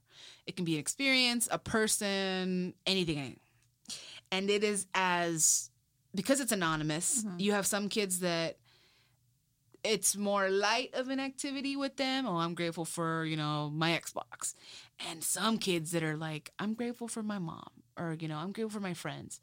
It 0.48 0.56
can 0.56 0.66
be 0.66 0.74
an 0.74 0.80
experience, 0.80 1.48
a 1.52 1.60
person, 1.60 2.74
anything. 2.88 3.40
And 4.32 4.50
it 4.50 4.64
is 4.64 4.88
as 4.96 5.70
because 6.16 6.40
it's 6.40 6.52
anonymous. 6.52 7.24
You 7.38 7.52
have 7.52 7.68
some 7.68 7.88
kids 7.88 8.22
that 8.22 8.58
it's 9.84 10.18
more 10.18 10.50
light 10.50 10.96
of 10.96 11.10
an 11.10 11.20
activity 11.20 11.76
with 11.76 11.98
them. 11.98 12.26
Oh, 12.26 12.38
I'm 12.38 12.56
grateful 12.56 12.86
for, 12.86 13.24
you 13.26 13.38
know, 13.38 13.70
my 13.72 13.92
Xbox. 13.92 14.56
And 15.12 15.24
some 15.24 15.60
kids 15.60 15.92
that 15.92 16.02
are 16.02 16.18
like, 16.18 16.52
I'm 16.58 16.74
grateful 16.74 17.08
for 17.08 17.22
my 17.22 17.38
mom 17.38 17.70
or, 17.98 18.16
you 18.20 18.28
know, 18.28 18.38
I'm 18.38 18.52
grateful 18.52 18.80
for 18.80 18.84
my 18.88 18.94
friends. 18.94 19.40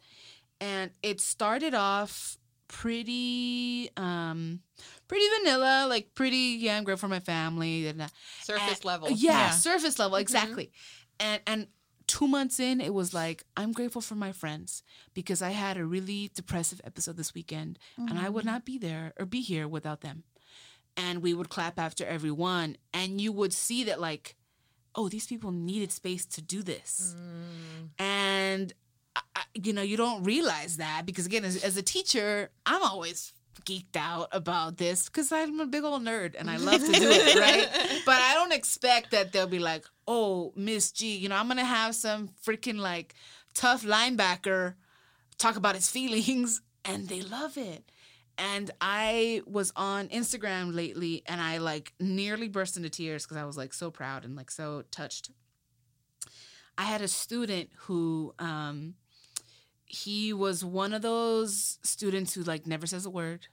And 0.61 0.91
it 1.03 1.21
started 1.21 1.75
off 1.75 2.39
pretty 2.69 3.91
um 3.97 4.61
pretty 5.09 5.25
vanilla, 5.41 5.87
like 5.89 6.15
pretty, 6.15 6.57
yeah, 6.61 6.77
I'm 6.77 6.85
grateful 6.85 7.09
for 7.09 7.15
my 7.15 7.21
family. 7.21 7.87
And, 7.87 8.07
Surface 8.43 8.77
and- 8.79 8.85
level. 8.85 9.11
Yeah, 9.11 9.33
Yeah. 9.33 9.51
surface 9.51 9.99
level, 9.99 10.17
exactly. 10.17 10.73
And 11.21 11.41
and 11.47 11.67
two 12.07 12.27
months 12.27 12.59
in, 12.61 12.81
it 12.81 12.93
was 12.93 13.15
like, 13.15 13.45
I'm 13.57 13.73
grateful 13.73 14.03
for 14.03 14.15
my 14.15 14.33
friends 14.33 14.83
because 15.15 15.41
I 15.43 15.51
had 15.51 15.77
a 15.77 15.85
really 15.85 16.31
depressive 16.35 16.81
episode 16.85 17.17
this 17.17 17.33
weekend 17.35 17.79
and 17.97 18.19
I 18.19 18.29
would 18.29 18.45
not 18.45 18.65
be 18.65 18.77
there 18.79 19.13
or 19.19 19.25
be 19.27 19.41
here 19.41 19.67
without 19.69 20.01
them. 20.01 20.25
And 20.97 21.23
we 21.23 21.33
would 21.33 21.49
clap 21.49 21.79
after 21.79 22.05
everyone. 22.05 22.77
And 22.93 23.19
you 23.21 23.33
would 23.33 23.55
see 23.55 23.85
that, 23.85 23.99
like, 24.01 24.37
oh, 24.95 25.09
these 25.09 25.27
people 25.27 25.53
needed 25.53 25.93
space 25.93 26.25
to 26.27 26.43
do 26.43 26.63
this. 26.63 27.15
Mm. 27.17 27.89
And, 27.99 28.73
I, 29.15 29.43
you 29.55 29.73
know, 29.73 29.83
you 29.83 29.97
don't 29.97 30.23
realize 30.25 30.77
that 30.79 31.03
because, 31.07 31.27
again, 31.27 31.45
as, 31.45 31.63
as 31.63 31.77
a 31.77 31.83
teacher, 31.83 32.51
I'm 32.67 32.83
always 32.83 33.33
geeked 33.65 33.97
out 33.97 34.29
about 34.33 34.77
this 34.77 35.07
because 35.07 35.31
I'm 35.33 35.61
a 35.61 35.67
big 35.67 35.85
old 35.85 36.03
nerd 36.03 36.35
and 36.39 36.51
I 36.51 36.57
love 36.57 36.81
to 36.81 36.93
do 36.93 37.11
it, 37.11 37.35
right? 37.39 37.69
But 38.05 38.21
I 38.21 38.35
don't 38.35 38.53
expect 38.53 39.11
that 39.13 39.33
they'll 39.33 39.47
be 39.47 39.59
like, 39.59 39.85
oh, 40.07 40.53
Miss 40.57 40.91
G, 40.93 41.17
you 41.17 41.29
know, 41.29 41.37
I'm 41.37 41.49
gonna 41.49 41.65
have 41.65 41.95
some 41.95 42.31
freaking 42.45 42.79
like 42.79 43.15
tough 43.55 43.85
linebacker 43.85 44.75
talk 45.39 45.57
about 45.57 45.75
his 45.75 45.91
feelings 45.97 46.63
and 46.85 47.09
they 47.09 47.23
love 47.23 47.57
it. 47.57 47.85
And 48.39 48.71
I 48.81 49.43
was 49.47 49.73
on 49.77 50.09
Instagram 50.09 50.75
lately 50.75 51.23
and 51.27 51.41
I 51.41 51.59
like 51.59 51.93
nearly 52.01 52.49
burst 52.49 52.77
into 52.77 52.89
tears 52.89 53.25
because 53.25 53.37
I 53.37 53.45
was 53.45 53.57
like 53.57 53.73
so 53.75 53.91
proud 53.91 54.25
and 54.25 54.37
like 54.37 54.51
so 54.51 54.85
touched. 54.91 55.31
I 56.79 56.85
had 56.85 57.03
a 57.03 57.09
student 57.09 57.71
who 57.77 58.35
um 58.39 58.95
he 59.85 60.33
was 60.33 60.65
one 60.65 60.95
of 60.95 61.03
those 61.03 61.79
students 61.83 62.33
who 62.33 62.43
like 62.43 62.67
never 62.67 62.87
says 62.87 63.05
a 63.05 63.11
word, 63.11 63.49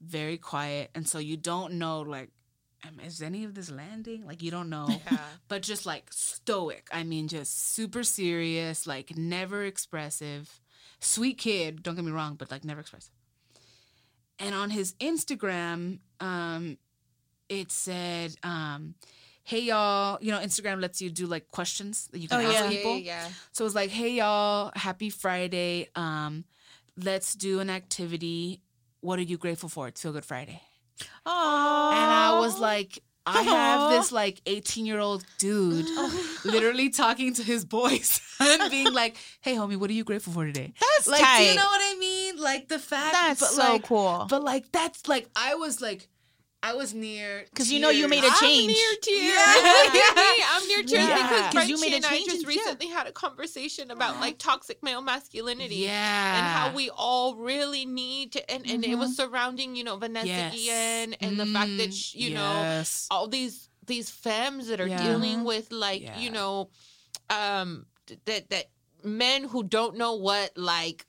very 0.00 0.38
quiet, 0.38 0.90
and 0.94 1.08
so 1.08 1.18
you 1.18 1.36
don't 1.36 1.74
know 1.74 2.00
like 2.00 2.30
is 3.02 3.22
any 3.22 3.44
of 3.44 3.54
this 3.54 3.70
landing? 3.70 4.26
Like 4.26 4.42
you 4.42 4.50
don't 4.50 4.68
know. 4.68 4.86
Yeah. 4.88 5.18
But 5.48 5.62
just 5.62 5.86
like 5.86 6.12
stoic. 6.12 6.88
I 6.92 7.02
mean 7.02 7.28
just 7.28 7.74
super 7.74 8.04
serious, 8.04 8.86
like 8.86 9.16
never 9.16 9.64
expressive. 9.64 10.60
Sweet 11.00 11.38
kid, 11.38 11.82
don't 11.82 11.96
get 11.96 12.04
me 12.04 12.12
wrong, 12.12 12.36
but 12.36 12.50
like 12.50 12.64
never 12.64 12.80
expressive. 12.80 13.12
And 14.38 14.54
on 14.54 14.70
his 14.70 14.94
Instagram, 14.94 15.98
um 16.20 16.78
it 17.48 17.70
said 17.70 18.34
um 18.42 18.94
hey 19.44 19.60
y'all, 19.60 20.18
you 20.22 20.30
know 20.30 20.38
Instagram 20.38 20.80
lets 20.80 21.00
you 21.02 21.10
do 21.10 21.26
like 21.26 21.50
questions 21.50 22.08
that 22.12 22.18
you 22.18 22.28
can 22.28 22.40
Oh, 22.40 22.48
ask 22.50 22.64
yeah. 22.64 22.68
people. 22.70 22.96
yeah. 22.98 23.28
So 23.52 23.64
it 23.64 23.66
was 23.66 23.74
like, 23.74 23.90
hey 23.90 24.10
y'all, 24.14 24.72
happy 24.74 25.10
Friday. 25.10 25.88
Um, 25.94 26.44
let's 26.96 27.34
do 27.34 27.60
an 27.60 27.70
activity. 27.70 28.62
What 29.00 29.18
are 29.18 29.22
you 29.22 29.36
grateful 29.36 29.68
for? 29.68 29.86
It's 29.88 30.00
Feel 30.00 30.12
Good 30.12 30.24
Friday. 30.24 30.62
Oh, 31.26 31.90
And 31.92 32.10
I 32.10 32.38
was 32.38 32.58
like, 32.58 33.02
I 33.26 33.42
have 33.42 33.90
this 33.90 34.12
like 34.12 34.40
18 34.46 34.86
year 34.86 34.98
old 34.98 35.24
dude 35.38 35.86
oh. 35.88 36.40
literally 36.44 36.90
talking 36.90 37.32
to 37.34 37.42
his 37.42 37.64
boys 37.64 38.20
and 38.40 38.70
being 38.70 38.92
like, 38.92 39.16
hey 39.40 39.54
homie, 39.54 39.76
what 39.76 39.90
are 39.90 39.94
you 39.94 40.04
grateful 40.04 40.32
for 40.32 40.44
today? 40.44 40.72
that's 40.78 41.06
Like, 41.06 41.22
tight. 41.22 41.38
do 41.38 41.44
you 41.50 41.56
know 41.56 41.64
what 41.64 41.80
I 41.82 41.96
mean? 41.98 42.36
Like 42.36 42.68
the 42.68 42.78
fact 42.78 43.12
that's 43.12 43.40
but 43.40 43.50
so 43.50 43.72
like, 43.72 43.82
cool. 43.84 44.26
But 44.28 44.42
like 44.42 44.70
that's 44.72 45.08
like 45.08 45.28
I 45.34 45.54
was 45.54 45.80
like 45.80 46.08
I 46.64 46.72
was 46.74 46.94
near 46.94 47.44
because 47.50 47.70
you 47.70 47.78
know 47.78 47.90
you 47.90 48.08
made 48.08 48.24
a 48.24 48.30
change. 48.40 48.70
I'm 48.70 48.78
near 48.80 48.94
tears. 49.02 49.34
Yeah. 49.34 49.54
Look. 49.84 50.38
I'm 50.54 50.68
near 50.68 50.82
tears 50.82 51.08
Yeah. 51.08 51.16
because 51.28 51.52
'Cause 51.54 51.68
you 51.68 51.78
made 51.80 51.92
a 51.92 51.96
and 51.96 52.06
I 52.06 52.18
just 52.20 52.30
and- 52.30 52.40
yeah. 52.42 52.48
recently 52.48 52.86
had 52.88 53.06
a 53.06 53.12
conversation 53.12 53.90
about 53.90 54.18
like 54.20 54.38
toxic 54.38 54.82
male 54.82 55.02
masculinity. 55.02 55.76
Yeah. 55.76 56.36
And 56.38 56.46
how 56.46 56.74
we 56.74 56.88
all 56.90 57.34
really 57.36 57.84
need 57.84 58.32
to, 58.32 58.50
and, 58.50 58.66
and 58.68 58.84
it 58.84 58.96
was 58.96 59.14
surrounding, 59.16 59.76
you 59.76 59.84
know, 59.84 59.96
Vanessa 59.98 60.26
Yes. 60.26 60.54
Guillen 60.54 61.14
and 61.20 61.38
the 61.38 61.46
fact 61.46 61.70
that, 61.76 61.90
Mm, 61.90 61.94
sh 62.02 62.14
you 62.14 62.30
know, 62.34 62.82
all 63.10 63.28
these 63.28 63.68
these 63.86 64.08
femmes 64.08 64.68
that 64.68 64.80
are 64.80 64.86
Yeah. 64.88 65.02
dealing 65.06 65.44
with 65.44 65.70
like 65.70 66.00
Yeah. 66.02 66.18
you 66.18 66.30
know 66.30 66.70
um 67.28 67.84
that 68.24 68.48
that 68.48 68.66
men 69.02 69.44
who 69.44 69.62
don't 69.62 69.96
know 69.98 70.14
what 70.14 70.56
like 70.56 71.04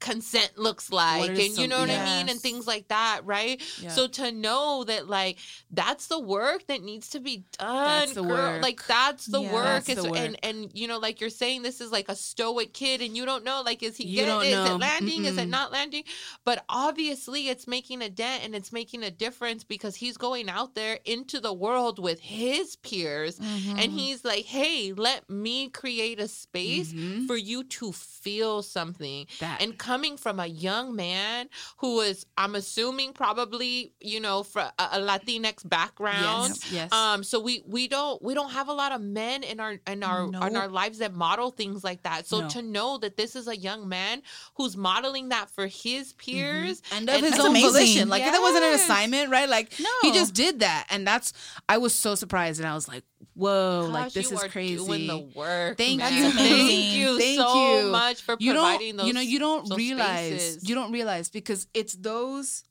consent 0.00 0.52
looks 0.56 0.90
like 0.92 1.28
and 1.30 1.38
are 1.38 1.42
you 1.42 1.66
know 1.68 1.80
what 1.80 1.90
i 1.90 2.04
mean 2.04 2.28
and 2.28 2.40
things 2.40 2.66
like 2.66 2.86
that 2.88 3.20
right 3.24 3.62
Yeah. 3.80 3.90
so 3.90 4.06
to 4.08 4.30
know 4.32 4.84
that 4.84 5.08
like 5.08 5.38
that's 5.70 6.06
the 6.08 6.18
work 6.20 6.66
that 6.66 6.82
needs 6.82 7.10
to 7.10 7.20
be 7.20 7.44
done 7.58 8.00
That's 8.08 8.12
the 8.14 8.22
girl 8.22 8.52
work. 8.54 8.62
like 8.62 8.86
that's 8.86 9.26
the 9.26 9.40
Yeah. 9.40 9.52
work 9.52 9.84
That's 9.84 10.02
the 10.02 10.10
work. 10.10 10.18
and 10.18 10.36
and 10.42 10.70
you 10.74 10.86
know 10.88 10.98
like 10.98 11.20
you're 11.20 11.30
saying 11.30 11.62
this 11.62 11.80
is 11.80 11.90
like 11.92 12.08
a 12.08 12.14
stoic 12.16 12.72
kid 12.74 13.00
and 13.00 13.16
you 13.16 13.24
don't 13.24 13.44
know 13.44 13.62
like 13.64 13.82
is 13.82 13.96
he 13.96 14.04
You 14.06 14.24
getting? 14.24 14.50
Is 14.50 14.70
it 14.70 14.78
landing 14.78 15.24
is 15.24 15.36
it 15.38 15.48
not 15.48 15.72
landing 15.72 16.04
but 16.44 16.64
obviously 16.68 17.48
it's 17.48 17.66
making 17.66 18.02
a 18.02 18.08
dent 18.08 18.44
and 18.44 18.54
it's 18.54 18.72
making 18.72 19.02
a 19.02 19.10
difference 19.10 19.64
because 19.64 19.96
he's 19.96 20.16
going 20.16 20.48
out 20.48 20.74
there 20.74 20.98
into 21.04 21.40
the 21.40 21.52
world 21.52 21.98
with 21.98 22.20
his 22.20 22.76
peers 22.76 23.38
Mm-hmm. 23.38 23.78
and 23.78 23.92
he's 23.92 24.24
like 24.24 24.44
hey 24.44 24.92
let 24.96 25.28
me 25.30 25.68
create 25.68 26.18
a 26.20 26.28
space 26.28 26.92
Mhm. 26.92 27.26
for 27.26 27.36
you 27.36 27.64
to 27.64 27.92
feel 27.92 28.62
something 28.62 29.26
that 29.40 29.60
and 29.62 29.78
coming 29.96 30.16
from 30.18 30.38
a 30.40 30.46
young 30.46 30.94
man 30.94 31.48
who 31.78 32.00
is 32.00 32.26
i'm 32.36 32.54
assuming 32.54 33.14
probably 33.14 33.94
you 34.00 34.20
know 34.20 34.42
from 34.42 34.68
a, 34.78 34.88
a 34.92 34.98
latinx 34.98 35.66
background 35.66 36.50
yes, 36.50 36.72
yes. 36.72 36.92
um 36.92 37.24
so 37.24 37.40
we 37.40 37.62
we 37.66 37.88
don't 37.88 38.20
we 38.22 38.34
don't 38.34 38.50
have 38.50 38.68
a 38.68 38.72
lot 38.74 38.92
of 38.92 39.00
men 39.00 39.42
in 39.42 39.58
our 39.58 39.78
in 39.86 40.02
our 40.02 40.24
in 40.46 40.54
our 40.56 40.68
lives 40.68 40.98
that 40.98 41.14
model 41.14 41.50
things 41.50 41.82
like 41.82 42.02
that 42.02 42.26
so 42.26 42.40
No. 42.42 42.48
to 42.48 42.60
know 42.60 42.98
that 42.98 43.16
this 43.16 43.34
is 43.34 43.48
a 43.48 43.56
young 43.56 43.88
man 43.88 44.20
who's 44.56 44.76
modeling 44.76 45.30
that 45.30 45.48
for 45.50 45.66
his 45.66 46.12
peers 46.14 46.82
and 46.92 47.08
of 47.08 47.14
and 47.16 47.24
his 47.24 47.38
own 47.40 47.50
amazing. 47.50 47.70
volition. 47.70 48.08
Like 48.10 48.24
that 48.24 48.40
wasn't 48.40 48.64
an 48.64 48.74
assignment, 48.74 49.30
right? 49.30 49.48
Like 49.48 49.72
no. 49.80 49.88
he 50.02 50.12
just 50.12 50.34
did 50.34 50.60
that, 50.60 50.86
and 50.90 51.06
that's 51.06 51.32
I 51.68 51.78
was 51.78 51.94
so 51.94 52.14
surprised, 52.14 52.60
and 52.60 52.68
I 52.68 52.74
was 52.74 52.88
like, 52.88 53.04
"Whoa, 53.34 53.88
like 53.90 54.12
this 54.12 54.30
is 54.30 54.42
crazy." 54.44 54.76
Doing 54.76 55.06
the 55.06 55.18
work. 55.34 55.78
Thank 55.78 56.00
man. 56.00 56.12
you. 56.12 56.30
Thank 56.36 56.84
you 56.94 57.18
Thank 57.18 57.40
so 57.40 57.78
you. 57.80 57.88
much 57.90 58.22
for 58.22 58.36
you 58.38 58.52
providing 58.52 58.96
those. 58.96 59.06
you 59.06 59.12
know, 59.12 59.20
you 59.20 59.38
don't 59.38 59.75
realize, 59.76 60.26
spaces. 60.26 60.68
you 60.68 60.74
don't 60.74 60.92
realize 60.92 61.28
because 61.30 61.66
it's 61.74 61.94
those, 61.94 62.64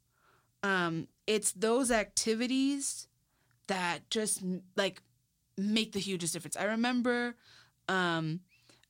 um, 0.64 1.08
it's 1.28 1.52
those 1.54 1.92
activities 1.92 3.08
that 3.68 4.10
just 4.10 4.42
like 4.76 5.02
make 5.58 5.92
the 5.94 6.00
hugest 6.00 6.34
difference. 6.34 6.58
I 6.58 6.66
remember, 6.66 7.36
um, 7.88 8.42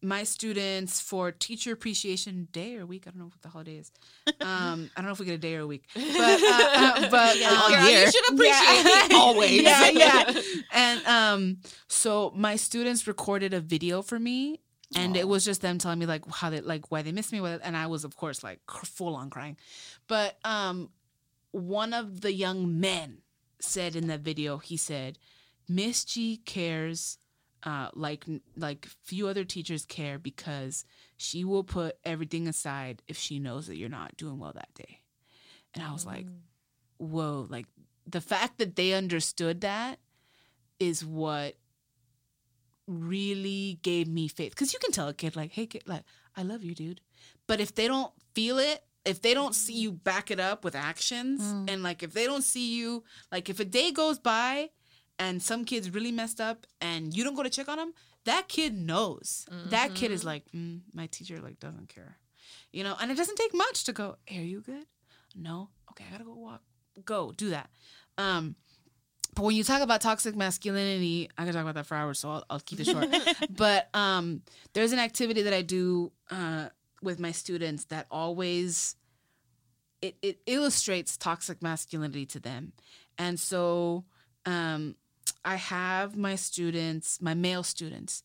my 0.01 0.24
students 0.24 1.01
for 1.01 1.32
Teacher 1.32 1.72
Appreciation 1.72 2.47
Day 2.51 2.76
or 2.78 2.86
Week. 2.86 3.05
I 3.07 3.09
don't 3.09 3.20
know 3.20 3.26
what 3.26 3.41
the 3.41 3.49
holiday 3.49 3.78
is. 3.78 3.91
Um, 4.39 4.91
I 4.95 5.01
don't 5.01 5.05
know 5.05 5.11
if 5.13 5.20
we 5.20 5.26
get 5.26 5.34
a 5.36 5.38
day 5.39 5.55
or 5.55 5.61
a 5.61 5.68
week, 5.68 5.86
but 5.95 6.03
uh, 6.03 6.70
uh, 6.76 7.09
but 7.09 7.39
Yeah, 7.39 7.49
um, 7.49 7.72
Girl, 7.72 7.89
you 7.89 8.11
should 8.11 8.30
appreciate 8.34 8.84
Yeah. 8.86 9.05
it 9.05 9.13
always. 9.16 9.61
Yeah, 9.63 9.89
yeah. 9.89 10.41
and 10.74 11.05
um, 11.07 11.57
so 11.88 12.32
my 12.36 12.55
students 12.55 13.07
recorded 13.07 13.53
a 13.55 13.59
video 13.61 14.03
for 14.03 14.20
me, 14.20 14.59
and 14.96 15.16
it 15.18 15.28
was 15.28 15.44
just 15.46 15.62
them 15.62 15.78
telling 15.78 16.00
me 16.00 16.06
like 16.06 16.24
how 16.30 16.50
they 16.50 16.62
like 16.62 16.92
why 16.92 17.02
they 17.02 17.12
missed 17.12 17.32
me, 17.32 17.42
why- 17.42 17.60
and 17.64 17.76
I 17.76 17.88
was 17.88 18.04
of 18.04 18.16
course 18.16 18.44
like 18.44 18.60
full 18.70 19.16
on 19.16 19.30
crying. 19.30 19.58
But 20.08 20.38
um, 20.46 20.90
one 21.52 21.94
of 21.94 22.22
the 22.22 22.32
young 22.34 22.80
men 22.80 23.20
said 23.60 23.96
in 23.96 24.08
that 24.08 24.20
video, 24.22 24.58
he 24.58 24.78
said, 24.78 25.18
"Miss 25.68 26.04
G 26.06 26.38
cares." 26.38 27.18
Uh, 27.64 27.90
like 27.96 28.26
like 28.56 28.86
few 29.02 29.28
other 29.28 29.44
teachers 29.44 29.86
care 29.88 30.20
because 30.20 30.86
she 31.18 31.44
will 31.44 31.64
put 31.64 31.98
everything 32.04 32.48
aside 32.48 33.02
if 33.08 33.18
she 33.18 33.40
knows 33.40 33.66
that 33.66 33.76
you're 33.78 33.90
not 33.90 34.16
doing 34.18 34.38
well 34.38 34.52
that 34.54 34.72
day. 34.76 35.00
And 35.74 35.84
I 35.84 35.92
was 35.92 36.06
like, 36.06 36.28
whoa, 36.98 37.48
like 37.50 37.66
the 38.06 38.22
fact 38.22 38.60
that 38.60 38.76
they 38.76 38.94
understood 38.94 39.62
that 39.62 39.98
is 40.80 41.04
what 41.04 41.56
really 42.88 43.80
gave 43.82 44.08
me 44.08 44.28
faith. 44.28 44.52
Because 44.52 44.74
you 44.74 44.80
can 44.80 44.92
tell 44.92 45.08
a 45.08 45.14
kid, 45.14 45.36
like, 45.36 45.52
hey, 45.52 45.66
kid, 45.66 45.84
like, 45.86 46.04
I 46.36 46.44
love 46.44 46.64
you, 46.64 46.76
dude. 46.76 47.02
But 47.48 47.60
if 47.60 47.74
they 47.76 47.88
don't 47.88 48.12
feel 48.34 48.58
it, 48.60 48.84
if 49.06 49.22
they 49.22 49.34
don't 49.34 49.54
see 49.56 49.74
you 49.78 49.92
back 49.92 50.32
it 50.32 50.40
up 50.40 50.64
with 50.64 50.76
actions, 50.76 51.42
Mm. 51.42 51.70
and 51.70 51.84
like 51.84 52.02
if 52.02 52.14
they 52.14 52.26
don't 52.26 52.44
see 52.44 52.76
you, 52.76 53.04
like 53.32 53.50
if 53.50 53.60
a 53.60 53.66
day 53.66 53.92
goes 53.92 54.18
by 54.18 54.72
and 55.20 55.42
some 55.44 55.64
kid's 55.64 55.92
really 55.92 56.12
messed 56.12 56.42
up 56.42 56.66
and 56.82 57.16
you 57.16 57.24
don't 57.24 57.36
go 57.36 57.44
to 57.44 57.50
check 57.50 57.70
on 57.70 57.78
them, 57.78 57.94
that 58.26 58.48
kid 58.48 58.74
knows. 58.76 59.46
That 59.70 59.94
kid 59.94 60.10
is 60.12 60.24
like, 60.26 60.46
mm, 60.52 60.82
my 60.94 61.06
teacher 61.06 61.40
like 61.40 61.60
doesn't 61.60 61.90
care, 61.90 62.18
you 62.74 62.84
know. 62.84 62.96
And 63.00 63.12
it 63.12 63.16
doesn't 63.18 63.36
take 63.38 63.54
much 63.54 63.84
to 63.84 63.94
go. 63.94 64.16
Hey, 64.26 64.40
are 64.40 64.44
you 64.44 64.62
good? 64.62 64.88
No. 65.36 65.70
Okay, 65.92 66.06
I 66.08 66.12
gotta 66.12 66.24
go 66.24 66.34
walk. 66.34 66.64
Go 67.06 67.32
do 67.32 67.52
that. 67.52 67.70
Um, 68.18 68.56
but 69.36 69.44
when 69.44 69.56
you 69.56 69.64
talk 69.64 69.82
about 69.82 70.02
toxic 70.02 70.36
masculinity, 70.36 71.30
I 71.38 71.44
can 71.44 71.54
talk 71.54 71.62
about 71.62 71.76
that 71.76 71.86
for 71.86 71.96
hours, 71.96 72.20
so 72.20 72.32
I'll, 72.32 72.46
I'll 72.50 72.60
keep 72.60 72.80
it 72.80 72.86
short. 72.86 73.08
but 73.50 73.90
um, 73.94 74.42
there's 74.74 74.94
an 74.94 75.00
activity 75.00 75.42
that 75.44 75.54
I 75.54 75.62
do 75.62 76.12
uh, 76.32 76.70
with 77.04 77.20
my 77.20 77.32
students 77.32 77.86
that 77.86 78.08
always 78.10 78.96
it, 80.02 80.16
it 80.22 80.40
illustrates 80.46 81.18
toxic 81.18 81.62
masculinity 81.62 82.26
to 82.28 82.40
them, 82.40 82.72
and 83.18 83.40
so 83.40 84.06
um, 84.46 84.96
I 85.44 85.56
have 85.56 86.16
my 86.16 86.36
students, 86.36 87.22
my 87.22 87.34
male 87.34 87.64
students, 87.64 88.24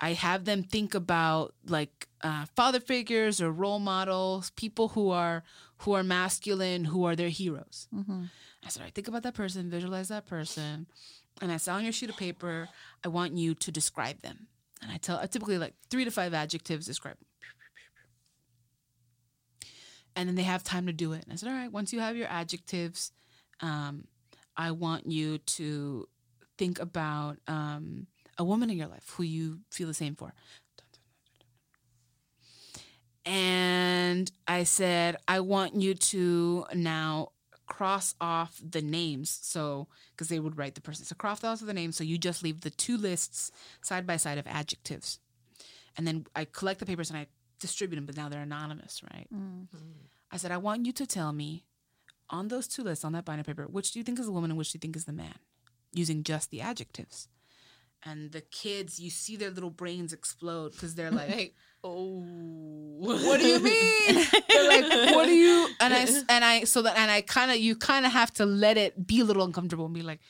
I 0.00 0.12
have 0.12 0.44
them 0.44 0.62
think 0.62 0.94
about 0.94 1.54
like 1.66 2.08
uh, 2.22 2.46
father 2.56 2.80
figures 2.80 3.40
or 3.40 3.50
role 3.50 3.78
models, 3.80 4.50
people 4.50 4.88
who 4.88 5.10
are 5.10 5.42
who 5.78 5.92
are 5.92 6.02
masculine, 6.02 6.84
who 6.84 7.04
are 7.04 7.16
their 7.16 7.28
heroes. 7.28 7.88
Mm-hmm. 7.94 8.24
I 8.64 8.68
said, 8.68 8.80
all 8.80 8.86
right, 8.86 8.94
think 8.94 9.08
about 9.08 9.22
that 9.22 9.34
person, 9.34 9.70
visualize 9.70 10.08
that 10.08 10.26
person. 10.26 10.86
And 11.40 11.52
I 11.52 11.56
said, 11.56 11.72
on 11.72 11.84
your 11.84 11.92
sheet 11.92 12.10
of 12.10 12.16
paper, 12.16 12.68
I 13.04 13.08
want 13.08 13.36
you 13.36 13.54
to 13.54 13.70
describe 13.70 14.20
them. 14.22 14.48
And 14.82 14.90
I 14.90 14.96
tell 14.96 15.18
I 15.18 15.26
typically 15.26 15.58
like 15.58 15.74
three 15.90 16.04
to 16.04 16.10
five 16.10 16.34
adjectives 16.34 16.86
describe. 16.86 17.16
And 20.16 20.28
then 20.28 20.34
they 20.34 20.42
have 20.42 20.64
time 20.64 20.86
to 20.86 20.92
do 20.92 21.12
it. 21.12 21.22
And 21.24 21.32
I 21.32 21.36
said, 21.36 21.48
all 21.48 21.54
right, 21.54 21.70
once 21.70 21.92
you 21.92 22.00
have 22.00 22.16
your 22.16 22.26
adjectives, 22.28 23.12
um, 23.60 24.04
I 24.56 24.72
want 24.72 25.06
you 25.06 25.38
to 25.38 26.08
think 26.56 26.80
about 26.80 27.38
um, 27.46 28.08
a 28.36 28.42
woman 28.42 28.68
in 28.70 28.76
your 28.76 28.88
life 28.88 29.14
who 29.16 29.22
you 29.22 29.60
feel 29.70 29.86
the 29.86 29.94
same 29.94 30.16
for. 30.16 30.32
and 33.28 34.32
I 34.46 34.64
said, 34.64 35.16
I 35.28 35.40
want 35.40 35.74
you 35.74 35.92
to 35.92 36.64
now 36.72 37.32
cross 37.68 38.14
off 38.20 38.60
the 38.62 38.82
names. 38.82 39.38
So, 39.42 39.88
because 40.12 40.28
they 40.28 40.40
would 40.40 40.58
write 40.58 40.74
the 40.74 40.80
person. 40.80 41.04
So, 41.04 41.14
cross 41.14 41.44
off 41.44 41.60
the 41.60 41.74
names. 41.74 41.96
So, 41.96 42.04
you 42.04 42.18
just 42.18 42.42
leave 42.42 42.62
the 42.62 42.70
two 42.70 42.96
lists 42.96 43.52
side 43.82 44.06
by 44.06 44.16
side 44.16 44.38
of 44.38 44.46
adjectives. 44.46 45.18
And 45.96 46.06
then 46.06 46.26
I 46.34 46.44
collect 46.44 46.80
the 46.80 46.86
papers 46.86 47.10
and 47.10 47.18
I 47.18 47.26
distribute 47.60 47.96
them, 47.96 48.06
but 48.06 48.16
now 48.16 48.28
they're 48.28 48.42
anonymous, 48.42 49.02
right? 49.12 49.26
Mm. 49.34 49.66
I 50.30 50.36
said, 50.36 50.52
I 50.52 50.58
want 50.58 50.86
you 50.86 50.92
to 50.92 51.06
tell 51.06 51.32
me 51.32 51.64
on 52.30 52.48
those 52.48 52.68
two 52.68 52.82
lists 52.82 53.04
on 53.04 53.12
that 53.12 53.24
binder 53.24 53.44
paper, 53.44 53.64
which 53.64 53.92
do 53.92 53.98
you 53.98 54.04
think 54.04 54.18
is 54.18 54.26
the 54.26 54.32
woman 54.32 54.50
and 54.50 54.58
which 54.58 54.72
do 54.72 54.76
you 54.76 54.80
think 54.80 54.96
is 54.96 55.06
the 55.06 55.12
man, 55.12 55.34
using 55.92 56.22
just 56.22 56.50
the 56.50 56.60
adjectives. 56.60 57.28
And 58.04 58.30
the 58.30 58.40
kids, 58.40 59.00
you 59.00 59.10
see 59.10 59.36
their 59.36 59.50
little 59.50 59.70
brains 59.70 60.12
explode 60.12 60.72
because 60.72 60.94
they're 60.94 61.10
like, 61.10 61.30
Like, 61.30 61.54
oh. 61.82 62.20
what 62.98 63.40
do 63.40 63.46
you 63.46 63.58
mean? 63.60 64.26
They're 64.48 64.68
like, 64.68 65.14
what 65.14 65.26
do 65.26 65.32
you? 65.32 65.68
And 65.80 65.92
I 65.92 66.06
and 66.28 66.44
I 66.44 66.64
so 66.64 66.82
that 66.82 66.96
and 66.96 67.10
I 67.10 67.22
kind 67.22 67.50
of 67.50 67.56
you 67.58 67.76
kind 67.76 68.06
of 68.06 68.12
have 68.12 68.32
to 68.34 68.46
let 68.46 68.76
it 68.76 69.06
be 69.06 69.20
a 69.20 69.24
little 69.24 69.42
uncomfortable 69.44 69.86
and 69.86 69.94
be 69.94 70.02
like, 70.02 70.20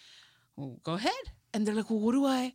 well, 0.57 0.79
go 0.83 0.95
ahead. 0.95 1.13
And 1.53 1.67
they're 1.67 1.75
like, 1.75 1.91
well, 1.91 2.01
what 2.01 2.13
do 2.13 2.27
I, 2.27 2.55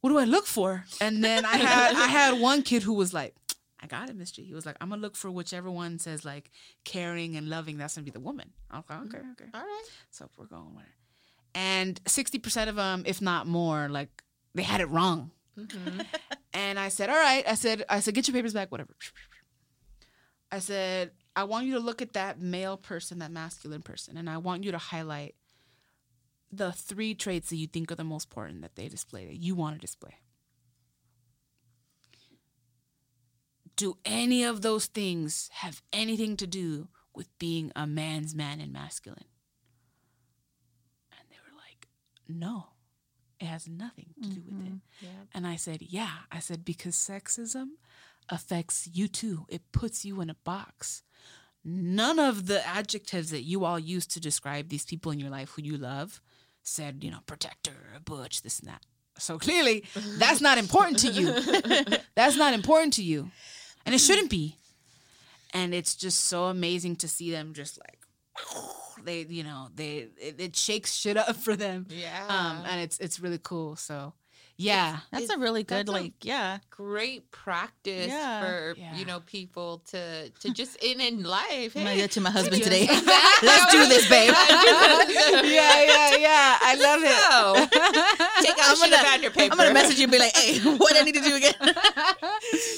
what 0.00 0.10
do 0.10 0.18
I 0.18 0.24
look 0.24 0.46
for? 0.46 0.84
And 1.00 1.22
then 1.24 1.44
I 1.44 1.56
had 1.56 1.94
I 1.96 2.06
had 2.06 2.40
one 2.40 2.62
kid 2.62 2.82
who 2.82 2.94
was 2.94 3.12
like, 3.14 3.34
I 3.80 3.86
got 3.86 4.10
it, 4.10 4.16
Miss 4.16 4.32
G. 4.32 4.42
He 4.42 4.54
was 4.54 4.66
like, 4.66 4.76
I'm 4.80 4.88
gonna 4.90 5.00
look 5.00 5.16
for 5.16 5.30
whichever 5.30 5.70
one 5.70 5.98
says 5.98 6.24
like 6.24 6.50
caring 6.84 7.36
and 7.36 7.48
loving. 7.48 7.78
That's 7.78 7.94
gonna 7.94 8.04
be 8.04 8.10
the 8.10 8.20
woman. 8.20 8.52
Like, 8.72 8.90
okay, 8.90 8.94
mm-hmm. 8.94 9.30
okay. 9.32 9.50
All 9.54 9.60
right. 9.60 9.84
So 10.10 10.28
we're 10.36 10.46
going 10.46 10.74
with 10.74 10.84
it. 10.84 10.97
And 11.54 12.00
sixty 12.06 12.38
percent 12.38 12.70
of 12.70 12.76
them, 12.76 13.02
if 13.06 13.20
not 13.20 13.46
more, 13.46 13.88
like 13.88 14.22
they 14.54 14.62
had 14.62 14.80
it 14.80 14.88
wrong. 14.88 15.30
Mm-hmm. 15.58 16.00
And 16.52 16.78
I 16.78 16.88
said, 16.88 17.10
all 17.10 17.16
right. 17.16 17.44
I 17.46 17.54
said, 17.54 17.84
I 17.88 18.00
said, 18.00 18.14
get 18.14 18.28
your 18.28 18.34
papers 18.34 18.54
back, 18.54 18.70
whatever. 18.70 18.94
I 20.50 20.60
said, 20.60 21.10
I 21.36 21.44
want 21.44 21.66
you 21.66 21.74
to 21.74 21.80
look 21.80 22.00
at 22.00 22.14
that 22.14 22.40
male 22.40 22.76
person, 22.76 23.18
that 23.18 23.30
masculine 23.30 23.82
person, 23.82 24.16
and 24.16 24.30
I 24.30 24.38
want 24.38 24.64
you 24.64 24.72
to 24.72 24.78
highlight 24.78 25.34
the 26.50 26.72
three 26.72 27.14
traits 27.14 27.50
that 27.50 27.56
you 27.56 27.66
think 27.66 27.92
are 27.92 27.96
the 27.96 28.04
most 28.04 28.28
important 28.28 28.62
that 28.62 28.74
they 28.74 28.88
display, 28.88 29.26
that 29.26 29.36
you 29.36 29.54
want 29.54 29.76
to 29.76 29.80
display. 29.80 30.14
Do 33.76 33.98
any 34.04 34.42
of 34.42 34.62
those 34.62 34.86
things 34.86 35.50
have 35.52 35.82
anything 35.92 36.36
to 36.38 36.46
do 36.46 36.88
with 37.14 37.28
being 37.38 37.70
a 37.76 37.86
man's 37.86 38.34
man 38.34 38.60
and 38.60 38.72
masculine? 38.72 39.26
And 41.12 41.20
they 41.30 41.36
were 41.36 41.56
like, 41.56 41.86
no, 42.28 42.66
it 43.40 43.46
has 43.46 43.68
nothing 43.68 44.14
to 44.22 44.28
do 44.28 44.42
with 44.50 44.66
it. 44.66 44.72
Mm-hmm. 44.72 44.76
Yeah. 45.06 45.08
And 45.34 45.46
I 45.46 45.56
said, 45.56 45.82
Yeah. 45.82 46.10
I 46.30 46.40
said, 46.40 46.64
because 46.64 46.94
sexism 46.96 47.68
affects 48.28 48.88
you 48.92 49.08
too. 49.08 49.46
It 49.48 49.62
puts 49.72 50.04
you 50.04 50.20
in 50.20 50.30
a 50.30 50.36
box. 50.44 51.02
None 51.64 52.18
of 52.18 52.46
the 52.46 52.66
adjectives 52.66 53.30
that 53.30 53.42
you 53.42 53.64
all 53.64 53.78
use 53.78 54.06
to 54.08 54.20
describe 54.20 54.68
these 54.68 54.84
people 54.84 55.12
in 55.12 55.18
your 55.18 55.30
life 55.30 55.50
who 55.50 55.62
you 55.62 55.76
love 55.76 56.20
said, 56.62 57.02
you 57.02 57.10
know, 57.10 57.18
protector, 57.26 57.72
butch, 58.04 58.42
this 58.42 58.60
and 58.60 58.68
that. 58.68 58.82
So 59.18 59.38
clearly, 59.38 59.84
that's 60.18 60.40
not 60.40 60.58
important 60.58 60.98
to 61.00 61.08
you. 61.08 61.32
that's 62.14 62.36
not 62.36 62.54
important 62.54 62.94
to 62.94 63.02
you. 63.02 63.30
And 63.84 63.94
it 63.94 63.98
shouldn't 63.98 64.30
be. 64.30 64.56
And 65.52 65.74
it's 65.74 65.96
just 65.96 66.26
so 66.26 66.44
amazing 66.44 66.96
to 66.96 67.08
see 67.08 67.30
them 67.30 67.52
just 67.54 67.78
like, 67.80 67.98
they, 69.04 69.26
you 69.28 69.44
know, 69.44 69.68
they, 69.74 70.08
it, 70.16 70.36
it 70.38 70.56
shakes 70.56 70.94
shit 70.94 71.16
up 71.16 71.36
for 71.44 71.56
them. 71.56 71.86
Yeah. 71.90 72.26
Um, 72.28 72.64
and 72.68 72.80
it's, 72.80 72.98
it's 72.98 73.20
really 73.20 73.40
cool. 73.42 73.76
So, 73.76 74.12
yeah. 74.58 74.98
That's 75.12 75.30
It- 75.30 75.36
a 75.36 75.38
really 75.38 75.62
good, 75.62 75.88
like, 75.88 76.12
yeah. 76.22 76.58
Great 76.70 77.30
practice 77.30 78.08
Yeah. 78.08 78.40
for 78.42 78.74
Yeah. 78.76 78.94
you 78.96 79.04
know 79.06 79.20
people 79.20 79.82
to 79.92 80.28
to 80.30 80.50
just 80.52 80.76
in 80.84 81.00
in 81.00 81.22
life. 81.24 81.74
I'm 81.76 81.82
gonna 81.84 81.90
Hey, 81.90 81.96
get 81.96 82.10
to 82.12 82.20
my 82.20 82.30
husband 82.38 82.62
today. 82.62 82.82
Exactly. 82.90 83.46
Let's 83.48 83.72
do 83.72 83.86
this, 83.86 84.08
babe. 84.08 84.34
yeah, 85.44 85.82
yeah, 85.82 86.16
yeah. 86.16 86.58
I 86.60 86.74
love 86.74 87.00
it. 87.02 87.18
So, 87.30 88.42
take 88.42 88.58
out 88.58 88.70
I'm 88.70 88.78
gonna- 88.78 89.00
about 89.00 89.22
your 89.22 89.30
paper. 89.30 89.52
I'm 89.52 89.58
gonna 89.58 89.74
message 89.74 89.98
you 89.98 90.04
and 90.04 90.12
be 90.12 90.18
like, 90.18 90.36
hey, 90.36 90.58
what 90.76 90.96
I 90.96 91.02
need 91.02 91.14
to 91.14 91.20
do 91.22 91.34
again? 91.36 91.54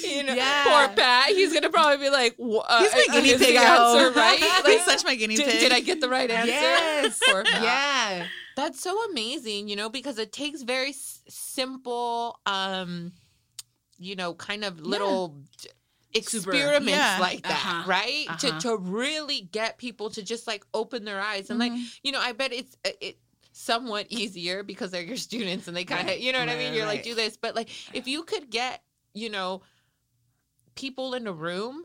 You 0.05 0.23
know, 0.25 0.35
Yeah. 0.35 0.65
Poor 0.65 0.95
Pat. 0.97 1.29
He's 1.31 1.53
gonna 1.53 1.71
probably 1.71 1.97
be 1.99 2.11
like, 2.11 2.35
"Wha- 2.39 2.61
uh, 2.69 2.81
He's 2.83 2.93
my 2.93 3.07
uh, 3.09 3.13
guinea 3.21 3.39
pig 3.39 3.57
answer 3.57 4.11
right? 4.13 4.39
He's 4.67 4.85
such 4.85 5.05
my 5.05 5.15
guinea 5.15 5.37
did, 5.37 5.47
pig. 5.47 5.61
did 5.61 5.73
I 5.73 5.81
get 5.81 6.01
the 6.01 6.09
right 6.09 6.31
answer? 6.31 6.51
Yes. 6.51 7.21
Poor 7.27 7.45
Pat. 7.45 7.63
Yeah. 7.63 8.27
That's 8.61 8.81
so 8.81 9.03
amazing, 9.11 9.69
you 9.69 9.77
know, 9.77 9.89
because 9.89 10.19
it 10.19 10.33
takes 10.33 10.63
very 10.63 10.91
s- 10.91 11.23
simple, 11.29 12.39
um, 12.47 13.13
you 13.99 14.17
know, 14.17 14.35
kind 14.35 14.65
of 14.65 14.81
little 14.81 15.37
Super- 15.59 15.75
experiments 16.15 16.91
yeah. 16.91 17.19
like 17.21 17.43
that, 17.43 17.53
Uh-huh. 17.53 17.83
right? 17.89 18.27
Uh-huh. 18.29 18.59
To 18.61 18.69
to 18.69 18.77
really 18.77 19.43
get 19.43 19.79
people 19.79 20.11
to 20.11 20.23
just 20.23 20.47
like 20.47 20.65
open 20.75 21.05
their 21.05 21.21
eyes 21.21 21.51
and 21.51 21.59
like, 21.59 21.73
Mhm. 21.73 21.99
you 22.03 22.13
know, 22.13 22.21
I 22.21 22.33
bet 22.33 22.53
it's 22.53 22.77
uh, 22.85 22.91
it 23.01 23.19
somewhat 23.53 24.07
easier 24.11 24.63
because 24.63 24.91
they're 24.91 25.03
your 25.03 25.17
students 25.17 25.67
and 25.69 25.77
they 25.77 25.85
kind 25.85 26.03
of, 26.03 26.07
Right. 26.09 26.21
you 26.21 26.33
know 26.33 26.39
what 26.41 26.49
I 26.49 26.57
mean? 26.57 26.73
You're 26.75 26.87
like, 26.87 27.03
do 27.03 27.15
this, 27.15 27.37
but 27.37 27.55
like, 27.57 27.69
if 27.95 28.07
you 28.07 28.23
could 28.25 28.49
get, 28.51 28.83
you 29.15 29.29
know, 29.29 29.63
people 30.75 31.15
in 31.15 31.27
a 31.27 31.33
room 31.33 31.85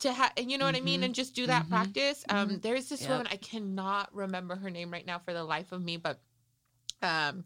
to 0.00 0.12
have 0.12 0.32
and 0.36 0.50
you 0.50 0.58
know 0.58 0.64
what 0.64 0.76
i 0.76 0.80
mean 0.80 1.00
Mhm. 1.00 1.04
and 1.06 1.14
just 1.14 1.34
do 1.34 1.46
that 1.46 1.64
Mhm. 1.64 1.68
practice 1.70 2.24
um 2.28 2.58
there's 2.60 2.88
this 2.88 3.00
Yep. 3.02 3.10
woman 3.10 3.26
i 3.30 3.36
cannot 3.36 4.14
remember 4.14 4.56
her 4.56 4.70
name 4.70 4.90
right 4.90 5.06
now 5.06 5.18
for 5.18 5.32
the 5.32 5.44
life 5.44 5.72
of 5.72 5.82
me 5.82 5.96
but 5.96 6.20
um 7.02 7.44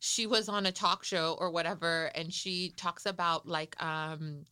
she 0.00 0.26
was 0.26 0.48
on 0.48 0.66
a 0.66 0.72
talk 0.72 1.04
show 1.04 1.36
or 1.38 1.50
whatever 1.50 2.06
and 2.14 2.32
she 2.32 2.70
talks 2.76 3.06
about 3.06 3.46
like 3.46 3.80
um 3.82 4.44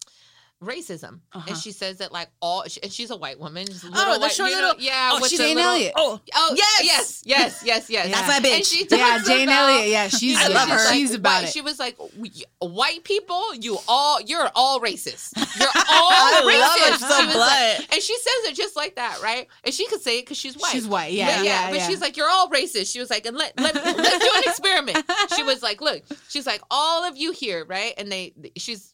racism 0.63 1.21
Uh-huh. 1.33 1.43
and 1.49 1.57
she 1.57 1.73
says 1.73 1.97
that 1.99 2.13
like 2.13 2.29
all 2.43 2.63
and 2.83 2.93
she's 2.93 3.11
a 3.11 3.17
white 3.17 3.41
woman 3.41 3.67
Oh, 3.71 3.89
little 3.89 4.15
the 4.15 4.21
white, 4.21 4.33
short 4.33 4.51
you 4.51 4.57
little- 4.57 4.75
yeah 4.79 5.11
Oh, 5.15 5.19
with 5.21 5.31
she's 5.31 5.39
Jane 5.39 5.57
little- 5.57 5.71
Elliott. 5.73 5.93
Oh, 5.97 6.21
oh 6.35 6.55
yes! 6.55 6.83
yes 6.85 7.23
yes 7.25 7.63
yes 7.65 7.89
yes 7.89 8.11
That's 8.11 8.29
my 8.29 8.37
and 8.37 8.45
bitch. 8.45 8.71
she 8.71 8.87
Yeah, 8.91 9.23
Jane 9.25 9.49
about- 9.49 9.71
Elliott. 9.71 9.89
Yeah, 9.89 10.09
she's 10.09 10.37
I 10.39 10.45
and 10.45 10.55
love 10.55 10.69
she's 10.69 10.77
her. 10.79 10.85
like, 10.85 10.95
She's 10.95 11.15
about 11.15 11.31
white- 11.43 11.49
it. 11.49 11.53
She 11.53 11.61
was 11.63 11.79
like, 11.79 11.97
"White 12.59 13.05
people, 13.05 13.55
you 13.55 13.79
all, 13.89 14.21
you're 14.21 14.51
all 14.55 14.81
racist. 14.81 15.33
You're 15.59 15.69
all 15.75 16.11
I 16.13 16.43
love 16.45 16.99
racist." 17.01 17.09
so 17.09 17.21
She 17.21 17.27
was 17.27 17.37
like- 17.37 17.93
and 17.95 18.03
she 18.03 18.15
says 18.17 18.51
it 18.51 18.55
just 18.55 18.77
like 18.77 18.97
that, 18.97 19.23
right? 19.23 19.49
And 19.65 19.73
she 19.75 19.87
could 19.87 20.03
say 20.03 20.19
it 20.19 20.23
because 20.23 20.37
she's 20.37 20.57
white. 20.57 20.73
She's 20.73 20.87
white. 20.87 21.13
Yeah, 21.13 21.39
But 21.39 21.45
yeah, 21.47 21.71
But 21.71 21.77
yeah. 21.79 21.89
she's 21.89 22.01
like, 22.01 22.17
"You're 22.19 22.29
all 22.31 22.51
racist." 22.51 22.93
She 22.93 23.01
was 23.01 23.09
like, 23.09 23.25
"And 23.27 23.37
let 23.37 23.59
let 23.59 23.75
let's 23.75 24.19
do 24.19 24.31
an 24.37 24.43
experiment." 24.47 25.05
She 25.35 25.43
was 25.43 25.63
like, 25.63 25.81
"Look," 25.81 26.03
she's 26.29 26.47
like, 26.47 26.61
"All 26.71 27.05
of 27.05 27.17
you 27.17 27.33
here, 27.33 27.65
right?" 27.65 27.95
And 27.97 28.13
they, 28.13 28.35
she's 28.57 28.93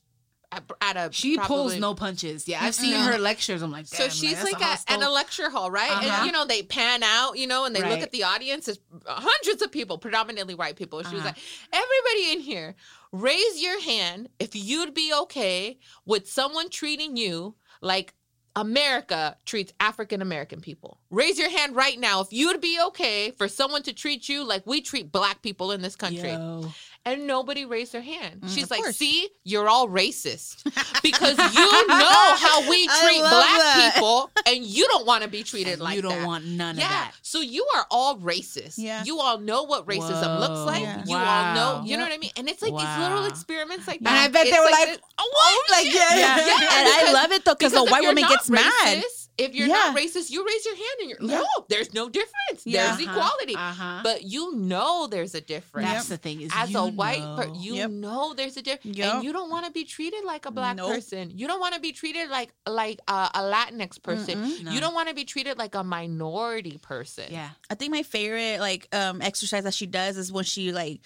at, 0.81 0.97
a 0.97 1.09
She 1.13 1.39
pulls 1.39 1.77
no 1.77 1.95
punches. 1.95 2.47
Yeah, 2.49 2.63
I've 2.63 2.75
seen 2.75 2.95
her 2.95 3.19
lectures. 3.19 3.63
I'm 3.63 3.71
like, 3.71 3.87
so 3.87 4.09
she's 4.09 4.43
like 4.43 4.61
a 4.61 4.79
at, 4.91 5.03
a 5.03 5.11
lecture 5.11 5.51
hall, 5.51 5.71
right? 5.71 5.91
Uh-huh. 5.91 6.17
And 6.19 6.27
you 6.27 6.33
know 6.33 6.45
they 6.45 6.63
pan 6.63 7.03
out, 7.03 7.39
you 7.39 7.47
know, 7.47 7.65
and 7.65 7.75
they 7.75 7.83
look 7.83 8.01
at 8.01 8.13
the 8.13 8.25
audience. 8.25 8.69
It's 8.69 8.79
hundreds 9.07 9.63
of 9.63 9.71
people, 9.73 9.99
predominantly 9.99 10.55
white 10.55 10.77
people. 10.77 11.03
She 11.03 11.15
was 11.15 11.25
Uh-huh. 11.25 11.33
like, 11.35 11.39
"Everybody 11.73 12.33
in 12.33 12.41
here, 12.41 12.75
raise 13.13 13.61
your 13.63 13.81
hand 13.83 14.29
if 14.39 14.55
you'd 14.55 14.95
be 14.95 15.13
okay 15.23 15.79
with 16.05 16.29
someone 16.29 16.69
treating 16.71 17.17
you 17.17 17.55
like." 17.81 18.15
America 18.59 19.37
treats 19.45 19.71
African 19.81 20.23
American 20.23 20.63
people. 20.63 20.99
Raise 21.11 21.39
your 21.39 21.51
hand 21.51 21.77
right 21.77 22.01
now 22.01 22.23
if 22.23 22.29
you'd 22.33 22.59
be 22.63 22.79
okay 22.87 23.31
for 23.33 23.49
someone 23.49 23.83
to 23.83 23.93
treat 23.93 24.31
you 24.31 24.45
like 24.45 24.67
we 24.67 24.81
treat 24.81 25.13
black 25.13 25.43
people 25.43 25.73
in 25.73 25.83
this 25.83 25.95
country. 25.95 26.31
Yo. 26.31 26.73
And 27.07 27.27
nobody 27.29 27.65
raised 27.65 27.93
their 27.93 28.03
hand. 28.03 28.41
Mm, 28.41 28.53
She's 28.53 28.69
like, 28.71 28.83
course. 28.83 28.97
see, 28.97 29.29
you're 29.45 29.69
all 29.69 29.87
racist 29.89 30.65
because 31.03 31.39
you 31.55 31.87
know 31.89 32.35
how 32.37 32.69
we 32.69 32.87
treat 32.89 33.21
black 33.21 33.59
that. 33.61 33.93
people 33.95 34.29
and 34.45 34.65
you 34.65 34.87
don't 34.89 35.07
want 35.07 35.23
to 35.23 35.29
be 35.29 35.45
treated 35.45 35.75
And 35.75 35.83
like 35.83 35.95
you 35.95 36.03
don't 36.03 36.19
that. 36.19 36.27
want 36.27 36.45
none 36.47 36.71
of 36.75 36.77
that. 36.83 37.13
so 37.23 37.41
you 37.41 37.65
are 37.77 37.87
all 37.93 38.17
racist. 38.19 38.75
Yeah. 38.77 39.05
You 39.05 39.21
all 39.21 39.39
know 39.39 39.63
what 39.63 39.87
racism 39.87 40.41
looks 40.41 40.67
like. 40.67 40.83
Yeah. 40.83 41.05
You 41.07 41.17
all 41.17 41.55
know, 41.55 41.83
you 41.87 41.97
know 41.97 42.03
what 42.03 42.13
I 42.13 42.19
mean? 42.19 42.33
And 42.37 42.49
it's 42.49 42.61
like 42.61 42.73
these 42.77 42.99
little 42.99 43.25
experiments 43.27 43.87
like 43.87 44.01
that. 44.01 44.09
And. 44.11 44.19
I 44.19 44.29
bet 44.29 44.53
they 44.53 44.59
were 44.59 44.65
like, 44.71 44.89
this- 44.89 44.99
what? 45.17 45.71
Like, 45.71 45.87
yeah, 45.87 45.93
Yeah. 46.17 46.37
yeah. 46.39 46.47
Yeah, 46.47 46.79
and 46.81 46.89
I 47.09 47.13
love 47.13 47.31
it 47.31 47.45
though 47.45 47.55
because 47.55 47.73
the 47.73 47.85
white 47.85 48.03
woman 48.03 48.25
gets 48.29 48.51
mad. 48.51 49.03
If 49.39 49.55
you're 49.55 49.69
Yeah. 49.69 49.75
not 49.75 49.97
racist, 49.97 50.31
you 50.31 50.47
raise 50.47 50.65
your 50.65 50.75
hand 50.77 50.97
and 51.01 51.11
you're 51.11 51.19
Yeah. 51.21 51.39
no, 51.41 51.47
there's 51.69 51.93
no 51.93 52.09
difference. 52.09 52.63
Yeah. 52.65 52.87
There's 52.97 53.07
Uh-huh. 53.07 53.19
equality. 53.19 53.55
Uh-huh. 53.55 54.01
But 54.03 54.23
you 54.25 54.55
know 54.57 55.07
there's 55.09 55.35
a 55.35 55.41
difference 55.43 55.87
That's 55.89 56.09
the 56.09 56.17
thing 56.17 56.41
is 56.41 56.51
as 56.55 56.75
a 56.75 56.87
white 56.87 57.21
know. 57.21 57.37
person, 57.37 57.55
you 57.57 57.75
Yep. 57.75 57.91
know 57.91 58.33
there's 58.35 58.57
a 58.57 58.63
difference, 58.63 58.97
Yep. 58.97 59.15
and 59.15 59.25
you 59.25 59.33
don't 59.33 59.51
want 59.51 59.67
to 59.67 59.73
be 59.73 59.85
treated 59.85 60.25
like 60.25 60.47
a 60.47 60.51
black 60.51 60.77
Nope. 60.77 60.93
person. 60.95 61.33
You 61.37 61.47
don't 61.47 61.61
want 61.61 61.75
to 61.75 61.81
be 61.81 61.93
treated 61.93 62.31
like 62.31 62.53
like 62.67 63.01
a, 63.09 63.31
a 63.35 63.41
Latinx 63.43 64.03
person. 64.03 64.65
No. 64.65 64.71
You 64.73 64.81
don't 64.81 64.95
want 64.95 65.09
to 65.11 65.15
be 65.15 65.25
treated 65.25 65.59
like 65.59 65.75
a 65.75 65.85
minority 65.85 66.79
person. 66.79 67.27
yeah. 67.31 67.51
I 67.71 67.75
think 67.75 67.91
my 67.93 68.03
favorite 68.03 68.59
like 68.61 68.89
um 68.95 69.21
exercise 69.21 69.65
that 69.65 69.75
she 69.75 69.87
does 69.87 70.17
is 70.17 70.33
when 70.33 70.45
she 70.45 70.73
like 70.73 71.01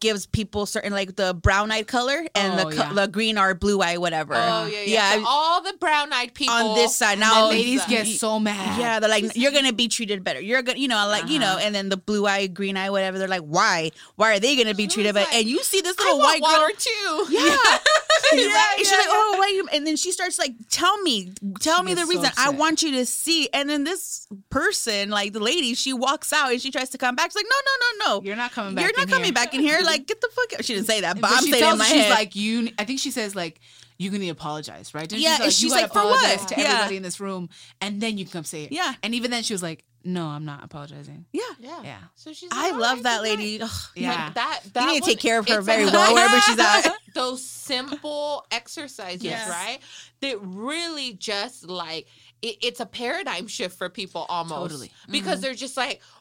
gives 0.00 0.26
people 0.26 0.66
certain 0.66 0.92
like 0.92 1.16
the 1.16 1.34
brown 1.34 1.70
eyed 1.72 1.86
color 1.86 2.26
and 2.34 2.60
Oh, 2.60 2.70
the 2.70 2.76
yeah. 2.76 2.92
the 2.92 3.06
green 3.08 3.38
or 3.38 3.54
blue 3.54 3.80
eye 3.80 3.96
whatever. 3.98 4.34
Oh 4.34 4.66
yeah, 4.66 4.80
yeah. 4.80 4.84
Yeah, 4.86 5.14
So 5.16 5.24
all 5.26 5.62
the 5.62 5.72
brown-eyed 5.80 6.34
people 6.34 6.54
on 6.54 6.74
this 6.74 6.94
side 6.96 7.16
The 7.18 7.20
now. 7.20 7.48
ladies 7.48 7.84
get 7.86 8.06
so 8.06 8.38
mad. 8.38 8.78
Yeah, 8.78 9.00
they're 9.00 9.08
like, 9.10 9.36
you're 9.36 9.52
gonna 9.52 9.72
be 9.72 9.88
treated 9.88 10.22
better. 10.24 10.40
You're 10.40 10.62
gonna, 10.62 10.78
you 10.78 10.88
know, 10.88 11.06
like 11.08 11.28
you 11.28 11.38
know, 11.38 11.46
Uh-huh. 11.56 11.60
and 11.62 11.74
then 11.74 11.88
the 11.88 11.96
blue 11.96 12.26
eye, 12.26 12.46
green 12.46 12.76
eye, 12.76 12.90
whatever. 12.90 13.18
They're 13.18 13.28
like, 13.28 13.42
why? 13.42 13.90
Why 14.16 14.34
are 14.36 14.40
they 14.40 14.56
gonna 14.56 14.74
be 14.74 14.86
treated 14.86 15.14
better? 15.14 15.26
like, 15.30 15.34
and 15.40 15.48
you 15.48 15.62
see 15.64 15.80
this 15.80 15.98
little 15.98 16.18
white 16.18 16.42
girl. 16.42 16.68
too. 16.78 17.26
Yeah, 17.30 17.56
yeah, 18.32 18.62
she's 18.76 18.90
like, 18.90 19.06
oh? 19.08 19.66
And 19.72 19.86
then 19.86 19.96
she 19.96 20.12
starts 20.12 20.38
like, 20.38 20.52
tell 20.70 21.00
me, 21.02 21.32
tell 21.60 21.78
She 21.80 21.84
me 21.84 21.94
the 21.94 22.00
gets 22.02 22.12
so 22.12 22.18
reason. 22.20 22.32
I 22.36 22.50
want 22.50 22.82
you 22.82 22.92
to 22.92 23.06
see. 23.06 23.48
And 23.52 23.68
then 23.68 23.84
this 23.84 24.26
person, 24.50 25.10
like 25.10 25.32
the 25.32 25.40
lady, 25.40 25.74
she 25.74 25.92
walks 25.92 26.32
out 26.32 26.50
and 26.52 26.60
she 26.60 26.70
tries 26.70 26.90
to 26.90 26.98
come 26.98 27.14
back. 27.16 27.30
She's 27.30 27.36
like, 27.36 27.46
no, 27.48 27.56
no, 27.66 27.72
no, 27.80 28.14
no. 28.20 28.24
You're 28.26 28.36
not 28.36 28.52
coming 28.52 28.74
back. 28.74 28.82
You're 28.84 28.92
not 28.96 29.04
in 29.04 29.08
coming 29.10 29.24
here. 29.24 29.32
back 29.32 29.54
in 29.54 29.60
here. 29.60 29.80
Like, 29.84 30.06
get 30.06 30.20
the 30.20 30.28
fuck 30.32 30.54
out. 30.58 30.64
She 30.64 30.74
didn't 30.74 30.86
say 30.86 31.02
that, 31.02 31.14
but, 31.20 31.22
But 31.22 31.32
I'm 31.32 31.44
saying 31.44 31.72
in 31.72 31.78
my 31.78 31.84
she's 31.84 32.02
head. 32.04 32.10
like 32.10 32.34
you. 32.36 32.70
I 32.78 32.84
think 32.84 33.00
she 33.00 33.10
says 33.10 33.34
like 33.36 33.60
you're 33.98 34.10
gonna 34.12 34.28
apologize, 34.30 34.94
right? 34.94 35.08
Didn't 35.08 35.22
Yeah, 35.22 35.38
she's 35.44 35.62
you 35.62 35.68
gotta 35.70 35.82
like, 35.82 35.92
"For 35.92 36.04
what?" 36.04 36.16
apologize 36.24 36.46
to 36.46 36.54
Yeah. 36.60 36.68
everybody 36.68 36.96
in 36.96 37.02
this 37.02 37.20
room, 37.20 37.48
and 37.80 38.00
then 38.00 38.18
you 38.18 38.24
can 38.24 38.32
come 38.32 38.44
say 38.44 38.64
it. 38.64 38.72
Yeah. 38.72 38.94
And 39.02 39.14
even 39.14 39.30
then, 39.30 39.42
she 39.42 39.52
was 39.54 39.62
like, 39.62 39.84
"No, 40.04 40.26
I'm 40.26 40.44
not 40.44 40.64
apologizing." 40.64 41.26
yeah. 41.32 41.42
Yeah. 41.58 41.82
Yeah. 41.82 41.98
So 42.14 42.32
she's. 42.32 42.50
I 42.52 42.70
love 42.70 42.98
"Alright, 42.98 43.02
that 43.04 43.22
lady. 43.22 43.60
Ugh. 43.60 43.70
Yeah. 43.94 44.26
But 44.26 44.34
that, 44.34 44.60
that 44.74 44.80
You 44.80 44.92
need 44.92 45.02
to 45.02 45.10
take 45.10 45.20
care 45.20 45.38
of 45.38 45.48
her 45.48 45.60
very 45.62 45.86
well 45.86 46.14
wherever 46.14 46.38
she's 46.40 46.58
at. 46.58 46.92
those 47.14 47.44
simple 47.44 48.44
exercises, 48.50 49.22
Yes. 49.22 49.48
right? 49.48 49.78
That 50.20 50.38
really 50.42 51.14
just 51.14 51.66
like 51.68 52.06
it, 52.44 52.58
it's 52.62 52.80
a 52.80 52.86
paradigm 52.86 53.46
shift 53.46 53.78
for 53.78 53.88
people 53.88 54.26
almost. 54.28 54.72
Totally. 54.72 54.92
Because 55.10 55.34
mm-hmm. 55.34 55.42
they're 55.42 55.54
just 55.54 55.76
like 55.76 56.02
w- 56.02 56.13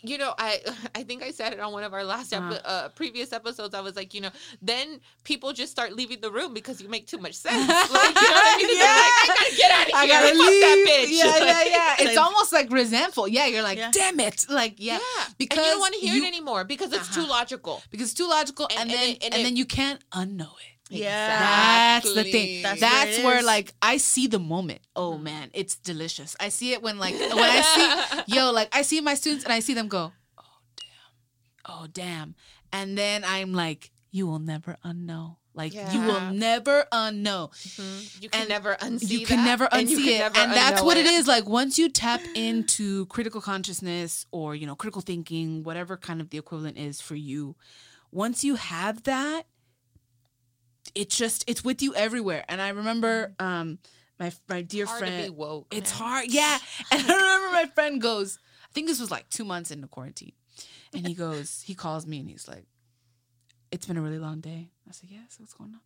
you 0.00 0.18
know, 0.18 0.34
I 0.38 0.60
I 0.94 1.02
think 1.04 1.22
I 1.22 1.30
said 1.30 1.52
it 1.52 1.60
on 1.60 1.72
one 1.72 1.84
of 1.84 1.92
our 1.94 2.04
last 2.04 2.32
epi- 2.32 2.44
Uh-huh. 2.44 2.60
uh, 2.64 2.88
previous 2.90 3.32
episodes. 3.32 3.74
I 3.74 3.80
was 3.80 3.94
like, 3.96 4.14
you 4.14 4.20
know, 4.20 4.30
then 4.60 5.00
people 5.24 5.52
just 5.52 5.70
start 5.72 5.92
leaving 5.92 6.20
the 6.20 6.30
room 6.30 6.54
because 6.54 6.80
you 6.80 6.88
make 6.88 7.06
too 7.06 7.18
much 7.18 7.34
sense. 7.46 7.68
Like, 7.68 7.88
you 7.88 7.88
know 7.88 8.40
what 8.40 8.54
I 8.54 8.56
mean? 8.58 8.78
They're 8.78 9.00
like, 9.04 9.16
I 9.22 9.26
gotta 9.28 9.56
get 9.56 9.70
out 9.70 9.82
of 9.82 9.86
here. 9.86 9.96
I 9.96 10.06
gotta 10.08 10.38
leave. 10.38 10.60
that 10.62 10.84
bitch. 10.88 11.08
Yeah, 11.10 11.38
yeah, 11.38 11.64
yeah. 11.76 11.94
It's 11.98 12.16
Like- 12.16 12.26
almost 12.26 12.52
like 12.52 12.70
resentful. 12.72 13.28
Yeah, 13.28 13.46
you're 13.46 13.62
like, 13.62 13.78
Yeah. 13.78 13.90
damn 13.92 14.18
it. 14.20 14.46
Like, 14.48 14.74
yeah, 14.78 14.94
Yeah, 14.98 15.24
because 15.38 15.58
and 15.58 15.66
you 15.66 15.72
don't 15.72 15.80
want 15.80 15.94
to 15.94 16.00
hear 16.00 16.14
you- 16.14 16.24
it 16.24 16.28
anymore 16.28 16.64
because 16.64 16.92
it's 16.92 17.14
too 17.14 17.20
Uh-huh. 17.22 17.30
logical. 17.30 17.82
because 17.90 18.08
it's 18.10 18.18
too 18.18 18.28
logical, 18.28 18.66
And- 18.70 18.90
and, 18.90 18.90
and 18.90 18.98
then 19.00 19.08
and 19.22 19.24
and 19.24 19.34
it- 19.34 19.44
then 19.44 19.56
you 19.56 19.66
can't 19.66 20.00
unknow 20.10 20.52
it. 20.60 20.73
Yeah. 20.94 21.28
That's 22.00 22.14
the 22.14 22.24
thing. 22.24 22.62
That's 22.62 22.80
That's, 22.80 23.18
where 23.18 23.20
it 23.20 23.24
where, 23.24 23.38
is. 23.38 23.44
like 23.46 23.74
I 23.82 23.96
see 23.98 24.26
the 24.26 24.38
moment. 24.38 24.80
Oh 24.96 25.18
man, 25.18 25.50
it's 25.54 25.76
delicious. 25.76 26.36
I 26.40 26.48
see 26.48 26.72
it 26.72 26.82
when 26.82 26.98
like 26.98 27.14
when 27.14 27.32
I 27.38 28.22
see 28.26 28.34
yo 28.36 28.50
like 28.52 28.68
I 28.74 28.82
see 28.82 29.00
my 29.00 29.14
students 29.14 29.44
and 29.44 29.52
I 29.52 29.60
see 29.60 29.74
them 29.74 29.88
go, 29.88 30.12
oh 30.38 30.44
damn, 30.76 30.86
oh 31.66 31.86
damn, 31.92 32.34
and 32.72 32.96
then 32.96 33.24
I'm 33.24 33.52
like, 33.52 33.90
you 34.10 34.26
will 34.26 34.38
never 34.38 34.76
unknow. 34.84 35.36
Like 35.56 35.72
you 35.72 36.00
will 36.00 36.32
never 36.32 36.84
unknow. 36.90 37.50
Mhm. 37.52 38.22
You 38.22 38.28
can 38.28 38.40
And 38.40 38.48
never 38.48 38.74
unsee 38.74 39.08
you 39.08 39.24
can 39.26 39.36
that, 39.36 39.44
never 39.44 39.68
and 39.72 39.86
unsee 39.86 39.96
can 40.04 40.08
it, 40.08 40.18
never 40.18 40.36
and 40.38 40.52
that's 40.52 40.80
unknow 40.80 40.84
what 40.84 40.96
it 40.96 41.06
is. 41.06 41.28
Like 41.28 41.46
once 41.48 41.78
you 41.78 41.88
tap 41.88 42.20
into 42.34 43.06
critical 43.06 43.40
consciousness 43.40 44.26
or 44.32 44.56
you 44.56 44.66
know 44.66 44.74
critical 44.74 45.00
thinking, 45.00 45.62
whatever 45.62 45.96
kind 45.96 46.20
of 46.20 46.30
the 46.30 46.38
equivalent 46.38 46.76
is 46.76 47.00
for 47.00 47.14
you, 47.14 47.54
once 48.10 48.42
you 48.42 48.56
have 48.56 49.04
that, 49.04 49.46
it's 50.94 51.16
just 51.16 51.44
it's 51.48 51.64
with 51.64 51.82
you 51.82 51.94
everywhere. 51.94 52.44
And 52.48 52.60
I 52.60 52.70
remember 52.70 53.34
um 53.38 53.78
my 54.18 54.32
my 54.48 54.62
dear 54.62 54.86
Hard 54.86 54.98
friend, 55.00 55.36
woke. 55.36 55.66
it's 55.70 55.98
man. 55.98 56.08
hard, 56.08 56.26
yeah. 56.28 56.58
And 56.92 57.02
I 57.10 57.14
remember 57.14 57.52
my 57.52 57.66
friend 57.74 58.00
goes, 58.00 58.38
I 58.68 58.72
think 58.72 58.86
this 58.86 59.00
was 59.00 59.10
like 59.10 59.28
two 59.28 59.44
months 59.44 59.70
into 59.70 59.88
quarantine, 59.88 60.32
and 60.92 61.06
he 61.06 61.14
goes, 61.14 61.62
he 61.66 61.74
calls 61.74 62.06
me 62.06 62.20
and 62.20 62.28
he's 62.30 62.46
like, 62.46 62.64
"It's 63.72 63.86
been 63.86 63.96
a 63.96 64.02
really 64.02 64.18
long 64.20 64.40
day." 64.40 64.70
I 64.88 64.92
said, 64.92 65.10
"Yes, 65.10 65.36
what's 65.38 65.54
going 65.54 65.74
on?" 65.74 65.80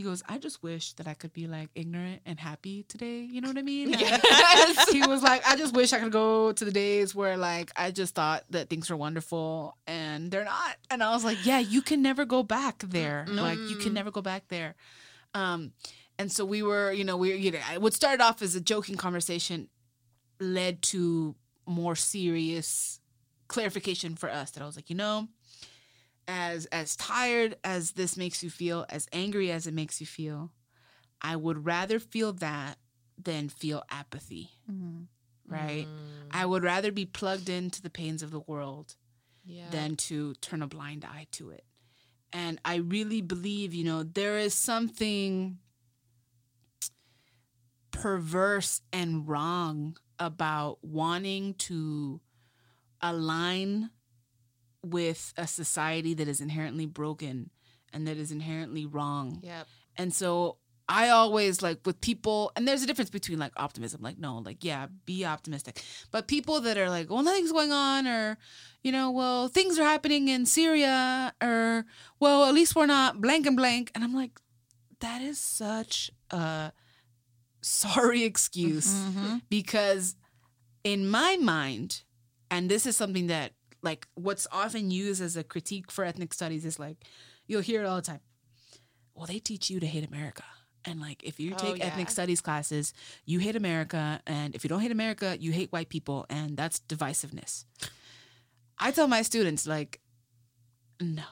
He 0.00 0.04
goes, 0.04 0.22
"I 0.26 0.38
just 0.38 0.62
wish 0.62 0.94
that 0.94 1.06
I 1.06 1.12
could 1.12 1.34
be 1.34 1.46
like 1.46 1.68
ignorant 1.74 2.22
and 2.24 2.40
happy 2.40 2.84
today." 2.84 3.18
You 3.20 3.42
know 3.42 3.48
what 3.48 3.58
I 3.58 3.62
mean? 3.62 3.90
Yes. 4.00 4.88
he 4.90 5.06
was 5.06 5.22
like, 5.22 5.46
"I 5.46 5.56
just 5.56 5.74
wish 5.74 5.92
I 5.92 5.98
could 5.98 6.10
go 6.10 6.52
to 6.52 6.64
the 6.64 6.70
days 6.70 7.14
where 7.14 7.36
like 7.36 7.70
I 7.76 7.90
just 7.90 8.14
thought 8.14 8.44
that 8.48 8.70
things 8.70 8.88
were 8.88 8.96
wonderful 8.96 9.76
and 9.86 10.30
they're 10.30 10.44
not." 10.44 10.76
And 10.90 11.02
I 11.02 11.10
was 11.12 11.22
like, 11.22 11.44
"Yeah, 11.44 11.58
you 11.58 11.82
can 11.82 12.00
never 12.00 12.24
go 12.24 12.42
back 12.42 12.78
there. 12.78 13.26
Like 13.28 13.58
you 13.58 13.76
can 13.76 13.92
never 13.92 14.10
go 14.10 14.22
back 14.22 14.48
there." 14.48 14.74
Um, 15.34 15.72
and 16.18 16.32
so 16.32 16.46
we 16.46 16.62
were, 16.62 16.92
you 16.92 17.04
know, 17.04 17.18
we 17.18 17.34
you 17.36 17.50
know, 17.50 17.58
what 17.78 17.92
started 17.92 18.22
off 18.22 18.40
as 18.40 18.54
a 18.54 18.60
joking 18.60 18.96
conversation 18.96 19.68
led 20.40 20.80
to 20.80 21.36
more 21.66 21.94
serious 21.94 23.00
clarification 23.48 24.16
for 24.16 24.30
us 24.30 24.52
that 24.52 24.62
I 24.62 24.66
was 24.66 24.76
like, 24.76 24.88
you 24.88 24.96
know, 24.96 25.28
as 26.30 26.66
as 26.66 26.94
tired 26.94 27.56
as 27.64 27.92
this 27.92 28.16
makes 28.16 28.40
you 28.42 28.50
feel, 28.50 28.86
as 28.88 29.08
angry 29.12 29.50
as 29.50 29.66
it 29.66 29.74
makes 29.74 30.00
you 30.00 30.06
feel, 30.06 30.52
I 31.20 31.34
would 31.34 31.66
rather 31.66 31.98
feel 31.98 32.32
that 32.34 32.78
than 33.18 33.48
feel 33.48 33.82
apathy, 33.90 34.50
Mhm. 34.70 35.08
right? 35.46 35.86
Mm, 35.88 36.28
I 36.30 36.46
would 36.46 36.62
rather 36.62 36.92
be 36.92 37.04
plugged 37.04 37.48
into 37.48 37.82
the 37.82 37.90
pains 37.90 38.22
of 38.22 38.30
the 38.30 38.40
world 38.40 38.94
yeah. 39.44 39.70
than 39.70 39.96
to 39.96 40.34
turn 40.34 40.62
a 40.62 40.68
blind 40.68 41.04
eye 41.04 41.26
to 41.32 41.50
it. 41.50 41.64
And 42.32 42.60
I 42.64 42.76
really 42.76 43.22
believe, 43.22 43.74
you 43.74 43.82
know, 43.82 44.04
there 44.04 44.38
is 44.38 44.54
something 44.54 45.58
perverse 47.90 48.82
and 48.92 49.26
wrong 49.28 49.96
about 50.20 50.78
wanting 50.84 51.54
to 51.54 52.20
align 53.00 53.90
with 54.84 55.32
a 55.36 55.46
society 55.46 56.14
that 56.14 56.28
is 56.28 56.40
inherently 56.40 56.86
broken 56.86 57.50
and 57.92 58.06
that 58.06 58.16
is 58.16 58.30
inherently 58.32 58.86
wrong. 58.86 59.40
Yep. 59.42 59.66
And 59.96 60.14
so 60.14 60.56
I 60.88 61.10
always 61.10 61.62
like 61.62 61.80
with 61.86 62.00
people, 62.00 62.50
and 62.56 62.66
there's 62.66 62.82
a 62.82 62.86
difference 62.86 63.10
between 63.10 63.38
like 63.38 63.52
optimism, 63.56 64.00
like, 64.02 64.18
no, 64.18 64.38
like, 64.38 64.64
yeah, 64.64 64.86
be 65.06 65.24
optimistic. 65.24 65.82
But 66.10 66.26
people 66.26 66.60
that 66.62 66.76
are 66.78 66.88
like, 66.90 67.10
well, 67.10 67.22
nothing's 67.22 67.52
going 67.52 67.70
on, 67.72 68.06
or, 68.08 68.38
you 68.82 68.90
know, 68.90 69.10
well, 69.12 69.46
things 69.48 69.78
are 69.78 69.84
happening 69.84 70.28
in 70.28 70.46
Syria, 70.46 71.32
or, 71.42 71.84
well, 72.18 72.44
at 72.44 72.54
least 72.54 72.74
we're 72.74 72.86
not 72.86 73.20
blank 73.20 73.46
and 73.46 73.56
blank. 73.56 73.92
And 73.94 74.02
I'm 74.02 74.14
like, 74.14 74.40
that 75.00 75.22
is 75.22 75.38
such 75.38 76.10
a 76.30 76.72
sorry 77.62 78.24
excuse 78.30 78.88
Mhm. 78.92 79.42
because 79.50 80.16
in 80.82 81.08
my 81.08 81.36
mind 81.40 82.02
and 82.50 82.70
this 82.70 82.84
is 82.86 82.96
something 82.96 83.26
that 83.28 83.52
like 83.82 84.06
what's 84.14 84.46
often 84.52 84.90
used 84.90 85.22
as 85.22 85.36
a 85.36 85.44
critique 85.44 85.90
for 85.90 86.04
ethnic 86.04 86.32
studies 86.34 86.64
is 86.64 86.78
like 86.78 87.04
you'll 87.46 87.62
hear 87.62 87.82
it 87.82 87.86
all 87.86 87.96
the 87.96 88.02
time. 88.02 88.20
Well 89.14 89.26
they 89.26 89.38
teach 89.38 89.70
you 89.70 89.80
to 89.80 89.86
hate 89.86 90.06
america. 90.06 90.44
And 90.84 91.00
like 91.00 91.22
if 91.24 91.38
you 91.38 91.54
Oh, 91.54 91.58
take 91.58 91.84
ethnic 91.84 92.10
studies 92.10 92.40
classes 92.40 92.92
you 93.24 93.38
hate 93.38 93.56
america. 93.56 94.20
And 94.26 94.54
if 94.54 94.64
you 94.64 94.68
don't 94.68 94.80
hate 94.80 94.92
america 94.92 95.36
you 95.38 95.52
hate 95.52 95.72
white 95.72 95.88
people. 95.88 96.26
And 96.30 96.56
that's 96.56 96.80
divisiveness. 96.80 97.64
I 98.78 98.90
tell 98.90 99.08
my 99.08 99.22
students 99.22 99.66
like 99.66 100.00
no. 101.00 101.24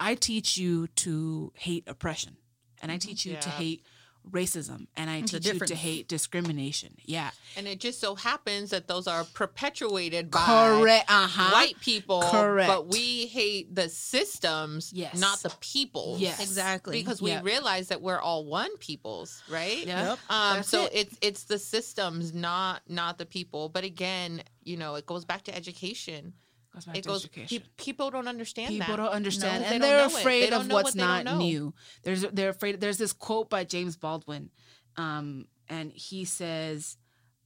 I 0.00 0.14
teach 0.16 0.56
you 0.56 0.88
to 0.88 1.52
hate 1.54 1.84
oppression. 1.86 2.36
And 2.82 2.92
i 2.92 2.98
teach 2.98 3.24
you 3.24 3.36
to 3.36 3.48
hate 3.50 3.86
racism 4.30 4.86
and 4.96 5.10
i 5.10 5.16
It's 5.18 5.30
teach 5.32 5.46
you 5.46 5.58
to 5.58 5.74
hate 5.74 6.08
discrimination 6.08 6.94
yeah 7.04 7.30
And 7.56 7.68
it 7.68 7.78
just 7.80 8.00
so 8.00 8.14
happens 8.14 8.70
that 8.70 8.88
those 8.88 9.06
are 9.06 9.24
perpetuated 9.34 10.30
by 10.30 10.40
Correct. 10.44 11.04
Uh 11.08 11.26
huh. 11.28 11.50
white 11.52 11.78
people. 11.80 12.22
Correct. 12.22 12.68
But 12.68 12.88
we 12.88 13.26
hate 13.26 13.74
the 13.74 13.88
systems, 13.88 14.92
Yes. 14.92 15.18
not 15.18 15.40
the 15.42 15.50
people. 15.60 16.16
Yes. 16.18 16.40
Exactly. 16.40 16.98
Because 16.98 17.20
we 17.22 17.30
Yep. 17.30 17.44
realize 17.44 17.88
that 17.88 18.00
we're 18.02 18.18
all 18.20 18.44
one 18.44 18.76
peoples, 18.78 19.42
right? 19.48 19.86
Yep. 19.86 20.18
Um, 20.28 20.56
That's 20.56 20.68
so 20.68 20.84
it. 20.86 20.90
it's 20.94 21.16
it's 21.20 21.44
the 21.44 21.58
systems, 21.58 22.32
not 22.34 22.82
not 22.88 23.18
the 23.18 23.26
people. 23.26 23.68
But 23.68 23.84
again, 23.84 24.42
you 24.62 24.76
know, 24.76 24.94
it 24.96 25.06
goes 25.06 25.24
back 25.24 25.42
to 25.44 25.54
education. 25.54 26.32
Goes 26.74 26.84
back 26.86 26.96
it 26.96 27.02
to 27.04 27.08
goes. 27.08 27.24
education. 27.24 27.60
pe- 27.62 27.84
people 27.84 28.10
don't 28.10 28.26
understand 28.28 28.68
People 28.70 28.96
that. 28.96 29.02
don't 29.04 29.12
understand, 29.12 29.62
No, 29.62 29.68
and 29.70 29.82
they're 29.82 29.98
know 29.98 30.06
it. 30.06 30.12
They 30.12 30.20
afraid 30.20 30.52
of 30.52 30.70
what's 30.70 30.96
what 30.96 31.24
don't 31.24 31.38
new. 31.38 31.72
There's 32.02 32.22
they're 32.22 32.48
afraid. 32.50 32.80
There's 32.80 32.98
this 32.98 33.12
quote 33.12 33.48
by 33.48 33.62
James 33.64 33.96
Baldwin, 33.96 34.50
um, 34.96 35.46
and 35.68 35.92
he 35.92 36.24
says, 36.24 36.96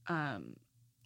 um, 0.07 0.55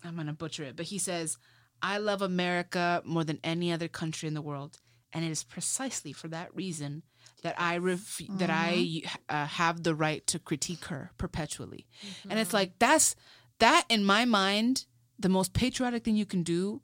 I'm 0.04 0.16
gonna 0.16 0.34
butcher 0.34 0.64
it, 0.64 0.76
but 0.76 0.86
he 0.86 0.98
says, 0.98 1.38
"I 1.82 1.98
love 1.98 2.22
America 2.22 3.02
more 3.06 3.24
than 3.26 3.40
any 3.44 3.72
other 3.74 3.88
country 3.90 4.28
in 4.28 4.34
the 4.34 4.42
world, 4.42 4.80
and 5.12 5.26
it 5.26 5.30
is 5.32 5.44
precisely 5.44 6.14
for 6.14 6.30
that 6.30 6.56
reason." 6.56 7.04
That 7.42 7.60
I 7.60 7.78
ref- 7.78 8.22
that 8.40 8.50
I 8.50 9.02
uh, 9.28 9.46
have 9.48 9.84
the 9.84 9.94
right 9.96 10.26
to 10.28 10.40
critique 10.40 10.86
her 10.86 11.12
perpetually, 11.18 11.88
and 12.30 12.40
it's 12.40 12.54
like 12.54 12.80
that's 12.80 13.16
that 13.60 13.86
in 13.90 14.06
my 14.06 14.24
mind 14.24 14.86
the 15.20 15.28
most 15.30 15.54
patriotic 15.54 16.04
thing 16.06 16.16
you 16.16 16.26
can 16.26 16.44
do 16.44 16.82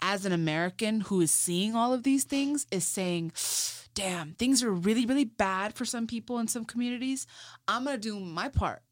as 0.00 0.24
an 0.24 0.32
American 0.32 1.02
who 1.02 1.20
is 1.20 1.30
seeing 1.30 1.74
all 1.74 1.92
of 1.92 2.02
these 2.02 2.24
things 2.24 2.66
is 2.70 2.84
saying, 2.84 3.32
damn, 3.94 4.32
things 4.32 4.62
are 4.62 4.70
really, 4.70 5.06
really 5.06 5.24
bad 5.24 5.74
for 5.74 5.84
some 5.84 6.06
people 6.06 6.38
in 6.38 6.48
some 6.48 6.64
communities. 6.64 7.26
I'm 7.66 7.84
going 7.84 7.96
to 7.96 8.00
do 8.00 8.18
my 8.20 8.48
part 8.48 8.82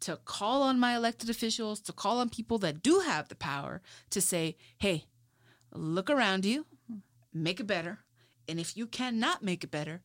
to 0.00 0.18
call 0.24 0.62
on 0.62 0.78
my 0.78 0.96
elected 0.96 1.30
officials, 1.30 1.80
to 1.80 1.92
call 1.92 2.18
on 2.18 2.28
people 2.28 2.58
that 2.58 2.82
do 2.82 3.00
have 3.00 3.28
the 3.28 3.34
power 3.34 3.80
to 4.10 4.20
say, 4.20 4.56
hey, 4.78 5.04
look 5.72 6.10
around 6.10 6.44
you, 6.44 6.66
make 7.32 7.60
it 7.60 7.66
better. 7.66 8.00
And 8.48 8.60
if 8.60 8.76
you 8.76 8.86
cannot 8.86 9.42
make 9.42 9.64
it 9.64 9.70
better, 9.70 10.02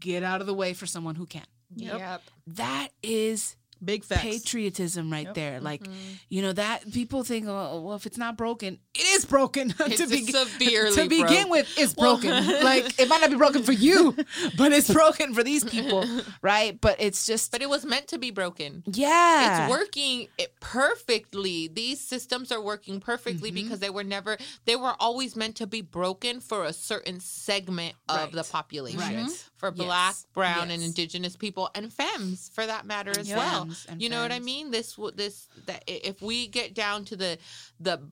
get 0.00 0.22
out 0.22 0.40
of 0.40 0.46
the 0.46 0.54
way 0.54 0.72
for 0.72 0.86
someone 0.86 1.16
who 1.16 1.26
can. 1.26 1.44
Yep. 1.74 2.22
That 2.46 2.88
is 3.02 3.56
Big 3.84 4.04
facts. 4.04 4.22
patriotism 4.22 5.10
right 5.12 5.26
Yep. 5.26 5.34
there. 5.34 5.60
Like, 5.60 5.82
Mm-hmm. 5.82 5.92
you 6.28 6.42
know, 6.42 6.52
that 6.52 6.90
people 6.92 7.24
think, 7.24 7.46
oh, 7.48 7.80
well, 7.80 7.94
if 7.96 8.06
it's 8.06 8.18
not 8.18 8.36
broken, 8.36 8.78
it 8.94 9.00
is 9.16 9.24
broken. 9.24 9.70
To, 9.96 10.06
begin 10.06 10.26
severely 10.34 10.94
to 10.96 11.08
begin 11.08 11.26
broke. 11.48 11.50
with, 11.50 11.74
it's 11.78 11.94
broken. 11.94 12.30
like, 12.62 12.98
it 12.98 13.08
might 13.08 13.20
not 13.20 13.30
be 13.30 13.36
broken 13.36 13.62
for 13.62 13.72
you, 13.72 14.12
but 14.58 14.72
it's 14.72 14.92
broken 14.92 15.34
for 15.34 15.42
these 15.42 15.64
people, 15.64 16.04
right? 16.42 16.80
But 16.80 16.96
it's 17.00 17.26
just, 17.26 17.52
But 17.52 17.62
it 17.62 17.68
was 17.68 17.84
meant 17.84 18.08
to 18.08 18.18
be 18.18 18.30
broken. 18.30 18.82
yeah. 18.86 19.64
It's 19.66 19.70
working 19.70 20.28
it 20.38 20.54
perfectly. 20.60 21.68
These 21.68 22.00
systems 22.00 22.50
are 22.52 22.60
working 22.60 23.00
perfectly 23.00 23.50
Mm-hmm. 23.50 23.54
because 23.64 23.80
they 23.80 23.90
were 23.90 24.04
never 24.04 24.38
they 24.64 24.76
were 24.76 24.94
always 24.98 25.36
meant 25.36 25.56
to 25.56 25.66
be 25.66 25.80
broken 25.82 26.40
for 26.40 26.64
a 26.64 26.72
certain 26.72 27.20
segment 27.20 27.94
of 28.08 28.16
Right. 28.16 28.32
the 28.32 28.44
population. 28.44 28.98
Right. 29.00 29.44
For 29.56 29.72
Yes. 29.74 29.86
black, 29.86 30.16
brown 30.34 30.70
and 30.70 30.82
indigenous 30.82 31.34
people 31.36 31.70
and 31.74 31.92
femmes 31.92 32.50
for 32.54 32.66
that 32.66 32.84
matter 32.86 33.10
as 33.10 33.28
Femmes 33.28 33.36
well. 33.36 33.68
and 33.88 34.02
You 34.02 34.08
know 34.10 34.20
what 34.22 34.32
I 34.32 34.38
mean? 34.38 34.70
This 34.70 34.96
this 35.14 35.48
that 35.66 35.82
if 35.86 36.20
we 36.20 36.46
get 36.46 36.74
down 36.74 37.04
to 37.06 37.16
the 37.16 37.38
the 37.80 38.10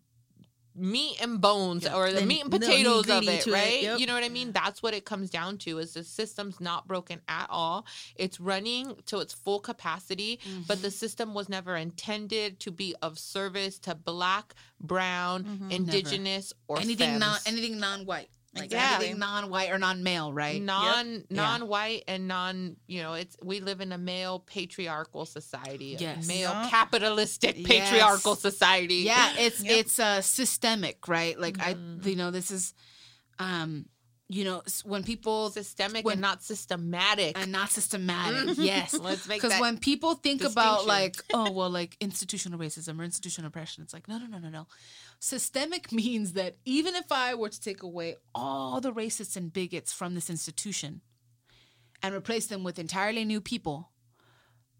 meat 0.76 1.20
and 1.22 1.40
bones 1.40 1.84
Yep. 1.84 1.94
or 1.94 2.10
the 2.12 2.18
The- 2.20 2.26
meat 2.26 2.40
and 2.42 2.50
potatoes 2.50 3.08
of 3.08 3.22
it, 3.28 3.42
to 3.44 3.50
it, 3.50 3.52
right? 3.52 3.82
yep. 3.82 4.00
You 4.00 4.06
know 4.06 4.14
what 4.14 4.24
I 4.24 4.28
mean? 4.28 4.50
That's 4.50 4.82
what 4.82 4.92
it 4.92 5.04
comes 5.04 5.30
down 5.30 5.58
to 5.58 5.78
is 5.78 5.94
the 5.94 6.02
system's 6.02 6.58
not 6.60 6.88
broken 6.88 7.20
at 7.28 7.46
all. 7.48 7.86
It's 8.16 8.40
running 8.40 8.96
to 9.06 9.20
its 9.20 9.32
full 9.32 9.60
capacity, 9.60 10.40
but 10.66 10.78
Mm-hmm. 10.78 10.82
the 10.82 10.90
system 10.90 11.32
was 11.32 11.48
never 11.48 11.76
intended 11.76 12.58
to 12.60 12.72
be 12.72 12.96
of 13.02 13.20
service 13.20 13.78
to 13.80 13.94
black, 13.94 14.54
brown, 14.80 15.44
Mm-hmm. 15.44 15.70
indigenous 15.70 16.52
or 16.66 16.80
anything 16.80 17.20
non 17.20 17.38
anything 17.46 17.78
non-white. 17.78 18.30
Like 18.55 18.64
Exactly. 18.66 19.06
anything 19.06 19.18
non-white 19.20 19.70
or 19.70 19.78
non-male, 19.78 20.32
right? 20.32 20.62
non 20.62 21.06
Yeah. 21.06 21.20
non-white 21.31 22.05
and 22.06 22.28
non 22.28 22.76
you 22.86 23.02
know 23.02 23.14
it's 23.14 23.36
we 23.43 23.60
live 23.60 23.81
in 23.81 23.90
a 23.93 23.98
male 23.98 24.39
patriarchal 24.40 25.26
society 25.26 25.97
a 25.97 25.98
Yes. 25.98 26.26
male 26.28 26.51
Yeah. 26.51 26.68
capitalistic 26.70 27.56
Yes. 27.59 27.66
patriarchal 27.66 28.36
society 28.36 28.97
yeah 29.06 29.32
it's 29.39 29.60
Yep. 29.62 29.72
it's 29.78 29.98
uh 29.98 30.20
systemic 30.22 31.09
right 31.09 31.39
like 31.39 31.56
Mm-hmm. 31.59 32.06
i 32.06 32.09
you 32.09 32.16
know 32.16 32.31
this 32.31 32.51
is 32.51 32.74
um 33.39 33.86
you 34.28 34.43
know 34.44 34.62
when 34.85 35.02
people 35.05 35.51
systemic 35.51 36.05
when- 36.05 36.14
and 36.14 36.20
not 36.22 36.43
systematic 36.43 37.39
and 37.39 37.52
not 37.52 37.70
systematic 37.70 38.56
yes 38.56 38.94
Let's 38.98 39.28
make 39.28 39.43
because 39.43 39.60
when 39.60 39.78
people 39.78 40.14
think 40.14 40.43
about 40.44 40.86
like 40.86 41.16
oh 41.35 41.51
well 41.51 41.70
like 41.70 41.97
institutional 42.01 42.59
racism 42.59 42.98
or 42.98 43.05
institutional 43.05 43.48
oppression 43.48 43.82
it's 43.82 43.93
like 43.93 44.09
no 44.09 44.16
no 44.18 44.26
no 44.26 44.39
no 44.39 44.48
no 44.48 44.66
systemic 45.18 45.92
means 46.02 46.32
that 46.32 46.56
even 46.64 46.94
if 46.94 47.10
i 47.10 47.34
were 47.34 47.48
to 47.48 47.60
take 47.60 47.82
away 47.82 48.16
all 48.34 48.80
the 48.80 48.92
racists 48.92 49.36
and 49.36 49.52
bigots 49.52 49.92
from 49.92 50.14
this 50.14 50.30
institution 50.30 51.00
and 52.02 52.14
replace 52.14 52.46
them 52.46 52.62
with 52.62 52.78
entirely 52.78 53.24
new 53.24 53.40
people 53.40 53.90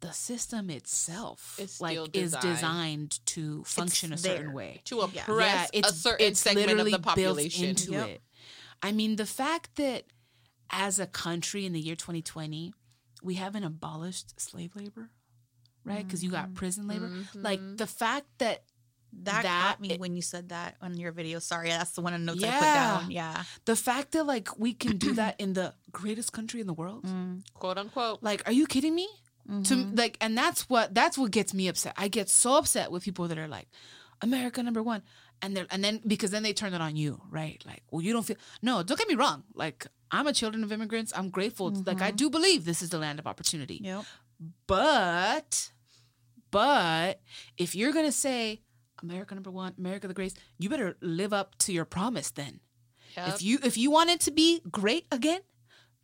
the 0.05 0.13
system 0.13 0.69
itself 0.69 1.57
Is 1.59 1.81
like 1.81 1.93
still 1.93 2.09
is 2.13 2.33
designed. 2.33 2.43
designed 2.43 3.27
to 3.27 3.65
function 3.65 4.13
a 4.13 4.19
certain 4.19 4.47
there. 4.47 4.55
way 4.55 4.81
to 4.85 5.01
oppress 5.01 5.27
yeah, 5.29 5.67
it's, 5.73 5.91
a 5.91 5.95
certain 5.95 6.27
it's 6.27 6.41
segment 6.41 6.67
of 6.67 6.71
literally 6.73 6.91
the 6.91 6.99
built 6.99 7.07
population 7.07 7.65
into 7.71 7.93
Yep. 7.93 8.09
it. 8.09 8.23
I 8.83 8.93
mean, 8.93 9.17
the 9.17 9.25
fact 9.25 9.77
that 9.77 10.05
as 10.69 10.99
a 10.99 11.07
country 11.07 11.65
in 11.65 11.73
the 11.73 11.81
year 11.81 11.97
2020, 11.97 12.75
we 13.23 13.35
haven't 13.35 13.65
abolished 13.65 14.39
slave 14.39 14.77
labor, 14.77 15.09
right? 15.85 16.05
Because 16.05 16.23
you 16.23 16.31
got 16.31 16.47
mm-hmm. 16.47 16.55
prison 16.55 16.87
labor. 16.87 17.11
Like 17.35 17.61
mm-hmm. 17.61 17.77
the 17.77 17.87
fact 17.87 18.27
that 18.39 18.65
That, 19.23 19.43
That 19.43 19.71
got 19.71 19.81
me 19.81 19.93
it- 19.93 20.01
when 20.01 20.17
you 20.17 20.23
said 20.23 20.51
that 20.51 20.77
on 20.83 20.99
your 20.99 21.13
video. 21.13 21.39
Sorry, 21.39 21.69
that's 21.69 21.93
the 21.93 22.03
one 22.03 22.15
of 22.15 22.21
the 22.21 22.27
notes 22.27 22.43
I 22.43 22.51
put 22.51 22.61
down. 22.61 23.11
Yeah. 23.11 23.43
the 23.65 23.77
fact 23.77 24.13
that 24.13 24.25
like 24.25 24.59
we 24.59 24.75
can 24.75 24.97
do 24.99 25.13
that 25.21 25.41
in 25.41 25.55
the 25.55 25.75
greatest 25.93 26.33
country 26.33 26.61
in 26.61 26.67
the 26.67 26.75
world. 26.75 27.05
Mm. 27.05 27.43
quote 27.55 27.79
unquote 27.79 28.23
Like, 28.23 28.47
are 28.47 28.53
you 28.53 28.67
kidding 28.67 28.95
me? 28.95 29.09
To 29.47 29.53
mm-hmm. 29.53 29.95
like, 29.95 30.17
and 30.23 30.39
that's 30.39 30.71
what 30.71 30.95
that's 30.95 31.19
what 31.19 31.31
gets 31.31 31.53
me 31.53 31.69
upset. 31.69 31.93
I 31.99 32.09
get 32.09 32.31
so 32.31 32.57
upset 32.57 32.91
with 32.91 33.05
people 33.05 33.29
that 33.29 33.37
are 33.37 33.47
like, 33.47 33.69
America 34.23 34.63
number 34.63 34.83
one, 34.83 35.03
and 35.43 35.55
they're 35.55 35.67
and 35.71 35.85
then 35.85 36.01
because 36.07 36.31
then 36.31 36.43
they 36.43 36.55
turn 36.55 36.73
it 36.73 36.81
on 36.81 36.97
you, 36.97 37.21
right? 37.31 37.63
Like, 37.67 37.83
well, 37.91 38.01
you 38.01 38.15
don't 38.15 38.23
feel 38.23 38.37
no. 38.63 38.83
Don't 38.83 38.99
get 38.99 39.07
me 39.07 39.15
wrong. 39.15 39.45
Like, 39.55 39.87
I'm 40.11 40.27
a 40.27 40.33
children 40.33 40.65
of 40.65 40.73
immigrants. 40.73 41.13
I'm 41.15 41.29
grateful. 41.29 41.71
Like, 41.71 42.01
I 42.01 42.09
mm-hmm. 42.09 42.17
do 42.17 42.31
believe 42.31 42.65
this 42.65 42.81
is 42.81 42.89
the 42.89 42.99
land 42.99 43.19
of 43.19 43.27
opportunity. 43.27 43.81
Yep. 43.83 44.05
But, 44.67 45.71
but 46.51 47.21
if 47.59 47.75
you're 47.75 47.93
gonna 47.93 48.13
say 48.13 48.63
America 49.05 49.35
number 49.35 49.51
one, 49.51 49.75
America 49.79 50.09
the 50.09 50.15
greatest, 50.15 50.39
you 50.59 50.69
better 50.69 50.97
live 51.01 51.33
up 51.33 51.57
to 51.59 51.73
your 51.73 51.85
promise. 51.85 52.31
Then, 52.31 52.61
Yep. 53.17 53.29
if 53.29 53.43
you 53.43 53.59
if 53.63 53.77
you 53.77 53.91
want 53.91 54.11
it 54.11 54.21
to 54.21 54.31
be 54.33 54.61
great 54.71 55.07
again, 55.13 55.41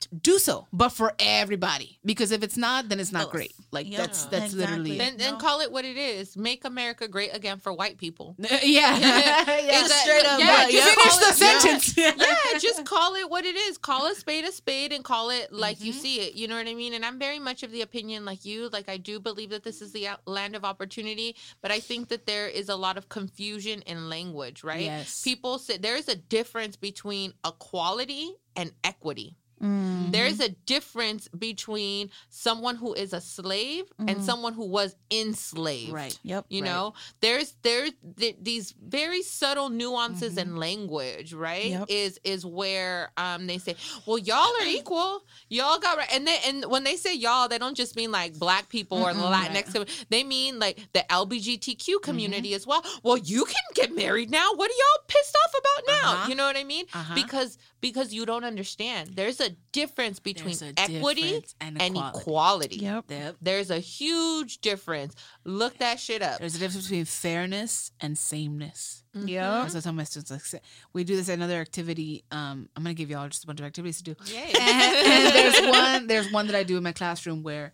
do 0.08 0.38
so. 0.38 0.66
But 0.72 0.90
for 0.90 1.12
everybody, 1.18 1.98
because 2.04 2.32
if 2.32 2.42
it's 2.42 2.56
not, 2.56 2.88
then 2.88 3.00
it's 3.00 3.12
not 3.12 3.24
Those. 3.24 3.32
great. 3.32 3.54
Like 3.70 3.90
Yep. 3.90 3.98
that's 3.98 4.24
that's 4.26 4.52
literally 4.52 4.98
then, 4.98 5.16
then 5.16 5.34
No. 5.34 5.38
call 5.38 5.60
it 5.60 5.70
what 5.70 5.84
it 5.84 5.96
is 5.96 6.36
make 6.36 6.64
america 6.64 7.06
great 7.06 7.34
again 7.34 7.58
for 7.58 7.72
white 7.72 7.98
people 7.98 8.34
it. 8.38 8.50
yeah. 8.64 8.98
yeah. 8.98 9.80
Is 9.82 9.88
that- 9.88 10.00
straight 10.02 10.26
up, 10.26 10.40
yeah, 10.40 10.64
but 10.64 10.70
just 10.70 10.74
yeah. 10.74 10.94
Finish 10.94 10.96
call 10.96 11.18
the 11.18 11.26
it- 11.26 11.40
yeah. 11.40 11.58
sentence. 11.58 11.96
yeah, 11.96 12.58
just 12.58 12.84
call 12.84 13.14
it 13.14 13.30
what 13.30 13.44
it 13.44 13.56
is. 13.56 13.78
Call 13.78 14.06
a 14.06 14.14
spade 14.14 14.44
a 14.44 14.52
spade 14.52 14.92
and 14.92 15.04
call 15.04 15.30
it 15.30 15.52
like 15.52 15.80
you 15.80 15.92
mm-hmm. 15.92 16.00
see 16.00 16.20
it. 16.20 16.34
You 16.34 16.48
know 16.48 16.56
what 16.56 16.66
I 16.66 16.74
mean? 16.74 16.94
And 16.94 17.04
I'm 17.04 17.18
very 17.18 17.38
much 17.38 17.62
of 17.62 17.70
the 17.70 17.82
opinion 17.82 18.24
like 18.24 18.44
you. 18.44 18.68
Like 18.68 18.88
I 18.88 18.96
do 18.96 19.20
believe 19.20 19.50
that 19.50 19.62
this 19.62 19.80
is 19.80 19.92
the 19.92 20.08
land 20.26 20.56
of 20.56 20.64
opportunity, 20.64 21.36
but 21.62 21.70
I 21.70 21.80
think 21.80 22.08
that 22.08 22.26
there 22.26 22.48
is 22.48 22.68
a 22.68 22.76
lot 22.76 22.96
of 22.96 23.08
confusion 23.08 23.82
in 23.82 24.08
language, 24.08 24.64
right? 24.64 24.82
Yes. 24.82 25.22
People 25.22 25.58
say 25.58 25.76
there's 25.76 26.08
a 26.08 26.16
difference 26.16 26.76
between 26.76 27.32
equality 27.44 28.34
and 28.56 28.72
equity. 28.84 29.36
Mm-hmm. 29.62 30.10
There's 30.10 30.40
a 30.40 30.48
difference 30.48 31.28
between 31.28 32.10
someone 32.30 32.76
who 32.76 32.94
is 32.94 33.12
a 33.12 33.20
slave 33.20 33.84
and 33.98 34.22
someone 34.24 34.52
who 34.54 34.66
was 34.66 34.96
enslaved. 35.10 35.92
Right. 35.92 36.18
Yep. 36.22 36.46
You 36.48 36.62
Right. 36.62 36.68
know, 36.70 36.94
there's 37.20 37.54
there's 37.62 37.92
th- 38.16 38.36
these 38.40 38.74
very 38.82 39.22
subtle 39.22 39.68
nuances 39.68 40.36
in 40.38 40.56
language, 40.56 41.32
right? 41.32 41.66
Yep. 41.70 41.84
Is 41.88 42.20
is 42.24 42.44
where 42.46 43.10
um 43.16 43.46
they 43.46 43.58
say, 43.58 43.76
well, 44.06 44.18
y'all 44.18 44.50
are 44.60 44.66
equal, 44.66 45.22
y'all 45.48 45.78
got 45.78 45.98
right, 45.98 46.08
and 46.12 46.26
they 46.26 46.38
and 46.46 46.64
when 46.66 46.84
they 46.84 46.96
say 46.96 47.14
y'all, 47.14 47.48
they 47.48 47.58
don't 47.58 47.76
just 47.76 47.96
mean 47.96 48.10
like 48.10 48.38
black 48.38 48.68
people 48.68 48.98
or 49.02 49.12
the 49.12 49.20
Latinx, 49.20 49.72
commu- 49.72 50.04
they 50.08 50.24
mean 50.24 50.58
like 50.58 50.78
the 50.92 51.04
LGBTQ 51.10 52.02
community 52.02 52.54
as 52.54 52.66
well. 52.66 52.82
Well, 53.02 53.16
you 53.18 53.44
can 53.44 53.54
get 53.74 53.94
married 53.94 54.30
now. 54.30 54.52
What 54.54 54.70
are 54.70 54.74
y'all 54.74 55.04
pissed 55.08 55.36
off 55.44 55.54
about 55.58 55.86
now? 55.86 56.12
Uh-huh. 56.12 56.28
You 56.28 56.34
know 56.34 56.44
what 56.46 56.56
I 56.56 56.64
mean? 56.64 56.86
Uh-huh. 56.94 57.14
Because 57.14 57.58
because 57.80 58.12
you 58.12 58.26
don't 58.26 58.44
understand. 58.44 59.10
There's 59.14 59.40
a 59.40 59.49
difference 59.72 60.18
between 60.18 60.56
a 60.62 60.72
equity 60.76 61.22
difference 61.22 61.54
and 61.60 61.80
and 61.80 61.96
equality. 61.96 62.18
equality. 62.20 62.76
Yep. 62.76 63.04
Yep. 63.08 63.36
There's 63.40 63.70
a 63.70 63.78
huge 63.78 64.60
difference. 64.60 65.14
Look 65.44 65.78
that 65.78 66.00
shit 66.00 66.22
up. 66.22 66.38
There's 66.38 66.56
a 66.56 66.58
difference 66.58 66.86
between 66.86 67.04
fairness 67.04 67.92
and 68.00 68.16
sameness. 68.16 69.04
Yep. 69.14 69.26
That's 69.26 69.74
what 69.74 69.80
I 69.80 69.82
tell 69.82 69.92
my 69.92 70.04
students. 70.04 70.52
Like, 70.52 70.62
we 70.92 71.04
do 71.04 71.16
this 71.16 71.28
at 71.28 71.34
another 71.34 71.60
activity. 71.60 72.24
Um, 72.30 72.68
I'm 72.76 72.82
gonna 72.82 72.94
give 72.94 73.10
you 73.10 73.16
all 73.16 73.28
just 73.28 73.44
a 73.44 73.46
bunch 73.46 73.60
of 73.60 73.66
activities 73.66 73.98
to 73.98 74.04
do. 74.04 74.16
Yay. 74.26 74.52
and, 74.60 74.96
and 75.06 75.34
there's 75.34 75.68
one 75.68 76.06
there's 76.06 76.32
one 76.32 76.46
that 76.46 76.56
I 76.56 76.62
do 76.62 76.76
in 76.76 76.82
my 76.82 76.92
classroom 76.92 77.42
where 77.42 77.72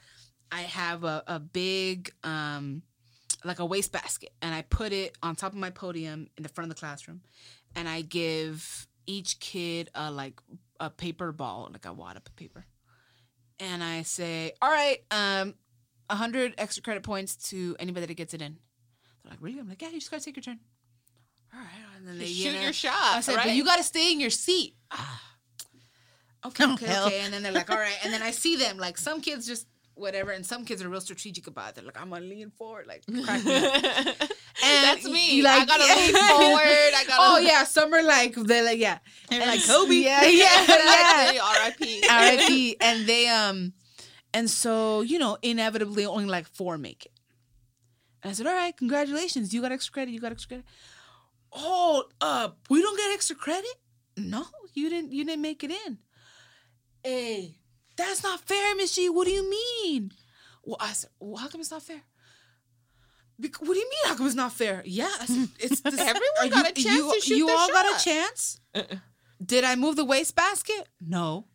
I 0.51 0.62
have 0.62 1.05
a, 1.05 1.23
a 1.27 1.39
big 1.39 2.12
um 2.24 2.82
like 3.44 3.59
a 3.59 3.66
waste 3.66 3.93
basket 3.93 4.32
and 4.43 4.55
I 4.55 4.62
put 4.62 4.93
it 4.93 5.16
on 5.23 5.36
top 5.36 5.53
of 5.53 5.59
my 5.59 5.70
podium 5.70 6.28
in 6.36 6.43
the 6.43 6.48
front 6.48 6.70
of 6.70 6.77
the 6.77 6.81
classroom 6.81 7.20
and 7.74 7.89
I 7.89 8.01
give 8.01 8.89
each 9.07 9.39
kid 9.39 9.90
a 9.94 10.11
like 10.11 10.40
a 10.81 10.90
paper 10.90 11.32
ball, 11.32 11.69
like 11.73 11.86
a 11.86 11.93
wad 11.93 12.16
of 12.16 12.24
paper. 12.36 12.66
And 13.59 13.82
I 13.82 14.03
say, 14.03 14.53
All 14.61 14.70
right, 14.70 14.98
um, 15.11 15.55
hundred 16.11 16.55
extra 16.59 16.82
credit 16.82 17.03
points 17.03 17.36
to 17.51 17.77
anybody 17.78 18.07
that 18.07 18.15
gets 18.15 18.35
it 18.35 18.43
in. 18.43 18.57
They're 19.24 19.31
like, 19.32 19.39
Really? 19.40 19.59
I'm 19.59 19.69
like, 19.69 19.81
Yeah, 19.82 19.89
you 19.89 19.98
just 19.98 20.11
gotta 20.11 20.24
take 20.24 20.36
your 20.36 20.43
turn. 20.43 20.61
All 21.55 21.61
right. 21.61 21.69
And 21.97 22.07
then 22.07 22.19
they 22.19 22.27
Shoot 22.27 22.48
you 22.48 22.53
know, 22.53 22.61
your 22.61 22.73
shot. 22.73 22.93
I 22.94 23.20
said, 23.20 23.36
right? 23.36 23.47
but 23.47 23.55
you 23.55 23.65
got 23.65 23.77
to 23.77 23.82
stay 23.82 24.12
in 24.12 24.20
your 24.20 24.31
seat. 24.31 24.74
Ah. 24.90 25.23
Okay, 26.44 26.65
Oh, 26.65 26.74
okay, 26.74 27.01
okay. 27.01 27.20
And 27.20 27.32
then 27.32 27.43
they're 27.43 27.51
like, 27.53 27.70
all 27.70 27.78
right. 27.78 27.97
And 28.05 28.12
then 28.12 28.23
I 28.23 28.31
see 28.31 28.57
them, 28.57 28.77
like 28.78 28.98
some 28.98 29.20
kids 29.20 29.47
just 29.47 29.66
whatever, 29.97 30.31
and 30.31 30.47
some 30.47 30.64
kids 30.64 30.81
are 30.82 30.89
real 30.89 31.01
strategic 31.01 31.47
about 31.48 31.70
it. 31.70 31.74
They're 31.74 31.85
like, 31.85 32.01
I'm 32.01 32.10
gonna 32.10 32.24
lean 32.24 32.51
forward, 32.56 32.86
like 32.86 33.05
crack 33.24 33.44
me. 33.44 33.52
And 34.64 34.85
That's 34.85 35.05
me. 35.05 35.43
like- 35.43 35.62
I 35.62 35.66
gotta 35.66 36.01
lean 36.01 36.12
forward. 36.14 36.94
I 36.94 37.05
gotta. 37.09 37.16
Oh 37.18 37.39
yeah, 37.39 37.64
some 37.64 37.93
are 37.93 38.02
like 38.02 38.35
they're 38.36 38.64
like 38.64 38.78
yeah, 38.78 38.98
They're 39.28 39.40
And 39.43 39.51
like 39.51 39.66
Kobe. 39.66 39.94
Yeah, 39.94 40.23
yeah, 40.27 41.32
yeah. 41.32 41.40
R.I.P. 41.43 42.02
R.I.P. 42.09 42.77
And 42.81 43.06
they 43.06 43.27
um, 43.28 43.73
and 44.32 44.48
so 44.48 45.01
you 45.01 45.18
know, 45.18 45.36
inevitably 45.43 46.06
only 46.06 46.27
like 46.27 46.47
four 46.47 46.78
make 46.78 47.06
it. 47.06 47.12
And 48.23 48.31
I 48.31 48.35
said, 48.35 48.47
all 48.47 48.55
right, 48.55 48.77
congratulations, 48.77 49.52
you 49.52 49.60
got 49.62 49.73
extra 49.73 49.93
credit. 49.93 50.12
You 50.12 50.20
got 50.20 50.32
extra 50.32 50.48
credit. 50.48 50.66
Oh, 51.52 52.05
uh, 52.20 52.48
we 52.70 52.82
don't 52.82 52.97
get 52.97 53.12
extra 53.14 53.36
credit. 53.36 53.70
No, 54.16 54.44
you 54.74 54.89
didn't. 54.90 55.12
You 55.12 55.24
didn't 55.24 55.43
make 55.43 55.62
it 55.64 55.70
in. 55.70 55.98
Hey, 57.05 57.56
that's 57.97 58.23
not 58.23 58.40
fair, 58.40 58.74
Miss 58.77 58.94
G. 58.94 59.09
What 59.09 59.27
do 59.27 59.32
you 59.32 59.48
mean? 59.48 60.12
Well, 60.64 60.77
I 60.81 60.93
said, 60.93 61.10
well, 61.20 61.36
how 61.36 61.48
come 61.48 61.60
it's 61.60 61.70
not 61.70 61.82
fair? 61.82 62.02
Bec- 63.39 63.60
what 63.60 63.74
do 63.74 63.78
you 63.78 63.89
mean? 63.89 64.10
How 64.10 64.16
come 64.16 64.27
it's 64.27 64.35
not 64.35 64.52
fair? 64.52 64.82
Yeah, 64.85 65.10
I 65.20 65.27
said, 65.27 65.48
it's 65.60 65.82
Everyone 65.85 66.51
got 66.51 66.70
a 66.70 66.73
chance 66.73 66.86
you, 66.86 67.14
to 67.14 67.20
shoot 67.20 67.36
You 67.36 67.51
all 67.51 67.68
got 67.68 67.86
a 67.86 67.98
shot. 67.98 68.05
chance. 68.05 68.60
Did 69.44 69.64
I 69.64 69.77
move 69.77 69.97
the 69.97 70.05
wastebasket? 70.05 70.89
No. 71.01 71.47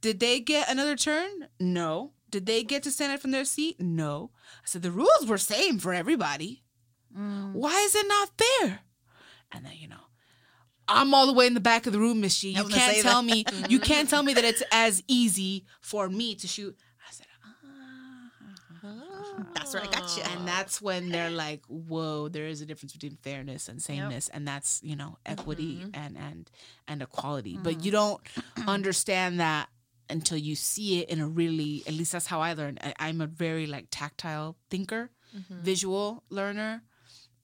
Did 0.00 0.20
they 0.20 0.40
get 0.40 0.70
another 0.70 0.96
turn? 0.96 1.48
No. 1.58 2.12
Did 2.30 2.46
they 2.46 2.62
get 2.62 2.82
to 2.84 2.90
stand 2.90 3.12
up 3.12 3.20
from 3.20 3.30
their 3.32 3.44
seat? 3.44 3.80
No. 3.80 4.30
I 4.58 4.66
said 4.66 4.82
the 4.82 4.90
rules 4.90 5.26
were 5.26 5.38
same 5.38 5.78
for 5.78 5.92
everybody. 5.94 6.62
Mm. 7.16 7.52
Why 7.52 7.80
is 7.84 7.94
it 7.94 8.06
not 8.08 8.30
fair? 8.36 8.80
And 9.52 9.64
then 9.64 9.72
you 9.76 9.88
know, 9.88 10.03
I'm 10.88 11.14
all 11.14 11.26
the 11.26 11.32
way 11.32 11.46
in 11.46 11.54
the 11.54 11.60
back 11.60 11.86
of 11.86 11.92
the 11.92 11.98
room, 11.98 12.20
Miss 12.20 12.38
G. 12.38 12.54
I 12.56 12.60
You 12.60 12.68
can't 12.68 13.02
tell 13.02 13.22
that. 13.22 13.30
me 13.30 13.44
you 13.68 13.78
can't 13.80 14.08
tell 14.08 14.22
me 14.22 14.34
that 14.34 14.44
it's 14.44 14.62
as 14.72 15.02
easy 15.08 15.64
for 15.80 16.08
me 16.08 16.34
to 16.36 16.46
shoot. 16.46 16.76
I 17.08 17.12
said, 17.12 17.26
ah. 17.44 17.48
That's 19.54 19.74
where 19.74 19.82
I 19.82 19.86
got 19.86 20.16
you. 20.16 20.22
and 20.24 20.46
that's 20.46 20.80
when 20.82 21.08
they're 21.10 21.30
like, 21.30 21.62
"Whoa, 21.66 22.28
there 22.28 22.46
is 22.46 22.60
a 22.60 22.66
difference 22.66 22.92
between 22.92 23.16
fairness 23.22 23.68
and 23.68 23.80
sameness, 23.82 24.28
and 24.28 24.46
that's 24.46 24.80
you 24.82 24.96
know 24.96 25.16
equity 25.26 25.76
Mm-hmm. 25.76 25.90
and 25.94 26.16
and 26.18 26.50
and 26.86 27.02
equality." 27.02 27.56
Mm. 27.56 27.62
But 27.62 27.84
you 27.84 27.90
don't 27.90 28.20
understand 28.66 29.40
that 29.40 29.68
until 30.10 30.38
you 30.38 30.54
see 30.54 31.00
it 31.00 31.08
in 31.08 31.20
a 31.20 31.28
really. 31.28 31.82
At 31.86 31.94
least 31.94 32.12
that's 32.12 32.26
how 32.26 32.40
I 32.40 32.52
learned. 32.52 32.78
I, 32.82 32.94
I'm 32.98 33.20
a 33.20 33.26
very 33.26 33.66
like 33.66 33.86
tactile 33.90 34.56
thinker, 34.70 35.10
Mm-hmm. 35.36 35.62
visual 35.62 36.22
learner. 36.30 36.82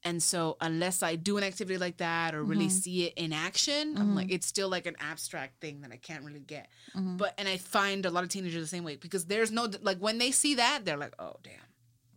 And 0.02 0.22
so, 0.22 0.56
unless 0.62 1.02
I 1.02 1.16
do 1.16 1.36
an 1.36 1.44
activity 1.44 1.76
like 1.78 1.98
that 1.98 2.34
or 2.34 2.42
really 2.42 2.68
Mhm. 2.68 2.70
see 2.70 3.04
it 3.04 3.14
in 3.16 3.32
action, 3.34 3.98
I'm 3.98 4.14
like, 4.14 4.30
it's 4.32 4.46
still 4.46 4.68
like 4.70 4.86
an 4.86 4.96
abstract 4.98 5.60
thing 5.60 5.82
that 5.82 5.92
I 5.92 5.96
can't 5.98 6.24
really 6.24 6.40
get. 6.40 6.68
Mhm. 6.96 7.18
But, 7.18 7.34
and 7.36 7.46
I 7.46 7.58
find 7.58 8.06
a 8.06 8.10
lot 8.10 8.22
of 8.24 8.30
teenagers 8.30 8.62
the 8.62 8.66
same 8.68 8.82
way 8.84 8.96
because 8.96 9.26
there's 9.26 9.50
no, 9.50 9.68
like, 9.82 9.98
when 9.98 10.16
they 10.18 10.30
see 10.30 10.54
that, 10.54 10.84
they're 10.86 10.96
like, 10.96 11.14
oh, 11.18 11.36
damn. 11.42 11.54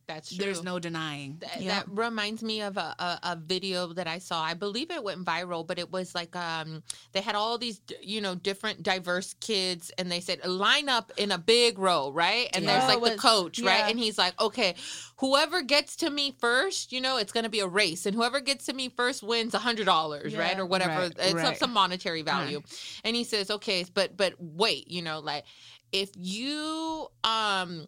That's 0.07 0.35
true. 0.35 0.43
There's 0.43 0.63
no 0.63 0.79
denying. 0.79 1.39
Th- 1.39 1.65
Yeah. 1.65 1.79
That 1.79 1.85
reminds 1.89 2.43
me 2.43 2.61
of 2.61 2.77
a, 2.77 2.95
a, 2.99 3.19
a 3.23 3.35
video 3.35 3.87
that 3.93 4.07
I 4.07 4.17
saw. 4.19 4.43
I 4.43 4.53
believe 4.53 4.91
it 4.91 5.03
went 5.03 5.23
viral, 5.25 5.65
but 5.65 5.79
it 5.79 5.91
was 5.91 6.13
like 6.13 6.35
um 6.35 6.83
they 7.13 7.21
had 7.21 7.35
all 7.35 7.57
these 7.57 7.81
you 8.01 8.19
know 8.21 8.35
different 8.35 8.83
diverse 8.83 9.33
kids, 9.35 9.91
and 9.97 10.11
they 10.11 10.19
said 10.19 10.45
line 10.45 10.89
up 10.89 11.11
in 11.17 11.31
a 11.31 11.37
big 11.37 11.79
row, 11.79 12.11
right? 12.11 12.49
And 12.53 12.67
there's 12.67 12.83
like 12.83 12.95
the 12.95 13.11
with- 13.11 13.19
coach, 13.19 13.59
right? 13.61 13.85
And 13.89 13.97
he's 13.97 14.17
like, 14.17 14.39
okay, 14.41 14.75
whoever 15.17 15.61
gets 15.61 15.95
to 15.97 16.09
me 16.09 16.35
first, 16.39 16.91
you 16.91 16.99
know, 16.99 17.17
it's 17.17 17.31
gonna 17.31 17.49
be 17.49 17.61
a 17.61 17.67
race, 17.67 18.05
and 18.05 18.15
whoever 18.15 18.41
gets 18.41 18.65
to 18.65 18.73
me 18.73 18.89
first 18.89 19.23
wins 19.23 19.53
a 19.53 19.59
hundred 19.59 19.85
dollars, 19.85 20.35
right, 20.35 20.59
or 20.59 20.65
whatever. 20.65 21.01
Right, 21.01 21.13
it's 21.17 21.33
right. 21.33 21.57
some 21.57 21.71
monetary 21.71 22.23
value. 22.23 22.61
And 23.05 23.15
he 23.15 23.23
says, 23.23 23.49
okay, 23.49 23.85
but 23.93 24.17
but 24.17 24.33
wait, 24.37 24.89
you 24.91 25.01
know, 25.01 25.19
like 25.19 25.45
if 25.93 26.09
you 26.15 27.07
um 27.23 27.85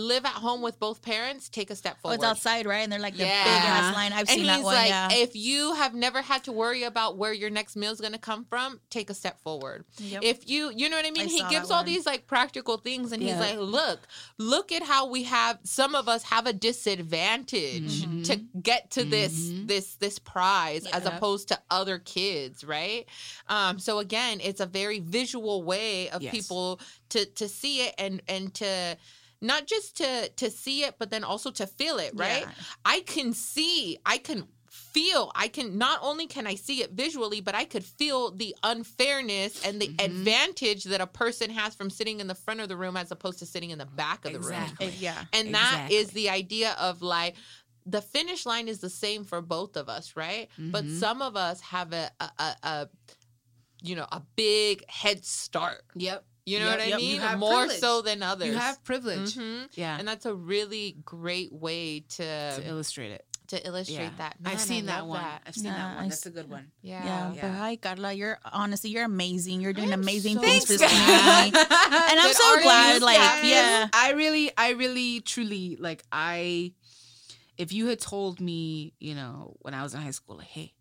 live 0.00 0.24
at 0.24 0.32
home 0.32 0.62
with 0.62 0.78
both 0.80 1.02
parents, 1.02 1.48
take 1.48 1.70
a 1.70 1.76
step 1.76 1.96
Oh, 1.98 2.02
forward. 2.02 2.14
it's 2.16 2.24
outside, 2.24 2.66
right? 2.66 2.80
And 2.80 2.90
they're 2.92 2.98
like 2.98 3.16
the 3.16 3.24
Yeah. 3.24 3.44
big 3.44 3.52
ass 3.52 3.94
line. 3.94 4.12
I've 4.12 4.20
and 4.20 4.28
seen 4.30 4.46
that 4.46 4.62
one. 4.62 4.74
like, 4.74 4.88
yeah. 4.88 5.12
if 5.12 5.36
you 5.36 5.74
have 5.74 5.94
never 5.94 6.22
had 6.22 6.44
to 6.44 6.52
worry 6.52 6.82
about 6.84 7.16
where 7.18 7.32
your 7.32 7.50
next 7.50 7.76
meal 7.76 7.92
is 7.92 8.00
going 8.00 8.12
to 8.14 8.18
come 8.18 8.44
from, 8.44 8.80
take 8.90 9.10
a 9.10 9.14
step 9.14 9.40
forward. 9.42 9.84
Yep. 9.98 10.22
If 10.24 10.48
you, 10.50 10.70
you 10.74 10.88
know 10.88 10.96
what 10.96 11.06
I 11.06 11.10
mean? 11.10 11.26
I 11.26 11.30
he 11.30 11.42
gives 11.50 11.70
all 11.70 11.84
these 11.84 12.06
like 12.06 12.26
practical 12.26 12.76
things, 12.78 13.12
and 13.12 13.22
Yeah. 13.22 13.32
he's 13.32 13.40
like, 13.40 13.58
look, 13.58 14.00
look 14.38 14.72
at 14.72 14.82
how 14.82 15.06
we 15.06 15.24
have. 15.24 15.58
Some 15.64 15.94
of 15.94 16.08
us 16.08 16.22
have 16.24 16.46
a 16.46 16.52
disadvantage 16.52 18.02
Mhm. 18.04 18.24
to 18.24 18.36
get 18.60 18.90
to 18.92 19.04
this 19.04 19.32
Mhm. 19.34 19.68
this 19.68 19.94
this 19.96 20.18
prize 20.18 20.86
as 20.86 21.06
opposed 21.06 21.48
to 21.48 21.58
other 21.70 21.98
kids, 21.98 22.64
right? 22.64 23.06
Um, 23.48 23.78
so 23.78 23.98
again, 23.98 24.40
it's 24.42 24.60
a 24.60 24.66
very 24.66 24.98
visual 25.00 25.62
way 25.62 26.08
of 26.10 26.22
Yes. 26.22 26.32
people 26.32 26.80
to 27.10 27.26
to 27.26 27.48
see 27.48 27.82
it 27.82 27.94
and 27.98 28.22
and 28.28 28.54
to 28.54 28.96
not 29.40 29.66
just 29.66 29.96
to 29.96 30.28
to 30.36 30.50
see 30.50 30.84
it 30.84 30.94
but 30.98 31.10
then 31.10 31.24
also 31.24 31.50
to 31.50 31.66
feel 31.66 31.98
it 31.98 32.12
right 32.14 32.42
Yeah. 32.46 32.52
i 32.84 33.00
can 33.00 33.32
see 33.32 33.98
i 34.04 34.18
can 34.18 34.46
feel 34.70 35.32
i 35.34 35.48
can 35.48 35.78
not 35.78 35.98
only 36.02 36.26
can 36.26 36.46
i 36.46 36.54
see 36.54 36.82
it 36.82 36.92
visually 36.92 37.40
but 37.40 37.54
i 37.54 37.64
could 37.64 37.84
feel 37.84 38.30
the 38.30 38.54
unfairness 38.62 39.64
and 39.64 39.80
the 39.80 39.88
Mhm. 39.88 40.04
advantage 40.04 40.84
that 40.84 41.00
a 41.00 41.06
person 41.06 41.50
has 41.50 41.74
from 41.74 41.90
sitting 41.90 42.20
in 42.20 42.26
the 42.26 42.34
front 42.34 42.60
of 42.60 42.68
the 42.68 42.76
room 42.76 42.96
as 42.96 43.10
opposed 43.10 43.38
to 43.40 43.46
sitting 43.46 43.70
in 43.70 43.78
the 43.78 43.86
back 43.86 44.24
of 44.24 44.32
the 44.32 44.40
room 44.40 44.52
Exactly. 44.52 44.86
Eh, 44.88 44.92
yeah. 44.98 45.24
and 45.32 45.54
that 45.54 45.88
is 45.90 46.10
the 46.10 46.28
idea 46.30 46.72
of 46.78 47.02
like 47.02 47.34
the 47.86 48.02
finish 48.02 48.44
line 48.46 48.68
is 48.68 48.80
the 48.80 48.90
same 48.90 49.24
for 49.24 49.40
both 49.40 49.76
of 49.76 49.88
us 49.88 50.14
right 50.16 50.48
but 50.58 50.84
Mhm. 50.84 51.00
some 51.00 51.22
of 51.22 51.34
us 51.36 51.60
have 51.62 51.92
a 51.92 52.10
a, 52.20 52.30
a, 52.38 52.56
a 52.62 52.88
you 53.82 53.96
know 53.96 54.06
a 54.12 54.20
big 54.36 54.84
head 54.88 55.24
start 55.24 55.82
Yep. 55.94 56.24
You 56.50 56.58
know 56.58 56.66
Yep, 56.70 56.78
what 56.78 56.80
I 56.86 56.88
yep. 56.92 57.00
You 57.00 57.06
mean? 57.12 57.20
have 57.20 57.38
More 57.38 57.58
privilege. 57.60 57.80
so 57.80 58.02
than 58.02 58.22
others. 58.22 58.48
You 58.48 58.54
have 58.66 58.82
privilege. 58.84 59.34
Mhm. 59.34 59.68
Yeah. 59.74 59.98
And 59.98 60.06
that's 60.08 60.26
a 60.26 60.34
really 60.34 60.96
great 61.04 61.52
way 61.52 62.00
to 62.16 62.26
to 62.56 62.62
illustrate 62.72 63.12
it. 63.18 63.24
to 63.50 63.58
illustrate 63.66 64.10
Yeah. 64.14 64.22
that. 64.22 64.40
Man, 64.40 64.52
I've 64.52 64.60
seen 64.60 64.86
that 64.86 65.04
one. 65.08 65.20
that. 65.20 65.42
I've 65.44 65.56
seen 65.56 65.64
Yeah, 65.64 65.74
that 65.80 65.96
one. 65.96 66.04
I 66.04 66.08
That's 66.08 66.26
a 66.26 66.30
good 66.38 66.48
one. 66.48 66.66
Yeah. 66.82 67.04
Yeah, 67.04 67.32
Yeah. 67.34 67.40
but 67.42 67.50
hi, 67.58 67.74
Carla. 67.84 68.12
You're 68.12 68.38
honestly, 68.62 68.90
you're 68.94 69.04
amazing. 69.16 69.60
You're 69.60 69.72
doing 69.72 69.90
I 69.90 69.94
am 69.98 70.02
amazing 70.06 70.36
so 70.36 70.40
things 70.46 70.66
for 70.66 70.74
this 70.78 70.82
community. 70.86 71.50
And 72.10 72.16
I'm 72.22 72.32
so 72.32 72.46
are 72.54 72.62
glad, 72.62 73.02
like, 73.02 73.18
guys? 73.18 73.44
yeah. 73.44 73.88
I 73.92 74.12
really, 74.12 74.46
I 74.56 74.68
really, 74.82 75.20
truly, 75.32 75.76
like, 75.80 76.04
I, 76.12 76.74
if 77.58 77.72
you 77.72 77.88
had 77.90 77.98
told 77.98 78.38
me, 78.40 78.94
you 79.00 79.16
know, 79.16 79.56
when 79.62 79.74
I 79.74 79.82
was 79.82 79.94
in 79.94 80.00
high 80.00 80.12
school, 80.12 80.36
like, 80.36 80.46
hey, 80.46 80.72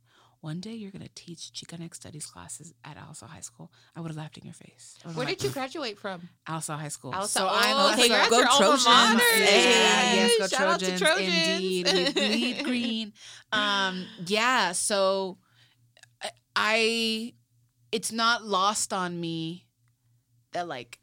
one 0.41 0.60
day 0.61 0.74
you're 0.74 0.91
gonna 0.91 1.10
teach 1.16 1.52
Chicana 1.53 1.94
studies 1.94 2.26
classes 2.26 2.74
at 2.86 2.98
Alisal 2.98 3.28
High 3.28 3.41
School, 3.41 3.72
I 3.95 3.99
would 4.02 4.07
have 4.10 4.18
laughed 4.18 4.38
in 4.38 4.45
your 4.45 4.53
face. 4.53 4.95
Where 5.14 5.26
did 5.26 5.44
you 5.44 5.49
graduate 5.49 5.98
from? 5.99 6.30
Alisal 6.48 6.80
High 6.80 6.88
School. 6.90 7.11
Alisal- 7.14 7.28
So 7.28 7.48
oh, 7.48 7.52
I'm 7.52 7.94
okay, 7.94 8.07
congrats, 8.07 8.30
go 8.30 8.44
Trojans. 8.57 8.86
Yeah, 8.86 10.14
yes, 10.14 10.38
go 10.40 10.48
Shout 10.48 10.68
out 10.68 10.80
to 10.80 10.98
Trojans, 10.98 11.02
Trojans. 11.02 11.48
indeed. 11.49 11.86
We 11.88 12.11
bleed 12.14 12.64
green. 12.64 13.14
Um, 13.52 14.06
yeah, 14.26 14.72
so 14.72 15.38
I, 16.56 17.34
it's 17.91 18.11
not 18.11 18.45
lost 18.45 18.94
on 18.94 19.20
me 19.20 19.66
that 20.53 20.68
like 20.68 20.99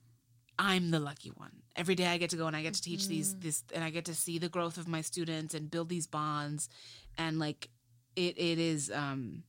I'm 0.58 0.90
the 0.90 1.00
lucky 1.00 1.30
one. 1.30 1.52
Every 1.76 1.94
day 1.94 2.06
I 2.06 2.16
get 2.16 2.30
to 2.30 2.36
go 2.36 2.46
and 2.46 2.56
I 2.56 2.62
get 2.62 2.74
to 2.74 2.80
teach 2.82 3.06
these 3.06 3.34
Mhm. 3.34 3.42
this 3.42 3.64
and 3.74 3.84
I 3.84 3.90
get 3.90 4.06
to 4.06 4.14
see 4.14 4.38
the 4.38 4.48
growth 4.48 4.78
of 4.78 4.88
my 4.88 5.02
students 5.02 5.52
and 5.54 5.70
build 5.70 5.88
these 5.90 6.06
bonds 6.06 6.68
and 7.18 7.38
like 7.38 7.68
it 8.16 8.38
it 8.38 8.58
is 8.58 8.90
um 8.90 9.42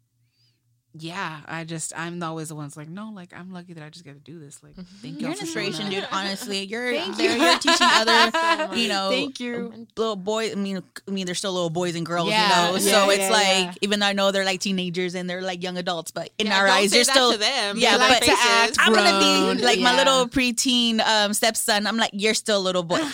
yeah, 1.00 1.40
I 1.46 1.64
just 1.64 1.94
I'm 1.98 2.22
always 2.24 2.50
the 2.50 2.56
one's 2.56 2.76
like, 2.78 2.90
no, 2.90 3.12
like 3.14 3.34
I'm 3.36 3.52
lucky 3.52 3.74
that 3.74 3.84
I 3.84 3.90
just 3.90 4.06
get 4.06 4.14
to 4.14 4.32
do 4.32 4.40
this. 4.40 4.62
Like 4.64 4.76
thank 4.76 5.20
You're 5.20 5.30
y'all 5.30 5.32
an 5.32 5.36
for 5.38 5.44
inspiration, 5.60 5.90
dude. 5.90 6.08
Honestly, 6.12 6.64
you're 6.64 6.92
Thank 6.94 7.18
there. 7.18 7.36
you. 7.36 7.44
You're 7.44 7.60
teaching 7.60 7.88
other, 7.90 8.76
you 8.76 8.88
know, 8.90 9.10
Thank 9.10 9.40
you. 9.40 9.88
little 9.96 10.16
boys. 10.16 10.52
I 10.54 10.56
mean, 10.56 10.82
I 11.08 11.12
mean, 11.12 11.26
they're 11.26 11.36
still 11.36 11.54
little 11.54 11.70
boys 11.70 11.96
and 11.96 12.06
girls, 12.06 12.30
Yeah, 12.30 12.68
you 12.68 12.72
know. 12.74 12.78
yeah, 12.80 12.92
so 12.92 13.10
it's 13.10 13.20
yeah, 13.22 13.30
like, 13.30 13.46
yeah. 13.66 13.74
even 13.82 14.00
though 14.00 14.08
I 14.08 14.14
know 14.14 14.32
they're 14.32 14.46
like 14.46 14.60
teenagers 14.60 15.16
and 15.16 15.30
they're 15.30 15.42
like 15.42 15.64
young 15.64 15.78
adults, 15.78 16.12
but 16.12 16.30
in 16.38 16.48
our 16.48 16.68
eyes, 16.68 16.94
you're 16.94 17.04
still. 17.04 17.32
to 17.32 17.38
them. 17.38 17.78
Yeah, 17.78 17.98
They 17.98 18.08
but 18.08 18.22
to 18.24 18.32
act 18.32 18.78
I'm 18.80 18.94
gonna 18.94 19.56
be 19.58 19.64
like 19.64 19.80
my 19.80 19.96
little 19.96 20.28
preteen 20.28 21.00
um, 21.02 21.34
stepson. 21.34 21.88
I'm 21.88 21.98
like, 21.98 22.12
you're 22.14 22.34
still 22.34 22.58
a 22.58 22.64
little 22.64 22.84
boy. 22.84 23.00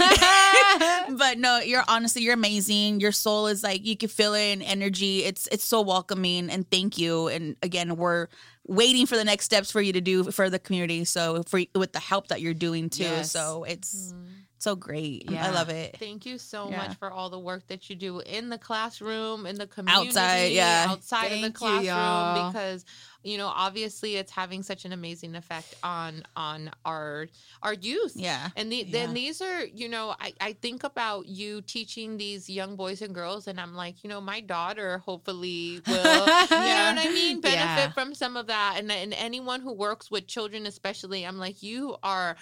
but 1.17 1.37
no, 1.37 1.59
you're 1.59 1.83
honestly, 1.87 2.21
you're 2.21 2.33
amazing. 2.33 2.99
Your 2.99 3.11
soul 3.11 3.47
is 3.47 3.63
like 3.63 3.85
you 3.85 3.95
can 3.97 4.09
feel 4.09 4.33
it 4.33 4.51
in 4.53 4.61
energy. 4.61 5.23
It's 5.23 5.47
it's 5.51 5.63
so 5.63 5.81
welcoming 5.81 6.49
and 6.49 6.69
thank 6.69 6.97
you. 6.97 7.27
And 7.27 7.55
again, 7.61 7.72
we're 7.97 8.27
waiting 8.67 9.05
for 9.05 9.15
the 9.17 9.23
next 9.25 9.45
steps 9.45 9.71
for 9.71 9.81
you 9.81 9.93
to 9.93 10.01
do 10.01 10.31
for 10.31 10.49
the 10.49 10.59
community. 10.59 11.03
So 11.05 11.43
for 11.47 11.61
with 11.75 11.93
the 11.93 11.99
help 11.99 12.27
that 12.27 12.41
you're 12.41 12.53
doing 12.53 12.89
too. 12.89 13.03
Yes. 13.03 13.31
So 13.31 13.63
it's 13.63 14.13
Mhm. 14.13 14.42
So 14.63 14.75
great. 14.75 15.29
Yeah. 15.29 15.45
I 15.47 15.49
love 15.51 15.69
it. 15.69 15.97
Thank 15.99 16.25
you 16.25 16.37
so 16.37 16.69
Yeah. 16.69 16.77
much 16.77 16.97
for 16.97 17.11
all 17.11 17.29
the 17.29 17.39
work 17.39 17.67
that 17.67 17.89
you 17.89 17.95
do 17.95 18.19
in 18.21 18.49
the 18.49 18.57
classroom, 18.57 19.45
in 19.45 19.57
the 19.57 19.67
community, 19.67 20.07
Outside, 20.09 20.51
yeah. 20.53 20.85
outside 20.89 21.31
of 21.33 21.41
the 21.41 21.51
classroom, 21.51 21.85
y'all. 21.85 22.51
because 22.51 22.85
you 23.25 23.37
know 23.37 23.47
obviously 23.47 24.17
it's 24.17 24.31
having 24.33 24.63
such 24.63 24.83
an 24.83 24.91
amazing 24.91 25.33
effect 25.35 25.75
on 25.83 26.23
on 26.35 26.71
our 26.85 27.27
our 27.61 27.73
youth. 27.73 28.13
Yeah. 28.15 28.49
And 28.57 28.71
the, 28.71 28.77
Yeah. 28.77 28.85
then 28.91 29.13
these 29.13 29.41
are, 29.41 29.63
you 29.65 29.87
know, 29.87 30.15
I, 30.19 30.33
I 30.41 30.53
think 30.53 30.83
about 30.83 31.27
you 31.27 31.61
teaching 31.61 32.17
these 32.17 32.49
young 32.49 32.75
boys 32.75 33.01
and 33.01 33.13
girls, 33.15 33.47
and 33.47 33.59
I'm 33.59 33.75
like, 33.75 34.03
you 34.03 34.09
know, 34.09 34.19
my 34.21 34.39
daughter 34.41 34.97
hopefully 34.99 35.81
will, 35.87 35.93
you 35.95 36.03
know 36.03 36.25
what 36.25 36.97
I 36.99 37.09
mean, 37.13 37.39
benefit 37.41 37.59
Yeah. 37.59 37.91
from 37.91 38.13
some 38.15 38.35
of 38.37 38.47
that. 38.47 38.75
And, 38.79 38.91
and 38.91 39.13
anyone 39.13 39.61
who 39.61 39.71
works 39.73 40.09
with 40.11 40.27
children, 40.27 40.65
especially, 40.65 41.25
I'm 41.25 41.37
like, 41.37 41.63
you 41.63 41.95
are 42.03 42.35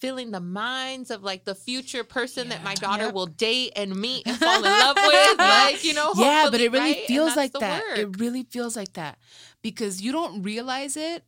filling 0.00 0.30
the 0.30 0.40
minds 0.40 1.10
of 1.10 1.22
like 1.22 1.44
the 1.44 1.54
future 1.54 2.02
person 2.04 2.48
that 2.48 2.62
my 2.64 2.74
daughter 2.74 3.04
Yep. 3.04 3.14
will 3.14 3.26
date 3.26 3.72
and 3.76 3.94
meet 3.94 4.26
and 4.26 4.36
fall 4.40 4.56
in 4.56 4.62
love 4.62 4.96
with. 4.96 5.38
Like, 5.38 5.84
you 5.84 5.94
know, 5.94 6.12
yeah, 6.16 6.48
but 6.50 6.60
it 6.60 6.72
really 6.72 6.92
right? 6.94 7.06
Feels 7.06 7.36
like 7.36 7.52
that. 7.52 7.84
work. 7.90 7.98
It 7.98 8.18
really 8.20 8.42
feels 8.44 8.76
like 8.76 8.94
that 8.94 9.18
because 9.62 10.00
you 10.00 10.10
don't 10.12 10.42
realize 10.42 10.96
it 10.96 11.24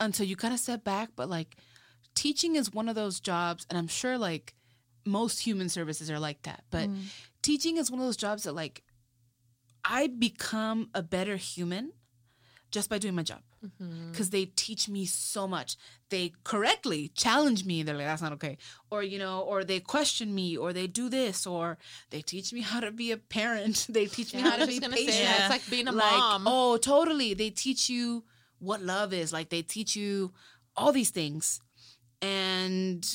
until 0.00 0.26
you 0.26 0.36
kind 0.36 0.54
of 0.54 0.60
step 0.60 0.82
back. 0.84 1.10
But 1.14 1.28
like, 1.28 1.56
teaching 2.14 2.56
is 2.56 2.72
one 2.72 2.88
of 2.88 2.94
those 2.94 3.20
jobs, 3.20 3.66
and 3.68 3.78
I'm 3.78 3.88
sure 3.88 4.16
like 4.18 4.54
most 5.06 5.40
human 5.40 5.68
services 5.68 6.10
are 6.10 6.18
like 6.18 6.42
that. 6.42 6.64
But 6.70 6.88
Mm. 6.88 7.04
teaching 7.42 7.76
is 7.76 7.90
one 7.90 8.00
of 8.00 8.06
those 8.06 8.16
jobs 8.16 8.44
that 8.44 8.54
like 8.54 8.82
I 9.84 10.06
become 10.06 10.88
a 10.94 11.02
better 11.02 11.36
human 11.36 11.92
just 12.74 12.90
by 12.90 12.98
doing 12.98 13.14
my 13.14 13.22
job 13.22 13.38
mm-hmm. 13.64 14.10
because 14.10 14.30
they 14.30 14.46
teach 14.46 14.88
me 14.88 15.06
so 15.06 15.46
much. 15.46 15.76
They 16.10 16.32
correctly 16.42 17.12
challenge 17.14 17.64
me. 17.64 17.84
They're 17.84 17.94
like, 17.94 18.06
that's 18.06 18.20
not 18.20 18.32
okay. 18.32 18.58
Or, 18.90 19.04
you 19.04 19.16
know, 19.20 19.42
or 19.42 19.62
they 19.62 19.78
question 19.78 20.34
me, 20.34 20.56
or 20.56 20.72
they 20.72 20.88
do 20.88 21.08
this, 21.08 21.46
or 21.46 21.78
they 22.10 22.20
teach 22.20 22.52
me 22.52 22.62
how 22.62 22.80
to 22.80 22.90
be 22.90 23.12
a 23.12 23.16
parent. 23.16 23.86
They 23.94 24.06
teach 24.06 24.34
me 24.34 24.40
Yeah, 24.40 24.50
how 24.50 24.56
to 24.56 24.66
be 24.66 24.80
patient. 24.80 25.10
say. 25.10 25.22
Yeah. 25.22 25.40
It's 25.42 25.50
like 25.50 25.70
being 25.70 25.86
a 25.86 25.92
like, 25.92 26.18
mom. 26.18 26.44
oh, 26.48 26.76
totally. 26.76 27.32
They 27.32 27.50
teach 27.50 27.88
you 27.88 28.24
what 28.58 28.82
love 28.82 29.12
is. 29.12 29.32
Like, 29.32 29.50
they 29.50 29.62
teach 29.62 29.94
you 29.94 30.32
all 30.76 30.90
these 30.90 31.10
things. 31.10 31.60
And 32.20 33.06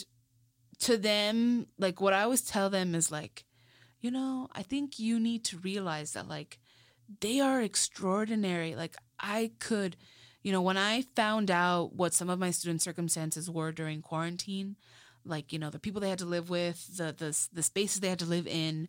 to 0.87 0.95
them, 0.97 1.67
like 1.77 1.99
what 1.99 2.13
I 2.13 2.23
always 2.23 2.43
tell 2.43 2.69
them 2.69 2.95
is 2.95 3.11
like, 3.11 3.43
you 3.99 4.09
know, 4.09 4.47
I 4.53 4.63
think 4.63 4.99
you 4.99 5.19
need 5.19 5.43
to 5.45 5.57
realize 5.57 6.13
that 6.13 6.29
like 6.29 6.59
they 7.19 7.41
are 7.41 7.61
extraordinary. 7.61 8.75
Like 8.75 8.95
I 9.19 9.51
could, 9.59 9.95
you 10.43 10.51
know, 10.51 10.61
when 10.61 10.77
I 10.77 11.03
found 11.15 11.51
out 11.51 11.93
what 11.95 12.13
some 12.13 12.29
of 12.29 12.39
my 12.39 12.51
student 12.51 12.81
circumstances 12.81 13.49
were 13.49 13.71
during 13.71 14.01
quarantine, 14.01 14.75
like 15.25 15.51
you 15.51 15.59
know 15.59 15.69
the 15.69 15.79
people 15.79 16.01
they 16.01 16.09
had 16.09 16.19
to 16.19 16.25
live 16.25 16.49
with, 16.49 16.97
the 16.97 17.13
the 17.17 17.37
the 17.53 17.63
spaces 17.63 17.99
they 17.99 18.09
had 18.09 18.19
to 18.19 18.25
live 18.25 18.47
in, 18.47 18.87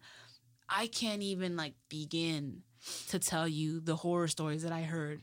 I 0.69 0.86
can't 0.86 1.23
even 1.23 1.57
like 1.57 1.74
begin 1.89 2.62
to 3.09 3.19
tell 3.19 3.47
you 3.48 3.81
the 3.81 3.97
horror 3.97 4.28
stories 4.28 4.62
that 4.62 4.73
I 4.73 4.82
heard. 4.82 5.23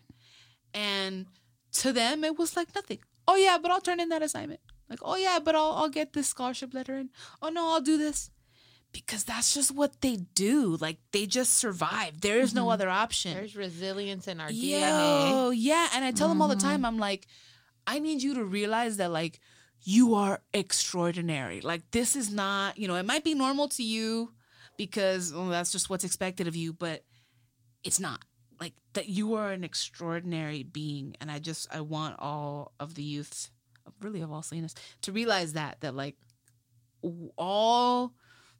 And 0.73 1.25
to 1.73 1.91
them 1.91 2.23
it 2.23 2.37
was 2.37 2.55
like 2.55 2.73
nothing. 2.75 2.99
Oh 3.27 3.35
yeah, 3.35 3.57
but 3.61 3.71
I'll 3.71 3.81
turn 3.81 3.99
in 3.99 4.09
that 4.09 4.21
assignment. 4.21 4.61
Like, 4.89 4.99
oh 5.01 5.15
yeah, 5.15 5.39
but 5.43 5.55
I'll 5.55 5.73
I'll 5.73 5.89
get 5.89 6.13
this 6.13 6.27
scholarship 6.27 6.73
letter 6.73 6.97
in. 6.97 7.09
Oh 7.41 7.49
no, 7.49 7.69
I'll 7.69 7.81
do 7.81 7.97
this. 7.97 8.29
Because 8.93 9.23
that's 9.23 9.53
just 9.53 9.71
what 9.71 10.01
they 10.01 10.15
do. 10.15 10.77
Like 10.77 10.97
they 11.11 11.25
just 11.25 11.55
survive. 11.55 12.21
There 12.21 12.39
is 12.39 12.53
no 12.53 12.63
mm-hmm. 12.63 12.71
other 12.71 12.89
option. 12.89 13.33
There's 13.33 13.55
resilience 13.55 14.27
in 14.27 14.39
our 14.39 14.49
DNA. 14.49 15.29
Yo, 15.29 15.49
yeah. 15.51 15.89
And 15.93 16.03
I 16.03 16.11
tell 16.11 16.29
them 16.29 16.41
all 16.41 16.47
the 16.47 16.55
mm-hmm. 16.55 16.67
time, 16.67 16.85
I'm 16.85 16.97
like, 16.97 17.27
I 17.85 17.99
need 17.99 18.21
you 18.23 18.33
to 18.35 18.43
realize 18.43 18.97
that 18.97 19.11
like 19.11 19.39
you 19.83 20.15
are 20.15 20.41
extraordinary. 20.53 21.61
Like 21.61 21.89
this 21.91 22.15
is 22.15 22.31
not, 22.31 22.77
you 22.77 22.87
know, 22.87 22.95
it 22.95 23.05
might 23.05 23.23
be 23.23 23.33
normal 23.33 23.67
to 23.69 23.83
you 23.83 24.33
because 24.77 25.33
well, 25.33 25.47
that's 25.47 25.71
just 25.71 25.89
what's 25.89 26.03
expected 26.03 26.47
of 26.47 26.55
you, 26.55 26.73
but 26.73 27.03
it's 27.83 27.99
not. 27.99 28.23
Like 28.59 28.73
that 28.93 29.07
you 29.07 29.35
are 29.35 29.51
an 29.51 29.63
extraordinary 29.63 30.63
being. 30.63 31.15
And 31.21 31.31
I 31.31 31.39
just 31.39 31.73
I 31.73 31.81
want 31.81 32.15
all 32.19 32.73
of 32.79 32.95
the 32.95 33.03
youths, 33.03 33.51
really 34.01 34.21
of 34.21 34.31
all 34.31 34.41
Salinas, 34.41 34.75
to 35.03 35.11
realize 35.11 35.53
that 35.53 35.81
that 35.81 35.95
like 35.95 36.15
all 37.37 38.13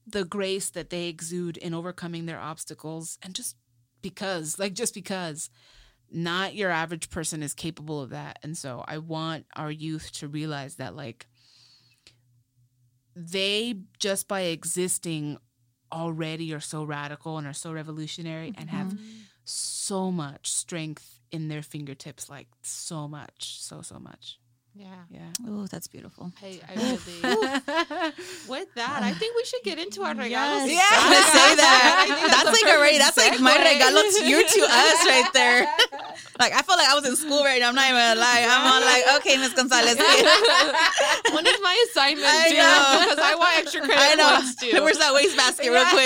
the 0.07 0.25
grace 0.25 0.69
that 0.69 0.89
they 0.89 1.07
exude 1.07 1.57
in 1.57 1.73
overcoming 1.73 2.25
their 2.25 2.39
obstacles 2.39 3.17
and 3.21 3.35
just 3.35 3.55
because 4.01 4.57
like 4.57 4.73
just 4.73 4.93
because 4.93 5.49
not 6.09 6.55
your 6.55 6.71
average 6.71 7.09
person 7.09 7.43
is 7.43 7.53
capable 7.53 8.01
of 8.01 8.11
that. 8.11 8.39
And 8.41 8.57
so 8.57 8.83
i 8.87 8.97
want 8.97 9.45
our 9.55 9.71
youth 9.71 10.11
to 10.13 10.27
realize 10.27 10.75
that 10.75 10.95
like 10.95 11.27
they 13.15 13.75
just 13.99 14.27
by 14.27 14.41
existing 14.41 15.37
already 15.91 16.53
are 16.53 16.59
so 16.59 16.83
radical 16.83 17.37
and 17.37 17.47
are 17.47 17.53
so 17.53 17.71
revolutionary 17.73 18.53
and 18.57 18.69
have 18.69 18.87
mm-hmm. 18.87 19.05
so 19.43 20.11
much 20.11 20.51
strength 20.51 21.19
in 21.31 21.47
their 21.47 21.61
fingertips 21.61 22.29
like 22.29 22.47
so 22.61 23.07
much 23.07 23.61
so 23.61 23.81
so 23.81 23.97
much 23.99 24.39
Yeah. 24.77 24.85
yeah 25.09 25.19
Oh, 25.49 25.65
that's 25.67 25.87
beautiful. 25.87 26.31
Hey, 26.39 26.61
I, 26.67 26.73
I 26.73 26.75
really. 26.85 28.13
With 28.47 28.69
that, 28.75 29.01
I 29.01 29.11
think 29.13 29.35
we 29.35 29.43
should 29.45 29.63
get 29.63 29.79
into 29.79 30.03
our 30.03 30.13
regalos. 30.13 30.67
Yes. 30.69 30.69
Yeah, 30.69 30.85
I 30.91 30.97
was 31.01 31.17
gonna 31.17 31.31
say 31.33 31.55
that. 31.57 31.81
I 31.97 32.15
think 32.15 32.27
That's 32.31 32.45
like 32.45 32.61
perfect 32.61 32.77
already. 32.77 32.97
That's 32.99 33.17
like 33.17 33.39
my 33.39 33.57
segue. 33.57 33.81
regalo 33.81 34.01
to 34.17 34.21
you 34.29 34.39
to 34.47 34.61
us 34.69 34.99
right 35.05 35.29
there. 35.33 35.67
Like 36.39 36.53
I 36.53 36.61
feel 36.61 36.77
like 36.77 36.87
I 36.87 36.93
was 36.93 37.05
in 37.07 37.15
school 37.15 37.43
right 37.43 37.59
now. 37.59 37.69
I'm 37.69 37.75
not 37.75 37.89
even 37.89 37.97
gonna 37.97 38.19
lie. 38.21 38.45
I'm 38.45 38.65
on 38.69 38.81
like, 38.85 39.03
okay, 39.17 39.37
Miss 39.37 39.53
Gonzalez. 39.53 39.97
when 41.33 41.45
is 41.47 41.57
my 41.63 41.85
assignment 41.89 42.27
I 42.29 42.49
due? 42.49 42.57
know. 42.57 43.09
Because 43.09 43.19
I 43.25 43.35
want 43.35 43.57
extra 43.57 43.81
credit 43.81 43.97
I 43.97 44.13
know. 44.15 44.35
points 44.37 44.55
too. 44.55 44.83
Where's 44.83 44.99
that 44.99 45.13
wastebasket, 45.13 45.65
real 45.65 45.83
quick? 45.85 46.05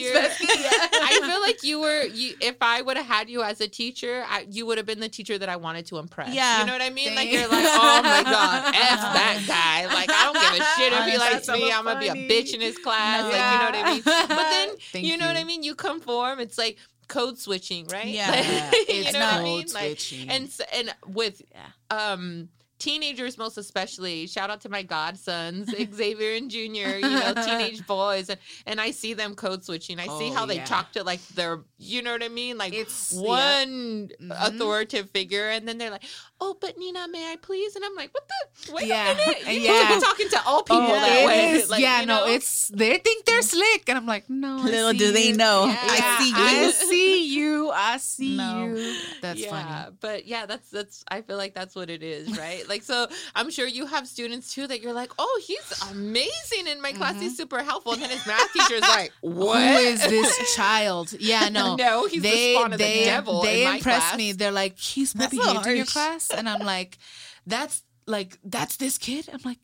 You're- 0.00 0.18
I 0.18 1.20
feel 1.22 1.40
like 1.40 1.62
you 1.62 1.80
were. 1.80 2.02
You, 2.06 2.34
if 2.40 2.56
I 2.60 2.82
would 2.82 2.96
have 2.96 3.06
had 3.06 3.30
you 3.30 3.42
as 3.44 3.60
a 3.60 3.68
teacher, 3.68 4.24
I, 4.28 4.46
you 4.50 4.66
would 4.66 4.78
have 4.78 4.86
been 4.86 4.98
the 5.00 5.08
teacher 5.08 5.38
that 5.38 5.48
I 5.48 5.54
wanted 5.56 5.86
to 5.86 5.98
impress. 5.98 6.34
Yeah. 6.34 6.60
you 6.60 6.66
know 6.66 6.72
what 6.72 6.82
I 6.82 6.90
mean. 6.90 7.14
Like 7.14 7.30
you're 7.30 7.46
like, 7.48 7.64
oh 7.64 7.91
my 8.00 8.22
god, 8.22 8.66
f 8.68 8.74
that 8.74 9.44
guy. 9.46 9.86
Like 9.92 10.08
I 10.08 10.24
don't 10.24 10.34
give 10.34 10.60
a 10.60 10.64
shit 10.76 10.92
if 10.92 11.04
he 11.12 11.18
likes 11.18 11.48
me. 11.48 11.70
so 11.70 11.76
I'm 11.76 11.84
gonna 11.84 12.00
be 12.00 12.08
a 12.08 12.14
bitch 12.14 12.54
in 12.54 12.60
his 12.60 12.78
class. 12.78 13.24
Like 13.24 13.32
you 13.34 13.58
know 13.58 13.64
what 13.64 13.74
I 13.74 13.92
mean. 13.92 14.02
But 14.04 14.50
then 14.50 14.68
Thank 14.92 15.04
you 15.06 15.16
know 15.18 15.26
what. 15.26 15.36
I 15.36 15.44
mean. 15.44 15.62
You 15.62 15.74
conform. 15.74 16.40
It's 16.40 16.56
like 16.56 16.78
code 17.08 17.38
switching, 17.38 17.86
right? 17.88 18.06
Yeah. 18.06 18.30
Like, 18.30 18.44
you 18.88 19.02
it's 19.04 19.12
know 19.12 19.20
what 19.20 19.28
I 19.28 19.36
code 19.36 19.44
mean. 19.44 19.66
Like, 19.74 20.00
switching. 20.00 20.30
and 20.30 20.60
and 20.72 20.94
with 21.06 21.42
um 21.90 22.48
teenagers 22.82 23.38
most 23.38 23.56
especially 23.58 24.26
shout 24.26 24.50
out 24.50 24.60
to 24.60 24.68
my 24.68 24.82
godsons 24.82 25.70
xavier 25.94 26.32
and 26.34 26.50
junior 26.50 26.96
you 26.96 27.08
know 27.08 27.32
teenage 27.46 27.86
boys 27.96 28.28
and 28.28 28.38
and 28.66 28.80
i 28.80 28.90
see 28.90 29.14
them 29.14 29.34
code 29.34 29.64
switching 29.64 30.00
i 30.00 30.06
see 30.18 30.30
Oh, 30.30 30.34
how 30.34 30.46
they 30.46 30.58
talk 30.58 30.90
to 30.92 31.04
like 31.04 31.24
their 31.38 31.60
you 31.78 32.02
know 32.02 32.12
what 32.12 32.22
i 32.24 32.28
mean 32.28 32.58
like 32.58 32.72
It's- 32.74 33.12
yeah. 33.14 33.22
one 33.22 34.10
Mhm. 34.20 34.30
authoritative 34.48 35.10
figure 35.10 35.48
and 35.50 35.66
then 35.68 35.78
they're 35.78 35.90
like 35.90 36.02
oh 36.40 36.56
but 36.60 36.76
nina 36.76 37.06
may 37.08 37.32
i 37.32 37.36
please 37.36 37.76
and 37.76 37.84
i'm 37.84 37.94
like 37.94 38.10
what 38.14 38.26
the 38.28 38.72
wait 38.74 38.86
Yeah. 38.86 39.12
a 39.12 39.14
minute 39.16 39.46
you 39.46 39.60
Yeah. 39.60 39.82
yeah. 39.88 39.94
be 39.94 40.00
talking 40.04 40.28
to 40.30 40.40
all 40.46 40.62
people 40.64 40.82
Oh, 40.82 41.00
that 41.00 41.22
it 41.22 41.26
way 41.26 41.50
is- 41.52 41.70
Like, 41.70 41.80
yeah, 41.80 42.00
you 42.00 42.06
no, 42.06 42.26
it's 42.26 42.68
they 42.68 42.98
think 42.98 43.24
they're 43.24 43.42
slick, 43.42 43.88
and 43.88 43.96
I'm 43.98 44.06
like, 44.06 44.28
no. 44.28 44.56
Little 44.56 44.90
see 44.92 44.98
do 44.98 45.12
they 45.12 45.32
know. 45.32 45.66
Yeah. 45.66 45.78
I 45.80 46.18
see 46.18 46.28
you. 46.30 46.34
I 46.36 46.70
see 46.72 47.34
you. 47.36 47.70
I 47.70 47.96
see 47.98 48.36
No. 48.36 48.64
you. 48.66 48.96
That's 49.20 49.40
yeah, 49.40 49.50
funny. 49.50 49.96
but 50.00 50.26
yeah, 50.26 50.46
that's 50.46 50.68
that's. 50.70 51.04
I 51.08 51.22
feel 51.22 51.36
like 51.36 51.54
that's 51.54 51.74
what 51.76 51.88
it 51.90 52.02
is, 52.02 52.36
right? 52.36 52.66
Like, 52.72 52.82
so 52.82 53.06
I'm 53.34 53.50
sure 53.50 53.66
you 53.66 53.86
have 53.86 54.08
students 54.08 54.54
too 54.54 54.66
that 54.66 54.80
you're 54.82 54.92
like, 54.92 55.12
oh, 55.18 55.40
he's 55.46 55.68
amazing 55.90 56.66
in 56.66 56.80
my 56.80 56.92
class. 56.92 57.20
He's 57.20 57.36
super 57.36 57.62
helpful, 57.62 57.92
and 57.92 58.02
then 58.02 58.10
his 58.10 58.26
math 58.26 58.52
teacher 58.52 58.74
is 58.74 58.82
like, 58.82 59.12
what 59.20 59.58
Mm-hmm. 59.62 59.72
Who 59.72 59.88
is 59.88 60.00
this 60.08 60.56
child? 60.56 61.14
Yeah, 61.20 61.48
no. 61.48 61.76
No, 61.82 62.06
he's 62.06 62.22
the 62.22 62.54
spawn 62.54 62.72
of 62.72 62.78
the 62.78 63.04
devil 63.04 63.42
they 63.42 63.62
in 63.62 63.68
my 63.68 63.76
impress 63.76 64.02
class. 64.02 64.16
me. 64.16 64.32
They're 64.32 64.52
like, 64.52 64.78
he's 64.78 65.12
That's 65.12 65.36
Bobby 65.36 65.70
in 65.70 65.76
your 65.76 65.86
class, 65.86 66.30
and 66.30 66.48
I'm 66.48 66.64
like, 66.64 66.98
that's 67.46 67.82
like 68.06 68.38
that's 68.44 68.76
this 68.76 68.98
kid. 68.98 69.28
I'm 69.32 69.40
like, 69.44 69.58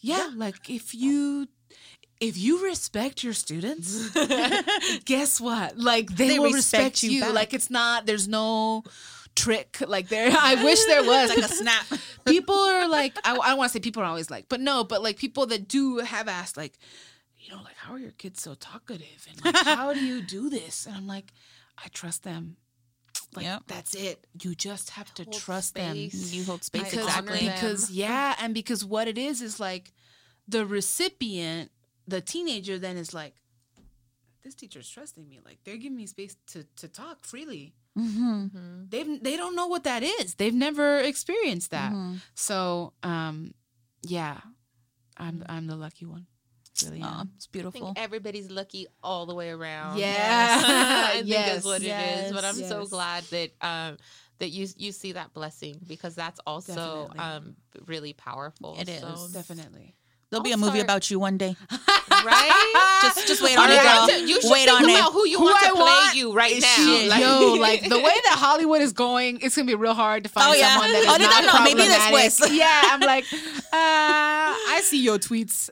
yeah, 0.00 0.30
like 0.34 0.68
if 0.68 0.94
you 0.94 1.48
if 2.20 2.36
you 2.38 2.64
respect 2.64 3.24
your 3.24 3.32
students, 3.32 4.10
guess 5.04 5.40
what? 5.40 5.78
Like 5.78 6.10
they, 6.10 6.28
They 6.28 6.38
will 6.38 6.52
respect 6.52 6.94
respect, 6.94 7.02
you 7.02 7.24
you. 7.26 7.32
Like 7.32 7.52
it's 7.54 7.70
not. 7.70 8.06
There's 8.06 8.28
no 8.28 8.84
trick 9.34 9.78
like 9.86 10.08
there. 10.08 10.30
I 10.38 10.62
wish 10.62 10.84
there 10.86 11.02
was. 11.02 11.30
Like 11.30 11.38
a 11.38 11.48
snap. 11.48 11.84
people 12.26 12.54
are 12.56 12.88
like 12.88 13.16
I, 13.24 13.32
I 13.36 13.48
don't 13.48 13.58
want 13.58 13.70
to 13.70 13.72
say 13.78 13.80
people 13.80 14.02
are 14.02 14.06
always 14.06 14.30
like, 14.30 14.48
but 14.48 14.60
no, 14.60 14.84
but 14.84 15.02
like 15.02 15.16
people 15.16 15.46
that 15.46 15.68
do 15.68 15.98
have 15.98 16.28
asked 16.28 16.56
like, 16.56 16.78
you 17.38 17.52
know, 17.54 17.62
like 17.62 17.76
how 17.76 17.94
are 17.94 17.98
your 17.98 18.12
kids 18.12 18.40
so 18.42 18.54
talkative 18.54 19.26
and 19.28 19.44
like 19.44 19.56
how 19.64 19.92
do 19.92 20.00
you 20.04 20.22
do 20.22 20.48
this? 20.50 20.86
And 20.86 20.94
I'm 20.96 21.06
like, 21.06 21.32
I 21.82 21.88
trust 21.88 22.22
them. 22.24 22.56
Like 23.34 23.44
Yep. 23.46 23.62
that's 23.66 23.94
it. 23.94 24.26
You 24.42 24.54
just 24.54 24.90
have 24.90 25.12
to 25.14 25.24
Hold 25.24 25.34
trust 25.34 25.68
space. 25.68 26.12
them. 26.30 26.38
You 26.38 26.44
hold 26.44 26.64
space 26.64 26.90
Because 26.90 27.06
exactly. 27.06 27.38
because 27.48 27.90
yeah, 27.90 28.34
and 28.40 28.52
because 28.54 28.84
what 28.84 29.08
it 29.08 29.16
is 29.16 29.40
is 29.40 29.58
like 29.58 29.92
the 30.46 30.66
recipient, 30.66 31.70
the 32.06 32.20
teenager 32.20 32.78
then 32.78 32.96
is 32.96 33.14
like, 33.14 33.34
this 34.44 34.54
teacher's 34.54 34.88
trusting 34.88 35.26
me. 35.28 35.40
Like 35.44 35.58
they're 35.64 35.76
giving 35.76 35.96
me 35.96 36.06
space 36.06 36.36
to 36.48 36.64
to 36.76 36.88
talk 36.88 37.24
freely. 37.24 37.74
Mm-hmm. 37.98 38.46
Mhm. 38.46 38.90
They've 38.90 39.22
they 39.22 39.36
don't 39.36 39.54
know 39.54 39.66
what 39.66 39.84
that 39.84 40.02
is. 40.02 40.34
They've 40.36 40.54
never 40.54 40.98
experienced 40.98 41.70
that. 41.72 41.92
Mhm. 41.92 42.20
So, 42.34 42.92
um, 43.02 43.54
yeah, 44.02 44.40
I'm 45.16 45.44
I'm 45.48 45.66
the 45.66 45.76
lucky 45.76 46.06
one. 46.06 46.26
Really 46.84 47.02
Aw, 47.02 47.20
am. 47.20 47.30
it's 47.36 47.46
I 47.46 47.52
beautiful. 47.52 47.80
think 47.94 47.98
everybody's 47.98 48.50
lucky 48.50 48.86
all 49.02 49.26
the 49.26 49.34
way 49.34 49.50
around. 49.50 49.98
Yeah. 49.98 50.62
I 51.10 51.12
think 51.16 51.26
Yes, 51.28 51.52
that's 51.52 51.64
what 51.66 51.82
it 51.82 51.86
is. 51.88 52.32
But 52.32 52.44
I'm 52.44 52.58
yes, 52.58 52.68
so 52.68 52.86
glad 52.86 53.24
that 53.24 53.50
um 53.60 53.98
that 54.38 54.48
you 54.48 54.66
you 54.76 54.90
see 54.90 55.12
that 55.12 55.34
blessing 55.34 55.78
because 55.86 56.14
that's 56.14 56.40
also 56.46 57.08
Definitely. 57.12 57.18
um 57.18 57.56
really 57.86 58.12
powerful. 58.14 58.76
It 58.80 58.88
So- 58.88 59.08
is. 59.26 59.32
Definitely. 59.32 59.94
There'll 60.32 60.42
be 60.42 60.50
I'll 60.52 60.56
a 60.56 60.64
movie 60.64 60.78
start- 60.80 60.84
about 60.88 61.10
you 61.10 61.18
one 61.20 61.36
day. 61.36 61.54
right? 62.24 62.98
Just 63.02 63.26
just 63.28 63.42
wait 63.42 63.52
You 63.52 63.58
on 63.60 63.70
it, 63.70 63.76
have 63.78 64.08
girl. 64.08 64.16
to- 64.18 64.24
you 64.26 64.40
should 64.40 64.50
wait 64.50 64.64
think 64.64 64.80
on 64.80 64.88
it. 64.88 64.96
about 64.98 65.12
who 65.12 65.26
you 65.28 65.36
Who 65.38 65.44
want 65.44 65.62
I 65.62 65.68
to 65.68 65.74
play 65.74 65.82
want 65.82 66.14
you 66.16 66.32
right 66.32 66.58
now. 66.60 66.74
shit. 66.76 67.08
Like- 67.08 67.20
Yo, 67.20 67.54
like 67.60 67.82
the 67.88 67.98
way 68.00 68.16
that 68.24 68.36
Hollywood 68.38 68.80
is 68.80 68.92
going, 68.94 69.40
it's 69.42 69.54
gonna 69.56 69.66
be 69.66 69.74
real 69.74 69.92
hard 69.94 70.24
to 70.24 70.30
find 70.30 70.48
Oh, 70.48 70.54
yeah. 70.54 70.70
someone 70.72 70.90
that 70.92 71.02
is 71.02 71.06
Ahorita 71.06 71.28
not 71.28 71.44
no, 71.44 71.64
maybe 71.64 71.82
problematic. 71.84 72.32
después. 72.32 72.54
Yeah, 72.62 72.80
I'm 72.84 73.00
like, 73.00 73.24
uh, 73.32 74.56
I 74.74 74.80
see 74.84 75.02
your 75.02 75.18
tweets. 75.18 75.68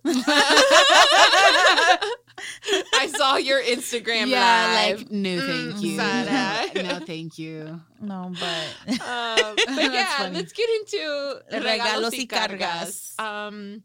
I 2.93 3.07
saw 3.17 3.37
your 3.37 3.63
Instagram 3.63 4.27
yeah, 4.29 4.73
live. 4.75 4.99
like 5.01 5.11
no, 5.11 5.39
thank 5.41 5.75
Mm, 5.77 5.83
you. 5.83 5.97
Sarah. 5.97 6.83
no, 6.83 7.07
thank 7.07 7.39
you. 7.39 7.81
No, 8.01 8.33
but 8.33 8.67
Um, 9.01 9.57
but 9.77 9.93
yeah, 9.93 10.19
funny. 10.19 10.37
let's 10.37 10.53
get 10.53 10.69
into 10.81 11.41
Regalos 11.53 11.65
regalos 11.65 12.13
y 12.13 12.19
y 12.19 12.27
cargas. 12.27 13.19
Um, 13.19 13.83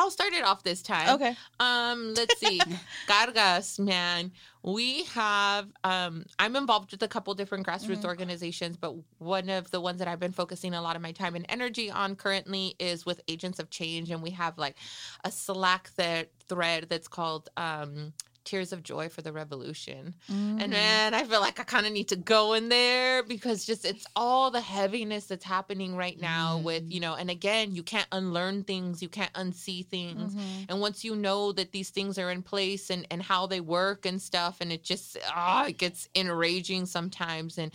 I'll 0.00 0.10
start 0.10 0.32
it 0.32 0.42
off 0.44 0.62
this 0.62 0.80
time. 0.80 1.10
okay. 1.16 1.36
Um, 1.60 2.14
let's 2.14 2.38
see. 2.40 2.58
Cargas, 3.06 3.78
man. 3.78 4.32
We 4.62 5.04
have 5.04 5.68
um 5.84 6.24
I'm 6.38 6.56
involved 6.56 6.92
with 6.92 7.02
a 7.02 7.08
couple 7.08 7.34
different 7.34 7.66
grassroots 7.66 8.04
organizations, 8.04 8.76
but 8.76 8.94
one 9.18 9.48
of 9.50 9.70
the 9.70 9.80
ones 9.80 9.98
that 9.98 10.08
I've 10.08 10.20
been 10.20 10.32
focusing 10.32 10.72
a 10.74 10.80
lot 10.82 10.96
of 10.96 11.02
my 11.02 11.12
time 11.12 11.34
and 11.34 11.44
energy 11.48 11.90
on 11.90 12.16
currently 12.16 12.76
is 12.78 13.04
with 13.04 13.20
Agents 13.28 13.58
of 13.58 13.68
Change. 13.70 14.10
And 14.10 14.22
we 14.22 14.30
have 14.30 14.56
like 14.58 14.76
a 15.24 15.30
Slack 15.30 15.90
that 15.96 16.30
thread 16.48 16.86
that's 16.88 17.08
called 17.08 17.48
um 17.56 18.12
Tears 18.44 18.72
of 18.72 18.82
Joy 18.82 19.08
for 19.08 19.22
the 19.22 19.32
Revolution. 19.32 20.14
Mm. 20.30 20.62
And 20.62 20.70
man, 20.72 21.14
I 21.14 21.24
feel 21.24 21.40
like 21.40 21.60
I 21.60 21.64
kind 21.64 21.86
of 21.86 21.92
need 21.92 22.08
to 22.08 22.16
go 22.16 22.54
in 22.54 22.68
there 22.68 23.22
because 23.22 23.64
just 23.64 23.84
it's 23.84 24.06
all 24.16 24.50
the 24.50 24.60
heaviness 24.60 25.26
that's 25.26 25.44
happening 25.44 25.94
right 25.96 26.18
now 26.20 26.58
with, 26.58 26.88
Mm. 26.88 26.92
you 26.92 27.00
know, 27.00 27.14
and 27.14 27.30
again, 27.30 27.74
you 27.74 27.82
can't 27.82 28.08
unlearn 28.12 28.64
things, 28.64 29.02
you 29.02 29.08
can't 29.08 29.32
unsee 29.34 29.86
things. 29.86 30.34
Mhm. 30.34 30.66
And 30.68 30.80
once 30.80 31.04
you 31.04 31.14
know 31.14 31.52
that 31.52 31.72
these 31.72 31.90
things 31.90 32.18
are 32.18 32.30
in 32.30 32.42
place 32.42 32.90
and, 32.90 33.06
and 33.10 33.22
how 33.22 33.46
they 33.46 33.60
work 33.60 34.06
and 34.06 34.20
stuff, 34.20 34.60
and 34.60 34.72
it 34.72 34.82
just 34.82 35.18
ah, 35.28 35.66
it 35.66 35.78
gets 35.78 36.08
enraging 36.14 36.86
sometimes. 36.86 37.58
And 37.58 37.72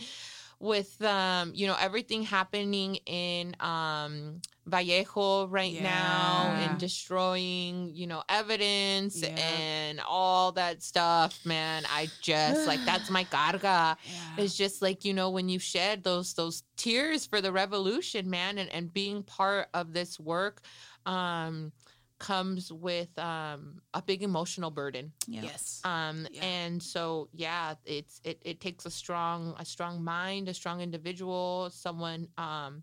with 0.58 1.00
um, 1.02 1.52
you 1.54 1.66
know, 1.66 1.76
everything 1.78 2.22
happening 2.22 2.96
in 3.06 3.54
um 3.60 4.40
Vallejo 4.66 5.46
right 5.46 5.74
now 5.74 6.52
and 6.54 6.78
destroying, 6.80 7.94
you 7.94 8.06
know, 8.06 8.22
evidence 8.28 9.22
Yeah. 9.22 9.28
and 9.38 10.00
all 10.00 10.52
that 10.52 10.82
stuff, 10.82 11.38
man. 11.44 11.84
I 11.88 12.10
just 12.20 12.66
like 12.66 12.84
that's 12.84 13.08
my 13.10 13.24
carga. 13.24 13.96
Yeah. 14.06 14.42
It's 14.44 14.56
just 14.56 14.82
like, 14.82 15.04
you 15.04 15.14
know, 15.14 15.30
when 15.30 15.48
you 15.48 15.58
shed 15.58 16.02
those 16.02 16.34
those 16.34 16.64
tears 16.76 17.26
for 17.26 17.40
the 17.40 17.52
revolution, 17.52 18.28
man, 18.28 18.58
and, 18.58 18.70
and 18.70 18.92
being 18.92 19.22
part 19.22 19.68
of 19.72 19.92
this 19.92 20.18
work 20.18 20.62
um 21.06 21.72
comes 22.18 22.72
with 22.72 23.16
um 23.18 23.80
a 23.94 24.02
big 24.02 24.22
emotional 24.22 24.70
burden. 24.70 25.12
Yeah. 25.28 25.42
Yes. 25.42 25.80
Um 25.84 26.26
Yeah. 26.32 26.44
and 26.44 26.82
so 26.82 27.28
yeah, 27.32 27.74
it's 27.84 28.20
it 28.24 28.42
it 28.44 28.60
takes 28.60 28.84
a 28.86 28.90
strong 28.90 29.54
a 29.58 29.64
strong 29.64 30.02
mind, 30.02 30.48
a 30.48 30.54
strong 30.54 30.80
individual, 30.80 31.70
someone 31.70 32.28
um 32.36 32.82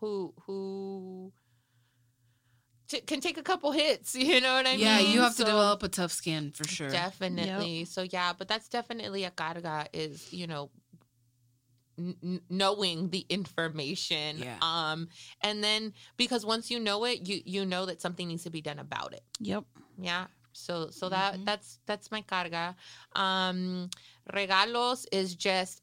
who 0.00 0.34
who 0.46 1.32
t- 2.88 3.00
can 3.02 3.20
take 3.20 3.38
a 3.38 3.42
couple 3.42 3.72
hits, 3.72 4.14
you 4.28 4.40
know 4.40 4.54
what 4.54 4.66
I 4.66 4.76
yeah, 4.76 4.98
mean? 4.98 5.06
Yeah, 5.06 5.14
you 5.14 5.20
have 5.20 5.36
to 5.36 5.44
develop 5.44 5.82
a 5.82 5.88
tough 5.88 6.12
skin 6.12 6.52
for 6.52 6.64
sure. 6.64 6.90
Definitely. 6.90 7.84
So 7.84 8.02
yeah, 8.02 8.32
but 8.36 8.48
that's 8.48 8.68
definitely 8.68 9.24
a 9.24 9.30
carga 9.30 9.86
is, 9.92 10.32
you 10.32 10.46
know, 10.46 10.70
n- 11.98 12.16
n- 12.22 12.40
knowing 12.48 13.10
the 13.10 13.26
information 13.28 14.38
Yeah. 14.38 14.56
um 14.62 15.08
and 15.42 15.62
then 15.62 15.92
because 16.16 16.44
once 16.46 16.70
you 16.70 16.80
know 16.80 17.04
it 17.04 17.28
you 17.28 17.42
you 17.44 17.64
know 17.66 17.84
that 17.86 18.00
something 18.00 18.28
needs 18.28 18.44
to 18.44 18.50
be 18.50 18.62
done 18.62 18.78
about 18.78 19.12
it 19.12 19.22
Yep. 19.40 19.64
yeah 19.98 20.26
so 20.52 20.90
so 20.90 21.08
that 21.10 21.34
Mhm. 21.34 21.44
that's 21.44 21.78
that's 21.86 22.10
my 22.10 22.22
carga 22.22 22.74
um 23.16 23.90
regalos 24.32 25.06
is 25.12 25.34
just 25.34 25.82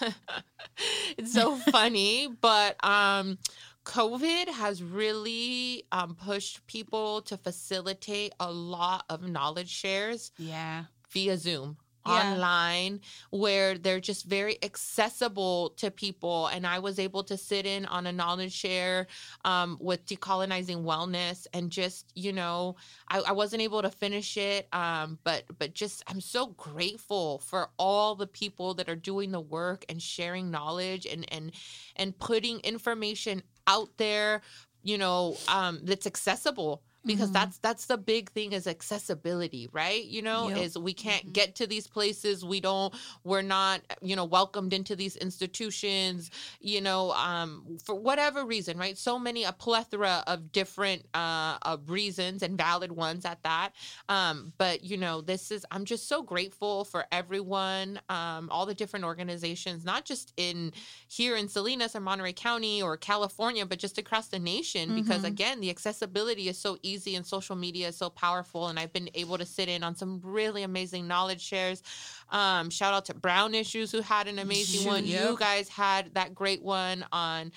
it's 1.18 1.32
so 1.32 1.56
funny 1.56 2.28
but 2.40 2.76
um 2.84 3.38
covid 3.84 4.48
has 4.48 4.82
really 4.82 5.84
um 5.92 6.14
pushed 6.14 6.66
people 6.66 7.22
to 7.22 7.36
facilitate 7.36 8.32
a 8.40 8.50
lot 8.50 9.04
of 9.08 9.26
knowledge 9.28 9.70
shares 9.70 10.32
Yeah. 10.38 10.84
via 11.10 11.36
Zoom 11.38 11.76
Yeah. 12.06 12.32
online 12.32 13.00
where 13.30 13.76
they're 13.78 14.00
just 14.00 14.26
very 14.26 14.62
accessible 14.62 15.70
to 15.76 15.90
people 15.90 16.46
and 16.48 16.66
i 16.66 16.78
was 16.78 16.98
able 16.98 17.24
to 17.24 17.36
sit 17.36 17.66
in 17.66 17.84
on 17.86 18.06
a 18.06 18.12
knowledge 18.12 18.52
share 18.52 19.06
um, 19.44 19.76
with 19.80 20.04
decolonizing 20.06 20.84
wellness 20.84 21.46
and 21.52 21.70
just 21.70 22.12
you 22.14 22.32
know 22.32 22.76
I, 23.08 23.20
I 23.20 23.32
wasn't 23.32 23.62
able 23.62 23.82
to 23.82 23.90
finish 23.90 24.36
it 24.36 24.68
um, 24.72 25.18
but 25.24 25.44
but 25.58 25.74
just 25.74 26.02
i'm 26.08 26.20
so 26.20 26.48
grateful 26.48 27.38
for 27.38 27.70
all 27.78 28.14
the 28.14 28.26
people 28.26 28.74
that 28.74 28.88
are 28.88 28.96
doing 28.96 29.32
the 29.32 29.40
work 29.40 29.84
and 29.88 30.00
sharing 30.00 30.50
knowledge 30.50 31.06
and 31.06 31.30
and 31.32 31.52
and 31.96 32.18
putting 32.18 32.60
information 32.60 33.42
out 33.66 33.90
there 33.96 34.42
you 34.82 34.98
know 34.98 35.36
um, 35.48 35.80
that's 35.82 36.06
accessible 36.06 36.82
because 37.06 37.30
Mhm. 37.30 37.32
that's 37.32 37.58
that's 37.58 37.86
the 37.86 37.98
big 37.98 38.30
thing 38.30 38.52
is 38.52 38.66
accessibility 38.66 39.68
right 39.72 40.04
you 40.04 40.22
know 40.22 40.50
Yep. 40.50 40.54
is 40.54 40.76
we 40.78 40.92
can't 40.94 41.24
Mhm. 41.24 41.32
get 41.32 41.54
to 41.56 41.66
these 41.66 41.86
places 41.86 42.44
we 42.44 42.60
don't 42.60 42.94
we're 43.24 43.42
not 43.42 43.80
you 44.02 44.16
know 44.16 44.24
welcomed 44.24 44.72
into 44.72 44.96
these 44.96 45.16
institutions 45.16 46.30
you 46.60 46.80
know 46.80 47.12
um 47.12 47.78
for 47.84 47.94
whatever 47.94 48.44
reason 48.44 48.78
right 48.78 48.98
so 48.98 49.18
many 49.18 49.44
a 49.44 49.52
plethora 49.52 50.22
of 50.26 50.52
different 50.52 51.06
uh 51.14 51.58
of 51.62 51.90
reasons 51.90 52.42
and 52.42 52.58
valid 52.58 52.92
ones 52.92 53.24
at 53.24 53.42
that 53.42 53.70
um 54.08 54.52
but 54.58 54.82
you 54.84 54.96
know 54.96 55.20
this 55.20 55.50
is 55.50 55.64
i'm 55.70 55.84
just 55.84 56.08
so 56.08 56.22
grateful 56.22 56.84
for 56.84 57.06
everyone 57.12 58.00
um 58.08 58.48
all 58.50 58.66
the 58.66 58.74
different 58.74 59.04
organizations 59.04 59.84
not 59.84 60.04
just 60.04 60.32
in 60.36 60.72
here 61.08 61.36
in 61.36 61.48
salinas 61.48 61.94
or 61.96 62.00
monterey 62.00 62.32
county 62.32 62.82
or 62.82 62.96
california 62.96 63.64
but 63.66 63.78
just 63.78 63.98
across 63.98 64.28
the 64.28 64.38
nation 64.38 64.92
because 64.92 65.24
Mhm. 65.24 65.24
again 65.24 65.60
the 65.60 65.70
accessibility 65.70 66.48
is 66.48 66.58
so 66.58 66.76
easy 66.82 66.95
and 67.04 67.26
social 67.26 67.56
media 67.56 67.88
is 67.88 67.96
so 67.96 68.08
powerful 68.08 68.68
and 68.68 68.78
i've 68.78 68.92
been 68.92 69.10
able 69.14 69.36
to 69.36 69.44
sit 69.44 69.68
in 69.68 69.82
on 69.82 69.94
some 69.94 70.20
really 70.22 70.62
amazing 70.62 71.06
knowledge 71.06 71.40
shares. 71.40 71.82
Um 72.30 72.70
shout 72.70 72.94
out 72.94 73.04
to 73.06 73.14
brown 73.14 73.54
issues 73.54 73.92
who 73.92 74.00
had 74.00 74.28
an 74.28 74.38
amazing 74.38 74.86
one. 74.86 75.04
You 75.04 75.36
guys 75.38 75.68
had 75.68 76.14
that 76.14 76.34
great 76.34 76.62
one 76.62 77.04
on 77.12 77.52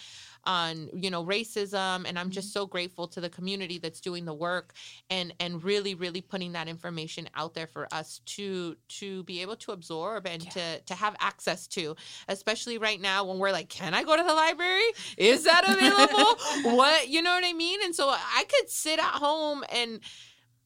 on 0.45 0.89
you 0.93 1.09
know 1.09 1.23
racism 1.25 2.05
and 2.07 2.17
i'm 2.17 2.29
just 2.29 2.53
so 2.53 2.65
grateful 2.65 3.07
to 3.07 3.19
the 3.21 3.29
community 3.29 3.77
that's 3.77 3.99
doing 3.99 4.25
the 4.25 4.33
work 4.33 4.73
and 5.09 5.33
and 5.39 5.63
really 5.63 5.95
really 5.95 6.21
putting 6.21 6.53
that 6.53 6.67
information 6.67 7.29
out 7.35 7.53
there 7.53 7.67
for 7.67 7.87
us 7.93 8.21
to 8.25 8.75
to 8.87 9.23
be 9.23 9.41
able 9.41 9.55
to 9.55 9.71
absorb 9.71 10.25
and 10.25 10.43
Yeah. 10.43 10.49
to 10.51 10.79
to 10.81 10.95
have 10.95 11.15
access 11.19 11.67
to 11.67 11.95
especially 12.27 12.77
right 12.77 12.99
now 13.01 13.23
when 13.25 13.37
we're 13.37 13.51
like 13.51 13.69
can 13.69 13.93
i 13.93 14.03
go 14.03 14.15
to 14.15 14.23
the 14.23 14.33
library? 14.33 14.81
Is 15.17 15.43
that 15.43 15.63
available? 15.63 16.73
What 16.77 17.09
you 17.09 17.21
know 17.21 17.31
what 17.33 17.43
i 17.45 17.53
mean? 17.53 17.79
And 17.83 17.93
so 17.93 18.09
i 18.09 18.43
could 18.47 18.69
sit 18.69 18.99
at 18.99 19.05
home 19.15 19.63
and 19.71 19.99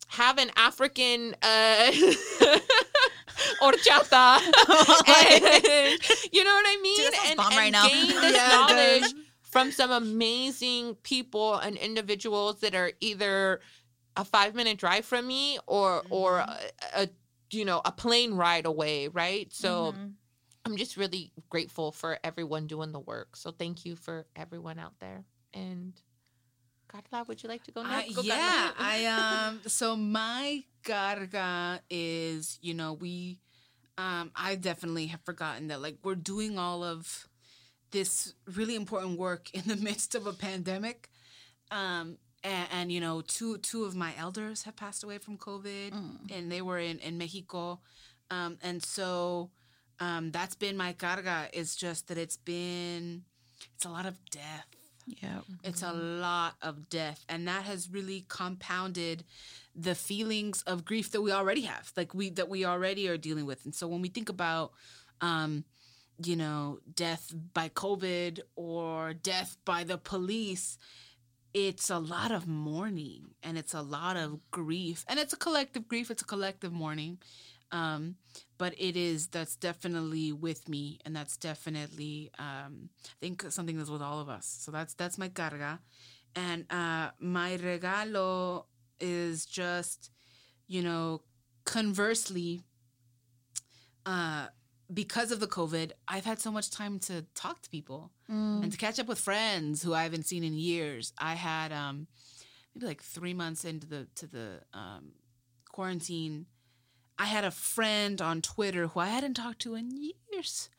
have 0.07 0.37
an 0.37 0.51
african 0.55 1.35
uh 1.41 1.91
horchata 3.61 4.37
and, 5.07 5.99
you 6.31 6.43
know 6.43 6.53
what 6.53 6.65
i 6.67 6.77
mean? 6.81 6.97
Dude, 6.97 7.13
and, 7.31 7.39
and 7.39 7.57
right 7.57 7.71
now. 7.71 7.87
gain 7.87 8.07
this 8.07 8.33
Yeah, 8.33 8.49
knowledge 8.49 9.13
from 9.53 9.71
some 9.71 9.91
amazing 9.91 10.95
people 11.03 11.55
and 11.55 11.77
individuals 11.77 12.59
that 12.61 12.73
are 12.73 12.91
either 12.99 13.61
a 14.17 14.25
five 14.25 14.55
minute 14.55 14.77
drive 14.77 15.05
from 15.05 15.27
me 15.27 15.59
or 15.67 16.03
or 16.09 16.39
a, 16.39 16.59
a 16.95 17.09
you 17.51 17.63
know 17.63 17.79
a 17.85 17.91
plane 17.91 18.33
ride 18.33 18.65
away 18.65 19.07
right 19.07 19.53
so 19.53 19.93
Mhm. 19.93 20.13
i'm 20.65 20.75
just 20.75 20.97
really 20.97 21.31
grateful 21.49 21.91
for 21.91 22.17
everyone 22.23 22.65
doing 22.67 22.91
the 22.91 22.99
work 22.99 23.35
so 23.35 23.51
thank 23.51 23.85
you 23.85 23.95
for 23.95 24.25
everyone 24.35 24.79
out 24.79 24.99
there 24.99 25.23
and 25.53 25.93
Carla, 26.87 27.25
would 27.27 27.41
you 27.41 27.49
like 27.49 27.63
to 27.63 27.71
go 27.71 27.81
I, 27.81 27.89
next? 27.89 28.15
Go, 28.15 28.21
yeah, 28.21 28.71
I 28.77 29.05
um. 29.47 29.61
So 29.65 29.95
my 29.95 30.63
carga 30.83 31.79
is, 31.89 32.59
you 32.61 32.75
know, 32.75 32.93
we, 32.93 33.39
um, 33.97 34.31
I 34.35 34.53
definitely 34.55 35.07
have 35.07 35.21
forgotten 35.21 35.69
that 35.69 35.81
like 35.81 35.97
we're 36.03 36.13
doing 36.13 36.59
all 36.59 36.83
of 36.83 37.27
this 37.93 38.33
really 38.57 38.75
important 38.75 39.17
work 39.17 39.49
in 39.53 39.63
the 39.71 39.77
midst 39.89 40.15
of 40.15 40.27
a 40.27 40.33
pandemic, 40.33 41.09
um, 41.71 42.17
and, 42.43 42.67
and 42.71 42.91
you 42.91 42.99
know, 42.99 43.21
two 43.21 43.57
two 43.69 43.85
of 43.85 43.95
my 43.95 44.11
elders 44.17 44.63
have 44.63 44.75
passed 44.75 45.03
away 45.05 45.17
from 45.19 45.37
COVID, 45.37 45.91
Mm. 45.91 46.15
and 46.35 46.51
they 46.51 46.61
were 46.61 46.79
in 46.89 46.99
in 46.99 47.17
Mexico, 47.17 47.79
um, 48.29 48.57
and 48.61 48.83
so, 48.83 49.49
um, 49.99 50.31
that's 50.31 50.55
been 50.55 50.75
my 50.75 50.91
carga. 50.93 51.47
It's 51.53 51.75
just 51.75 52.07
that 52.09 52.17
it's 52.17 52.37
been, 52.37 53.23
it's 53.75 53.85
a 53.85 53.89
lot 53.89 54.05
of 54.05 54.15
death. 54.29 54.67
Yeah. 55.05 55.41
It's 55.63 55.83
a 55.83 55.93
lot 55.93 56.53
of 56.61 56.89
death, 56.89 57.19
and 57.29 57.47
that 57.47 57.63
has 57.71 57.89
really 57.89 58.25
compounded 58.27 59.23
the 59.75 59.95
feelings 59.95 60.63
of 60.63 60.85
grief 60.85 61.11
that 61.11 61.21
we 61.21 61.31
already 61.31 61.61
have, 61.61 61.91
like 61.97 62.13
we 62.13 62.29
that 62.31 62.47
we 62.49 62.65
already 62.65 63.07
are 63.09 63.17
dealing 63.17 63.45
with. 63.45 63.65
And 63.65 63.73
so 63.75 63.87
when 63.87 64.01
we 64.01 64.09
think 64.09 64.29
about, 64.29 64.71
um, 65.21 65.65
you 66.23 66.35
know, 66.35 66.79
death 66.95 67.33
by 67.53 67.69
COVID 67.69 68.39
or 68.55 69.13
death 69.13 69.57
by 69.65 69.83
the 69.83 69.97
police, 69.97 70.77
it's 71.53 71.89
a 71.89 71.99
lot 71.99 72.31
of 72.31 72.47
mourning 72.47 73.35
and 73.43 73.57
it's 73.57 73.73
a 73.73 73.81
lot 73.81 74.17
of 74.17 74.39
grief, 74.51 75.05
and 75.07 75.19
it's 75.19 75.33
a 75.33 75.37
collective 75.37 75.87
grief. 75.87 76.09
It's 76.11 76.21
a 76.21 76.25
collective 76.25 76.73
mourning. 76.73 77.19
Um, 77.71 78.17
but 78.57 78.75
it 78.77 78.95
is 78.95 79.27
that's 79.27 79.55
definitely 79.55 80.31
with 80.31 80.69
me 80.69 80.99
and 81.05 81.15
that's 81.15 81.37
definitely 81.37 82.31
um 82.39 82.89
i 83.05 83.15
think 83.19 83.43
something 83.49 83.77
that's 83.77 83.89
with 83.89 84.01
all 84.01 84.19
of 84.19 84.29
us 84.29 84.45
so 84.61 84.71
that's 84.71 84.93
that's 84.93 85.17
my 85.17 85.27
carga 85.27 85.79
and 86.35 86.65
uh 86.71 87.09
my 87.19 87.57
regalo 87.57 88.65
is 88.99 89.45
just 89.45 90.11
you 90.67 90.81
know 90.81 91.21
conversely 91.65 92.61
uh 94.05 94.47
because 94.93 95.31
of 95.31 95.39
the 95.39 95.47
covid 95.47 95.91
i've 96.07 96.25
had 96.25 96.39
so 96.39 96.51
much 96.51 96.69
time 96.69 96.99
to 96.99 97.23
talk 97.35 97.61
to 97.61 97.69
people 97.69 98.11
Mm. 98.29 98.63
and 98.63 98.71
to 98.71 98.77
catch 98.77 98.99
up 98.99 99.07
with 99.07 99.19
friends 99.19 99.83
who 99.83 99.93
I 99.93 100.03
haven't 100.03 100.25
seen 100.25 100.43
in 100.45 100.53
years. 100.53 101.11
I 101.17 101.33
had 101.35 101.71
um 101.73 102.07
maybe 102.73 102.87
like 102.87 103.01
three 103.03 103.33
months 103.33 103.65
into 103.65 103.85
the 103.85 104.07
to 104.15 104.25
the 104.27 104.47
um 104.73 105.11
quarantine. 105.71 106.45
I 107.19 107.25
had 107.25 107.43
a 107.43 107.51
friend 107.51 108.21
on 108.21 108.41
Twitter 108.41 108.87
who 108.87 108.99
I 108.99 109.07
hadn't 109.07 109.35
talked 109.35 109.59
to 109.63 109.75
in 109.75 109.91
years, 110.31 110.69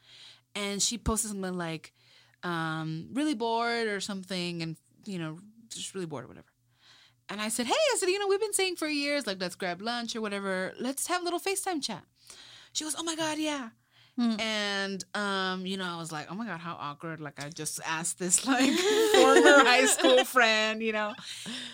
and 0.55 0.83
she 0.83 0.99
posted 0.99 1.31
something 1.31 1.57
like, 1.57 1.93
um, 2.43 3.09
"Really 3.13 3.35
bored" 3.35 3.87
or 3.89 4.01
something, 4.01 4.63
and 4.63 4.77
you 5.07 5.19
know, 5.19 5.39
just 5.69 5.95
really 5.95 6.07
bored 6.07 6.25
or 6.25 6.29
whatever. 6.29 6.49
and 7.29 7.41
I 7.41 7.49
said, 7.51 7.67
"Hey, 7.67 7.73
I 7.93 7.97
said, 7.99 8.09
you 8.09 8.19
know, 8.19 8.27
we've 8.29 8.41
been 8.41 8.53
saying 8.53 8.77
for 8.77 8.89
years, 8.89 9.27
like, 9.27 9.41
let's 9.41 9.55
grab 9.55 9.81
lunch 9.81 10.15
or 10.17 10.21
whatever. 10.21 10.75
Let's 10.79 11.07
have 11.07 11.21
a 11.23 11.25
little 11.25 11.41
FaceTime 11.41 11.83
chat." 11.83 12.05
She 12.73 12.85
goes, 12.85 12.95
"Oh 12.99 13.03
my 13.05 13.17
god, 13.17 13.39
yeah." 13.39 13.71
Hmm. 14.17 14.39
And 14.41 15.05
um, 15.15 15.67
you 15.67 15.77
know, 15.77 15.87
I 15.87 15.97
was 15.99 16.13
like, 16.13 16.29
"Oh 16.31 16.35
my 16.35 16.47
god, 16.47 16.61
how 16.61 16.77
awkward!" 16.79 17.21
Like, 17.21 17.43
I 17.45 17.49
just 17.49 17.81
asked 17.85 18.19
this 18.19 18.47
like 18.55 18.71
former 19.15 19.65
high 19.65 19.87
school 19.87 20.25
friend, 20.25 20.81
you 20.83 20.93
know, 20.93 21.15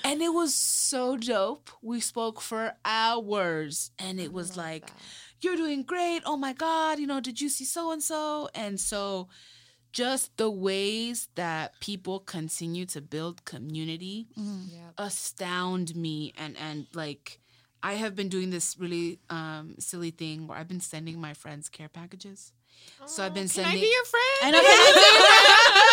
and 0.05 0.23
it 0.23 0.33
was 0.33 0.55
so 0.55 1.17
dope. 1.19 1.69
We 1.83 2.01
spoke 2.01 2.41
for 2.41 2.73
hours, 2.85 3.91
and 3.99 4.19
it 4.19 4.33
was 4.33 4.57
like, 4.57 4.91
"You're 5.43 5.57
doing 5.57 5.83
great. 5.83 6.23
Oh 6.25 6.37
my 6.39 6.55
god, 6.55 6.99
you 6.99 7.07
know, 7.07 7.21
did 7.21 7.41
you 7.41 7.49
see 7.51 7.65
so 7.67 7.91
and 7.93 8.03
so?" 8.03 8.49
And 8.55 8.81
so, 8.81 9.29
just 9.93 10.35
the 10.39 10.51
ways 10.51 11.29
that 11.35 11.79
people 11.81 12.21
continue 12.21 12.87
to 12.87 13.01
build 13.03 13.45
community 13.45 14.29
Yeah. 14.37 14.91
astound 14.97 15.95
me 15.95 16.33
and 16.39 16.57
and 16.57 16.87
like 16.95 17.40
I 17.83 17.95
have 17.95 18.15
been 18.15 18.29
doing 18.29 18.51
this 18.51 18.77
really 18.79 19.21
um 19.31 19.75
silly 19.79 20.11
thing 20.11 20.47
where 20.47 20.59
I've 20.59 20.69
been 20.69 20.81
sending 20.81 21.21
my 21.21 21.35
friends 21.35 21.69
care 21.69 21.89
packages. 21.89 22.53
So 23.07 23.25
I've 23.25 23.33
been 23.33 23.45
Can 23.49 23.65
sending 23.65 23.73
I 23.73 23.81
be 23.81 23.91
your 23.91 24.05
friend? 24.05 24.39
I 24.43 24.51
know. 24.53 24.61
Can 24.61 24.69
I 24.71 24.93
be 24.93 25.01
your 25.01 25.25
friend? 25.25 25.47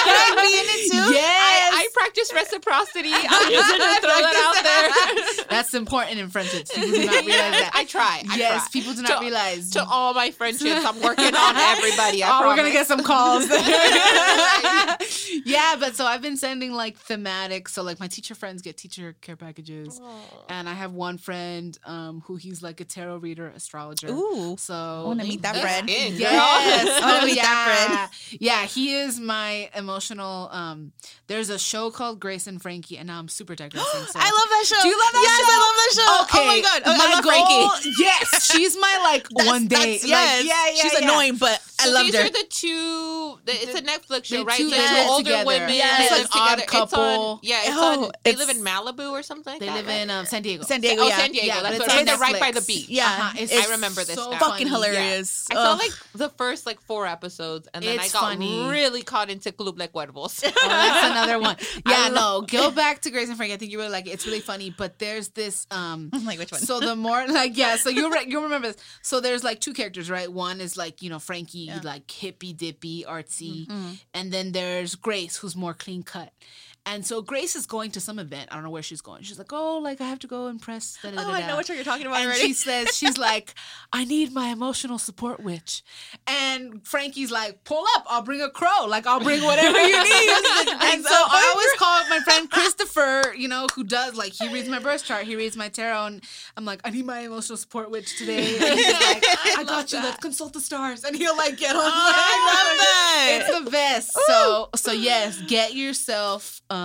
Can 0.04 0.16
I 0.18 0.42
be 0.44 0.52
in 0.60 0.66
it 0.68 0.82
too? 0.92 1.14
Yes. 1.14 1.74
I, 1.74 1.78
I 1.80 1.88
practice 1.94 2.34
reciprocity. 2.34 3.12
I'm 3.14 3.50
just 3.52 3.70
gonna 3.72 4.00
throw 4.02 4.20
that 4.22 4.36
out 4.44 4.64
there. 4.64 5.46
That's 5.50 5.74
important 5.74 6.20
in 6.20 6.30
friendships. 6.30 6.74
People 6.76 6.92
do 6.92 7.06
not 7.06 7.26
realize 7.26 7.52
that. 7.64 7.72
I 7.74 7.86
try. 7.86 8.24
I 8.30 8.36
yes, 8.38 8.70
try. 8.70 8.82
people 8.82 8.94
do 8.94 9.02
not 9.04 9.20
To- 9.20 9.26
realize. 9.26 9.70
To 9.72 9.86
all 9.86 10.14
my 10.14 10.32
friendships, 10.32 10.86
I'm 10.86 11.02
working 11.02 11.34
on 11.34 11.56
everybody. 11.74 12.24
I 12.24 12.30
oh, 12.44 12.48
we're 12.48 12.56
gonna 12.58 12.72
get 12.72 12.88
some 12.88 13.02
calls. 13.04 13.48
yeah, 15.46 15.76
but 15.80 15.96
so 15.96 16.06
I've 16.06 16.22
been 16.22 16.38
sending 16.38 16.74
like 16.74 16.98
thematic. 16.98 17.70
So 17.70 17.84
like 17.84 18.00
my 18.00 18.08
teacher 18.08 18.36
friends 18.36 18.62
get 18.62 18.78
teacher 18.78 19.16
care 19.22 19.36
packages, 19.38 20.00
and 20.50 20.68
I 20.68 20.74
have 20.74 20.94
one 20.94 21.18
friend 21.18 21.78
um 21.86 22.22
who 22.28 22.36
he's 22.36 22.62
like 22.62 22.82
a 22.82 22.86
tarot 22.86 23.18
reader, 23.18 23.48
astrologer. 23.48 24.10
Ooh. 24.10 24.56
So 24.58 24.74
I 24.76 25.04
want 25.08 25.22
to 25.22 25.28
meet 25.28 25.42
that 25.44 25.56
friend. 25.58 25.90
in, 25.90 26.18
girl. 26.18 26.30
Yes. 26.86 27.02
Oh 27.22 27.26
yeah. 27.26 27.42
that 27.44 28.12
Yeah, 28.40 28.66
he 28.66 28.96
is 28.96 29.20
my 29.20 29.70
emotional 29.76 30.50
um 30.52 30.92
there's 31.28 31.50
a 31.50 31.60
show 31.60 31.92
called 31.92 32.20
Grace 32.20 32.48
and 32.48 32.62
Frankie 32.62 32.98
and 32.98 33.08
now 33.08 33.20
I'm 33.20 33.28
super 33.30 33.56
digressing. 33.56 33.88
So. 34.08 34.14
I 34.20 34.30
love 34.30 34.50
that 34.50 34.66
show. 34.68 34.82
Do 34.82 34.88
you 34.88 34.98
love 35.00 35.12
that 35.14 35.24
yes, 35.28 35.38
show? 35.40 35.48
I 35.50 35.60
love 35.66 35.76
that 35.78 35.92
show. 35.98 36.38
Okay. 36.38 36.44
Oh 36.44 36.48
my 36.48 36.62
god. 36.62 36.82
my 36.86 37.06
I 37.06 37.14
love 37.16 37.24
goal- 37.24 37.70
Frankie. 37.70 37.94
Yes, 38.00 38.46
she's 38.52 38.78
my 38.80 39.00
like 39.04 39.28
That's- 39.30 39.48
one 39.48 39.68
day. 39.68 39.76
that's- 39.76 40.04
like, 40.04 40.10
yes. 40.10 40.46
yeah, 40.46 40.68
yeah. 40.76 40.82
She's 40.84 40.94
yeah. 41.02 41.08
annoying, 41.10 41.36
but 41.38 41.60
I 41.80 41.86
So 41.86 41.92
loved 41.92 42.06
these 42.08 42.16
her. 42.16 42.26
are 42.26 42.30
the 42.30 42.46
two. 42.50 43.40
The, 43.46 43.52
it's 43.54 43.76
a 43.76 43.82
Netflix 43.82 44.26
show, 44.26 44.38
the 44.40 44.46
right? 44.46 44.58
two 44.58 44.70
The 44.70 44.76
that 44.78 45.04
two 45.06 45.12
older 45.12 45.24
together. 45.24 45.46
women. 45.48 45.70
Yes. 45.74 46.02
It's 46.02 46.12
like 46.12 46.22
together. 46.30 46.52
Odd 46.52 46.60
It's 46.60 46.74
on- 46.74 46.88
Couple. 46.88 47.40
yeah, 47.44 47.60
it's 47.64 47.70
Oh, 47.74 48.04
on. 48.06 48.12
They 48.24 48.36
live 48.36 48.50
in 48.50 48.58
Malibu 48.64 49.12
or 49.12 49.24
something 49.24 49.54
like 49.54 49.60
They 49.60 49.66
that. 49.68 49.76
live 49.76 49.88
right? 49.88 50.02
in 50.02 50.10
um, 50.10 50.26
San 50.26 50.42
Diego. 50.42 50.64
San 50.64 50.82
Diego. 50.82 51.02
Oh, 51.04 51.08
yeah. 51.08 51.18
San 51.18 51.32
Diego. 51.32 51.48
Yeah, 51.48 51.62
That's 51.62 51.78
but 51.78 51.80
what 51.80 51.86
it's 51.88 51.94
I'm 51.94 52.00
on 52.00 52.06
saying. 52.06 52.06
They're 52.06 52.18
right 52.32 52.40
by 52.40 52.52
the 52.52 52.62
beach. 52.66 52.90
Yeah. 52.90 53.06
Uh-huh. 53.06 53.46
I 53.68 53.72
remember 53.72 54.04
this 54.04 54.16
so. 54.16 54.32
Fucking 54.38 54.68
hilarious. 54.68 55.46
I 55.52 55.56
felt 55.56 55.80
like 55.80 55.92
the 56.14 56.30
first 56.30 56.66
like 56.68 56.80
four 56.82 57.08
episodes, 57.08 57.68
and 57.74 57.84
then 57.84 57.98
It's 57.98 58.14
I 58.14 58.20
got 58.20 58.30
funny. 58.34 58.70
really 58.70 59.02
caught 59.02 59.32
into 59.32 59.52
Club 59.52 59.78
de 59.80 59.88
Cuervos. 59.88 60.44
Oh, 60.46 60.68
that's 60.68 61.08
another 61.12 61.40
one. 61.40 61.56
Yeah, 61.88 62.10
no, 62.10 62.42
go 62.42 62.70
back 62.70 63.02
to 63.02 63.10
Grace 63.10 63.30
and 63.30 63.38
Frankie. 63.38 63.54
I 63.56 63.58
think 63.58 63.72
you 63.72 63.80
really 63.80 63.92
like 63.92 64.06
it. 64.08 64.12
It's 64.12 64.28
really 64.28 64.42
funny. 64.42 64.70
But 64.70 65.00
there's 65.00 65.30
this 65.30 65.66
um 65.72 66.10
I'm 66.14 66.26
like, 66.26 66.38
which 66.38 66.52
one? 66.52 66.62
So 66.62 66.80
the 66.80 66.96
more 66.96 67.26
like 67.28 67.58
yeah, 67.58 67.78
so 67.78 67.90
you 67.90 68.12
re- 68.14 68.26
you 68.28 68.44
remember 68.44 68.68
this. 68.68 68.78
So 69.02 69.20
there's 69.22 69.44
like 69.44 69.60
two 69.62 69.74
characters, 69.74 70.10
right? 70.12 70.32
One 70.32 70.62
is 70.62 70.78
like 70.78 71.02
you 71.02 71.10
know 71.10 71.20
Frankie, 71.20 71.66
Yeah. 71.72 71.80
like 71.84 72.12
hippy 72.12 72.54
dippy, 72.54 73.06
artsy, 73.08 73.66
Mhm. 73.68 73.98
and 74.14 74.32
then 74.32 74.52
there's 74.52 74.96
Grace, 74.96 75.38
who's 75.38 75.56
more 75.56 75.74
clean 75.74 76.04
cut. 76.04 76.32
And 76.90 77.06
so 77.06 77.22
Grace 77.22 77.54
is 77.58 77.66
going 77.66 77.92
to 77.92 78.00
some 78.00 78.18
event. 78.18 78.48
I 78.50 78.56
don't 78.56 78.64
know 78.64 78.70
where 78.70 78.82
she's 78.82 79.02
going. 79.02 79.22
She's 79.24 79.38
like, 79.38 79.52
oh, 79.52 79.80
like 79.80 80.00
I 80.00 80.06
have 80.06 80.20
to 80.20 80.28
go 80.28 80.48
impress. 80.48 80.98
da, 81.04 81.12
da, 81.12 81.18
da, 81.18 81.24
Oh, 81.28 81.34
I 81.34 81.46
know 81.46 81.58
what 81.58 81.68
you're 81.68 81.84
talking 81.84 82.08
about 82.08 82.20
And 82.20 82.28
already. 82.28 82.48
she 82.48 82.54
says, 82.54 82.88
she's 82.98 83.18
like, 83.18 83.54
I 83.92 84.06
need 84.06 84.32
my 84.32 84.48
emotional 84.48 84.98
support 84.98 85.44
witch. 85.44 85.84
And 86.28 86.88
Frankie's 86.88 87.30
like, 87.30 87.66
pull 87.66 87.84
up, 87.98 88.06
I'll 88.10 88.22
bring 88.22 88.42
a 88.42 88.50
crow. 88.50 88.86
Like, 88.88 89.06
I'll 89.06 89.20
bring 89.20 89.44
whatever 89.44 89.78
you 89.78 90.02
need. 90.02 90.30
and 90.80 91.04
so 91.04 91.14
I 91.14 91.52
always 91.54 91.74
call 91.78 92.08
my 92.10 92.22
friend 92.22 92.50
Christopher, 92.50 93.34
you 93.36 93.50
know, 93.50 93.68
who 93.76 93.84
does, 93.84 94.16
like, 94.16 94.32
he 94.32 94.48
reads 94.54 94.70
my 94.70 94.80
birth 94.80 95.04
chart, 95.04 95.26
he 95.26 95.36
reads 95.36 95.58
my 95.58 95.68
tarot. 95.68 96.06
And 96.06 96.24
I'm 96.56 96.64
like, 96.64 96.80
I 96.86 96.90
need 96.90 97.06
my 97.06 97.20
emotional 97.20 97.58
support 97.58 97.92
witch 97.92 98.18
today. 98.18 98.56
And 98.56 98.80
he's 98.80 98.94
like, 98.94 99.24
I, 99.58 99.66
got 99.68 99.92
you, 99.92 100.00
let's 100.00 100.22
consult 100.22 100.54
the 100.54 100.62
stars. 100.62 101.04
And 101.04 101.18
he'll, 101.18 101.36
like, 101.36 101.58
get 101.58 101.76
on. 101.76 101.82
Oh, 101.84 101.86
I 101.86 102.38
love 102.48 102.80
that. 102.80 103.40
It's 103.42 103.66
the 103.66 103.72
best. 103.72 104.18
So, 104.28 104.70
so 104.76 104.94
yes, 104.94 105.42
get 105.48 105.74
yourself, 105.76 106.62
um, 106.70 106.77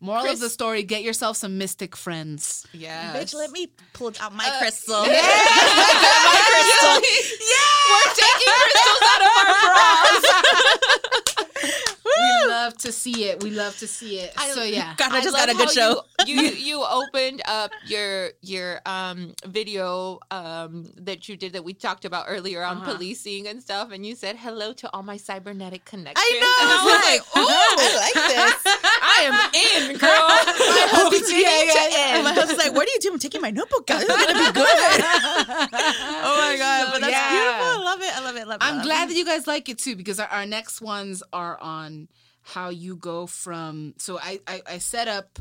moral 0.00 0.22
Chris- 0.22 0.34
of 0.34 0.40
the 0.40 0.50
story, 0.50 0.82
get 0.82 1.02
yourself 1.02 1.36
some 1.36 1.58
mystic 1.58 1.94
friends. 1.96 2.66
yeah, 2.72 3.14
Bitch, 3.14 3.34
let 3.34 3.50
me 3.52 3.68
pull 3.92 4.12
out 4.20 4.32
my 4.34 4.46
Uh, 4.48 4.58
crystal. 4.58 5.06
Yeah. 5.06 5.12
my 6.32 6.40
crystal. 6.50 6.96
We're 7.92 8.12
taking 8.14 8.54
crystals 8.62 9.02
out 9.12 9.22
of 9.22 9.30
our 9.38 9.46
bras. 9.64 10.22
We 12.18 12.48
love 12.50 12.76
to 12.78 12.92
see 12.92 13.24
it. 13.24 13.42
We 13.42 13.50
love 13.50 13.76
to 13.78 13.86
see 13.86 14.18
it. 14.20 14.32
I- 14.36 14.50
so 14.50 14.62
yeah. 14.62 14.94
God, 14.96 15.12
I 15.12 15.20
just 15.20 15.34
love 15.34 15.46
got 15.46 15.54
a 15.54 15.58
good 15.58 15.70
show. 15.70 16.02
You, 16.26 16.36
you 16.40 16.50
you 16.68 16.84
opened 16.88 17.42
up 17.46 17.70
your 17.86 18.30
your 18.42 18.80
um 18.86 19.34
video 19.46 20.18
um 20.30 20.92
that 20.96 21.28
you 21.28 21.36
did 21.36 21.52
that 21.54 21.64
we 21.64 21.72
talked 21.74 22.04
about 22.04 22.26
earlier 22.28 22.62
on 22.62 22.78
Uh-huh. 22.78 22.92
policing 22.94 23.46
and 23.48 23.62
stuff, 23.62 23.90
and 23.92 24.04
you 24.06 24.14
said 24.14 24.36
hello 24.36 24.72
to 24.74 24.90
all 24.92 25.02
my 25.02 25.16
cybernetic 25.16 25.84
connections. 25.84 26.18
I 26.18 26.40
know. 26.40 26.52
And 26.62 26.70
I 26.70 26.78
was 26.84 27.00
like, 27.10 27.22
ooh, 27.36 27.48
I 27.48 27.88
like 28.04 28.18
this. 28.34 28.58
I 29.02 29.18
am 29.28 29.34
in, 29.90 29.98
girl. 29.98 30.08
My 30.10 30.86
husband's 30.90 31.30
Yeah, 31.30 31.36
beginning 31.38 31.66
yeah, 31.68 31.72
to 31.72 31.90
yeah. 31.90 32.14
end. 32.16 32.24
My 32.24 32.32
husband's 32.32 32.62
like, 32.64 32.74
"What 32.74 32.86
are 32.88 32.90
you 32.92 33.00
doing? 33.00 33.14
I'm 33.14 33.18
taking 33.18 33.40
my 33.40 33.50
notebook 33.50 33.90
out. 33.90 34.02
It's 34.02 34.08
gonna 34.08 34.38
be 34.38 34.52
good." 34.52 34.78
oh 35.56 36.36
my 36.38 36.56
god! 36.58 36.86
So, 36.86 36.92
but 36.92 37.00
that's 37.00 37.12
yeah. 37.12 37.30
beautiful. 37.30 37.66
I 37.66 37.82
love 37.84 38.00
it. 38.02 38.16
I 38.16 38.20
love 38.24 38.36
it. 38.36 38.40
I 38.40 38.44
love 38.44 38.60
it. 38.60 38.64
I'm 38.64 38.82
glad 38.82 39.08
that 39.08 39.16
you 39.16 39.24
guys 39.24 39.46
like 39.46 39.68
it 39.68 39.78
too 39.78 39.96
because 39.96 40.20
our, 40.20 40.28
our 40.28 40.46
next 40.46 40.80
ones 40.80 41.22
are 41.32 41.58
on 41.60 42.08
how 42.42 42.68
you 42.70 42.96
go 42.96 43.26
from. 43.26 43.94
So 43.98 44.18
I 44.18 44.40
I, 44.46 44.62
I 44.66 44.78
set 44.78 45.08
up 45.08 45.38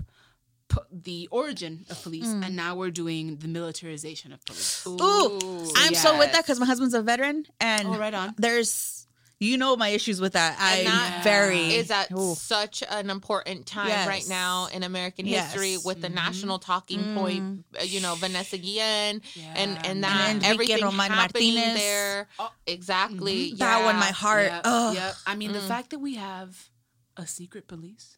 p- 0.69 0.77
the 0.91 1.27
origin 1.31 1.85
of 1.89 2.01
police, 2.03 2.27
Mm. 2.27 2.45
and 2.45 2.55
now 2.55 2.75
we're 2.75 2.91
doing 2.91 3.37
the 3.37 3.47
militarization 3.47 4.31
of 4.33 4.43
police. 4.45 4.85
Ooh, 4.87 5.71
I'm 5.75 5.95
so 5.95 6.17
with 6.17 6.31
that 6.33 6.43
because 6.43 6.59
my 6.59 6.65
husband's 6.65 6.93
a 6.93 7.01
veteran, 7.01 7.45
and 7.59 7.87
Oh, 7.87 7.97
right 7.97 8.13
on. 8.13 8.33
there's 8.37 8.97
you 9.39 9.57
know 9.57 9.75
my 9.75 9.87
issues 9.89 10.21
with 10.21 10.33
that. 10.33 10.55
I'm 10.59 10.85
that 10.85 11.23
very 11.23 11.73
is 11.73 11.89
at 11.89 12.11
Ooh. 12.11 12.35
such 12.35 12.83
an 12.87 13.09
important 13.09 13.65
time 13.65 14.07
right 14.07 14.23
now 14.29 14.67
in 14.71 14.83
American 14.83 15.25
Yes. 15.25 15.45
history 15.51 15.77
with 15.83 15.99
the 15.99 16.09
national 16.09 16.59
talking 16.59 17.15
point. 17.15 17.65
uh, 17.79 17.83
You 17.83 18.01
know, 18.01 18.13
Vanessa 18.13 18.59
Guillen 18.59 19.23
Yeah. 19.33 19.53
and 19.55 19.83
and 19.83 20.03
that 20.03 20.29
And 20.29 20.45
everything 20.45 20.83
Roman 20.83 21.09
happening 21.09 21.55
Martinez. 21.55 21.79
there. 21.81 22.27
Oh. 22.37 22.51
Exactly. 22.67 23.53
that 23.57 23.79
yeah. 23.79 23.83
one. 23.85 23.95
My 23.95 24.11
heart. 24.11 24.45
Yep, 24.51 24.61
Oh, 24.65 24.91
yep. 24.93 25.15
I 25.25 25.33
mean, 25.35 25.53
the 25.53 25.59
Mm. 25.59 25.67
fact 25.67 25.89
that 25.89 25.99
we 25.99 26.15
have 26.15 26.69
a 27.21 27.27
secret 27.27 27.67
police 27.67 28.17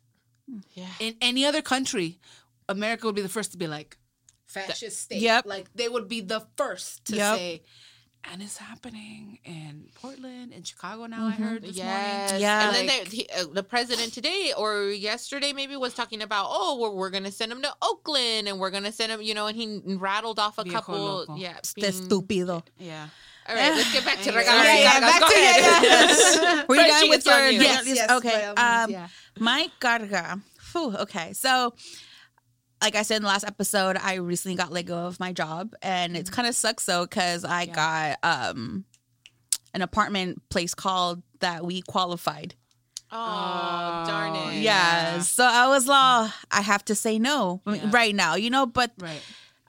Yeah. 0.73 0.87
in 0.99 1.15
any 1.21 1.45
other 1.45 1.61
country, 1.61 2.19
America 2.67 3.05
would 3.05 3.15
be 3.15 3.21
the 3.21 3.29
first 3.29 3.51
to 3.51 3.57
be 3.57 3.67
like 3.67 3.97
fascist 4.47 5.01
state. 5.01 5.21
Yep. 5.21 5.45
Like 5.45 5.67
they 5.75 5.89
would 5.89 6.07
be 6.07 6.21
the 6.21 6.45
first 6.57 7.05
to 7.05 7.15
Yep. 7.15 7.37
say, 7.37 7.61
and 8.25 8.41
it's 8.41 8.57
happening 8.57 9.39
in 9.43 9.89
Portland 9.95 10.53
and 10.53 10.65
Chicago 10.65 11.05
now. 11.07 11.27
I 11.27 11.31
heard 11.31 11.61
this 11.63 11.75
Yes. 11.75 12.29
morning. 12.31 12.41
Yeah. 12.41 12.67
And 12.67 12.75
then 12.75 12.87
Like- 12.87 13.09
they, 13.09 13.17
he, 13.17 13.29
uh, 13.29 13.45
the 13.51 13.63
president 13.63 14.13
today 14.13 14.53
or 14.55 14.89
yesterday 14.91 15.51
maybe 15.53 15.75
was 15.75 15.93
talking 15.93 16.21
about, 16.21 16.47
oh, 16.49 16.77
we're, 16.79 16.91
we're 16.91 17.09
going 17.09 17.25
to 17.25 17.31
send 17.31 17.51
him 17.51 17.61
to 17.63 17.73
Oakland 17.81 18.47
and 18.47 18.59
we're 18.59 18.71
going 18.71 18.83
to 18.85 18.93
send 18.93 19.11
him, 19.11 19.21
you 19.21 19.33
know, 19.33 19.47
and 19.47 19.57
he 19.57 19.81
rattled 19.85 20.39
off 20.39 20.57
a 20.57 20.63
couple. 20.63 20.95
loco. 20.95 21.35
Yeah. 21.35 21.57
este 21.61 21.75
being- 21.75 21.91
estúpido. 21.91 22.63
Yeah. 22.77 23.09
All 23.47 23.55
right, 23.55 23.73
let's 23.75 23.91
get 23.93 24.05
back 24.05 24.19
to 24.21 24.29
Anyway, 24.29 24.43
regalos 24.43 24.63
yeah, 24.63 24.73
y 24.73 24.81
yeah, 24.81 24.99
back 24.99 25.19
Go 25.19 25.27
to- 25.27 25.33
ahead. 25.35 25.83
yeah, 25.83 26.43
yeah. 26.55 26.63
Were 26.69 26.75
you 26.75 26.87
done 26.87 27.09
with 27.09 27.17
it's 27.19 27.27
on 27.27 27.39
your 27.41 27.49
you. 27.51 27.61
Yes, 27.61 27.85
yes, 27.87 27.95
yes, 27.97 28.11
Okay. 28.11 28.43
Um, 28.45 28.89
yeah. 28.89 29.07
my 29.39 29.69
carga. 29.81 30.41
Phew, 30.59 30.95
okay. 30.97 31.33
So, 31.33 31.73
like 32.81 32.95
I 32.95 33.01
said 33.03 33.17
in 33.17 33.21
the 33.23 33.27
last 33.27 33.45
episode, 33.45 33.97
I 33.97 34.15
recently 34.15 34.55
got 34.55 34.71
let 34.71 34.85
go 34.85 34.97
of 35.05 35.19
my 35.19 35.33
job, 35.33 35.73
and 35.81 36.15
it's 36.17 36.29
kind 36.29 36.47
of 36.47 36.55
sucks 36.55 36.85
though 36.85 37.05
because 37.05 37.43
I 37.45 37.65
Mm-hmm. 37.65 37.69
Yeah. 37.75 38.15
got 38.21 38.49
um 38.51 38.85
an 39.73 39.81
apartment 39.81 40.41
place 40.49 40.73
called 40.73 41.21
that 41.39 41.65
we 41.65 41.81
qualified. 41.81 42.55
Oh, 43.11 44.03
darn 44.07 44.35
it. 44.53 44.61
Yeah. 44.61 45.19
So 45.19 45.43
I 45.45 45.67
was 45.67 45.85
like, 45.87 46.31
I 46.51 46.61
have 46.61 46.83
to 46.85 46.95
say 46.95 47.19
no 47.19 47.61
Yeah. 47.67 47.89
right 47.91 48.15
now, 48.15 48.35
you 48.35 48.49
know. 48.49 48.65
But 48.65 48.91
Right. 48.97 49.21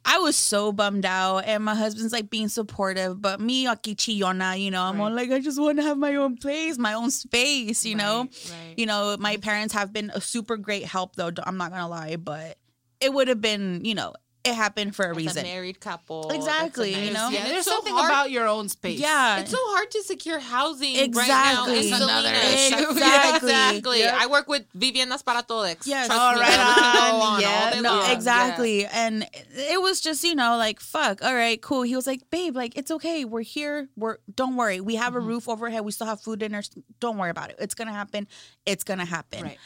I 0.06 0.18
was 0.18 0.36
so 0.36 0.70
bummed 0.70 1.06
out, 1.06 1.38
and 1.46 1.64
my 1.64 1.74
husband's 1.74 2.12
like 2.12 2.28
being 2.30 2.48
supportive, 2.48 3.20
but 3.22 3.40
me, 3.40 3.64
aquí 3.66 3.96
chillona, 3.96 4.60
you 4.60 4.70
know, 4.70 4.82
I'm 4.82 5.00
all 5.00 5.06
Right. 5.08 5.28
like, 5.28 5.30
I 5.30 5.40
just 5.40 5.58
want 5.60 5.78
to 5.78 5.82
have 5.82 5.96
my 5.96 6.14
own 6.16 6.36
place, 6.36 6.76
my 6.78 6.92
own 6.92 7.10
space, 7.10 7.84
you 7.86 7.94
know. 7.94 8.20
Right, 8.20 8.50
right. 8.50 8.74
You 8.76 8.86
know, 8.86 9.16
my 9.18 9.38
parents 9.38 9.72
have 9.74 9.92
been 9.92 10.10
a 10.14 10.20
super 10.20 10.56
great 10.56 10.84
help, 10.84 11.16
though. 11.16 11.30
I'm 11.44 11.56
not 11.56 11.70
gonna 11.70 11.88
lie, 11.88 12.16
but 12.16 12.58
it 13.00 13.12
would 13.14 13.28
have 13.28 13.40
been, 13.40 13.82
you 13.84 13.94
know, 13.94 14.12
it 14.44 14.54
happened 14.54 14.94
for 14.94 15.06
a 15.06 15.10
As 15.10 15.16
reason. 15.16 15.44
a 15.44 15.48
married 15.48 15.80
couple. 15.80 16.28
that's 16.28 16.34
a 16.34 16.36
Exactly, 16.36 17.06
you 17.06 17.12
know? 17.14 17.30
Yeah, 17.30 17.44
there's 17.48 17.64
so 17.64 17.72
something 17.72 17.94
hard- 17.94 18.10
about 18.10 18.30
your 18.30 18.46
own 18.46 18.68
space. 18.68 19.00
yeah. 19.00 19.38
It's 19.40 19.50
so 19.50 19.56
hard 19.60 19.90
to 19.92 20.02
secure 20.02 20.38
housing 20.38 20.94
right 20.96 21.28
now 21.28 21.66
Exactly. 21.66 21.92
another 21.92 22.28
Salinas. 22.28 22.54
issue. 22.54 22.74
Yeah, 22.76 22.90
Exactly. 22.90 23.50
exactly. 23.50 23.98
Yep. 24.00 24.14
I 24.18 24.26
work 24.26 24.46
with 24.48 24.64
Viviendas 24.74 25.24
para 25.24 25.42
Todos. 25.42 25.86
Yes. 25.86 26.06
Trust 26.08 26.20
All 26.20 26.34
me, 26.34 26.40
right 26.40 26.56
go 26.56 27.16
on. 27.16 27.34
on 27.36 27.40
Yeah, 27.40 27.72
all 27.76 27.82
no, 27.82 27.94
long. 28.00 28.10
exactly. 28.10 28.84
And 28.86 29.26
it 29.56 29.80
was 29.80 30.00
just, 30.02 30.22
you 30.24 30.34
know, 30.34 30.56
like, 30.58 30.78
fuck, 30.78 31.22
all 31.24 31.34
right, 31.34 31.60
cool. 31.62 31.82
He 31.82 31.96
was 31.96 32.06
like, 32.06 32.28
babe, 32.30 32.54
like, 32.54 32.76
it's 32.76 32.90
okay. 32.90 33.24
We're 33.24 33.40
here. 33.42 33.88
We're, 33.96 34.18
don't 34.34 34.56
worry. 34.56 34.80
We 34.80 34.96
have 34.96 35.14
a 35.14 35.18
mm-hmm. 35.20 35.28
roof 35.28 35.48
overhead. 35.48 35.84
We 35.84 35.92
still 35.92 36.06
have 36.06 36.20
food 36.20 36.40
dinners. 36.40 36.70
Don't 37.00 37.16
worry 37.16 37.30
about 37.30 37.50
it. 37.50 37.56
It's 37.58 37.74
going 37.74 37.88
to 37.88 37.94
happen. 37.94 38.28
It's 38.66 38.84
going 38.84 38.98
to 38.98 39.04
happen. 39.06 39.42
Right. 39.44 39.58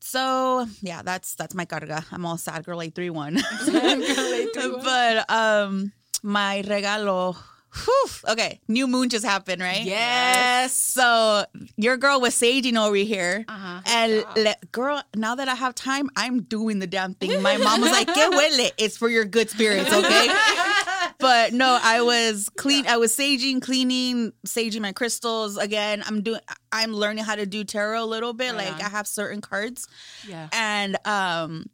So, 0.00 0.66
yeah, 0.80 1.02
that's, 1.02 1.34
that's 1.34 1.54
my 1.54 1.64
carga. 1.66 2.04
I'm 2.10 2.24
all 2.26 2.36
sad 2.38 2.64
girl 2.64 2.82
831. 2.82 3.34
Girl 3.66 3.76
831. 3.76 4.82
but, 4.82 5.30
um, 5.30 5.92
my 6.22 6.62
regalo, 6.66 7.36
whew, 7.84 8.06
okay, 8.28 8.60
new 8.68 8.86
moon 8.86 9.08
just 9.08 9.24
happened, 9.24 9.62
right? 9.62 9.82
Yes. 9.84 10.74
So 10.74 11.44
your 11.76 11.96
girl 11.96 12.20
was 12.20 12.34
saging 12.34 12.76
over 12.76 12.96
here. 12.96 13.44
Uh-huh. 13.48 13.80
And 13.86 14.24
le- 14.36 14.56
girl, 14.72 15.02
now 15.14 15.34
that 15.36 15.48
I 15.48 15.54
have 15.54 15.74
time, 15.74 16.10
I'm 16.16 16.42
doing 16.42 16.78
the 16.78 16.86
damn 16.86 17.14
thing. 17.14 17.40
My 17.42 17.56
mom 17.56 17.80
was 17.80 17.90
like, 17.90 18.06
"Que 18.08 18.30
huele? 18.30 18.70
It's 18.76 18.96
for 18.96 19.08
your 19.08 19.24
good 19.24 19.48
spirits, 19.50 19.92
okay?" 19.92 20.26
but 21.20 21.52
no, 21.52 21.78
I 21.82 22.02
was 22.02 22.48
clean. 22.56 22.86
I 22.86 22.96
was 22.96 23.14
saging, 23.16 23.60
cleaning, 23.62 24.32
saging 24.46 24.80
my 24.80 24.92
crystals. 24.92 25.56
Again, 25.56 26.02
I'm 26.06 26.22
doing. 26.22 26.40
I'm 26.72 26.92
learning 26.92 27.24
how 27.24 27.34
to 27.36 27.46
do 27.46 27.64
tarot 27.64 28.02
a 28.02 28.06
little 28.06 28.32
bit. 28.32 28.54
Right 28.54 28.66
like 28.66 28.74
on. 28.74 28.82
I 28.82 28.88
have 28.88 29.06
certain 29.06 29.40
cards, 29.40 29.86
Yeah. 30.26 30.48
and 30.52 30.96
um. 31.06 31.66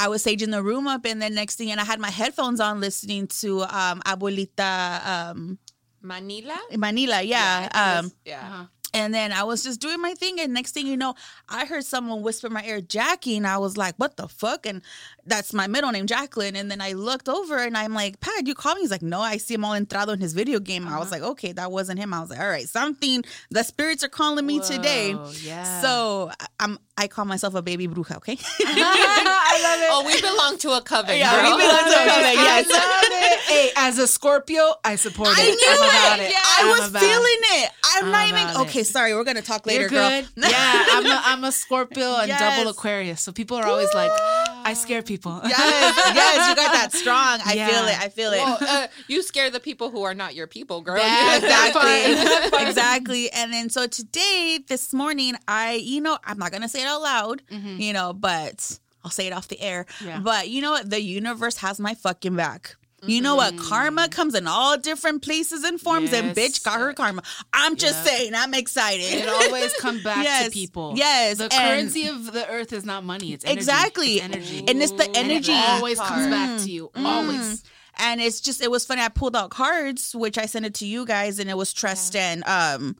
I 0.00 0.06
was 0.06 0.24
saging 0.24 0.52
the 0.52 0.62
room 0.62 0.86
up, 0.86 1.04
and 1.06 1.20
then 1.20 1.34
next 1.34 1.56
thing, 1.56 1.72
and 1.72 1.80
I 1.80 1.84
had 1.84 1.98
my 1.98 2.10
headphones 2.10 2.60
on, 2.60 2.78
listening 2.78 3.26
to 3.40 3.62
um, 3.62 4.00
Abuelita 4.06 5.04
um, 5.04 5.58
Manila? 6.02 6.56
Manila, 6.76 7.20
yeah, 7.20 7.68
I 7.72 7.94
think 8.02 8.04
um, 8.04 8.12
yeah. 8.24 8.40
Uh-huh. 8.40 8.64
and 8.94 9.12
then 9.12 9.32
I 9.32 9.42
was 9.42 9.64
just 9.64 9.80
doing 9.80 10.00
my 10.00 10.14
thing, 10.14 10.38
and 10.38 10.54
next 10.54 10.70
thing 10.70 10.86
you 10.86 10.96
know, 10.96 11.16
I 11.48 11.64
heard 11.66 11.84
someone 11.84 12.22
whisper 12.22 12.46
in 12.46 12.52
my 12.52 12.62
ear, 12.64 12.80
Jackie, 12.80 13.36
and 13.36 13.44
I 13.44 13.58
was 13.58 13.76
like, 13.76 13.96
"What 13.96 14.16
the 14.16 14.28
fuck?" 14.28 14.66
And 14.66 14.82
that's 15.28 15.52
my 15.52 15.66
middle 15.66 15.90
name, 15.92 16.06
Jacqueline. 16.06 16.56
And 16.56 16.70
then 16.70 16.80
I 16.80 16.92
looked 16.92 17.28
over, 17.28 17.58
and 17.58 17.76
I'm 17.76 17.94
like, 17.94 18.20
"Pat, 18.20 18.46
you 18.46 18.54
called 18.54 18.76
me?" 18.76 18.82
He's 18.82 18.90
like, 18.90 19.02
"No, 19.02 19.20
I 19.20 19.36
see 19.36 19.54
him 19.54 19.64
all 19.64 19.74
entrado 19.74 20.12
in 20.12 20.20
his 20.20 20.32
video 20.32 20.58
game." 20.60 20.86
I 20.88 20.98
was 20.98 21.12
uh-huh. 21.12 21.22
like, 21.22 21.30
"Okay, 21.32 21.52
that 21.52 21.70
wasn't 21.70 21.98
him." 21.98 22.12
I 22.14 22.20
was 22.20 22.30
like, 22.30 22.40
"All 22.40 22.48
right, 22.48 22.68
something. 22.68 23.24
The 23.50 23.62
spirits 23.62 24.02
are 24.04 24.08
calling 24.08 24.46
me 24.46 24.60
today." 24.60 25.16
Yeah. 25.42 25.80
So 25.82 26.30
I- 26.40 26.46
I'm. 26.60 26.78
I 26.96 27.06
call 27.06 27.24
myself 27.26 27.54
a 27.54 27.62
baby 27.62 27.86
bruja. 27.86 28.16
Okay. 28.16 28.36
I 28.60 29.60
love 29.62 29.80
it. 29.80 29.88
Oh, 29.90 30.02
we 30.04 30.20
belong 30.20 30.58
to 30.58 30.70
a 30.72 30.80
coven. 30.82 31.16
Yeah, 31.16 31.30
girl. 31.30 31.56
we 31.56 31.62
belong 31.62 31.78
to 31.78 31.94
a 31.94 32.06
coven, 32.10 32.24
I 32.24 32.32
yes. 32.32 32.68
love 32.68 32.82
it. 33.04 33.40
Hey, 33.48 33.70
as 33.76 33.98
a 33.98 34.06
Scorpio, 34.08 34.74
I 34.84 34.96
support 34.96 35.30
it. 35.30 35.38
I 35.38 35.44
knew 35.44 35.66
I'm 35.68 35.74
it. 35.74 35.88
about 35.88 36.18
it. 36.20 36.32
I 36.34 36.58
I'm 36.62 36.68
was 36.70 36.90
about 36.90 37.00
feeling 37.00 37.22
it. 37.24 37.64
it. 37.66 37.70
I'm, 37.84 38.04
I'm 38.06 38.10
not 38.10 38.28
even. 38.28 38.48
it. 38.48 38.68
Okay, 38.68 38.82
sorry. 38.82 39.14
We're 39.14 39.24
gonna 39.24 39.42
talk 39.42 39.64
later, 39.66 39.82
You're 39.82 39.90
good. 39.90 40.24
girl. 40.34 40.50
yeah, 40.50 40.84
I'm 40.90 41.06
a, 41.06 41.20
I'm 41.24 41.44
a 41.44 41.52
Scorpio 41.52 42.16
and 42.16 42.28
Yes. 42.34 42.40
double 42.40 42.70
Aquarius. 42.70 43.20
So 43.20 43.32
people 43.32 43.56
are 43.56 43.66
always 43.66 43.92
like, 43.94 44.10
I 44.70 44.74
scare 44.74 45.02
people. 45.02 45.40
yes, 45.44 46.14
yes, 46.14 46.48
you 46.48 46.54
got 46.56 46.72
that 46.72 46.92
strong. 46.92 47.40
I 47.44 47.54
Yeah. 47.54 47.68
feel 47.68 47.84
it. 47.86 47.98
I 48.00 48.08
feel 48.08 48.32
it. 48.32 48.38
Well, 48.38 48.58
uh, 48.60 48.86
you 49.08 49.22
scare 49.22 49.50
the 49.50 49.60
people 49.60 49.90
who 49.90 50.02
are 50.02 50.14
not 50.14 50.34
your 50.34 50.46
people, 50.46 50.80
girl. 50.82 50.96
That- 51.02 51.40
that 51.42 51.68
exactly 51.68 52.68
exactly 52.68 53.30
and 53.32 53.52
then 53.52 53.70
so 53.70 53.86
today 53.86 54.58
this 54.68 54.92
morning 54.92 55.34
i 55.46 55.74
you 55.74 56.00
know 56.00 56.18
i'm 56.24 56.38
not 56.38 56.52
gonna 56.52 56.68
say 56.68 56.82
it 56.82 56.86
out 56.86 57.02
loud 57.02 57.42
you 57.50 57.92
know 57.92 58.12
but 58.12 58.78
i'll 59.04 59.10
say 59.10 59.26
it 59.26 59.32
off 59.32 59.48
the 59.48 59.60
air 59.60 59.86
Yeah. 60.04 60.20
but 60.20 60.48
you 60.48 60.60
know 60.62 60.72
what 60.72 60.88
the 60.90 61.00
universe 61.00 61.56
has 61.58 61.78
my 61.80 61.94
fucking 61.94 62.36
back 62.36 62.76
you 63.06 63.20
know 63.20 63.36
what? 63.36 63.56
Karma 63.56 64.08
comes 64.08 64.34
in 64.34 64.46
all 64.46 64.76
different 64.76 65.22
places 65.22 65.62
and 65.64 65.80
forms, 65.80 66.12
and 66.12 66.34
bitch 66.36 66.64
got 66.64 66.80
her 66.80 66.92
karma. 66.92 67.22
I'm 67.52 67.76
just 67.76 68.04
Yep. 68.04 68.06
saying, 68.06 68.34
I'm 68.34 68.54
excited. 68.54 69.04
It 69.04 69.28
always 69.28 69.72
comes 69.74 70.02
back 70.02 70.24
Yes, 70.24 70.46
to 70.46 70.50
people. 70.50 70.94
yes, 70.96 71.38
The 71.38 71.44
and- 71.44 71.52
currency 71.52 72.08
of 72.08 72.32
the 72.32 72.48
earth 72.48 72.72
is 72.72 72.84
not 72.84 73.04
money. 73.04 73.32
It's 73.32 73.44
energy. 73.44 73.58
Exactly. 73.58 74.14
It's 74.16 74.24
energy. 74.24 74.64
And 74.66 74.82
it's 74.82 74.92
the 74.92 75.04
And 75.04 75.30
it 75.30 75.48
energy. 75.48 75.52
always 75.54 75.98
comes 76.00 76.26
back 76.28 76.60
to 76.62 76.70
you. 76.70 76.90
Always. 76.96 77.62
and 78.00 78.20
it's 78.20 78.40
just 78.40 78.62
it 78.62 78.70
was 78.70 78.84
funny. 78.84 79.02
I 79.02 79.08
pulled 79.08 79.34
out 79.36 79.50
cards, 79.50 80.14
which 80.14 80.38
I 80.38 80.46
sent 80.46 80.66
it 80.66 80.74
to 80.74 80.86
you 80.86 81.04
guys, 81.04 81.38
and 81.38 81.48
it 81.50 81.56
was 81.56 81.72
trust 81.72 82.14
and 82.16 82.42
um 82.46 82.96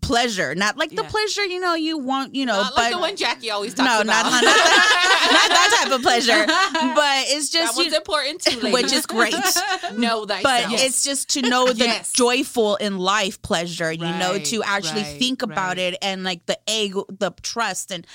pleasure, 0.00 0.54
not 0.54 0.76
like 0.76 0.90
the 0.90 1.02
Yeah. 1.02 1.08
pleasure 1.08 1.44
you 1.44 1.60
know 1.60 1.74
you 1.74 1.98
want, 1.98 2.34
you 2.34 2.46
know, 2.46 2.56
Not 2.62 2.72
but 2.74 2.82
like 2.82 2.92
the 2.92 2.98
one 2.98 3.16
Jackie 3.16 3.50
always 3.50 3.74
talks 3.74 3.88
no, 3.88 4.00
about. 4.00 4.06
not, 4.06 4.24
not, 4.30 4.44
not, 4.44 4.54
that, 4.54 5.28
not 5.32 5.48
that 5.48 5.82
type 5.84 5.92
of 5.92 6.02
pleasure, 6.02 6.46
but 6.94 7.24
it's 7.28 7.50
that 7.50 7.58
just 7.58 7.76
one's 7.76 7.90
you, 7.92 7.96
important 7.96 8.40
too, 8.42 8.72
which 8.72 8.92
is 8.92 9.06
great. 9.06 9.34
know 9.96 10.26
thyself. 10.26 10.42
But 10.42 10.64
it's 10.80 11.04
just 11.04 11.30
to 11.30 11.42
know 11.42 11.72
the 11.72 11.84
Yes. 11.86 12.12
joyful 12.12 12.76
in 12.76 12.98
life 12.98 13.40
pleasure, 13.42 13.92
you 13.92 14.00
know, 14.04 14.38
to 14.38 14.62
actually 14.62 15.02
right, 15.02 15.18
think 15.18 15.42
about 15.42 15.76
right. 15.76 15.94
it 15.94 15.98
and 16.02 16.24
like 16.24 16.46
the 16.46 16.58
egg, 16.68 16.94
the 17.08 17.32
trust 17.42 17.90
and 17.90 18.06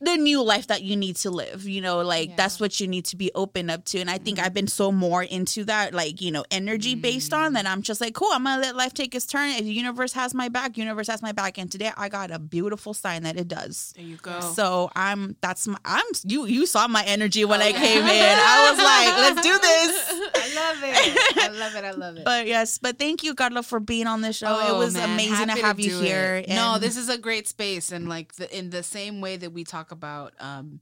the 0.00 0.16
new 0.16 0.42
life 0.42 0.66
that 0.66 0.82
you 0.82 0.96
need 0.96 1.16
to 1.16 1.30
live, 1.30 1.64
you 1.66 1.80
know, 1.80 2.02
like 2.02 2.30
Yeah. 2.30 2.34
that's 2.36 2.60
what 2.60 2.80
you 2.80 2.86
need 2.86 3.04
to 3.06 3.16
be 3.16 3.30
open 3.34 3.70
up 3.70 3.84
to. 3.86 3.98
And 3.98 4.10
I 4.10 4.18
think 4.18 4.36
mm-hmm. 4.38 4.46
I've 4.46 4.54
been 4.54 4.66
so 4.66 4.92
more 4.92 5.22
into 5.22 5.64
that, 5.64 5.94
like, 5.94 6.20
you 6.20 6.30
know, 6.30 6.44
energy 6.50 6.94
based 6.94 7.32
on 7.32 7.52
mm. 7.52 7.54
that 7.54 7.66
I'm 7.66 7.80
just 7.82 8.00
like, 8.00 8.14
cool, 8.14 8.28
I'm 8.32 8.44
gonna 8.44 8.60
let 8.60 8.76
life 8.76 8.92
take 8.92 9.14
its 9.14 9.26
turn. 9.26 9.50
If 9.50 9.64
the 9.64 9.72
universe 9.72 10.12
has 10.12 10.34
my 10.34 10.48
back, 10.48 10.76
universe 10.76 11.06
has 11.08 11.22
my 11.22 11.32
back. 11.32 11.56
And 11.58 11.70
today 11.72 11.92
I 11.96 12.08
got 12.08 12.30
a 12.30 12.38
beautiful 12.38 12.92
sign 12.94 13.22
that 13.22 13.36
it 13.38 13.48
does. 13.48 13.92
There 13.96 14.04
you 14.04 14.16
go. 14.16 14.40
So 14.40 14.90
I'm 14.94 15.36
that's 15.40 15.66
my 15.66 15.78
I'm 15.84 16.04
you 16.24 16.44
you 16.46 16.66
saw 16.66 16.86
my 16.88 17.04
energy 17.04 17.44
when 17.44 17.62
I 17.62 17.70
Okay. 17.70 17.78
came 17.94 18.02
in. 18.02 18.38
I 18.38 18.70
was 18.70 18.78
like, 18.78 19.16
let's 19.24 19.42
do 19.42 19.58
this. 19.58 20.30
I 20.36 20.54
love 20.54 20.78
it. 20.82 21.36
I 21.38 21.48
love 21.48 21.74
it. 21.74 21.84
I 21.84 21.90
love 21.92 22.16
it. 22.18 22.24
But 22.36 22.46
yes, 22.46 22.78
but 22.78 22.98
thank 22.98 23.22
you, 23.22 23.34
Carla, 23.34 23.62
for 23.62 23.80
being 23.80 24.06
on 24.06 24.20
the 24.20 24.32
show. 24.32 24.46
oh, 24.48 24.66
it 24.66 24.70
Oh, 24.72 24.78
was 24.78 24.94
man, 24.94 25.10
amazing 25.14 25.48
happy 25.48 25.60
to 25.60 25.66
have 25.66 25.80
you 25.80 26.00
here. 26.00 26.36
it. 26.36 26.48
No, 26.48 26.78
this 26.78 26.96
is 26.96 27.08
a 27.08 27.16
great 27.18 27.46
space, 27.48 27.92
and 27.92 28.08
like 28.08 28.34
the, 28.34 28.46
in 28.56 28.70
the 28.70 28.82
same 28.82 29.20
way 29.20 29.36
that 29.36 29.52
we 29.52 29.64
talk 29.64 29.85
about, 29.92 30.32
um, 30.40 30.80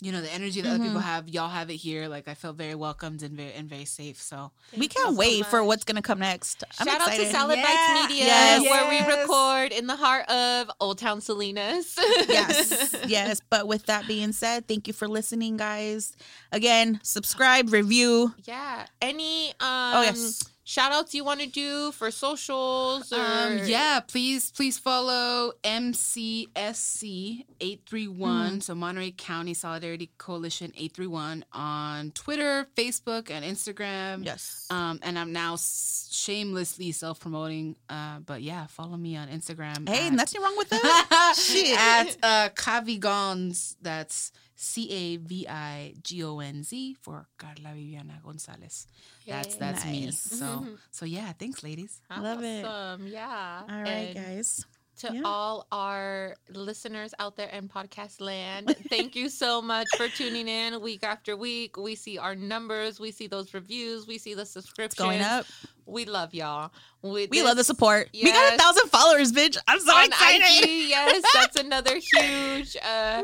you 0.00 0.10
know, 0.10 0.20
the 0.20 0.32
energy 0.34 0.60
that 0.62 0.68
other 0.70 0.78
people 0.82 0.98
Mm-hmm. 0.98 1.08
have, 1.08 1.28
y'all 1.28 1.48
have 1.48 1.70
it 1.70 1.74
here. 1.76 2.08
Like 2.08 2.26
I 2.26 2.34
feel 2.34 2.52
very 2.52 2.74
welcomed 2.74 3.22
and 3.22 3.36
very 3.36 3.52
and 3.52 3.68
very 3.68 3.84
safe. 3.84 4.20
So 4.20 4.50
we 4.72 4.78
Thank 4.78 4.82
you 4.82 4.88
can't 5.04 5.14
so 5.14 5.18
wait 5.20 5.46
for 5.46 5.62
what's 5.62 5.84
gonna 5.84 6.02
come 6.02 6.18
next. 6.18 6.64
I'm 6.80 6.88
Shout 6.88 7.00
out 7.02 7.06
to 7.06 7.12
excited. 7.12 7.30
Salad 7.32 7.58
Yeah. 7.58 7.62
Bites 7.62 8.08
Media, 8.10 8.24
Yes. 8.24 8.62
where 8.62 8.90
we 8.90 9.20
record 9.20 9.70
in 9.70 9.86
the 9.86 9.94
heart 9.94 10.28
of 10.28 10.72
Old 10.80 10.98
Town 10.98 11.20
Salinas. 11.20 11.94
yes, 12.28 12.96
yes. 13.06 13.40
But 13.48 13.68
with 13.68 13.86
that 13.86 14.08
being 14.08 14.32
said, 14.32 14.66
thank 14.66 14.88
you 14.88 14.92
for 14.92 15.06
listening, 15.06 15.56
guys. 15.56 16.16
Again, 16.50 16.98
subscribe, 17.04 17.72
review. 17.72 18.34
Yeah. 18.44 18.86
Any 19.00 19.50
um 19.50 19.54
Oh, 19.60 20.02
yes. 20.02 20.42
Shout 20.72 20.90
outs 20.90 21.14
you 21.14 21.22
want 21.22 21.40
to 21.40 21.46
do 21.46 21.92
for 21.92 22.10
socials 22.10 23.12
or 23.12 23.20
um, 23.20 23.58
yeah, 23.66 24.00
please 24.00 24.50
please 24.52 24.78
follow 24.78 25.52
MCSC 25.62 27.44
eight 27.60 27.82
three 27.84 28.08
one. 28.08 28.62
So 28.62 28.74
Monterey 28.74 29.10
County 29.10 29.52
Solidarity 29.52 30.10
Coalition 30.16 30.72
eight 30.78 30.94
three 30.94 31.06
one 31.06 31.44
on 31.52 32.10
Twitter, 32.12 32.66
Facebook, 32.74 33.30
and 33.30 33.44
Instagram. 33.44 34.24
Yes. 34.24 34.66
Um, 34.70 34.98
and 35.02 35.18
I'm 35.18 35.34
now 35.34 35.56
shamelessly 35.58 36.92
self 36.92 37.20
promoting. 37.20 37.76
Uh, 37.90 38.20
but 38.20 38.40
yeah, 38.40 38.66
follow 38.66 38.96
me 38.96 39.14
on 39.14 39.28
Instagram. 39.28 39.86
hey, 39.86 40.06
at- 40.06 40.14
nothing 40.14 40.40
wrong 40.40 40.56
with 40.56 40.70
that. 40.70 41.34
Shit. 41.38 41.78
at 41.78 42.16
uh, 42.22 42.48
Cavigonz. 42.54 43.76
That's 43.82 44.32
C 44.62 44.88
A 44.90 45.16
V 45.16 45.48
I 45.48 45.94
G 46.02 46.22
O 46.22 46.38
N 46.38 46.62
Z 46.62 46.94
for 47.02 47.26
Carla 47.36 47.74
Viviana 47.74 48.20
Gonzalez. 48.24 48.86
That's 49.26 49.54
Yay. 49.54 49.58
that's 49.58 49.84
me. 49.84 50.04
Nice. 50.06 50.20
So 50.20 50.44
mm-hmm. 50.46 50.74
so 50.90 51.04
yeah, 51.04 51.32
thanks, 51.32 51.64
ladies. 51.64 52.00
Love 52.16 52.44
it. 52.44 52.64
Awesome. 52.64 53.06
Yeah. 53.08 53.62
All 53.68 53.82
right, 53.82 54.14
And 54.14 54.14
guys. 54.14 54.64
To 55.02 55.12
Yeah. 55.12 55.22
all 55.24 55.66
our 55.72 56.36
listeners 56.50 57.12
out 57.18 57.36
there 57.36 57.48
in 57.48 57.68
podcast 57.68 58.20
land, 58.20 58.74
thank 58.88 59.16
you 59.16 59.28
so 59.28 59.60
much 59.60 59.86
for 59.96 60.06
tuning 60.08 60.46
in 60.48 60.80
week 60.80 61.02
after 61.02 61.36
week. 61.36 61.76
We 61.76 61.94
see 61.96 62.18
our 62.18 62.34
numbers, 62.36 63.00
we 63.00 63.10
see 63.10 63.26
those 63.26 63.52
reviews, 63.52 64.06
we 64.06 64.18
see 64.18 64.34
the 64.34 64.46
subscriptions. 64.46 64.94
Going 65.04 65.20
up. 65.20 65.46
We 65.84 66.04
love 66.04 66.32
y'all. 66.32 66.70
We, 67.02 67.26
We 67.26 67.42
love 67.42 67.50
the 67.50 67.54
this- 67.56 67.66
support. 67.66 68.08
We 68.14 68.22
got 68.30 68.54
a 68.54 68.56
thousand 68.56 68.88
followers, 68.90 69.32
bitch. 69.32 69.56
I'm 69.66 69.80
so 69.80 69.92
on 69.92 70.04
excited. 70.06 70.44
IG, 70.68 70.88
yes, 70.88 71.22
that's 71.34 71.56
another 71.58 71.94
huge. 71.96 72.76
Uh, 72.76 73.22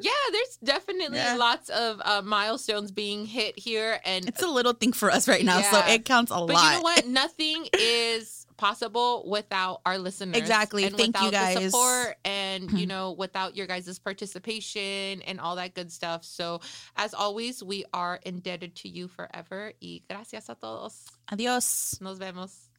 yeah, 0.00 0.10
there's 0.32 0.58
definitely 0.64 1.18
Yeah. 1.18 1.36
lots 1.36 1.68
of 1.68 2.00
uh, 2.02 2.22
milestones 2.24 2.90
being 2.90 3.26
hit 3.26 3.58
here, 3.58 4.00
and 4.06 4.26
It's 4.26 4.42
a 4.42 4.48
little 4.48 4.72
thing 4.72 4.94
for 4.94 5.10
us 5.10 5.28
right 5.28 5.44
now, 5.44 5.60
so 5.60 5.82
it 5.86 6.06
counts 6.06 6.30
a 6.30 6.36
but 6.36 6.48
lot. 6.54 6.64
you 6.70 6.76
know 6.78 6.82
what? 6.82 7.06
Nothing 7.08 7.66
is 7.78 8.39
possible 8.60 9.24
without 9.26 9.80
our 9.86 9.98
listeners. 9.98 10.36
Exactly. 10.36 10.84
And 10.84 10.96
Thank 10.96 11.18
you, 11.18 11.26
without 11.26 11.54
The 11.54 11.60
guys. 11.60 11.72
support 11.72 12.16
and 12.24 12.64
you 12.64 12.68
mm-hmm. 12.68 12.88
know, 12.88 13.12
without 13.12 13.56
your 13.56 13.66
guys' 13.66 13.98
participation 13.98 15.22
and 15.22 15.40
all 15.40 15.56
that 15.56 15.74
good 15.74 15.90
stuff. 15.90 16.24
So, 16.24 16.60
as 16.96 17.14
always, 17.14 17.62
we 17.62 17.84
are 17.92 18.20
indebted 18.22 18.76
to 18.76 18.88
you 18.88 19.08
forever. 19.08 19.72
Y 19.82 20.02
gracias 20.08 20.48
a 20.48 20.54
todos. 20.54 21.06
Adios. 21.32 21.98
Nos 22.00 22.18
vemos. 22.18 22.69